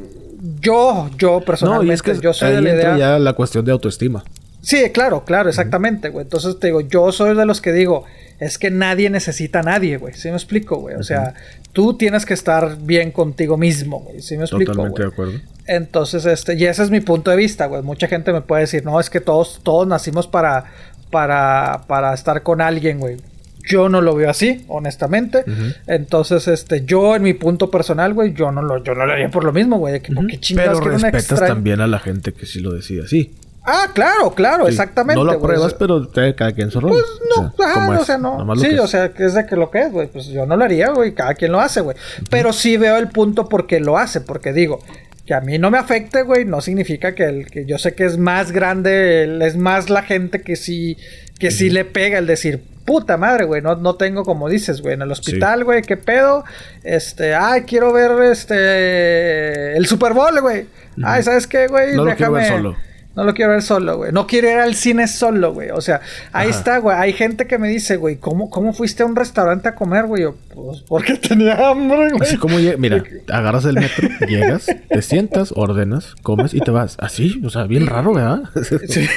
[0.60, 2.98] Yo, yo personalmente, No, y es que yo soy ahí de la entra idea...
[3.14, 4.24] ya la cuestión de autoestima.
[4.62, 6.24] Sí, claro, claro, exactamente, güey.
[6.24, 8.06] Entonces te digo, yo soy de los que digo,
[8.40, 10.14] es que nadie necesita a nadie, güey.
[10.14, 10.96] ¿Sí me explico, güey?
[10.96, 11.34] O sea,
[11.72, 14.22] tú tienes que estar bien contigo mismo, güey.
[14.22, 15.34] ¿Sí me explico, Totalmente de acuerdo.
[15.66, 17.82] Entonces, este, y ese es mi punto de vista, güey.
[17.82, 20.66] Mucha gente me puede decir, no, es que todos, todos nacimos para,
[21.10, 23.18] para, para estar con alguien, güey.
[23.66, 25.44] Yo no lo veo así, honestamente.
[25.88, 29.30] Entonces, este, yo en mi punto personal, güey, yo no lo, yo no lo haría
[29.30, 30.02] por lo mismo, güey.
[30.02, 33.04] que, ¿por qué chingados Pero respetas extra- también a la gente que sí lo decide
[33.04, 33.34] así.
[33.66, 34.72] Ah, claro, claro, Sí.
[34.72, 35.16] exactamente.
[35.18, 35.32] No lo.
[35.34, 36.92] O apruebas, sea, pero te- cada quien su rol.
[36.92, 37.06] Pues
[37.38, 38.56] no, O sea, ajá, ¿cómo o sea, no.
[38.58, 40.08] Sí, o sea, que es de que lo que es, güey.
[40.08, 41.14] Pues yo no lo haría, güey.
[41.14, 41.96] Cada quien lo hace, güey.
[42.30, 44.20] Pero sí veo el punto porque lo hace.
[44.20, 44.82] Porque digo,
[45.26, 48.04] que a mí no me afecte, güey, no significa que, el, que yo sé que
[48.04, 50.98] es más grande, el- es más la gente que sí,
[51.40, 54.94] que sí le pega el decir, puta madre, güey, no, no tengo como dices, güey,
[54.94, 56.44] en el hospital, güey, qué pedo,
[56.84, 60.68] este, ay, quiero ver, este, el Super Bowl, güey.
[61.04, 61.96] Ay, ¿sabes qué, güey?
[61.96, 62.76] No lo quiero ver solo.
[63.16, 64.12] No lo quiero ver solo, güey.
[64.12, 65.70] No quiero ir al cine solo, güey.
[65.70, 66.58] O sea, ahí Ajá.
[66.58, 66.98] está, güey.
[66.98, 70.24] Hay gente que me dice, güey, ¿cómo, ¿cómo fuiste a un restaurante a comer, güey?
[70.24, 72.22] Yo, pues porque tenía hambre, güey.
[72.22, 76.96] Así como mira, agarras el metro, llegas, te sientas, ordenas, comes y te vas.
[77.00, 78.44] Así, o sea, bien raro, ¿verdad?
[78.90, 79.08] Sí.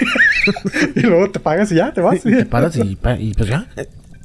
[0.96, 2.16] y luego te pagas y ya, te vas.
[2.26, 3.66] Y te paras y, pa- y pues ya.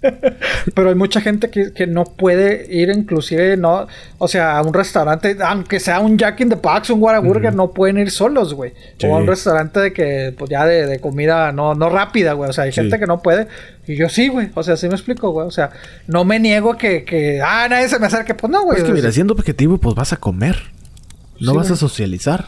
[0.74, 3.88] Pero hay mucha gente que, que no puede ir, inclusive, no,
[4.18, 7.72] o sea, a un restaurante, aunque sea un Jack in the Box, un Whataburger, no
[7.72, 8.74] pueden ir solos, güey.
[8.98, 9.08] Sí.
[9.08, 12.50] O a un restaurante de que, pues ya de, de comida no, no rápida, güey.
[12.50, 12.82] O sea, hay Sí.
[12.82, 13.48] gente que no puede.
[13.88, 14.50] Y yo sí, güey.
[14.56, 15.48] O sea, sí me explico, güey.
[15.48, 15.72] O sea,
[16.08, 18.34] no me niego que, que ah, nadie se me acerque.
[18.34, 18.78] Pues no, güey.
[18.80, 20.56] Es que mira, siendo objetivo, pues vas a comer.
[21.40, 22.46] No Sí, vas a socializar.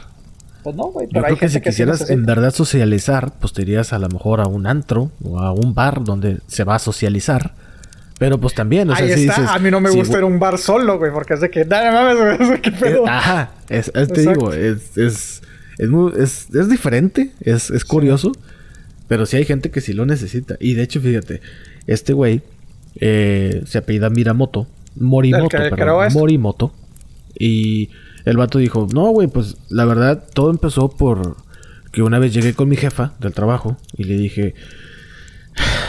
[0.64, 1.08] Pues no, güey.
[1.12, 4.08] Yo creo que si que sí quisieras en verdad socializar, pues te irías a lo
[4.10, 7.54] mejor a un antro o a un bar donde se va a socializar.
[8.20, 9.42] Pero pues también, o sea, Ahí si está.
[9.42, 11.42] dices, a mí no me si gusta ir a un bar solo, güey, porque es
[11.42, 13.08] de que, dale mames, güey, qué Eh, pedo.
[13.08, 15.42] Ajá, es, es- te digo, es, es,
[15.80, 18.32] es, muy- es, es diferente, es, es curioso,
[19.10, 20.56] pero sí hay gente que sí lo necesita.
[20.62, 21.42] Y de hecho, fíjate,
[21.88, 22.42] este güey
[23.02, 26.14] eh, se apellida Miramoto, Morimoto, El que perdón.
[26.14, 26.72] Morimoto.
[27.38, 27.90] Y
[28.26, 31.38] el vato dijo, no, güey, pues la verdad, todo empezó por
[31.92, 34.56] que una vez llegué con mi jefa del trabajo y le dije,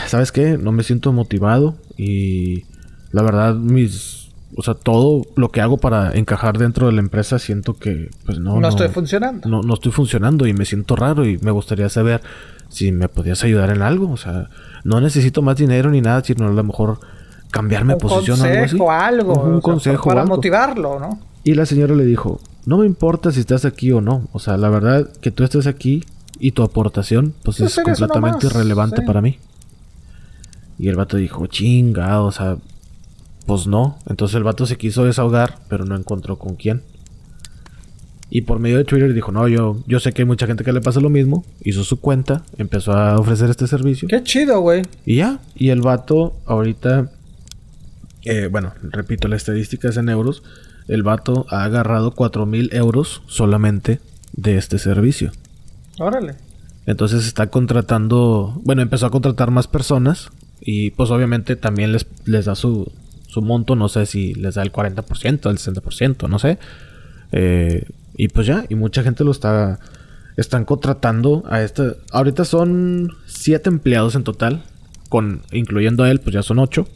[0.07, 0.57] ¿sabes qué?
[0.57, 2.63] No me siento motivado y
[3.11, 4.23] la verdad mis...
[4.57, 8.39] O sea, todo lo que hago para encajar dentro de la empresa siento que pues
[8.39, 8.59] no...
[8.61, 9.49] no, estoy funcionando.
[9.49, 12.21] No, no estoy funcionando y me siento raro y me gustaría saber
[12.69, 14.09] si me podías ayudar en algo.
[14.11, 14.49] O sea,
[14.85, 16.99] no necesito más dinero ni nada, sino a lo mejor
[17.51, 18.77] cambiarme de un posición o algo así.
[18.77, 19.33] consejo, algo.
[19.33, 20.35] Ujú, o sea, Un consejo Para algo.
[20.35, 21.19] motivarlo, ¿no?
[21.45, 24.27] Y la señora le dijo, no me importa si estás aquí o no.
[24.33, 26.03] O sea, la verdad que tú estés aquí
[26.39, 29.05] y tu aportación pues es completamente irrelevante sí.
[29.05, 29.37] para mí.
[30.79, 32.57] Y el vato dijo, chinga, o sea,
[33.45, 33.99] pues no.
[34.09, 36.81] Entonces el vato se quiso desahogar, pero no encontró con quién.
[38.31, 40.73] Y por medio de Twitter dijo, no, yo, yo sé que hay mucha gente que
[40.73, 41.45] le pasa lo mismo.
[41.61, 44.07] Hizo su cuenta, empezó a ofrecer este servicio.
[44.07, 44.81] Qué chido, güey.
[45.05, 47.11] Y ya, y el vato ahorita,
[48.23, 50.41] eh, bueno, repito, la estadística es en euros.
[50.87, 53.99] El vato ha agarrado 4 mil euros solamente
[54.33, 55.31] de este servicio.
[55.99, 56.35] Órale.
[56.85, 60.29] Entonces está contratando, bueno, empezó a contratar más personas
[60.61, 62.91] y pues obviamente también les, les da su,
[63.27, 66.59] su monto, no sé si les da el 40%, el 60%, no sé.
[67.31, 69.79] Eh, y pues ya, y mucha gente lo está,
[70.37, 74.63] están contratando a este, ahorita son 7 empleados en total,
[75.09, 76.87] con, incluyendo a él, pues ya son 8.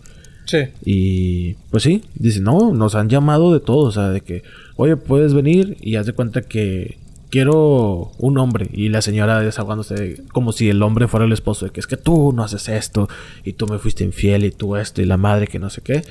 [0.84, 4.44] Y pues sí, dice, no, nos han llamado de todo, o sea, de que,
[4.76, 6.98] oye, puedes venir y haz de cuenta que
[7.30, 8.70] quiero un hombre.
[8.72, 11.98] Y la señora desahogándose como si el hombre fuera el esposo, de que es que
[11.98, 13.08] tú no haces esto
[13.44, 16.04] y tú me fuiste infiel y tú esto y la madre que no sé qué.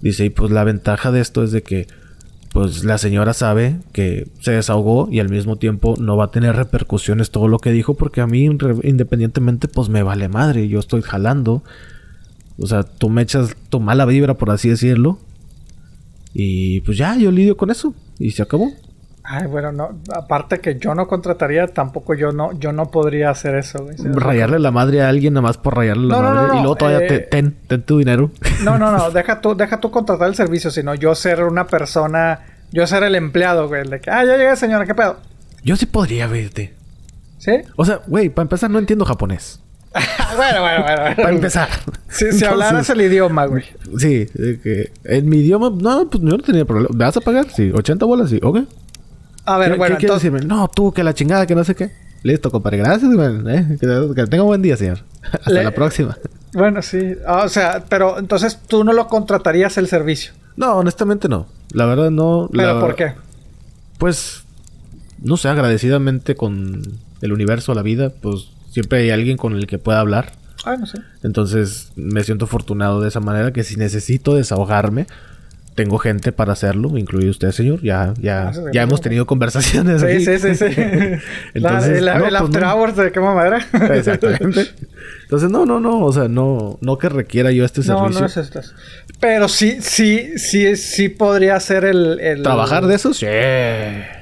[0.00, 1.86] Dice, y pues la ventaja de esto es de que
[2.52, 6.56] pues la señora sabe que se desahogó y al mismo tiempo no va a tener
[6.56, 11.02] repercusiones todo lo que dijo porque a mí independientemente pues me vale madre, yo estoy
[11.02, 11.62] jalando.
[12.60, 15.18] O sea, tú me echas tu mala vibra, por así decirlo.
[16.34, 17.94] Y pues ya, yo lidio con eso.
[18.18, 18.70] Y se acabó.
[19.30, 23.56] Ay, bueno, no, aparte que yo no contrataría, tampoco yo no, yo no podría hacer
[23.56, 23.94] eso, güey.
[23.98, 26.34] Rayarle la madre a alguien nada más por rayarle la No, madre.
[26.40, 28.30] no, no, y luego todavía eh, te- ten, ten tu dinero.
[28.64, 32.40] No, no, no, deja tú, deja tú contratar el servicio, sino yo ser una persona,
[32.72, 35.18] yo ser el empleado, güey, el de que, ah, ya llegué, señora, ¿qué pedo?
[35.62, 36.72] Yo sí podría verte.
[37.36, 37.52] ¿Sí?
[37.76, 39.60] O sea, güey, para empezar no entiendo japonés.
[40.36, 41.00] bueno, bueno, bueno.
[41.02, 41.16] bueno.
[41.16, 41.68] Para empezar.
[42.08, 43.64] Si, si hablaras el idioma, güey.
[43.98, 46.90] Sí, que en mi idioma, no, pues yo no tenía problema.
[46.96, 47.50] ¿Me vas a pagar?
[47.50, 48.60] Sí, 80 bolas, sí, ok.
[49.46, 50.46] A ver, ¿Qué, bueno, qué entonces, decirme?
[50.46, 51.90] No, tú, que la chingada, que no sé qué.
[52.22, 52.78] Listo, compadre.
[52.78, 53.28] Gracias, güey.
[53.48, 54.98] Eh, que, que tenga un buen día, señor.
[55.32, 56.18] Hasta Le- la próxima.
[56.52, 57.14] Bueno, sí.
[57.26, 60.32] Ah, o sea, pero entonces tú no lo contratarías el servicio.
[60.56, 61.46] No, honestamente no.
[61.72, 62.48] La verdad no.
[62.52, 63.12] ¿Pero por qué?
[63.98, 64.42] Pues,
[65.22, 66.82] no sé, agradecidamente con
[67.20, 68.48] el universo, la vida, pues
[68.78, 70.30] siempre hay alguien con el que pueda hablar.
[70.64, 70.98] Ah, no sé.
[71.24, 75.08] Entonces me siento afortunado de esa manera que si necesito desahogarme,
[75.74, 77.82] tengo gente para hacerlo, incluido usted, señor.
[77.82, 80.00] Ya, ya, ah, ya hemos tenido conversaciones.
[80.00, 80.64] Sí, sí, sí, sí.
[81.54, 83.66] Entonces, el, pues after hours de qué mamadera.
[83.96, 84.68] Exactamente.
[85.28, 86.06] Entonces, no, no, no.
[86.06, 88.08] O sea, no, no que requiera yo este servicio.
[88.08, 88.62] No, no es esto.
[89.20, 92.42] Pero sí, sí, sí, sí podría ser el, el...
[92.42, 93.12] ¿Trabajar de eso?
[93.12, 93.26] Sí.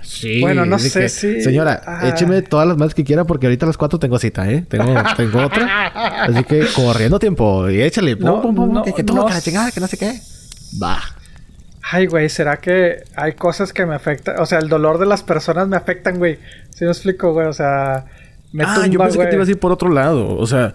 [0.02, 0.40] Sí.
[0.40, 1.40] Bueno, no sé si...
[1.42, 2.08] Señora, ah.
[2.08, 4.64] écheme todas las más que quiera porque ahorita a las cuatro tengo cita, ¿eh?
[4.68, 6.24] Tengo, tengo otra.
[6.24, 8.16] Así que corriendo tiempo y échale.
[8.16, 10.20] Pum, pum, pum, que, que todo, que la chingada, que no sé qué.
[10.82, 10.98] Va.
[11.88, 14.40] Ay, güey, ¿será que hay cosas que me afectan?
[14.40, 16.40] O sea, el dolor de las personas me afectan, güey.
[16.70, 17.46] Si me explico, güey?
[17.46, 18.06] O sea,
[18.52, 20.36] me Ah, yo pensé que te ibas a ir por otro lado.
[20.36, 20.72] O sea,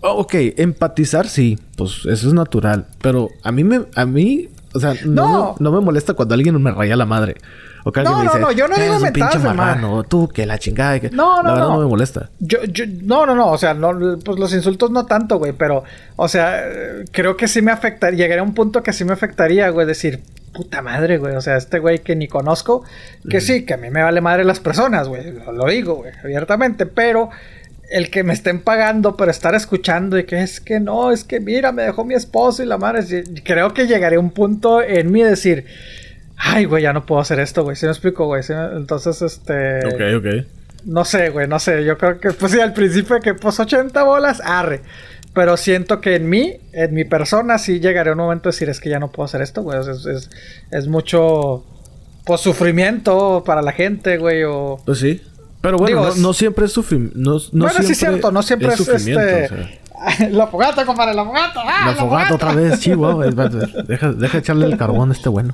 [0.00, 2.86] ok, empatizar sí, pues eso es natural.
[3.00, 6.70] Pero a mí me, a mí, o sea, no, no me molesta cuando alguien me
[6.70, 7.36] raya la madre.
[7.84, 10.28] O que alguien no, me dice, no, no, yo no digo un pinche marrano, tú
[10.28, 11.00] que la chingada.
[11.00, 11.10] Que...
[11.10, 11.74] No, no, la verdad no.
[11.76, 12.28] no me molesta.
[12.38, 15.84] Yo, yo, no, no, no, o sea, no, pues los insultos no tanto, güey, pero,
[16.16, 16.62] o sea,
[17.10, 20.20] creo que sí me afectaría, llegaría a un punto que sí me afectaría, güey, decir,
[20.52, 22.84] puta madre, güey, o sea, este güey que ni conozco,
[23.28, 26.12] que sí, que a mí me vale madre las personas, güey, lo, lo digo, güey,
[26.22, 27.30] abiertamente, pero
[27.90, 31.40] el que me estén pagando por estar escuchando y que es que no, es que
[31.40, 33.24] mira, me dejó mi esposo y la madre.
[33.44, 35.66] Creo que llegaré a un punto en mí de decir,
[36.36, 37.76] ay, güey, ya no puedo hacer esto, güey.
[37.76, 38.42] Si me explico, güey.
[38.76, 39.78] Entonces, este.
[39.86, 40.46] Ok, ok.
[40.84, 41.84] No sé, güey, no sé.
[41.84, 44.80] Yo creo que, pues sí, al principio que, pues 80 bolas, arre.
[45.34, 48.68] Pero siento que en mí, en mi persona, sí llegaré a un momento de decir,
[48.68, 49.78] es que ya no puedo hacer esto, güey.
[49.80, 50.30] es, es,
[50.70, 51.64] es, mucho,
[52.24, 54.80] pues, sufrimiento para la gente, güey, o...
[54.84, 55.22] Pues sí.
[55.60, 57.18] Pero bueno, no, siempre es sufrimiento.
[57.18, 59.80] No, no bueno, sí es cierto, no siempre es, este...
[60.30, 61.60] La fogata, compadre, la fogata.
[61.62, 63.26] ¡Ah, la, fogata, otra vez, chihuahua.
[63.86, 65.52] deja, deja echarle el carbón a este bueno.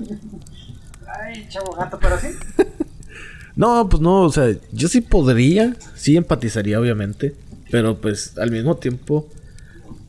[1.05, 2.29] Ay, chavo gato, pero sí.
[3.57, 7.35] no, pues no, o sea, yo sí podría, sí empatizaría, obviamente.
[7.73, 9.29] Pero pues al mismo tiempo,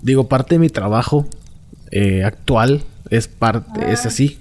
[0.03, 1.28] digo, parte de mi trabajo
[1.90, 4.40] eh, actual es parte, es así.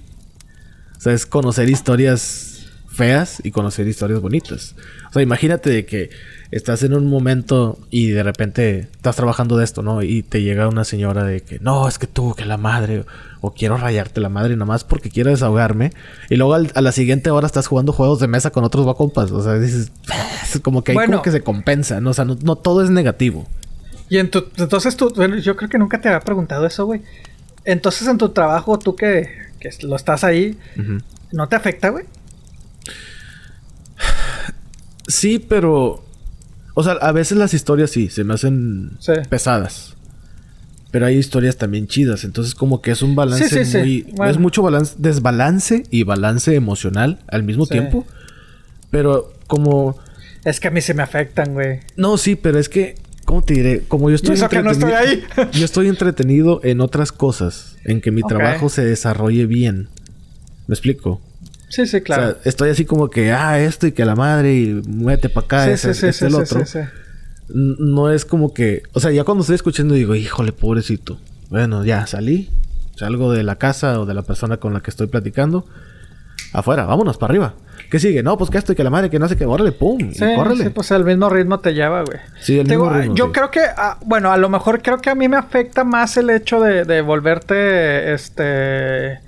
[0.97, 2.56] O sea, es conocer historias
[2.97, 4.75] feas y conocer historias bonitas.
[5.09, 6.09] O sea, imagínate de que
[6.49, 10.01] estás en un momento y de repente estás trabajando de esto, ¿no?
[10.01, 13.05] Y te llega una señora de que, no, es que tú, que la madre,
[13.41, 15.93] o, quiero rayarte la madre nada más porque quiero desahogarme.
[16.29, 19.31] Y luego a la siguiente hora estás jugando juegos de mesa con otros guacompas.
[19.31, 19.91] O sea, dices,
[20.43, 22.09] es como que hay como que se compensa, ¿no?
[22.09, 23.47] O sea, no, todo es negativo.
[24.09, 27.01] Y en tu, entonces tú, bueno, yo creo que nunca te había preguntado eso, güey.
[27.63, 29.29] Entonces en tu trabajo, tú que,
[29.59, 30.57] que lo estás ahí,
[31.31, 32.05] ¿no te afecta, güey?
[35.07, 36.03] Sí, pero.
[36.73, 38.97] O sea, a veces las historias sí, se me hacen
[39.29, 39.95] pesadas.
[40.91, 42.23] Pero hay historias también chidas.
[42.23, 44.13] Entonces, como que es un balance muy.
[44.27, 48.05] Es mucho balance, desbalance y balance emocional al mismo tiempo.
[48.91, 49.97] Pero como.
[50.45, 51.79] Es que a mí se me afectan, güey.
[51.95, 52.95] No, sí, pero es que.
[53.25, 53.83] ¿Cómo te diré?
[53.87, 54.71] Como yo estoy entretenido.
[54.71, 55.23] estoy ahí.
[55.51, 57.75] yo estoy entretenido en otras cosas.
[57.83, 59.89] En que mi trabajo se desarrolle bien.
[60.67, 61.21] ¿Me explico?
[61.69, 62.23] Sí, sí, claro.
[62.23, 65.45] O sea, estoy así como que, ah, esto y que la madre y muévete para
[65.45, 66.63] acá, ese, sí, este, el otro.
[67.49, 71.19] No es como que, o sea, ya cuando estoy escuchando digo, híjole, pobrecito.
[71.49, 72.49] Bueno, ya salí,
[72.95, 75.65] salgo de la casa o de la persona con la que estoy platicando.
[76.53, 77.53] Afuera, vámonos para arriba.
[77.89, 78.21] ¿Qué sigue?
[78.23, 80.25] No, pues que esto y que la madre, que no sé qué, órale, pum, sí,
[80.57, 82.19] Sí, pues el mismo ritmo te lleva, güey.
[82.41, 83.15] Sí, el mismo ritmo.
[83.15, 86.17] Yo creo que, ah, bueno, a lo mejor creo que a mí me afecta más
[86.17, 89.26] el hecho de, de volverte, este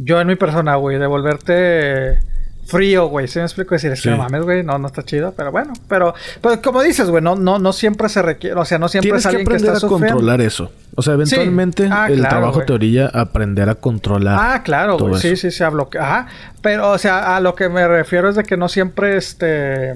[0.00, 2.20] yo en mi persona, güey, de volverte
[2.64, 3.26] frío, güey.
[3.26, 3.74] ¿Sí me explico?
[3.74, 5.72] Decir, es que no mames, güey, no, no está chido, pero bueno.
[5.88, 9.18] Pero, pues como dices, güey, no, no, no siempre se requiere, o sea, no siempre
[9.18, 10.70] es alguien que, está a controlar eso.
[10.94, 14.36] O sea, eventualmente ah, el trabajo te orilla a aprender a controlar.
[14.38, 15.20] Ah, claro, güey.
[15.20, 15.88] Sí, sí, sí, hablo.
[15.98, 16.28] Ajá.
[16.62, 19.94] Pero, o sea, a lo que me refiero es de que no siempre, este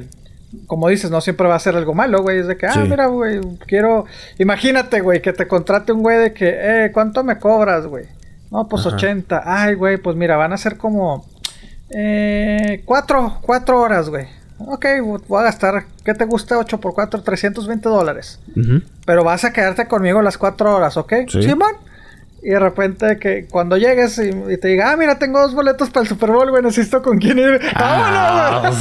[0.67, 2.39] como dices, no siempre va a ser algo malo, güey.
[2.39, 4.05] Es de que, ah, mira, güey, quiero.
[4.39, 8.05] Imagínate, güey, que te contrate un güey de que, eh, ¿cuánto me cobras, güey?
[8.53, 9.43] No, pues 80.
[9.47, 11.27] Ay, güey, pues mira, van a ser como...
[11.89, 14.27] Eh, cuatro, cuatro horas, güey.
[14.59, 14.87] Ok,
[15.27, 16.59] voy a gastar, ¿qué te gusta?
[16.59, 18.41] 8 por 4, 320 dólares.
[19.07, 21.13] Pero vas a quedarte conmigo las cuatro horas, ¿ok?
[21.29, 21.73] Sí, Simón.
[22.45, 26.03] Y de repente que cuando llegues y, te diga, ah, mira, tengo dos boletos para
[26.03, 27.61] el Super Bowl, güey, necesito con quién ir.
[27.77, 28.73] Ah,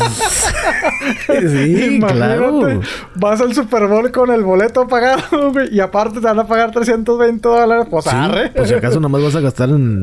[1.28, 2.82] sí, claro.
[3.16, 6.72] Vas al Super Bowl con el boleto pagado, güey, y aparte te van a pagar
[6.72, 8.50] 320 dólares, pues sí, arre.
[8.50, 10.02] Pues si acaso nomás vas a gastar en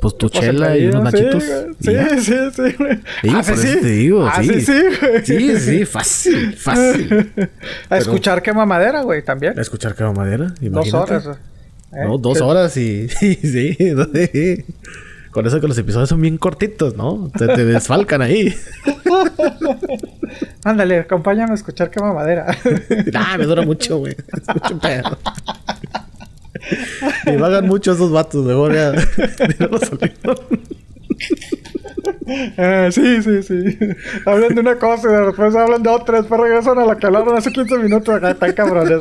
[0.00, 1.44] pues tu pues chela y unos machitos.
[1.80, 2.96] Sí, sí, sí, güey.
[3.22, 3.78] Sí, ah, sí.
[3.82, 4.60] te digo, sí.
[4.62, 5.24] sí, güey.
[5.26, 7.32] Sí, sí, fácil, fácil.
[7.90, 9.58] a escuchar quema madera, güey, también.
[9.58, 11.14] A escuchar quema madera, imagínate.
[11.14, 11.38] Dos horas.
[11.96, 12.04] ¿Eh?
[12.04, 13.76] No, dos horas y, sí, sí.
[15.34, 17.28] Con eso que los episodios son bien cortitos, ¿no?
[17.36, 18.54] Te desfalcan ahí.
[20.64, 22.56] Ándale, acompáñame a escuchar qué mamadera.
[23.14, 24.12] ah, me dura mucho, güey.
[24.12, 25.18] Es mucho pedo.
[27.26, 28.92] Me vagan mucho esos vatos, mejor ya.
[32.56, 33.78] Ah, sí, sí, sí.
[34.24, 37.36] Hablan de una cosa y después hablan de otra, después regresan a la que hablaron
[37.36, 38.14] hace 15 minutos.
[38.14, 39.00] Acá están cabrones.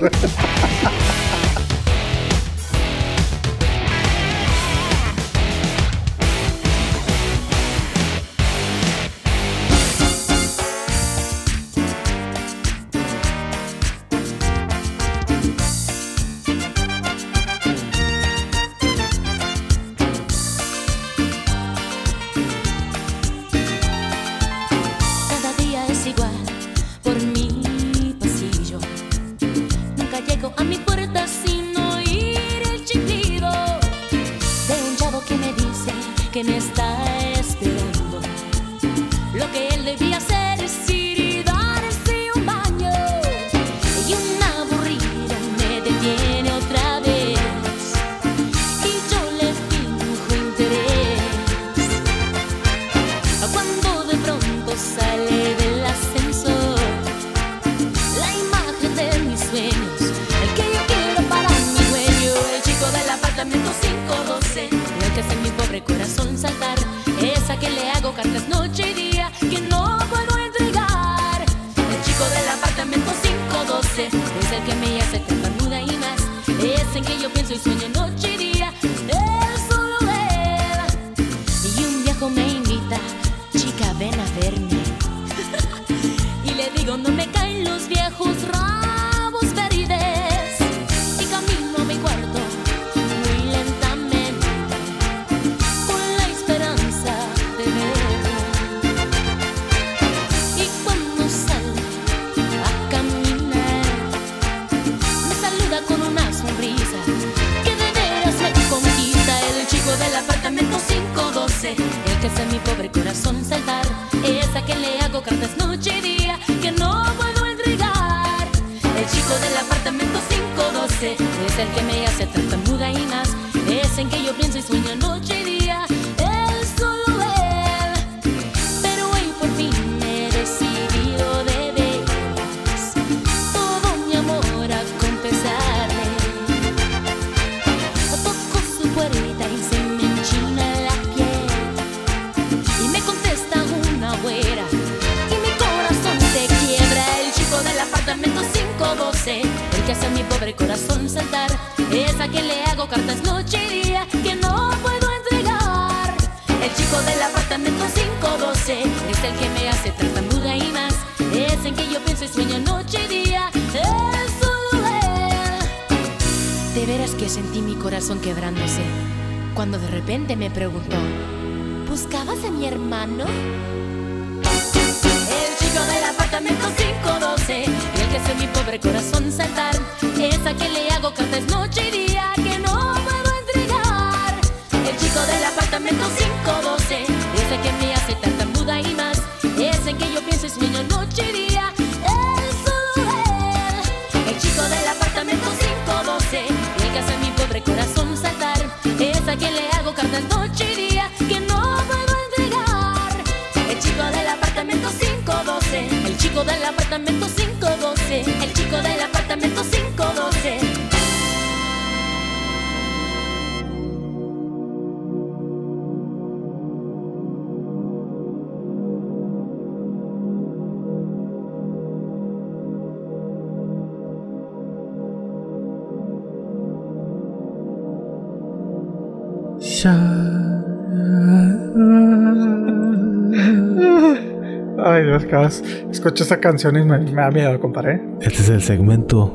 [234.85, 238.01] Ay, Dios, cada escucho esa canción y me, da miedo, compadre.
[238.21, 239.27] Este es el segmento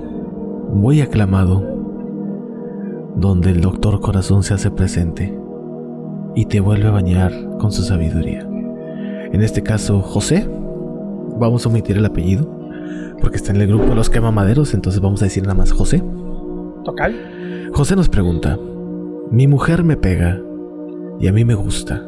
[0.73, 1.77] muy aclamado
[3.17, 5.37] donde el doctor corazón se hace presente
[6.35, 8.41] y te vuelve a bañar con su sabiduría.
[8.41, 10.49] En este caso, José,
[11.39, 12.49] vamos a omitir el apellido
[13.21, 16.03] porque está en el grupo de los quemamaderos, entonces vamos a decir nada más José.
[16.85, 17.71] Tocal.
[17.73, 18.59] José nos pregunta,
[19.31, 20.41] mi mujer me pega
[21.21, 22.03] y a mí me gusta.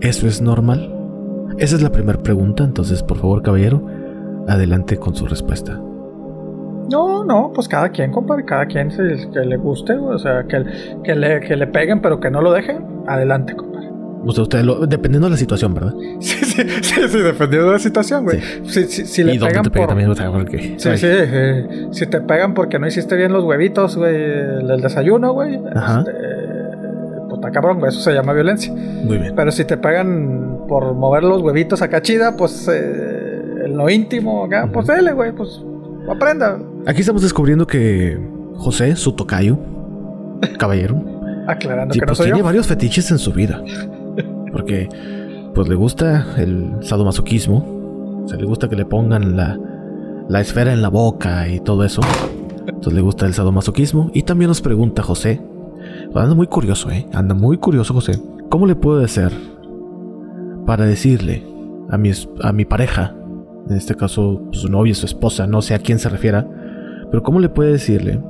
[0.00, 0.94] ¿Eso es normal?
[1.58, 3.84] Esa es la primera pregunta, entonces por favor caballero,
[4.46, 5.80] adelante con su respuesta.
[6.90, 10.60] No, no, pues cada quien, compadre, cada quien se, que le guste, o sea, que,
[11.14, 13.90] le, que le peguen, pero que no lo dejen, adelante, compadre.
[14.28, 15.94] Usted, usted lo, dependiendo de la situación, ¿verdad?
[16.20, 18.40] Sí, sí, sí, sí dependiendo de la situación, güey.
[18.64, 19.88] Si, si, si le y dónde pegan te por...
[19.88, 20.74] también, o sea, porque...
[20.78, 24.80] Sí, ay, sí, eh, si te pegan porque no hiciste bien los huevitos, güey, del
[24.80, 26.00] desayuno, güey, Ajá.
[26.00, 26.12] este,
[27.28, 28.72] pues está cabrón, güey, eso se llama violencia.
[28.72, 29.32] Muy bien.
[29.34, 34.44] Pero si te pegan por mover los huevitos acá chida, pues eh, en lo íntimo
[34.44, 35.62] acá, pues dele, güey, pues
[36.10, 36.58] aprenda.
[36.86, 38.18] Aquí estamos descubriendo que
[38.56, 39.58] José, su tocayo,
[40.58, 41.02] caballero,
[41.46, 42.44] Aclarando sí, que no pues soy tiene yo.
[42.44, 43.62] varios fetiches en su vida.
[44.58, 44.88] Porque,
[45.54, 48.24] pues le gusta el sadomasoquismo.
[48.24, 49.56] O sea, le gusta que le pongan la,
[50.28, 52.00] la esfera en la boca y todo eso.
[52.66, 54.10] Entonces le gusta el sadomasoquismo.
[54.14, 55.40] Y también nos pregunta José.
[56.12, 57.06] Anda muy curioso, ¿eh?
[57.12, 58.20] Anda muy curioso José.
[58.50, 59.30] ¿Cómo le puedo hacer
[60.66, 61.46] para decirle
[61.88, 62.10] a mi,
[62.42, 63.14] a mi pareja,
[63.70, 66.48] en este caso su novia, su esposa, no sé a quién se refiera,
[67.12, 68.20] pero cómo le puede decirle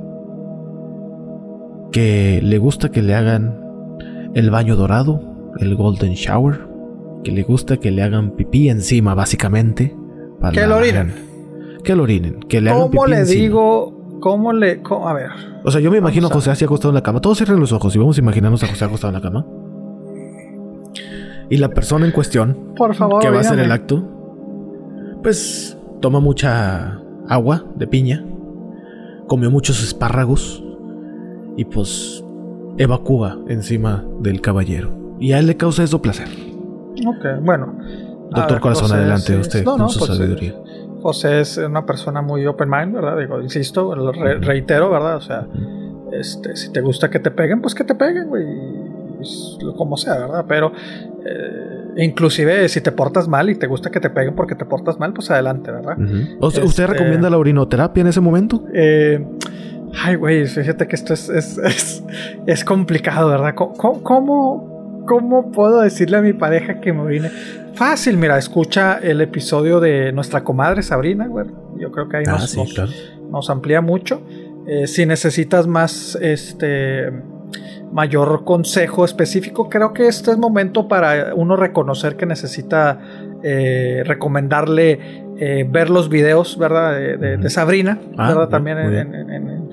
[1.91, 3.59] que le gusta que le hagan
[4.35, 5.28] el baño dorado,
[5.59, 6.59] el golden shower,
[7.23, 9.95] que le gusta que le hagan pipí encima, básicamente.
[10.39, 11.13] para Que lo orinen.
[11.83, 13.41] Que lo orinen, que le hagan ¿Cómo pipí le encima.
[13.41, 14.19] digo?
[14.21, 14.81] ¿Cómo le.?
[14.81, 15.29] cómo- a ver.
[15.63, 17.21] O sea, yo me imagino a José así acostado en la cama.
[17.21, 19.45] Todos cierren los ojos y vamos a imaginarnos a José acostado en la cama.
[21.49, 24.03] Y la persona en cuestión, Por favor, que va a hacer el acto,
[25.23, 28.23] pues toma mucha agua de piña,
[29.27, 30.63] comió muchos espárragos
[31.57, 32.23] y pues
[32.77, 34.91] evacúa encima del caballero.
[35.19, 36.27] Y a él le causa eso placer.
[37.05, 37.75] Ok, bueno.
[38.31, 40.53] Doctor ver, Corazón, José, adelante sí, usted no, con no, su pues, sabiduría.
[41.01, 43.17] José es una persona muy open mind, ¿verdad?
[43.17, 45.15] Digo, insisto, lo re- reitero, ¿verdad?
[45.17, 45.47] O sea,
[46.11, 48.45] este, si te gusta que te peguen, pues que te peguen, güey.
[49.75, 50.45] Como sea, ¿verdad?
[50.47, 50.71] Pero
[51.25, 54.97] eh, inclusive si te portas mal y te gusta que te peguen porque te portas
[54.99, 55.97] mal, pues adelante, ¿verdad?
[55.99, 56.37] Ujú.
[56.39, 58.63] O sea, ¿Usted Este- recomienda la orinoterapia en ese momento?
[58.73, 59.25] Eh,
[60.03, 62.03] ay, güey, fíjate que esto es, es, es,
[62.45, 63.55] es complicado, ¿verdad?
[63.55, 64.78] ¿Cómo, cómo-
[65.09, 67.29] cómo, puedo decirle a mi pareja que me orine?
[67.73, 71.47] Fácil, mira, escucha el episodio de nuestra comadre Sabrina, güey.
[71.77, 72.91] Yo creo que ahí Ah, nos, sí, nos- claro.
[73.31, 74.21] nos amplía mucho.
[74.67, 77.09] Eh, si necesitas más, este,
[77.91, 82.99] mayor consejo específico, creo que este es momento para uno reconocer que necesita
[83.41, 86.91] eh, recomendarle eh, ver los videos, ¿verdad?
[86.97, 87.49] De, de- de.
[87.49, 88.41] Sabrina, Ah, ¿verdad?
[88.41, 89.69] bien, También en- en- en-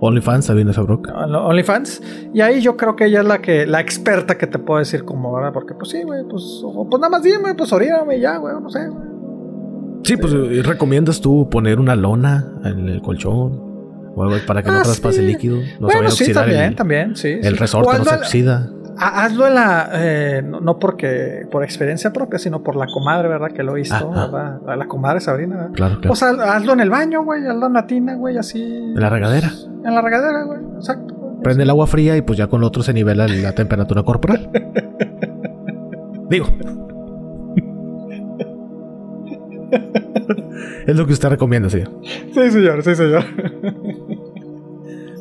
[0.00, 1.12] OnlyFans, Sabina Sabroca.
[1.24, 2.02] en OnlyFans.
[2.32, 5.04] Y ahí yo creo que ella es la que la experta que te puedo decir
[5.04, 5.52] como, ¿verdad?
[5.52, 8.70] Porque pues sí, güey, pues, pues nada más dime, pues oríname y ya, güey, no
[8.70, 9.10] sé, güey.
[10.04, 13.60] Sí, pues eh, recomiendas tú poner una lona en el colchón
[14.16, 15.26] o algo para que no Ah, traspase sí.
[15.26, 17.28] líquido, no se vaya a sí, oxidar también, el, también, sí.
[17.28, 17.58] el sí.
[17.60, 18.70] resorte, no se oxida.
[19.02, 19.88] Ha- Hazlo en la.
[19.94, 23.48] eh, no, porque por experiencia propia, sino por la comadre, ¿verdad?
[23.52, 24.26] Que lo he visto, Ajá.
[24.26, 24.60] ¿verdad?
[24.66, 25.70] La, la comadre Sabrina, ¿verdad?
[25.72, 26.08] Claro, claro.
[26.08, 27.46] Pues haz- hazlo en el baño, güey.
[27.46, 28.62] Hazlo en la tina, güey, así.
[28.62, 29.50] en la regadera.
[29.84, 30.60] En la regadera, güey.
[30.76, 31.16] Exacto.
[31.42, 34.50] Prende el agua fría y pues ya con lo otro se nivela la temperatura corporal.
[36.28, 36.46] Digo.
[40.86, 41.88] es lo que usted recomienda, señor.
[42.02, 43.24] Sí, señor, sí, señor.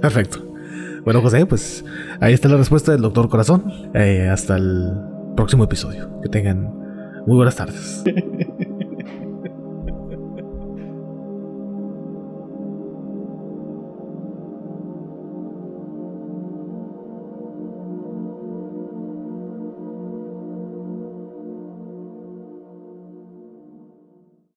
[0.01, 0.39] Perfecto.
[1.09, 1.83] Bueno, José, pues
[2.19, 3.89] ahí está la respuesta del doctor Corazón.
[3.95, 4.93] Eh, hasta el
[5.35, 6.07] próximo episodio.
[6.21, 6.71] Que tengan
[7.25, 8.03] muy buenas tardes.